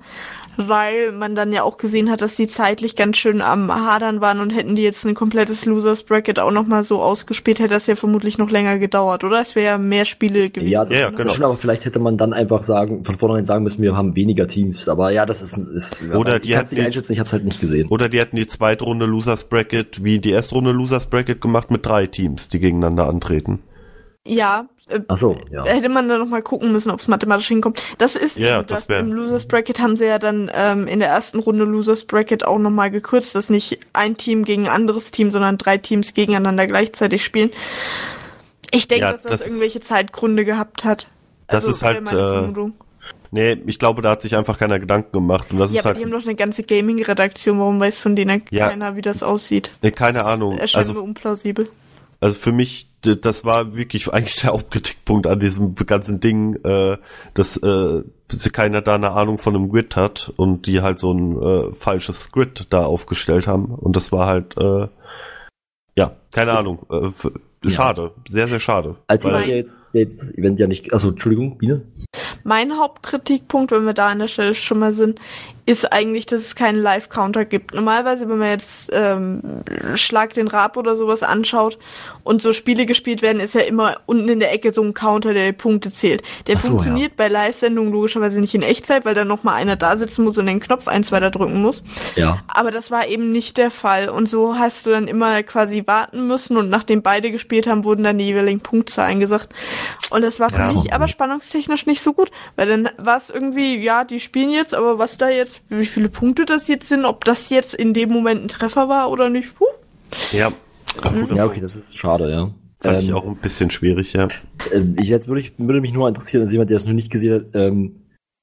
weil 0.68 1.12
man 1.12 1.36
dann 1.36 1.52
ja 1.54 1.64
auch 1.64 1.78
gesehen 1.78 2.12
hat, 2.12 2.22
dass 2.22 2.36
die 2.36 2.48
zeitlich 2.48 2.96
ganz 2.96 3.18
schön 3.18 3.42
am 3.42 3.74
Hadern 3.74 4.22
waren 4.22 4.40
und 4.42 4.50
hätten 4.56 4.76
die 4.76 4.82
jetzt 4.84 5.06
ein 5.06 5.16
komplettes 5.16 5.66
Losers 5.66 6.04
Bracket 6.04 6.40
auch 6.40 6.52
nochmal 6.52 6.84
so 6.84 7.02
ausgespielt, 7.02 7.60
hätte 7.60 7.74
das 7.74 7.88
ja 7.88 7.96
vermutlich 7.96 8.38
noch 8.38 8.50
länger 8.50 8.78
gedauert, 8.78 9.24
oder? 9.24 9.40
Es 9.42 9.56
wäre 9.56 9.66
ja 9.68 9.78
mehr 9.78 10.06
Spiele 10.06 10.50
gewesen. 10.50 10.72
Ja, 10.72 10.84
das 10.86 10.94
Ja, 10.94 11.00
ja, 11.04 11.08
ist 11.10 11.16
genau. 11.18 11.34
schon, 11.34 11.44
aber 11.46 11.58
vielleicht 11.58 11.86
hätte 11.86 12.00
man 12.00 12.18
dann 12.18 12.34
einfach 12.34 12.64
sagen, 12.64 13.04
von 13.06 13.18
vornherein 13.18 13.46
sagen 13.46 13.64
müssen, 13.64 13.82
wir 13.82 13.96
haben 13.96 14.16
weniger 14.16 14.48
Teams. 14.48 14.90
Aber 14.90 15.12
ja, 15.12 15.26
das 15.26 15.42
ist, 15.42 15.58
ist 15.58 16.04
Oder 16.14 16.36
ich 16.36 16.42
die 16.42 16.56
hätten 16.56 16.66
nicht 16.70 16.78
die- 16.78 16.82
einschätzen, 16.86 17.14
ich 17.14 17.20
habe 17.20 17.28
es 17.28 17.34
halt 17.34 17.46
nicht 17.46 17.60
gesehen. 17.62 17.88
Oder 17.90 18.10
die 18.10 18.20
hätten 18.20 18.36
die 18.36 18.48
zweite 18.48 18.84
Runde 18.84 19.06
Losers 19.06 19.46
Bracket 19.46 20.04
wie 20.04 20.20
die 20.20 20.32
erste 20.32 20.56
Runde 20.56 20.72
Losers 20.72 21.08
Bracket 21.08 21.40
gemacht 21.42 21.72
mit 21.72 21.86
drei 21.86 22.06
Teams, 22.08 22.50
die 22.50 22.60
gegeneinander 22.60 23.08
antreten. 23.08 23.60
Ja, 24.28 24.68
Ach 25.08 25.18
so, 25.18 25.38
ja. 25.52 25.66
hätte 25.66 25.90
man 25.90 26.08
dann 26.10 26.20
noch 26.20 26.28
mal 26.28 26.42
gucken 26.42 26.72
müssen, 26.72 26.90
ob 26.92 27.00
es 27.00 27.08
mathematisch 27.08 27.48
hinkommt. 27.48 27.80
Das 27.98 28.16
ist 28.16 28.38
Ja, 28.38 28.64
das 28.64 28.90
wär- 28.90 29.00
Im 29.00 29.12
Losers 29.12 29.46
Bracket 29.48 29.80
haben 29.80 29.96
sie 29.96 30.06
ja 30.06 30.18
dann 30.20 30.50
ähm, 30.54 30.88
in 30.88 31.00
der 31.00 31.10
ersten 31.10 31.40
Runde 31.40 31.64
Losers 31.64 32.06
Bracket 32.06 32.46
auch 32.46 32.58
noch 32.60 32.72
mal 32.72 32.90
gekürzt, 32.90 33.36
dass 33.36 33.50
nicht 33.50 33.80
ein 33.94 34.18
Team 34.18 34.46
gegen 34.46 34.64
ein 34.68 34.74
anderes 34.74 35.12
Team, 35.12 35.30
sondern 35.32 35.58
drei 35.58 35.78
Teams 35.78 36.14
gegeneinander 36.14 36.66
gleichzeitig 36.68 37.24
spielen. 37.24 37.52
Ich 38.72 38.88
denke, 38.88 39.06
Ja, 39.06 39.14
dass 39.14 39.24
das, 39.24 39.32
das 39.32 39.42
ist- 39.42 39.48
irgendwelche 39.48 39.80
Zeitgründe 39.82 40.46
gehabt 40.46 40.84
hat. 40.84 41.08
Das 41.48 41.66
ist 41.66 41.82
wäre 41.82 41.94
halt, 41.96 42.04
meine 42.04 42.20
äh, 42.20 42.34
Vermutung. 42.34 42.74
Nee, 43.32 43.58
ich 43.68 43.78
glaube, 43.80 44.02
da 44.02 44.12
hat 44.12 44.22
sich 44.24 44.36
einfach 44.36 44.58
keiner 44.58 44.80
Gedanken 44.80 45.12
gemacht. 45.12 45.52
Und 45.52 45.60
das 45.60 45.72
Ja, 45.72 45.80
ist 45.80 45.86
aber 45.86 45.90
halt 45.90 45.98
die 46.00 46.04
haben 46.04 46.12
doch 46.20 46.26
eine 46.26 46.36
ganze 46.36 46.64
Gaming-Redaktion. 46.64 47.60
Warum 47.60 47.80
weiß 47.80 48.00
von 48.00 48.16
denen 48.16 48.42
Ja. 48.50 48.70
keiner, 48.70 48.96
wie 48.96 49.02
das 49.02 49.22
aussieht? 49.24 49.72
Nee, 49.82 49.92
keine 49.92 50.20
Das 50.20 50.28
Ahnung. 50.28 50.58
Erscheint 50.58 50.88
Also- 50.88 51.00
mir 51.00 51.06
unplausibel. 51.06 51.70
Also 52.22 52.38
für 52.38 52.52
mich, 52.52 52.89
das 53.02 53.46
war 53.46 53.76
wirklich 53.76 54.12
eigentlich 54.14 54.36
der 54.42 54.52
Hauptkritikpunkt 54.52 55.26
an 55.28 55.40
diesem 55.40 55.76
ganzen 55.76 56.20
Ding, 56.20 56.56
äh, 56.64 56.98
dass 57.34 57.58
äh, 57.58 58.04
keiner 58.52 58.82
da 58.82 58.96
eine 58.96 59.12
Ahnung 59.12 59.38
von 59.40 59.56
einem 59.56 59.70
Grid 59.70 59.96
hat 59.96 60.34
und 60.38 60.68
die 60.68 60.82
halt 60.82 61.00
so 61.00 61.12
ein 61.14 61.42
äh, 61.42 61.74
falsches 61.74 62.32
Grid 62.32 62.68
da 62.70 62.86
aufgestellt 62.86 63.48
haben. 63.48 63.66
Und 63.74 63.96
das 63.96 64.12
war 64.12 64.28
halt, 64.28 64.56
äh, 64.58 64.88
ja, 65.96 66.16
keine 66.32 66.52
Ahnung. 66.52 66.86
Äh, 66.92 67.08
f- 67.08 67.32
Ja. 67.64 67.72
schade. 67.72 68.12
Sehr, 68.30 68.48
sehr 68.48 68.60
schade. 68.60 68.96
Als 69.08 69.26
jemand, 69.26 69.48
der 69.48 69.58
jetzt, 69.58 69.80
jetzt 69.94 70.22
das 70.22 70.38
Event 70.38 70.60
ja 70.60 70.68
nicht. 70.68 70.94
Also 70.94 71.10
Entschuldigung, 71.10 71.58
Biene? 71.58 71.82
Mein 72.44 72.78
Hauptkritikpunkt, 72.78 73.72
wenn 73.72 73.86
wir 73.86 73.94
da 73.94 74.08
an 74.08 74.20
der 74.20 74.28
Stelle 74.28 74.56
schon 74.56 74.80
mal 74.80 74.94
sind, 74.94 75.20
ist 75.70 75.94
eigentlich, 75.94 76.26
dass 76.26 76.42
es 76.42 76.56
keinen 76.56 76.82
Live-Counter 76.82 77.46
gibt. 77.46 77.76
Normalerweise, 77.76 78.28
wenn 78.28 78.40
man 78.40 78.50
jetzt 78.50 78.90
ähm, 78.92 79.42
Schlag 79.94 80.34
den 80.34 80.48
Rab 80.48 80.78
oder 80.78 80.96
sowas 80.96 81.22
anschaut 81.22 81.78
und 82.24 82.42
so 82.42 82.54
Spiele 82.54 82.88
gespielt 82.88 83.22
werden, 83.22 83.40
ist 83.40 83.54
ja 83.54 83.62
immer 83.62 83.98
unten 84.08 84.28
in 84.30 84.40
der 84.40 84.52
Ecke 84.52 84.74
so 84.74 84.82
ein 84.82 84.96
Counter, 84.96 85.36
der 85.36 85.46
die 85.46 85.58
Punkte 85.58 85.94
zählt. 85.94 86.24
Der 86.48 86.58
so, 86.58 86.72
funktioniert 86.72 87.16
bei 87.18 87.28
Live-Sendungen 87.28 87.94
logischerweise 87.94 88.40
nicht 88.40 88.56
in 88.56 88.64
Echtzeit, 88.64 89.06
weil 89.06 89.14
dann 89.14 89.28
nochmal 89.28 89.62
einer 89.62 89.76
da 89.76 89.96
sitzen 89.96 90.24
muss 90.24 90.40
und 90.40 90.48
den 90.48 90.60
Knopf 90.60 90.88
eins 90.88 91.12
weiter 91.12 91.30
drücken 91.30 91.62
muss. 91.62 91.84
Ja. 92.16 92.40
Aber 92.48 92.72
das 92.72 92.90
war 92.90 93.08
eben 93.08 93.30
nicht 93.30 93.58
der 93.58 93.70
Fall. 93.70 94.10
Und 94.10 94.28
so 94.28 94.58
hast 94.58 94.88
du 94.88 94.90
dann 94.90 95.08
immer 95.08 95.44
quasi 95.44 95.84
warten 95.86 96.26
müssen 96.26 96.58
und 96.58 96.72
nachdem 96.72 97.04
beide 97.04 97.30
gespielt 97.30 97.68
haben, 97.68 97.84
wurden 97.84 98.04
dann 98.04 98.18
die 98.18 98.26
jeweiligen 98.26 98.62
Punktzahlen 98.62 99.20
gesagt. 99.20 99.54
Und 100.12 100.24
das 100.24 100.40
war 100.40 100.50
für 100.50 100.60
Ja. 100.60 100.74
mich 100.74 100.94
aber 100.94 101.08
spannungstechnisch 101.08 101.86
nicht 101.86 102.02
so 102.02 102.14
gut, 102.14 102.32
weil 102.56 102.68
dann 102.68 102.90
war 102.98 103.18
es 103.18 103.30
irgendwie, 103.30 103.78
ja, 103.84 104.04
die 104.04 104.20
spielen 104.20 104.50
jetzt, 104.50 104.74
aber 104.74 104.98
was 105.00 105.18
da 105.18 105.30
jetzt, 105.30 105.62
wie 105.70 105.86
viele 105.86 106.10
Punkte 106.10 106.46
das 106.46 106.68
jetzt 106.68 106.88
sind, 106.88 107.06
ob 107.06 107.24
das 107.26 107.50
jetzt 107.50 107.74
in 107.74 107.94
dem 107.94 108.10
Moment 108.10 108.44
ein 108.44 108.48
Treffer 108.48 108.90
war 108.90 109.12
oder 109.12 109.30
nicht, 109.30 109.56
puh. 109.56 109.66
Ja. 110.32 110.52
Guter 111.02 111.36
Ja, 111.36 111.46
okay, 111.46 111.62
das 111.62 111.76
ist 111.76 111.98
schade, 111.98 112.32
ja. 112.32 112.50
Fand 112.82 113.02
ich 113.02 113.10
Ähm, 113.10 113.16
auch 113.16 113.26
ein 113.26 113.36
bisschen 113.36 113.70
schwierig, 113.72 114.14
ja. 114.14 114.28
äh, 114.72 114.82
ich 114.98 115.10
jetzt 115.10 115.28
würde 115.28 115.42
ich 115.42 115.54
würde 115.58 115.82
mich 115.82 115.94
nur 115.94 116.08
interessieren, 116.08 116.44
als 116.44 116.52
jemand, 116.54 116.70
der 116.70 116.78
es 116.78 116.86
noch 116.86 116.94
nicht 116.94 117.12
gesehen 117.12 117.34
hat, 117.36 117.46
ähm, 117.54 118.02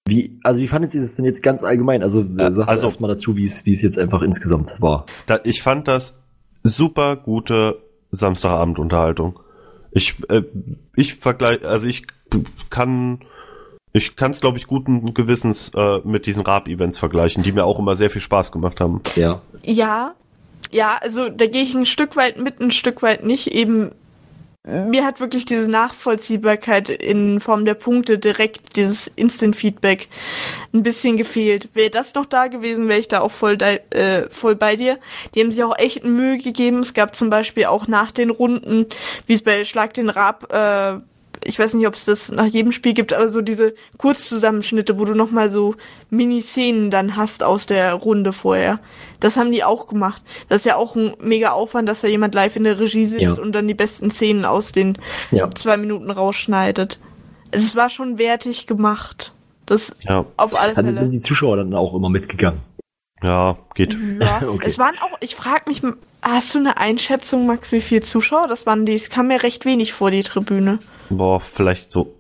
wie, 0.09 0.39
also 0.45 0.61
wie 0.61 0.68
fandet 0.68 0.95
ihr 0.95 1.01
es 1.01 1.16
denn 1.16 1.24
jetzt 1.24 1.43
ganz 1.43 1.64
allgemein? 1.64 2.03
Also 2.03 2.20
äh, 2.20 2.53
sagt 2.53 2.68
also- 2.68 2.84
erstmal 2.87 3.09
dazu, 3.11 3.34
wie 3.37 3.45
es, 3.45 3.66
wie 3.66 3.72
es 3.72 3.82
jetzt 3.82 3.99
einfach 3.99 4.22
insgesamt 4.22 4.72
war. 4.80 5.07
Da, 5.26 5.41
ich 5.43 5.62
fand 5.62 5.89
das 5.89 6.16
super 6.62 7.16
gute 7.16 7.82
Samstagabendunterhaltung. 8.12 9.41
Ich, 9.97 10.14
äh, 10.28 10.42
ich 10.94 11.14
vergleiche, 11.14 11.66
also 11.66 11.86
ich 11.86 12.07
kann, 12.68 13.20
ich 13.94 14.14
kann 14.14 14.32
es 14.32 14.42
glaube 14.42 14.59
ich 14.59 14.66
guten 14.66 15.14
Gewissens 15.14 15.70
äh, 15.74 16.01
mit 16.05 16.26
diesen 16.26 16.42
Rap-Events 16.42 16.99
vergleichen, 16.99 17.42
die 17.42 17.53
mir 17.53 17.64
auch 17.64 17.78
immer 17.78 17.97
sehr 17.97 18.11
viel 18.11 18.20
Spaß 18.20 18.53
gemacht 18.53 18.78
haben. 18.78 19.01
Ja. 19.14 19.40
Ja, 19.64 20.14
ja, 20.70 20.99
also 21.01 21.30
da 21.30 21.47
gehe 21.47 21.62
ich 21.62 21.74
ein 21.74 21.86
Stück 21.86 22.14
weit 22.14 22.36
mit, 22.36 22.61
ein 22.61 22.70
Stück 22.70 23.01
weit 23.01 23.24
nicht. 23.24 23.47
Eben, 23.55 23.92
mir 24.66 25.04
hat 25.04 25.20
wirklich 25.20 25.44
diese 25.44 25.68
Nachvollziehbarkeit 25.68 26.88
in 26.88 27.40
Form 27.40 27.64
der 27.64 27.74
Punkte 27.74 28.18
direkt, 28.18 28.76
dieses 28.76 29.06
Instant-Feedback 29.06 30.08
ein 30.74 30.82
bisschen 30.82 31.16
gefehlt. 31.16 31.68
Wäre 31.72 31.90
das 31.90 32.14
noch 32.14 32.26
da 32.26 32.48
gewesen, 32.48 32.88
wäre 32.88 32.98
ich 32.98 33.08
da 33.08 33.20
auch 33.20 33.30
voll, 33.30 33.56
äh, 33.62 34.28
voll 34.28 34.56
bei 34.56 34.74
dir. 34.74 34.98
Die 35.34 35.40
haben 35.40 35.52
sich 35.52 35.62
auch 35.62 35.78
echt 35.78 36.04
Mühe 36.04 36.38
gegeben. 36.38 36.80
Es 36.80 36.94
gab 36.94 37.14
zum 37.14 37.30
Beispiel 37.30 37.66
auch 37.66 37.86
nach 37.86 38.10
den 38.10 38.30
Runden, 38.30 38.86
wie 39.26 39.34
es 39.34 39.42
bei 39.42 39.64
Schlag 39.64 39.94
den 39.94 40.10
Rab, 40.10 40.52
äh, 40.52 41.00
ich 41.45 41.59
weiß 41.59 41.74
nicht, 41.74 41.87
ob 41.87 41.95
es 41.95 42.05
das 42.05 42.30
nach 42.30 42.47
jedem 42.47 42.72
Spiel 42.72 42.95
gibt, 42.95 43.12
aber 43.12 43.28
so 43.28 43.41
diese 43.43 43.74
Kurzzusammenschnitte, 43.99 44.99
wo 44.99 45.05
du 45.05 45.14
nochmal 45.14 45.51
so 45.51 45.74
Mini-Szenen 46.11 46.91
dann 46.91 47.16
hast 47.16 47.43
aus 47.43 47.66
der 47.66 47.93
Runde 47.95 48.32
vorher. 48.32 48.80
Das 49.20 49.37
haben 49.37 49.53
die 49.53 49.62
auch 49.64 49.87
gemacht. 49.87 50.22
Das 50.49 50.59
ist 50.59 50.64
ja 50.64 50.76
auch 50.76 50.97
ein 50.97 51.14
mega 51.20 51.51
Aufwand, 51.51 51.89
dass 51.89 52.01
da 52.01 52.09
jemand 52.09 52.34
live 52.34 52.57
in 52.57 52.64
der 52.64 52.78
Regie 52.78 53.07
sitzt 53.07 53.22
Ja. 53.22 53.32
und 53.34 53.53
dann 53.53 53.68
die 53.68 53.74
besten 53.74 54.11
Szenen 54.11 54.45
aus 54.45 54.72
den 54.72 54.99
Ja. 55.30 55.51
zwei 55.55 55.76
Minuten 55.76 56.11
rausschneidet. 56.11 56.99
Es 57.51 57.76
war 57.76 57.91
schon 57.91 58.18
wertig 58.18 58.66
gemacht. 58.66 59.32
Das 59.66 59.97
Ja, 60.09 60.24
auf 60.37 60.59
alle 60.59 60.74
Dann 60.74 60.87
sind 60.87 60.97
Fälle. 60.97 61.11
die 61.11 61.20
Zuschauer 61.20 61.57
dann 61.59 61.74
auch 61.74 61.95
immer 61.95 62.09
mitgegangen. 62.09 62.61
ja, 63.22 63.57
geht. 63.74 63.97
Ja, 64.20 64.43
Okay. 64.49 64.66
es 64.66 64.78
waren 64.78 64.95
auch, 65.01 65.16
ich 65.20 65.34
frage 65.37 65.62
mich, 65.66 65.82
hast 66.22 66.55
du 66.55 66.59
eine 66.59 66.76
Einschätzung, 66.76 67.47
Max, 67.47 67.72
wie 67.72 67.80
viele 67.80 68.03
Zuschauer 68.03 68.47
das 68.49 68.66
waren? 68.66 68.87
Die, 68.87 68.95
es 68.95 69.11
kam 69.11 69.28
mir 69.28 69.43
recht 69.43 69.64
wenig 69.64 69.93
vor, 69.93 70.11
die 70.11 70.22
Tribüne. 70.22 70.78
Boah, 71.11 71.40
vielleicht 71.40 71.92
so 71.92 72.14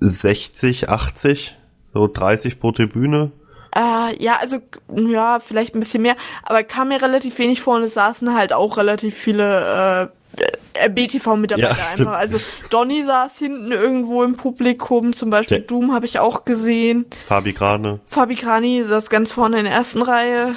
60, 0.00 0.88
80, 0.88 1.56
so 1.92 2.06
30 2.08 2.60
pro 2.60 2.72
Tribüne. 2.72 3.32
Äh, 3.76 4.22
ja, 4.22 4.36
also, 4.40 4.58
ja, 4.94 5.40
vielleicht 5.40 5.74
ein 5.74 5.80
bisschen 5.80 6.02
mehr, 6.02 6.16
aber 6.44 6.62
kam 6.62 6.88
mir 6.88 7.02
relativ 7.02 7.38
wenig 7.38 7.60
vor 7.60 7.76
und 7.76 7.82
es 7.82 7.94
saßen 7.94 8.34
halt 8.34 8.52
auch 8.52 8.76
relativ 8.76 9.16
viele 9.16 10.10
äh, 10.76 10.86
RBTV-Mitarbeiter 10.86 11.76
Ja, 11.78 11.88
einfach. 11.92 12.12
Also 12.14 12.38
Donny 12.70 13.02
saß 13.04 13.38
hinten 13.38 13.72
irgendwo 13.72 14.22
im 14.22 14.36
Publikum, 14.36 15.12
zum 15.12 15.30
Beispiel 15.30 15.58
Der- 15.58 15.66
Doom 15.66 15.92
habe 15.92 16.06
ich 16.06 16.18
auch 16.20 16.44
gesehen. 16.44 17.06
Fabi 17.26 17.52
Grane. 17.52 18.00
Fabi 18.06 18.34
Krani 18.36 18.82
saß 18.82 19.10
ganz 19.10 19.32
vorne 19.32 19.58
in 19.58 19.64
der 19.64 19.74
ersten 19.74 20.02
Reihe. 20.02 20.54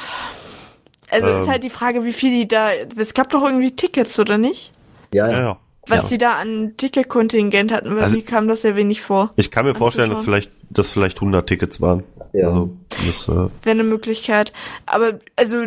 Also 1.09 1.27
ist 1.27 1.45
Ähm. 1.45 1.49
halt 1.51 1.63
die 1.63 1.69
Frage, 1.69 2.03
wie 2.03 2.13
viel 2.13 2.31
die 2.31 2.47
da. 2.47 2.69
Es 2.97 3.13
gab 3.13 3.29
doch 3.29 3.43
irgendwie 3.43 3.75
Tickets, 3.75 4.19
oder 4.19 4.37
nicht? 4.37 4.73
Ja, 5.13 5.29
Ja, 5.29 5.39
ja. 5.39 5.57
Was 5.87 6.03
Ja. 6.03 6.07
die 6.09 6.17
da 6.17 6.33
an 6.37 6.73
Ticketkontingent 6.77 7.71
hatten, 7.71 7.95
weil 7.95 8.03
Also- 8.03 8.17
mir 8.17 8.23
kam 8.23 8.47
das 8.47 8.61
sehr 8.61 8.75
wenig 8.75 9.01
vor. 9.01 9.31
Ich 9.35 9.51
kann 9.51 9.65
mir 9.65 9.75
vorstellen, 9.75 10.09
dass 10.09 10.23
vielleicht, 10.23 10.51
dass 10.69 10.91
vielleicht 10.91 11.19
100 11.21 11.47
Tickets 11.47 11.79
waren. 11.81 12.03
Ja. 12.33 12.47
Also, 12.49 12.69
das, 12.89 13.27
äh, 13.27 13.31
Wäre 13.31 13.49
eine 13.65 13.83
Möglichkeit. 13.83 14.51
Aber 14.85 15.19
also 15.35 15.65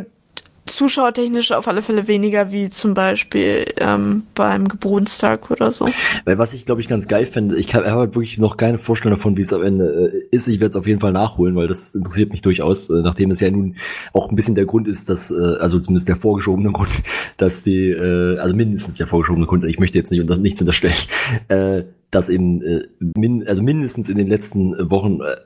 zuschauertechnisch 0.71 1.53
auf 1.53 1.69
alle 1.69 1.83
Fälle 1.83 2.07
weniger 2.09 2.53
wie 2.53 2.71
zum 2.71 2.95
Beispiel 2.95 3.65
ähm, 3.79 4.25
beim 4.35 4.69
Geburtstag 4.69 5.51
oder 5.51 5.73
so. 5.73 5.87
Weil 6.25 6.39
was 6.39 6.53
ich 6.53 6.67
glaube 6.67 6.81
ich 6.81 6.89
ganz 6.89 7.09
geil 7.09 7.27
finde, 7.27 7.57
ich 7.59 7.75
habe 7.75 7.91
halt 7.91 8.15
wirklich 8.15 8.39
noch 8.39 8.57
keine 8.57 8.79
Vorstellung 8.79 9.17
davon, 9.17 9.37
wie 9.37 9.43
es 9.43 9.53
am 9.53 9.63
Ende 9.63 10.13
äh, 10.13 10.35
ist. 10.35 10.49
Ich 10.49 10.61
werde 10.61 10.71
es 10.71 10.77
auf 10.77 10.87
jeden 10.87 11.01
Fall 11.01 11.13
nachholen, 11.13 11.57
weil 11.57 11.69
das 11.69 11.95
interessiert 11.95 12.31
mich 12.33 12.43
durchaus, 12.43 12.89
äh, 12.89 13.03
nachdem 13.03 13.31
es 13.31 13.41
ja 13.41 13.51
nun 13.51 13.77
auch 14.13 14.31
ein 14.31 14.37
bisschen 14.37 14.55
der 14.55 14.67
Grund 14.67 14.89
ist, 14.89 15.09
dass, 15.11 15.31
äh, 15.31 15.57
also 15.59 15.79
zumindest 15.79 16.09
der 16.09 16.17
vorgeschobene 16.17 16.73
Grund, 16.73 16.91
dass 17.37 17.63
die, 17.63 17.91
äh, 17.91 18.39
also 18.39 18.55
mindestens 18.55 18.97
der 18.97 19.07
vorgeschobene 19.07 19.47
Grund, 19.47 19.65
ich 19.65 19.79
möchte 19.79 19.99
jetzt 19.99 20.11
nicht 20.11 20.21
unter, 20.21 20.37
nichts 20.37 20.61
unterstellen, 20.61 20.95
äh, 21.49 21.85
dass 22.11 22.29
eben 22.29 22.63
äh, 22.63 22.89
min, 23.17 23.47
also 23.47 23.63
mindestens 23.63 24.09
in 24.09 24.17
den 24.17 24.27
letzten 24.27 24.91
Wochen 24.91 25.21
äh, 25.21 25.37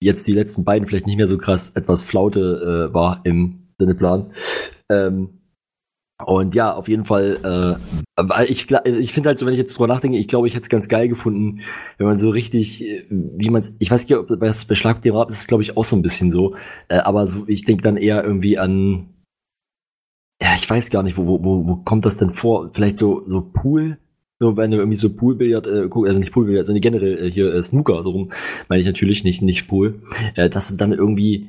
jetzt 0.00 0.26
die 0.26 0.32
letzten 0.32 0.64
beiden 0.64 0.86
vielleicht 0.88 1.06
nicht 1.06 1.16
mehr 1.16 1.28
so 1.28 1.38
krass 1.38 1.70
etwas 1.70 2.02
Flaute 2.02 2.88
äh, 2.90 2.94
war 2.94 3.20
im 3.24 3.61
Sinneplan. 3.82 4.32
Ähm, 4.90 5.42
und 6.24 6.54
ja, 6.54 6.74
auf 6.74 6.88
jeden 6.88 7.04
Fall, 7.04 7.78
äh, 8.18 8.44
ich, 8.46 8.70
ich 8.70 9.12
finde 9.12 9.28
halt 9.28 9.38
so, 9.38 9.46
wenn 9.46 9.52
ich 9.52 9.58
jetzt 9.58 9.76
drüber 9.76 9.88
nachdenke, 9.88 10.18
ich 10.18 10.28
glaube, 10.28 10.46
ich 10.46 10.54
hätte 10.54 10.64
es 10.64 10.68
ganz 10.68 10.88
geil 10.88 11.08
gefunden, 11.08 11.60
wenn 11.98 12.06
man 12.06 12.18
so 12.18 12.30
richtig, 12.30 12.84
äh, 12.84 13.04
wie 13.10 13.50
man 13.50 13.64
ich 13.78 13.90
weiß 13.90 14.08
nicht, 14.08 14.16
ob 14.16 14.28
das 14.28 14.64
bei 14.64 14.74
Schlag 14.74 15.02
dem 15.02 15.16
Rab 15.16 15.30
ist 15.30 15.38
es, 15.40 15.46
glaube 15.46 15.62
ich, 15.62 15.76
auch 15.76 15.84
so 15.84 15.96
ein 15.96 16.02
bisschen 16.02 16.30
so, 16.30 16.54
äh, 16.88 16.98
aber 16.98 17.26
so, 17.26 17.44
ich 17.48 17.64
denke 17.64 17.82
dann 17.82 17.96
eher 17.96 18.22
irgendwie 18.22 18.58
an, 18.58 19.08
ja, 20.40 20.54
ich 20.56 20.68
weiß 20.68 20.90
gar 20.90 21.02
nicht, 21.02 21.16
wo, 21.16 21.26
wo, 21.26 21.66
wo, 21.66 21.76
kommt 21.76 22.04
das 22.04 22.16
denn 22.18 22.30
vor? 22.30 22.70
Vielleicht 22.72 22.98
so, 22.98 23.22
so 23.26 23.40
Pool, 23.40 23.98
so 24.40 24.56
wenn 24.56 24.70
du 24.70 24.78
irgendwie 24.78 24.96
so 24.96 25.14
Poolbillard, 25.14 25.66
äh, 25.66 25.88
also 25.92 26.18
nicht 26.18 26.32
Poolbillard, 26.32 26.66
sondern 26.66 26.82
generell 26.82 27.26
äh, 27.26 27.30
hier 27.30 27.54
äh, 27.54 27.62
Snooker, 27.62 28.02
darum 28.02 28.32
meine 28.68 28.80
ich 28.80 28.86
natürlich 28.86 29.24
nicht, 29.24 29.42
nicht 29.42 29.68
Pool, 29.68 30.02
äh, 30.34 30.50
dass 30.50 30.68
du 30.68 30.76
dann 30.76 30.92
irgendwie 30.92 31.48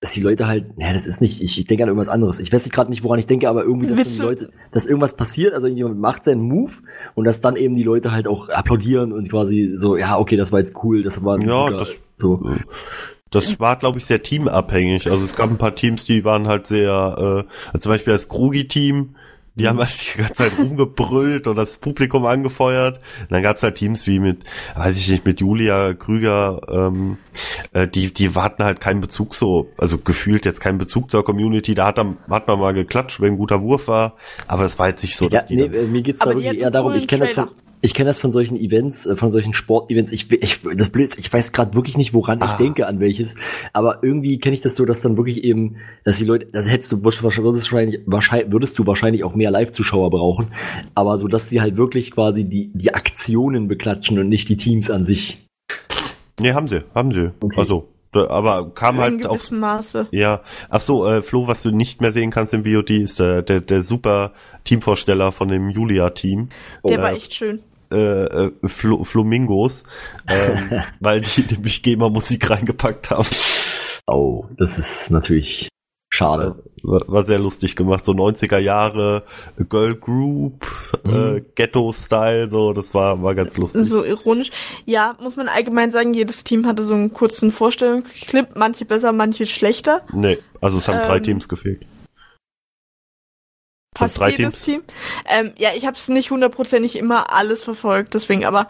dass 0.00 0.12
die 0.12 0.20
Leute 0.22 0.46
halt, 0.46 0.78
naja, 0.78 0.92
das 0.92 1.06
ist 1.08 1.20
nicht, 1.20 1.42
ich, 1.42 1.58
ich 1.58 1.64
denke 1.66 1.82
an 1.82 1.88
irgendwas 1.88 2.08
anderes. 2.08 2.38
Ich 2.38 2.52
weiß 2.52 2.62
nicht 2.64 2.72
gerade 2.72 2.88
nicht, 2.90 3.02
woran 3.02 3.18
ich 3.18 3.26
denke, 3.26 3.48
aber 3.48 3.64
irgendwie, 3.64 3.88
dass 3.88 4.14
die 4.14 4.20
Leute, 4.22 4.50
dass 4.70 4.86
irgendwas 4.86 5.16
passiert, 5.16 5.54
also 5.54 5.66
irgendjemand 5.66 5.98
macht 5.98 6.24
seinen 6.24 6.42
Move 6.42 6.72
und 7.16 7.24
dass 7.24 7.40
dann 7.40 7.56
eben 7.56 7.74
die 7.74 7.82
Leute 7.82 8.12
halt 8.12 8.28
auch 8.28 8.48
applaudieren 8.48 9.12
und 9.12 9.28
quasi 9.28 9.72
so, 9.74 9.96
ja, 9.96 10.16
okay, 10.18 10.36
das 10.36 10.52
war 10.52 10.60
jetzt 10.60 10.76
cool, 10.84 11.02
das 11.02 11.24
war 11.24 11.36
ein 11.36 11.40
Ja, 11.48 11.64
guter- 11.64 11.78
das- 11.78 11.94
so. 12.16 12.40
Das 13.30 13.60
war, 13.60 13.76
glaube 13.76 13.98
ich, 13.98 14.06
sehr 14.06 14.22
teamabhängig. 14.22 15.10
Also 15.10 15.22
es 15.24 15.36
gab 15.36 15.50
ein 15.50 15.58
paar 15.58 15.74
Teams, 15.74 16.06
die 16.06 16.24
waren 16.24 16.46
halt 16.48 16.66
sehr, 16.66 17.44
äh, 17.74 17.78
zum 17.78 17.90
Beispiel 17.90 18.12
das 18.14 18.28
Krugi-Team, 18.28 19.16
die 19.58 19.68
haben 19.68 19.78
halt 19.78 20.14
die 20.14 20.18
ganze 20.18 20.34
Zeit 20.34 20.58
rumgebrüllt 20.58 21.46
und 21.46 21.56
das 21.56 21.78
Publikum 21.78 22.24
angefeuert. 22.26 22.98
Und 23.22 23.32
dann 23.32 23.42
gab's 23.42 23.62
halt 23.62 23.74
Teams 23.74 24.06
wie 24.06 24.20
mit, 24.20 24.44
weiß 24.76 24.98
ich 24.98 25.08
nicht, 25.08 25.24
mit 25.24 25.40
Julia 25.40 25.94
Krüger, 25.94 26.60
ähm, 26.70 27.18
äh, 27.72 27.88
die, 27.88 28.12
die 28.12 28.30
hatten 28.30 28.64
halt 28.64 28.80
keinen 28.80 29.00
Bezug 29.00 29.34
so, 29.34 29.70
also 29.76 29.98
gefühlt 29.98 30.46
jetzt 30.46 30.60
keinen 30.60 30.78
Bezug 30.78 31.10
zur 31.10 31.24
Community. 31.24 31.74
Da 31.74 31.88
hat, 31.88 31.98
dann, 31.98 32.18
hat 32.30 32.46
man 32.46 32.58
mal 32.58 32.74
geklatscht, 32.74 33.20
wenn 33.20 33.34
ein 33.34 33.38
guter 33.38 33.60
Wurf 33.62 33.88
war, 33.88 34.14
aber 34.46 34.64
es 34.64 34.78
war 34.78 34.88
jetzt 34.88 35.02
nicht 35.02 35.16
so, 35.16 35.26
Ja, 35.26 35.30
dass 35.30 35.46
die 35.46 35.56
nee, 35.56 35.64
äh, 35.64 35.86
mir 35.86 36.02
geht's 36.02 36.20
da 36.20 36.26
wirklich 36.34 36.58
eher 36.58 36.70
darum, 36.70 36.94
ich 36.94 37.08
kenne 37.08 37.26
das 37.26 37.34
Trailer. 37.34 37.50
Ich 37.80 37.94
kenne 37.94 38.08
das 38.10 38.18
von 38.18 38.32
solchen 38.32 38.56
Events, 38.56 39.06
äh, 39.06 39.16
von 39.16 39.30
solchen 39.30 39.54
Sportevents. 39.54 40.12
Ich, 40.12 40.30
ich 40.32 40.60
das 40.62 40.90
Blöd, 40.90 41.10
ich 41.18 41.32
weiß 41.32 41.52
gerade 41.52 41.74
wirklich 41.74 41.96
nicht, 41.96 42.12
woran 42.14 42.38
ich 42.38 42.44
Ah. 42.44 42.56
denke, 42.56 42.86
an 42.86 43.00
welches. 43.00 43.34
Aber 43.72 43.98
irgendwie 44.02 44.38
kenne 44.38 44.54
ich 44.54 44.60
das 44.62 44.76
so, 44.76 44.84
dass 44.84 45.00
dann 45.02 45.16
wirklich 45.16 45.44
eben, 45.44 45.76
dass 46.04 46.18
die 46.18 46.24
Leute, 46.24 46.46
das 46.52 46.68
hättest 46.68 46.92
du 46.92 47.04
wahrscheinlich, 47.04 48.00
wahrscheinlich 48.06 48.52
würdest 48.52 48.78
du 48.78 48.86
wahrscheinlich 48.86 49.24
auch 49.24 49.34
mehr 49.34 49.50
Live-Zuschauer 49.50 50.10
brauchen. 50.10 50.48
Aber 50.94 51.18
so, 51.18 51.28
dass 51.28 51.48
sie 51.48 51.60
halt 51.60 51.76
wirklich 51.76 52.10
quasi 52.10 52.44
die 52.48 52.70
die 52.74 52.94
Aktionen 52.94 53.68
beklatschen 53.68 54.18
und 54.18 54.28
nicht 54.28 54.48
die 54.48 54.56
Teams 54.56 54.90
an 54.90 55.04
sich. 55.04 55.46
nee, 56.40 56.52
haben 56.52 56.68
sie, 56.68 56.82
haben 56.94 57.12
sie. 57.12 57.30
Okay. 57.40 57.60
Also, 57.60 57.88
aber 58.12 58.70
kam 58.74 58.96
In 58.96 59.00
halt 59.02 59.26
auf, 59.26 59.38
gewissem 59.38 59.60
Maße. 59.60 60.06
Ja, 60.10 60.40
ach 60.70 60.80
so, 60.80 61.06
äh, 61.06 61.22
Flo, 61.22 61.46
was 61.46 61.62
du 61.62 61.70
nicht 61.70 62.00
mehr 62.00 62.12
sehen 62.12 62.30
kannst 62.30 62.54
im 62.54 62.64
VOD, 62.64 62.90
ist 62.90 63.20
der, 63.20 63.42
der, 63.42 63.60
der 63.60 63.82
super 63.82 64.32
Teamvorsteller 64.64 65.30
von 65.32 65.48
dem 65.48 65.70
Julia-Team, 65.70 66.48
Der 66.88 66.98
Oh, 66.98 67.02
war 67.02 67.12
äh, 67.12 67.16
echt 67.16 67.34
schön. 67.34 67.60
Äh, 67.92 68.24
äh, 68.46 68.50
Flo, 68.66 69.04
Flamingos, 69.04 69.84
ähm, 70.28 70.82
weil 71.00 71.20
die 71.20 71.44
nämlich 71.50 71.82
GEMA-Musik 71.82 72.48
reingepackt 72.50 73.10
haben. 73.10 73.28
Oh, 74.06 74.46
das 74.56 74.78
ist 74.78 75.10
natürlich 75.10 75.68
Schade. 76.10 76.62
War, 76.82 77.02
war 77.06 77.24
sehr 77.24 77.38
lustig 77.38 77.76
gemacht, 77.76 78.04
so 78.06 78.12
90er 78.12 78.56
Jahre 78.58 79.24
Girl 79.68 79.94
Group, 79.94 80.66
Mhm. 81.04 81.36
äh, 81.36 81.42
Ghetto-Style, 81.54 82.48
so, 82.50 82.72
das 82.72 82.94
war, 82.94 83.22
war 83.22 83.34
ganz 83.34 83.56
lustig. 83.58 83.84
So 83.86 84.04
ironisch. 84.04 84.50
Ja, 84.86 85.16
muss 85.20 85.36
man 85.36 85.48
allgemein 85.48 85.90
sagen, 85.90 86.14
jedes 86.14 86.44
Team 86.44 86.66
hatte 86.66 86.82
so 86.82 86.94
einen 86.94 87.12
kurzen 87.12 87.50
Vorstellungsclip, 87.50 88.56
manche 88.56 88.86
besser, 88.86 89.12
manche 89.12 89.44
schlechter. 89.44 90.00
Nee, 90.14 90.38
also 90.62 90.78
es 90.78 90.88
haben 90.88 91.06
drei 91.06 91.18
Ähm, 91.18 91.22
Teams 91.24 91.46
gefehlt. 91.48 91.84
Fast 93.98 94.18
drei 94.18 94.30
jedes 94.30 94.62
Teams? 94.62 94.62
Team. 94.62 94.82
Ähm, 95.28 95.52
ja, 95.56 95.70
ich 95.74 95.86
habe 95.86 95.96
es 95.96 96.08
nicht 96.08 96.30
hundertprozentig 96.30 96.96
immer 96.96 97.32
alles 97.32 97.62
verfolgt, 97.62 98.14
deswegen, 98.14 98.44
aber 98.44 98.68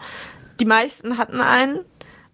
die 0.59 0.65
meisten 0.65 1.17
hatten 1.17 1.41
einen. 1.41 1.79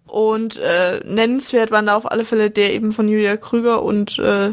Und 0.06 0.56
äh, 0.58 1.00
nennenswert 1.04 1.72
waren 1.72 1.86
da 1.86 1.96
auf 1.96 2.10
alle 2.10 2.24
Fälle 2.24 2.50
der 2.50 2.72
eben 2.72 2.92
von 2.92 3.08
Julia 3.08 3.36
Krüger 3.36 3.82
und 3.82 4.18
äh, 4.20 4.52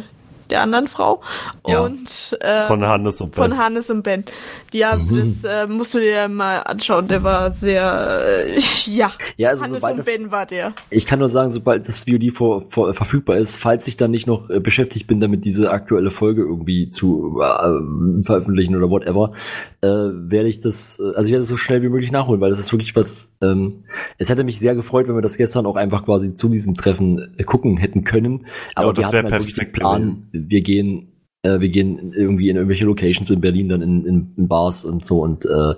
der 0.49 0.61
anderen 0.61 0.87
Frau. 0.87 1.21
Ja. 1.65 1.81
Und 1.81 2.37
äh, 2.41 2.67
Von 2.67 2.83
Hannes 2.85 3.21
und 3.21 3.35
von 3.35 3.49
Ben. 3.51 3.57
Hannes 3.57 3.89
und 3.89 4.03
Ben. 4.03 4.25
Ja, 4.73 4.95
Mhm. 4.95 5.35
das 5.43 5.51
äh, 5.51 5.67
musst 5.67 5.93
du 5.93 5.99
dir 5.99 6.27
mal 6.27 6.57
anschauen. 6.59 7.07
Der 7.07 7.23
war 7.23 7.51
sehr, 7.53 8.19
äh, 8.47 8.59
ja. 8.89 9.11
Ja, 9.37 9.49
also 9.49 9.63
Hannes 9.63 9.83
und 9.83 9.97
das, 9.97 10.05
Ben 10.05 10.31
war 10.31 10.45
der. 10.45 10.73
ich 10.89 11.05
kann 11.05 11.19
nur 11.19 11.29
sagen, 11.29 11.49
sobald 11.51 11.87
das 11.87 12.03
VOD 12.05 12.31
vor, 12.33 12.65
vor, 12.69 12.93
verfügbar 12.93 13.37
ist, 13.37 13.55
falls 13.55 13.87
ich 13.87 13.97
dann 13.97 14.11
nicht 14.11 14.27
noch 14.27 14.49
äh, 14.49 14.59
beschäftigt 14.59 15.07
bin, 15.07 15.19
damit 15.19 15.45
diese 15.45 15.71
aktuelle 15.71 16.11
Folge 16.11 16.41
irgendwie 16.41 16.89
zu 16.89 17.39
äh, 17.41 18.23
veröffentlichen 18.23 18.75
oder 18.75 18.89
whatever, 18.89 19.33
äh, 19.81 19.87
werde 19.87 20.49
ich 20.49 20.61
das, 20.61 20.99
äh, 20.99 21.15
also 21.15 21.27
ich 21.27 21.31
werde 21.31 21.41
das 21.41 21.47
so 21.47 21.57
schnell 21.57 21.81
wie 21.81 21.89
möglich 21.89 22.11
nachholen, 22.11 22.41
weil 22.41 22.49
das 22.49 22.59
ist 22.59 22.71
wirklich 22.71 22.95
was, 22.95 23.33
ähm, 23.41 23.83
es 24.17 24.29
hätte 24.29 24.43
mich 24.43 24.59
sehr 24.59 24.75
gefreut, 24.75 25.07
wenn 25.07 25.15
wir 25.15 25.21
das 25.21 25.37
gestern 25.37 25.65
auch 25.65 25.75
einfach 25.75 26.05
quasi 26.05 26.33
zu 26.33 26.49
diesem 26.49 26.75
Treffen 26.75 27.33
äh, 27.37 27.43
gucken 27.43 27.77
hätten 27.77 28.03
können. 28.03 28.45
Aber 28.75 28.93
das 28.93 29.11
wir 29.11 29.19
hatten 29.19 29.31
halt 29.31 29.41
wirklich 29.41 29.55
den 29.55 29.71
perfekt 29.71 29.73
Plan, 29.73 30.27
wir 30.33 30.61
gehen, 30.61 31.13
äh, 31.43 31.59
wir 31.59 31.69
gehen 31.69 32.11
irgendwie 32.13 32.49
in 32.49 32.57
irgendwelche 32.57 32.85
Locations 32.85 33.29
in 33.29 33.39
Berlin, 33.39 33.69
dann 33.69 33.81
in, 33.81 34.05
in, 34.05 34.33
in 34.35 34.47
Bars 34.47 34.83
und 34.83 35.05
so 35.05 35.21
und 35.21 35.45
äh, 35.45 35.75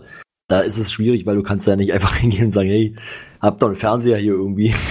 da 0.47 0.59
ist 0.59 0.77
es 0.77 0.91
schwierig, 0.91 1.25
weil 1.25 1.35
du 1.35 1.43
kannst 1.43 1.67
ja 1.67 1.75
nicht 1.75 1.93
einfach 1.93 2.15
hingehen 2.17 2.45
und 2.45 2.51
sagen, 2.51 2.69
hey, 2.69 2.95
habt 3.41 3.61
doch 3.61 3.67
einen 3.67 3.75
Fernseher 3.75 4.17
hier 4.17 4.33
irgendwie. 4.33 4.73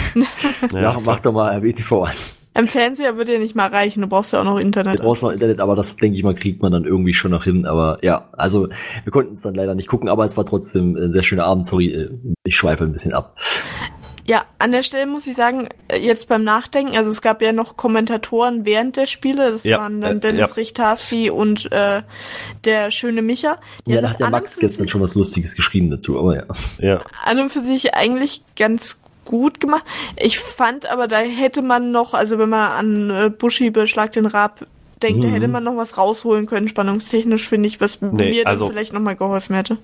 Ja, 0.72 0.98
Mach, 1.04 1.20
doch 1.20 1.32
mal 1.32 1.58
RWTV 1.58 1.92
an. 2.04 2.14
Im 2.56 2.68
Fernseher 2.68 3.16
wird 3.18 3.28
ja 3.28 3.38
nicht 3.38 3.54
mal 3.54 3.68
reichen, 3.68 4.00
du 4.00 4.06
brauchst 4.06 4.32
ja 4.32 4.40
auch 4.40 4.44
noch 4.44 4.58
Internet. 4.58 5.00
Du 5.00 5.02
brauchst 5.02 5.22
noch 5.22 5.32
Internet, 5.32 5.60
aber 5.60 5.76
das, 5.76 5.96
denke 5.96 6.16
ich 6.16 6.22
mal, 6.22 6.34
kriegt 6.34 6.62
man 6.62 6.72
dann 6.72 6.84
irgendwie 6.84 7.12
schon 7.12 7.32
noch 7.32 7.44
hin. 7.44 7.66
Aber 7.66 7.98
ja, 8.02 8.28
also 8.32 8.68
wir 9.02 9.12
konnten 9.12 9.34
es 9.34 9.42
dann 9.42 9.54
leider 9.54 9.74
nicht 9.74 9.88
gucken, 9.88 10.08
aber 10.08 10.24
es 10.24 10.36
war 10.36 10.46
trotzdem 10.46 10.96
ein 10.96 11.12
sehr 11.12 11.22
schöner 11.22 11.44
Abend. 11.44 11.66
Sorry, 11.66 11.88
äh, 11.88 12.10
ich 12.44 12.56
schweife 12.56 12.84
ein 12.84 12.92
bisschen 12.92 13.12
ab. 13.12 13.36
Ja, 14.26 14.44
an 14.58 14.72
der 14.72 14.82
Stelle 14.82 15.06
muss 15.06 15.26
ich 15.26 15.34
sagen, 15.36 15.68
äh, 15.88 15.98
jetzt 15.98 16.28
beim 16.28 16.44
Nachdenken, 16.44 16.96
also 16.96 17.10
es 17.10 17.20
gab 17.20 17.42
ja 17.42 17.52
noch 17.52 17.76
Kommentatoren 17.76 18.64
während 18.64 18.96
der 18.96 19.06
Spiele, 19.06 19.50
das 19.52 19.64
Ja, 19.64 19.78
waren 19.78 20.00
dann 20.00 20.16
äh, 20.16 20.20
Dennis 20.20 20.40
ja. 20.40 20.46
Richtarski 20.56 21.28
und 21.30 21.70
äh, 21.72 22.00
der 22.64 22.90
schöne 22.90 23.20
Micha. 23.20 23.58
Die 23.86 23.92
Ja, 23.92 24.00
da 24.00 24.10
hat 24.10 24.20
der 24.20 24.30
Max 24.30 24.56
gestern 24.58 24.88
schon 24.88 25.02
was 25.02 25.14
Lustiges 25.14 25.54
geschrieben 25.56 25.90
dazu, 25.90 26.18
aber 26.18 26.36
ja. 26.36 26.44
ja. 26.78 27.00
An 27.24 27.38
und 27.38 27.50
für 27.52 27.60
sich 27.60 27.94
eigentlich 27.94 28.42
ganz 28.56 28.98
gut 29.26 29.60
gemacht. 29.60 29.84
Ich 30.16 30.38
fand 30.38 30.86
aber, 30.86 31.06
da 31.08 31.18
hätte 31.18 31.60
man 31.62 31.90
noch, 31.90 32.14
also 32.14 32.38
wenn 32.38 32.48
man 32.48 32.70
an 32.72 33.10
äh, 33.10 33.30
Buschi 33.30 33.70
beschlag 33.70 34.12
den 34.12 34.26
Rab 34.26 34.66
denkt, 35.02 35.22
da 35.22 35.28
Mhm. 35.28 35.32
hätte 35.32 35.48
man 35.48 35.64
noch 35.64 35.76
was 35.76 35.98
rausholen 35.98 36.46
können, 36.46 36.68
spannungstechnisch, 36.68 37.46
finde 37.46 37.66
ich, 37.68 37.78
was 37.80 38.00
Nee, 38.00 38.30
mir 38.30 38.44
dann 38.44 38.52
also- 38.52 38.68
vielleicht 38.68 38.94
nochmal 38.94 39.16
geholfen 39.16 39.54
hätte. 39.54 39.76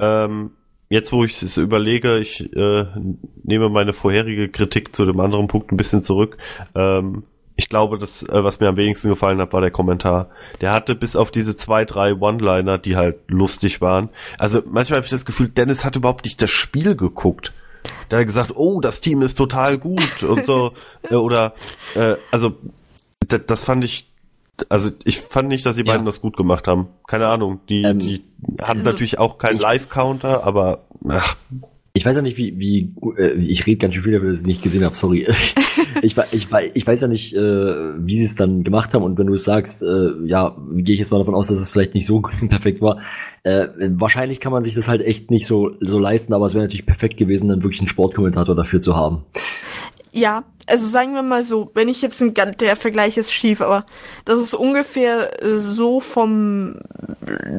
Ähm, 0.00 0.50
jetzt, 0.94 1.12
wo 1.12 1.24
ich 1.24 1.42
es 1.42 1.56
überlege, 1.56 2.18
ich 2.18 2.54
äh, 2.54 2.86
nehme 3.42 3.68
meine 3.68 3.92
vorherige 3.92 4.48
Kritik 4.48 4.94
zu 4.94 5.04
dem 5.04 5.18
anderen 5.18 5.48
Punkt 5.48 5.72
ein 5.72 5.76
bisschen 5.76 6.04
zurück. 6.04 6.38
Ähm, 6.76 7.24
ich 7.56 7.68
glaube, 7.68 7.98
das, 7.98 8.22
äh, 8.22 8.44
was 8.44 8.60
mir 8.60 8.68
am 8.68 8.76
wenigsten 8.76 9.08
gefallen 9.08 9.40
hat, 9.40 9.52
war 9.52 9.60
der 9.60 9.72
Kommentar. 9.72 10.28
Der 10.60 10.72
hatte 10.72 10.94
bis 10.94 11.16
auf 11.16 11.32
diese 11.32 11.56
zwei, 11.56 11.84
drei 11.84 12.14
One-Liner, 12.14 12.78
die 12.78 12.94
halt 12.94 13.16
lustig 13.26 13.80
waren. 13.80 14.08
Also 14.38 14.62
manchmal 14.66 14.98
habe 14.98 15.06
ich 15.06 15.10
das 15.10 15.24
Gefühl, 15.24 15.48
Dennis 15.48 15.84
hat 15.84 15.96
überhaupt 15.96 16.24
nicht 16.24 16.40
das 16.40 16.50
Spiel 16.50 16.94
geguckt. 16.94 17.52
Da 18.08 18.16
hat 18.16 18.22
er 18.22 18.26
gesagt, 18.26 18.52
oh, 18.54 18.80
das 18.80 19.00
Team 19.00 19.20
ist 19.20 19.34
total 19.34 19.78
gut 19.78 20.22
und 20.22 20.46
so. 20.46 20.72
äh, 21.10 21.16
oder, 21.16 21.54
äh, 21.96 22.14
also, 22.30 22.54
das 23.26 23.64
fand 23.64 23.84
ich, 23.84 24.13
also 24.68 24.90
ich 25.04 25.18
fand 25.20 25.48
nicht, 25.48 25.66
dass 25.66 25.76
die 25.76 25.82
Ja. 25.84 25.92
beiden 25.92 26.06
das 26.06 26.20
gut 26.20 26.36
gemacht 26.36 26.68
haben. 26.68 26.88
Keine 27.06 27.26
Ahnung. 27.26 27.60
Die, 27.68 27.82
Ähm, 27.82 27.98
die 27.98 28.22
hatten 28.60 28.78
also- 28.78 28.90
natürlich 28.90 29.18
auch 29.18 29.38
keinen 29.38 29.58
Live-Counter, 29.58 30.44
aber 30.44 30.84
ach, 31.08 31.36
Ich 31.96 32.04
weiß 32.04 32.16
ja 32.16 32.22
nicht, 32.22 32.36
wie, 32.36 32.58
wie, 32.58 32.92
äh, 33.18 33.34
ich 33.34 33.66
rede 33.66 33.76
ganz 33.78 33.94
schön 33.94 34.02
viel 34.02 34.12
dass 34.18 34.22
ich 34.34 34.40
es 34.40 34.46
nicht 34.48 34.62
gesehen 34.64 34.84
habe, 34.84 34.96
sorry. 34.96 35.28
ich, 36.02 36.16
ich, 36.32 36.48
ich 36.74 36.86
weiß 36.88 37.00
ja 37.00 37.06
nicht, 37.06 37.34
äh, 37.36 37.38
wie 37.38 38.16
sie 38.16 38.24
es 38.24 38.34
dann 38.34 38.64
gemacht 38.64 38.92
haben 38.94 39.04
und 39.04 39.16
wenn 39.16 39.28
du 39.28 39.34
es 39.34 39.44
sagst, 39.44 39.80
äh, 39.82 40.10
ja, 40.24 40.56
gehe 40.72 40.94
ich 40.94 40.98
jetzt 40.98 41.12
mal 41.12 41.18
davon 41.18 41.36
aus, 41.36 41.46
dass 41.46 41.58
es 41.58 41.70
vielleicht 41.70 41.94
nicht 41.94 42.06
so 42.06 42.20
perfekt 42.48 42.80
war. 42.82 42.98
Äh, 43.44 43.68
wahrscheinlich 43.90 44.40
kann 44.40 44.50
man 44.50 44.64
sich 44.64 44.74
das 44.74 44.88
halt 44.88 45.02
echt 45.02 45.30
nicht 45.30 45.46
so, 45.46 45.70
so 45.80 46.00
leisten, 46.00 46.34
aber 46.34 46.46
es 46.46 46.54
wäre 46.54 46.64
natürlich 46.64 46.84
perfekt 46.86 47.16
gewesen, 47.16 47.46
dann 47.48 47.62
wirklich 47.62 47.80
einen 47.80 47.88
Sportkommentator 47.88 48.56
dafür 48.56 48.80
zu 48.80 48.96
haben. 48.96 49.22
Ja, 50.14 50.44
also 50.68 50.86
sagen 50.86 51.14
wir 51.14 51.24
mal 51.24 51.42
so, 51.42 51.72
wenn 51.74 51.88
ich 51.88 52.00
jetzt 52.00 52.22
ein, 52.22 52.34
der 52.34 52.76
Vergleich 52.76 53.16
ist 53.16 53.32
schief, 53.32 53.60
aber 53.60 53.84
das 54.24 54.38
ist 54.38 54.54
ungefähr 54.54 55.42
äh, 55.42 55.58
so 55.58 55.98
vom 55.98 56.78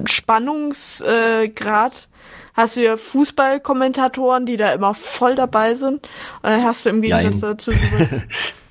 Spannungsgrad. 0.06 1.94
Äh, 1.94 2.16
hast 2.54 2.78
du 2.78 2.82
ja 2.82 2.96
Fußballkommentatoren, 2.96 4.46
die 4.46 4.56
da 4.56 4.72
immer 4.72 4.94
voll 4.94 5.36
dabei 5.36 5.76
sind. 5.76 5.96
Und 5.96 6.10
dann 6.44 6.64
hast 6.64 6.86
du 6.86 6.90
im 6.92 7.02
Gegensatz 7.02 7.42
Jein. 7.42 7.42
dazu 7.42 7.72
sowas 7.74 8.22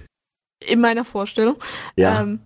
in 0.66 0.80
meiner 0.80 1.04
Vorstellung. 1.04 1.56
Ja. 1.96 2.22
Ähm, 2.22 2.40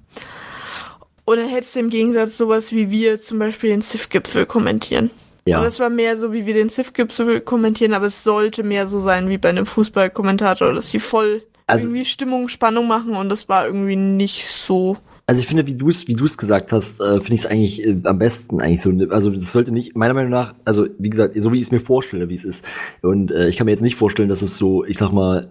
und 1.25 1.37
dann 1.37 1.49
hättest 1.49 1.77
du 1.77 1.81
im 1.81 1.91
Gegensatz 1.91 2.37
sowas 2.37 2.73
wie 2.73 2.91
wir 2.91 3.21
zum 3.21 3.39
Beispiel 3.39 3.71
den 3.71 3.83
CIF-Gipfel 3.83 4.45
kommentieren. 4.45 5.13
Ja. 5.49 5.59
Und 5.59 5.65
das 5.65 5.79
war 5.81 5.91
mehr 5.91 6.17
so, 6.17 6.33
wie 6.33 6.47
wir 6.47 6.55
den 6.55 6.69
CIF-Gipfel 6.71 7.41
kommentieren, 7.41 7.95
aber 7.95 8.07
es 8.07 8.23
sollte 8.25 8.63
mehr 8.63 8.87
so 8.89 9.01
sein 9.01 9.29
wie 9.29 9.39
bei 9.39 9.49
einem 9.49 9.67
Fußballkommentator, 9.67 10.73
dass 10.73 10.91
die 10.91 10.99
voll 11.01 11.43
Also- 11.67 11.87
irgendwie 11.87 12.05
Stimmung, 12.05 12.49
Spannung 12.49 12.87
machen 12.87 13.15
und 13.15 13.29
das 13.29 13.49
war 13.49 13.67
irgendwie 13.67 13.97
nicht 13.97 14.47
so. 14.47 14.97
Also 15.27 15.41
ich 15.43 15.47
finde, 15.47 15.67
wie 15.67 15.75
du 15.75 15.91
es, 15.91 16.09
wie 16.09 16.15
du 16.15 16.25
es 16.25 16.39
gesagt 16.39 16.73
hast, 16.73 17.01
äh, 17.01 17.17
finde 17.21 17.35
ich 17.35 17.41
es 17.41 17.47
eigentlich 17.47 17.85
äh, 17.85 17.97
am 18.05 18.19
besten 18.19 18.63
eigentlich 18.63 18.81
so. 18.81 18.91
Also 19.11 19.29
das 19.31 19.53
sollte 19.53 19.73
nicht, 19.73 19.95
meiner 19.95 20.15
Meinung 20.15 20.31
nach, 20.31 20.55
also 20.65 20.87
wie 20.99 21.11
gesagt, 21.11 21.35
so 21.41 21.53
wie 21.53 21.59
ich 21.59 21.67
es 21.67 21.71
mir 21.71 21.81
vorstelle, 21.81 22.31
wie 22.31 22.35
es 22.35 22.47
ist. 22.47 22.67
Und 23.03 23.31
äh, 23.31 23.49
ich 23.49 23.59
kann 23.59 23.67
mir 23.67 23.73
jetzt 23.73 23.83
nicht 23.83 23.97
vorstellen, 23.97 24.31
dass 24.31 24.41
es 24.41 24.57
so, 24.57 24.87
ich 24.87 24.97
sag 24.97 25.13
mal, 25.13 25.51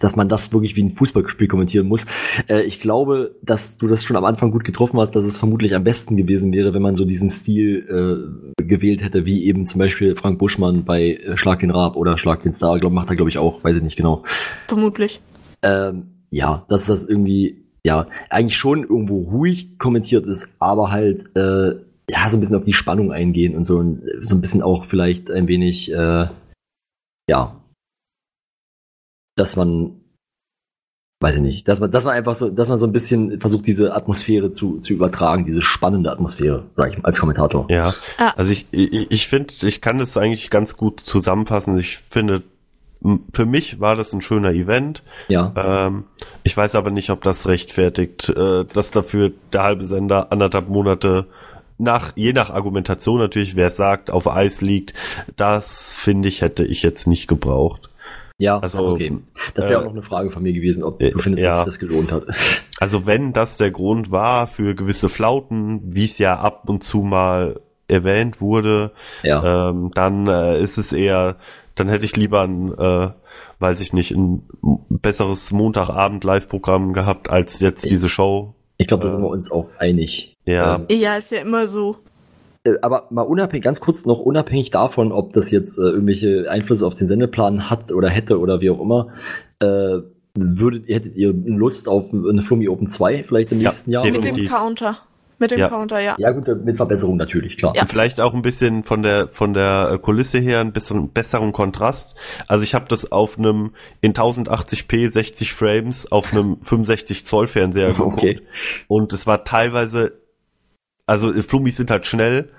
dass 0.00 0.16
man 0.16 0.28
das 0.28 0.52
wirklich 0.52 0.76
wie 0.76 0.82
ein 0.82 0.90
Fußballspiel 0.90 1.48
kommentieren 1.48 1.88
muss. 1.88 2.06
Äh, 2.48 2.62
ich 2.62 2.80
glaube, 2.80 3.34
dass 3.42 3.76
du 3.76 3.86
das 3.86 4.04
schon 4.04 4.16
am 4.16 4.24
Anfang 4.24 4.50
gut 4.50 4.64
getroffen 4.64 4.98
hast, 4.98 5.12
dass 5.12 5.24
es 5.24 5.38
vermutlich 5.38 5.74
am 5.74 5.84
besten 5.84 6.16
gewesen 6.16 6.52
wäre, 6.52 6.74
wenn 6.74 6.82
man 6.82 6.96
so 6.96 7.04
diesen 7.04 7.30
Stil 7.30 8.54
äh, 8.58 8.62
gewählt 8.62 9.02
hätte, 9.02 9.24
wie 9.24 9.44
eben 9.44 9.66
zum 9.66 9.78
Beispiel 9.78 10.16
Frank 10.16 10.38
Buschmann 10.38 10.84
bei 10.84 11.14
äh, 11.14 11.36
Schlag 11.36 11.60
den 11.60 11.70
Rab 11.70 11.96
oder 11.96 12.18
Schlag 12.18 12.42
den 12.42 12.52
Star, 12.52 12.78
glaub, 12.78 12.92
macht 12.92 13.10
er 13.10 13.16
glaube 13.16 13.30
ich 13.30 13.38
auch, 13.38 13.62
weiß 13.62 13.76
ich 13.76 13.82
nicht 13.82 13.96
genau. 13.96 14.22
Vermutlich. 14.68 15.20
Ähm, 15.62 16.14
ja, 16.30 16.64
dass 16.68 16.86
das 16.86 17.06
irgendwie, 17.06 17.64
ja, 17.84 18.06
eigentlich 18.28 18.56
schon 18.56 18.82
irgendwo 18.82 19.20
ruhig 19.20 19.78
kommentiert 19.78 20.26
ist, 20.26 20.48
aber 20.58 20.90
halt, 20.90 21.24
äh, 21.36 21.76
ja, 22.10 22.28
so 22.28 22.36
ein 22.36 22.40
bisschen 22.40 22.56
auf 22.56 22.64
die 22.64 22.72
Spannung 22.72 23.12
eingehen 23.12 23.54
und 23.56 23.64
so, 23.64 23.78
und 23.78 24.02
so 24.20 24.34
ein 24.34 24.40
bisschen 24.40 24.62
auch 24.62 24.86
vielleicht 24.86 25.30
ein 25.30 25.48
wenig, 25.48 25.92
äh, 25.92 26.26
ja, 27.28 27.63
dass 29.36 29.56
man, 29.56 30.00
weiß 31.20 31.36
ich 31.36 31.42
nicht, 31.42 31.68
dass 31.68 31.80
man, 31.80 31.90
dass 31.90 32.04
man 32.04 32.14
einfach 32.14 32.36
so, 32.36 32.50
dass 32.50 32.68
man 32.68 32.78
so 32.78 32.86
ein 32.86 32.92
bisschen 32.92 33.40
versucht, 33.40 33.66
diese 33.66 33.94
Atmosphäre 33.94 34.50
zu, 34.50 34.80
zu 34.80 34.92
übertragen, 34.92 35.44
diese 35.44 35.62
spannende 35.62 36.10
Atmosphäre, 36.12 36.64
sag 36.72 36.90
ich 36.92 36.98
mal, 36.98 37.04
als 37.06 37.18
Kommentator. 37.18 37.66
Ja, 37.70 37.94
Ah. 38.18 38.32
also 38.36 38.52
ich, 38.52 38.66
ich, 38.70 39.10
ich 39.10 39.28
finde, 39.28 39.54
ich 39.62 39.80
kann 39.80 39.98
das 39.98 40.16
eigentlich 40.16 40.50
ganz 40.50 40.76
gut 40.76 41.00
zusammenfassen. 41.00 41.78
Ich 41.78 41.98
finde, 41.98 42.42
für 43.32 43.44
mich 43.46 43.80
war 43.80 43.96
das 43.96 44.12
ein 44.12 44.22
schöner 44.22 44.52
Event. 44.52 45.02
Ja. 45.28 45.52
Ähm, 45.56 46.04
ich 46.42 46.56
weiß 46.56 46.74
aber 46.74 46.90
nicht, 46.90 47.10
ob 47.10 47.22
das 47.22 47.46
rechtfertigt, 47.46 48.28
äh, 48.30 48.64
dass 48.64 48.90
dafür 48.92 49.32
der 49.52 49.62
halbe 49.62 49.84
Sender 49.84 50.32
anderthalb 50.32 50.68
Monate 50.68 51.26
nach, 51.76 52.12
je 52.16 52.32
nach 52.32 52.50
Argumentation 52.50 53.18
natürlich, 53.18 53.56
wer 53.56 53.66
es 53.66 53.76
sagt, 53.76 54.10
auf 54.10 54.28
Eis 54.28 54.60
liegt. 54.60 54.94
Das 55.36 55.94
finde 55.96 56.28
ich, 56.28 56.40
hätte 56.40 56.64
ich 56.64 56.82
jetzt 56.82 57.06
nicht 57.06 57.26
gebraucht. 57.26 57.90
Ja, 58.38 58.58
also, 58.58 58.78
okay. 58.78 59.16
Das 59.54 59.68
wäre 59.68 59.74
äh, 59.74 59.82
auch 59.82 59.84
noch 59.84 59.92
eine 59.92 60.02
Frage 60.02 60.30
von 60.30 60.42
mir 60.42 60.52
gewesen, 60.52 60.82
ob 60.82 61.00
äh, 61.00 61.10
du 61.10 61.18
findest, 61.18 61.44
ja. 61.44 61.50
dass 61.50 61.58
sich 61.58 61.66
das 61.66 61.78
gelohnt 61.78 62.12
hat. 62.12 62.24
Also 62.80 63.06
wenn 63.06 63.32
das 63.32 63.56
der 63.56 63.70
Grund 63.70 64.10
war 64.10 64.48
für 64.48 64.74
gewisse 64.74 65.08
Flauten, 65.08 65.94
wie 65.94 66.04
es 66.04 66.18
ja 66.18 66.34
ab 66.34 66.68
und 66.68 66.82
zu 66.82 67.02
mal 67.02 67.60
erwähnt 67.86 68.40
wurde, 68.40 68.90
ja. 69.22 69.70
ähm, 69.70 69.92
dann 69.94 70.26
äh, 70.26 70.60
ist 70.60 70.76
es 70.76 70.92
eher, 70.92 71.36
dann 71.76 71.88
hätte 71.88 72.04
ich 72.04 72.16
lieber 72.16 72.42
ein, 72.42 72.76
äh, 72.76 73.10
weiß 73.60 73.80
ich 73.80 73.92
nicht, 73.92 74.10
ein 74.10 74.42
besseres 74.88 75.52
Montagabend-Live-Programm 75.52 76.92
gehabt, 76.92 77.30
als 77.30 77.60
jetzt 77.60 77.88
diese 77.88 78.08
Show. 78.08 78.54
Ich 78.76 78.88
glaube, 78.88 79.04
da 79.04 79.10
äh, 79.10 79.12
sind 79.12 79.22
wir 79.22 79.28
uns 79.28 79.52
auch 79.52 79.68
einig. 79.78 80.34
Ja, 80.44 80.76
Ähm, 80.76 80.86
Ja, 80.90 81.16
ist 81.16 81.30
ja 81.30 81.42
immer 81.42 81.68
so. 81.68 81.98
Äh, 82.64 82.74
aber 82.82 83.06
mal 83.10 83.22
unabhängig, 83.22 83.64
ganz 83.64 83.80
kurz 83.80 84.06
noch 84.06 84.18
unabhängig 84.20 84.70
davon, 84.70 85.12
ob 85.12 85.32
das 85.32 85.50
jetzt 85.50 85.78
äh, 85.78 85.82
irgendwelche 85.82 86.50
Einflüsse 86.50 86.86
auf 86.86 86.96
den 86.96 87.06
Sendeplan 87.06 87.70
hat 87.70 87.92
oder 87.92 88.08
hätte 88.08 88.38
oder 88.38 88.60
wie 88.60 88.70
auch 88.70 88.80
immer, 88.80 89.08
äh, 89.60 89.98
würdet, 90.36 90.88
hättet 90.88 91.14
ihr 91.16 91.32
Lust 91.32 91.88
auf 91.88 92.12
eine 92.12 92.42
Flummi 92.42 92.68
Open 92.68 92.88
2 92.88 93.24
vielleicht 93.24 93.52
im 93.52 93.60
Ja, 93.60 93.68
nächsten 93.68 93.90
Jahr? 93.92 94.04
Mit 94.04 94.18
oder 94.18 94.32
dem. 94.32 94.48
Counter. 94.48 94.98
Mit 95.38 95.50
dem 95.50 95.58
Ja. 95.58 95.68
Counter, 95.68 96.00
ja. 96.00 96.14
Ja 96.18 96.30
gut, 96.30 96.64
mit 96.64 96.76
Verbesserung 96.76 97.16
natürlich, 97.16 97.56
klar. 97.56 97.72
Ja. 97.76 97.86
Vielleicht 97.86 98.20
auch 98.20 98.34
ein 98.34 98.42
bisschen 98.42 98.82
von 98.84 99.02
der 99.02 99.28
von 99.28 99.52
der 99.52 99.90
äh, 99.92 99.98
Kulisse 99.98 100.38
her 100.38 100.60
ein 100.60 100.72
besseren 100.72 101.10
besseren 101.12 101.52
Kontrast. 101.52 102.16
Also 102.46 102.62
ich 102.64 102.74
habe 102.74 102.86
das 102.88 103.10
auf 103.12 103.36
einem 103.36 103.72
in 104.00 104.12
1080p 104.14 105.10
60 105.12 105.52
Frames 105.52 106.10
auf 106.10 106.32
einem 106.32 106.58
65 106.62 107.26
Zoll 107.26 107.46
Fernseher 107.48 107.88
geguckt 107.92 108.18
Okay. 108.18 108.40
und 108.88 109.12
es 109.12 109.26
war 109.26 109.44
teilweise 109.44 110.12
also 111.06 111.32
äh, 111.32 111.42
Flummis 111.42 111.76
sind 111.76 111.90
halt 111.90 112.06
schnell, 112.06 112.50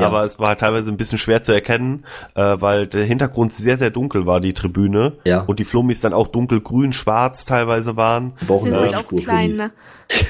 Ja. 0.00 0.06
aber 0.06 0.24
es 0.24 0.38
war 0.38 0.48
halt 0.48 0.60
teilweise 0.60 0.88
ein 0.88 0.96
bisschen 0.96 1.18
schwer 1.18 1.42
zu 1.42 1.52
erkennen, 1.52 2.04
äh, 2.34 2.56
weil 2.58 2.86
der 2.86 3.04
Hintergrund 3.04 3.52
sehr 3.52 3.78
sehr 3.78 3.90
dunkel 3.90 4.26
war 4.26 4.40
die 4.40 4.54
Tribüne 4.54 5.14
Ja. 5.24 5.40
und 5.42 5.58
die 5.58 5.64
Flummis 5.64 6.00
dann 6.00 6.12
auch 6.12 6.28
dunkelgrün 6.28 6.92
schwarz 6.92 7.44
teilweise 7.44 7.96
waren. 7.96 8.32
Brauchen 8.46 8.70
Sind 8.70 8.76
halt 8.76 8.94
auch 8.96 9.00
Spur 9.02 9.18
klein, 9.20 9.52
Flummis. 9.54 9.58
ne? 9.58 9.72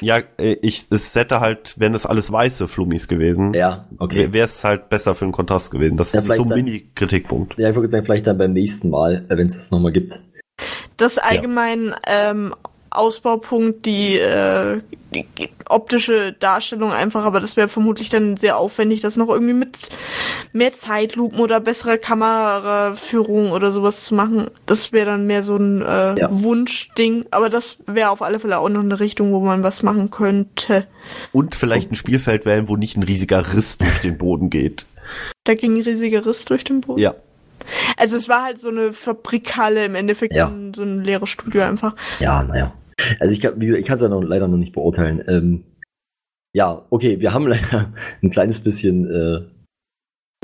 Ja, 0.00 0.20
äh, 0.38 0.56
ich 0.62 0.86
es 0.90 1.14
hätte 1.14 1.40
halt, 1.40 1.74
wenn 1.76 1.92
das 1.92 2.06
alles 2.06 2.32
weiße 2.32 2.66
Flummis 2.66 3.08
gewesen, 3.08 3.52
Ja, 3.52 3.84
okay. 3.98 4.32
wäre 4.32 4.46
es 4.46 4.64
halt 4.64 4.88
besser 4.88 5.14
für 5.14 5.26
den 5.26 5.32
Kontrast 5.32 5.70
gewesen. 5.70 5.98
Das 5.98 6.12
Ja, 6.12 6.20
ist 6.22 6.34
so 6.34 6.44
ein 6.44 6.48
Mini-Kritikpunkt. 6.48 7.58
Ja, 7.58 7.68
ich 7.68 7.76
würde 7.76 7.90
sagen, 7.90 8.06
vielleicht 8.06 8.26
dann 8.26 8.38
beim 8.38 8.54
nächsten 8.54 8.88
Mal, 8.88 9.26
äh, 9.28 9.36
wenn 9.36 9.48
es 9.48 9.54
das 9.54 9.70
nochmal 9.70 9.92
gibt. 9.92 10.18
Das 10.96 11.18
allgemein 11.18 11.94
ähm, 12.06 12.54
Ausbaupunkt, 12.96 13.84
die, 13.86 14.18
äh, 14.18 14.80
die 15.14 15.26
optische 15.68 16.32
Darstellung 16.32 16.92
einfach, 16.92 17.24
aber 17.24 17.40
das 17.40 17.56
wäre 17.56 17.68
vermutlich 17.68 18.08
dann 18.08 18.36
sehr 18.36 18.56
aufwendig, 18.58 19.00
das 19.00 19.16
noch 19.16 19.28
irgendwie 19.28 19.52
mit 19.54 19.78
mehr 20.52 20.74
Zeitlupen 20.76 21.38
oder 21.40 21.60
besserer 21.60 21.96
Kameraführung 21.98 23.50
oder 23.52 23.72
sowas 23.72 24.04
zu 24.04 24.14
machen. 24.14 24.48
Das 24.66 24.92
wäre 24.92 25.06
dann 25.06 25.26
mehr 25.26 25.42
so 25.42 25.56
ein 25.56 25.82
äh, 25.82 26.18
Ja. 26.18 26.28
Wunschding, 26.30 27.26
aber 27.30 27.48
das 27.48 27.78
wäre 27.86 28.10
auf 28.10 28.22
alle 28.22 28.40
Fälle 28.40 28.58
auch 28.58 28.68
noch 28.68 28.80
eine 28.82 29.00
Richtung, 29.00 29.32
wo 29.32 29.40
man 29.40 29.62
was 29.62 29.82
machen 29.82 30.10
könnte. 30.10 30.86
Und 31.32 31.54
vielleicht 31.54 31.90
ein 31.92 31.96
Spielfeld 31.96 32.44
wählen, 32.46 32.68
wo 32.68 32.76
nicht 32.76 32.96
ein 32.96 33.02
riesiger 33.02 33.54
Riss 33.54 33.78
durch 33.78 34.00
den 34.00 34.18
Boden 34.18 34.50
geht. 34.50 34.86
Da 35.44 35.54
ging 35.54 35.76
ein 35.76 35.82
riesiger 35.82 36.26
Riss 36.26 36.44
durch 36.44 36.64
den 36.64 36.80
Boden. 36.80 37.00
Ja. 37.00 37.14
Also 37.96 38.16
es 38.16 38.28
war 38.28 38.44
halt 38.44 38.60
so 38.60 38.68
eine 38.68 38.92
Fabrikhalle 38.92 39.84
im 39.84 39.94
Endeffekt, 39.94 40.34
Ja. 40.34 40.48
so 40.48 40.52
ein- 40.54 40.74
so 40.74 40.82
ein 40.82 41.02
leeres 41.04 41.28
Studio 41.28 41.62
einfach. 41.62 41.94
Ja, 42.20 42.42
naja. 42.42 42.72
Also 43.20 43.32
ich 43.32 43.40
kann, 43.40 43.60
ich 43.60 43.84
kann 43.84 43.96
es 43.96 44.02
ja 44.02 44.08
noch, 44.08 44.22
leider 44.22 44.48
noch 44.48 44.56
nicht 44.56 44.72
beurteilen. 44.72 45.22
Ähm, 45.28 45.64
ja, 46.54 46.86
okay, 46.90 47.20
wir 47.20 47.32
haben 47.34 47.46
leider 47.48 47.92
ein 48.22 48.30
kleines 48.30 48.60
bisschen 48.60 49.06
äh, 49.10 49.40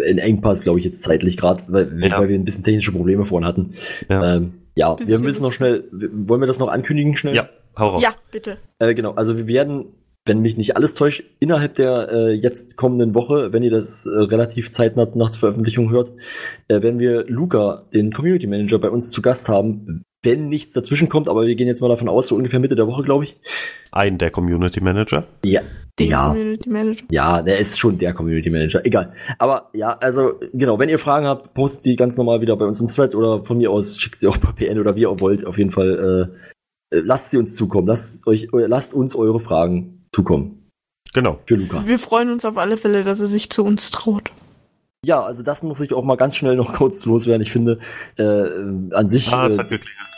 einen 0.07 0.19
Engpass, 0.19 0.63
glaube 0.63 0.79
ich, 0.79 0.85
jetzt 0.85 1.03
zeitlich 1.03 1.37
gerade, 1.37 1.63
weil, 1.69 2.03
Ja. 2.03 2.19
weil 2.19 2.29
wir 2.29 2.39
ein 2.39 2.45
bisschen 2.45 2.65
technische 2.65 2.93
Probleme 2.93 3.25
vorhin 3.25 3.47
hatten. 3.47 3.75
Ja. 4.09 4.37
Ähm, 4.37 4.55
ja, 4.75 4.97
wir 4.99 5.19
müssen 5.21 5.43
noch 5.43 5.53
schnell, 5.53 5.85
wollen 5.93 6.41
wir 6.41 6.47
das 6.47 6.59
noch 6.59 6.69
ankündigen 6.69 7.15
schnell? 7.15 7.37
Ja, 7.37 7.49
hau 7.79 7.91
raus. 7.91 8.03
Ja, 8.03 8.15
bitte. 8.31 8.57
Äh, 8.79 8.95
genau, 8.95 9.13
also 9.13 9.37
wir 9.37 9.47
werden, 9.47 9.87
wenn 10.25 10.41
mich 10.41 10.57
nicht 10.57 10.77
alles 10.77 10.95
täuscht, 10.95 11.25
innerhalb 11.41 11.75
der 11.75 12.09
äh, 12.11 12.33
jetzt 12.33 12.79
kommenden 12.79 13.15
Woche, 13.15 13.53
wenn 13.53 13.63
ihr 13.63 13.71
das 13.71 14.07
äh, 14.07 14.19
relativ 14.19 14.71
zeitnah 14.73 15.07
nach 15.15 15.35
Veröffentlichung 15.35 15.91
hört, 15.91 16.13
äh, 16.69 16.81
werden 16.81 16.99
wir 16.99 17.25
Luca, 17.27 17.85
den 17.93 18.13
Community 18.15 18.47
Manager, 18.47 18.79
bei 18.79 18.89
uns 18.89 19.11
zu 19.11 19.21
Gast 19.21 19.49
haben, 19.51 20.03
wenn 20.23 20.49
nichts 20.49 20.73
dazwischen 20.73 21.09
kommt, 21.09 21.29
aber 21.29 21.47
wir 21.47 21.55
gehen 21.57 21.67
jetzt 21.67 21.81
mal 21.81 21.89
davon 21.89 22.09
aus, 22.09 22.29
so 22.29 22.37
ungefähr 22.37 22.61
Mitte 22.61 22.77
der 22.77 22.87
Woche, 22.87 23.03
glaube 23.03 23.25
ich. 23.25 23.37
Ein 23.91 24.19
der 24.19 24.31
Community 24.31 24.81
Manager. 24.81 25.27
Ja. 25.45 25.63
Den 25.99 26.11
ja. 26.11 26.29
Community 26.29 26.71
Manager. 26.71 27.05
Ja, 27.11 27.43
der 27.43 27.59
ist 27.59 27.79
schon 27.79 27.99
der 27.99 28.15
Community 28.15 28.49
Manager. 28.49 28.85
Egal. 28.87 29.13
Aber 29.39 29.71
ja, 29.75 29.91
also 30.01 30.35
genau, 30.53 30.79
wenn 30.79 30.89
ihr 30.89 30.99
Fragen 30.99 31.27
habt, 31.27 31.55
postet 31.55 31.85
die 31.85 31.97
ganz 31.97 32.17
normal 32.17 32.41
wieder 32.41 32.57
bei 32.57 32.65
uns 32.65 32.81
im 32.81 32.89
Thread 32.89 33.15
oder 33.15 33.45
von 33.45 33.59
mir 33.59 33.71
aus 33.71 33.99
schickt 33.99 34.21
sie 34.21 34.29
auch 34.29 34.41
per 34.41 34.53
PN 34.53 34.79
oder 34.79 34.97
wie 34.97 35.03
ihr 35.03 35.21
wollt. 35.21 35.45
Auf 35.45 35.59
jeden 35.59 35.71
Fall 35.71 36.31
äh, 36.93 36.97
äh, 36.97 37.01
lasst 37.05 37.31
sie 37.31 37.39
uns 37.39 37.57
zukommen. 37.57 37.89
Lasst 37.89 38.27
euch, 38.27 38.49
lasst 38.53 38.95
uns 38.95 39.17
eure 39.17 39.41
Fragen 39.41 40.07
zukommen. 40.13 40.71
Genau. 41.13 41.39
Für 41.47 41.57
Luca. 41.57 41.87
Wir 41.87 41.99
freuen 41.99 42.31
uns 42.31 42.45
auf 42.45 42.57
alle 42.57 42.77
Fälle, 42.77 43.05
dass 43.05 43.21
er 43.21 43.27
sich 43.27 43.51
zu 43.51 43.65
uns 43.65 43.91
traut. 43.91 44.31
Ja, 45.05 45.21
also 45.21 45.43
das 45.43 45.63
muss 45.65 45.81
ich 45.81 45.93
auch 45.93 46.05
mal 46.05 46.17
ganz 46.17 46.37
schnell 46.37 46.57
noch 46.57 46.75
kurz 46.75 47.05
loswerden. 47.05 47.43
Ich 47.43 47.51
finde, 47.51 47.81
äh, 48.17 48.95
an 48.95 49.09
sich. 49.09 49.33
Ah, 49.33 49.49
es 49.49 49.57
äh, 49.57 49.59
hat 49.59 49.69
geklingelt. 49.69 50.12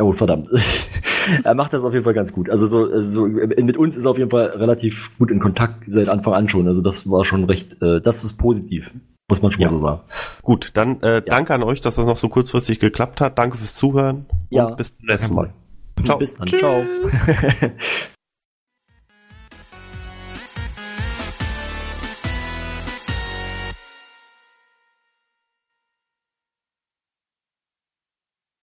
Oh, 0.00 0.12
verdammt. 0.12 0.48
er 1.44 1.54
macht 1.54 1.72
das 1.72 1.82
auf 1.84 1.92
jeden 1.92 2.04
Fall 2.04 2.14
ganz 2.14 2.32
gut. 2.32 2.50
Also 2.50 2.66
so, 2.66 2.84
also 2.84 3.10
so 3.10 3.26
mit 3.26 3.76
uns 3.76 3.96
ist 3.96 4.04
er 4.04 4.10
auf 4.10 4.18
jeden 4.18 4.30
Fall 4.30 4.46
relativ 4.48 5.10
gut 5.18 5.30
in 5.30 5.40
Kontakt 5.40 5.86
seit 5.86 6.08
Anfang 6.08 6.34
an 6.34 6.48
schon. 6.48 6.68
Also 6.68 6.82
das 6.82 7.10
war 7.10 7.24
schon 7.24 7.44
recht, 7.44 7.80
äh, 7.82 8.00
das 8.00 8.22
ist 8.22 8.34
positiv. 8.34 8.90
Muss 9.28 9.42
man 9.42 9.50
schon 9.50 9.62
Ja. 9.62 9.70
so 9.70 9.80
sagen. 9.80 10.00
Gut, 10.42 10.70
dann 10.74 11.00
äh, 11.02 11.22
danke 11.22 11.54
an 11.54 11.62
euch, 11.62 11.80
dass 11.80 11.96
das 11.96 12.06
noch 12.06 12.18
so 12.18 12.28
kurzfristig 12.28 12.78
geklappt 12.78 13.20
hat. 13.20 13.38
Danke 13.38 13.56
fürs 13.56 13.74
Zuhören 13.74 14.26
Ja. 14.50 14.66
und 14.66 14.76
bis 14.76 14.98
zum 14.98 15.06
nächsten 15.06 15.34
Mal. 15.34 15.52
Ciao. 16.04 16.18
Bis 16.18 16.34
dann. 16.36 16.46
Tschüss. 16.46 16.60
Ciao. 16.60 16.84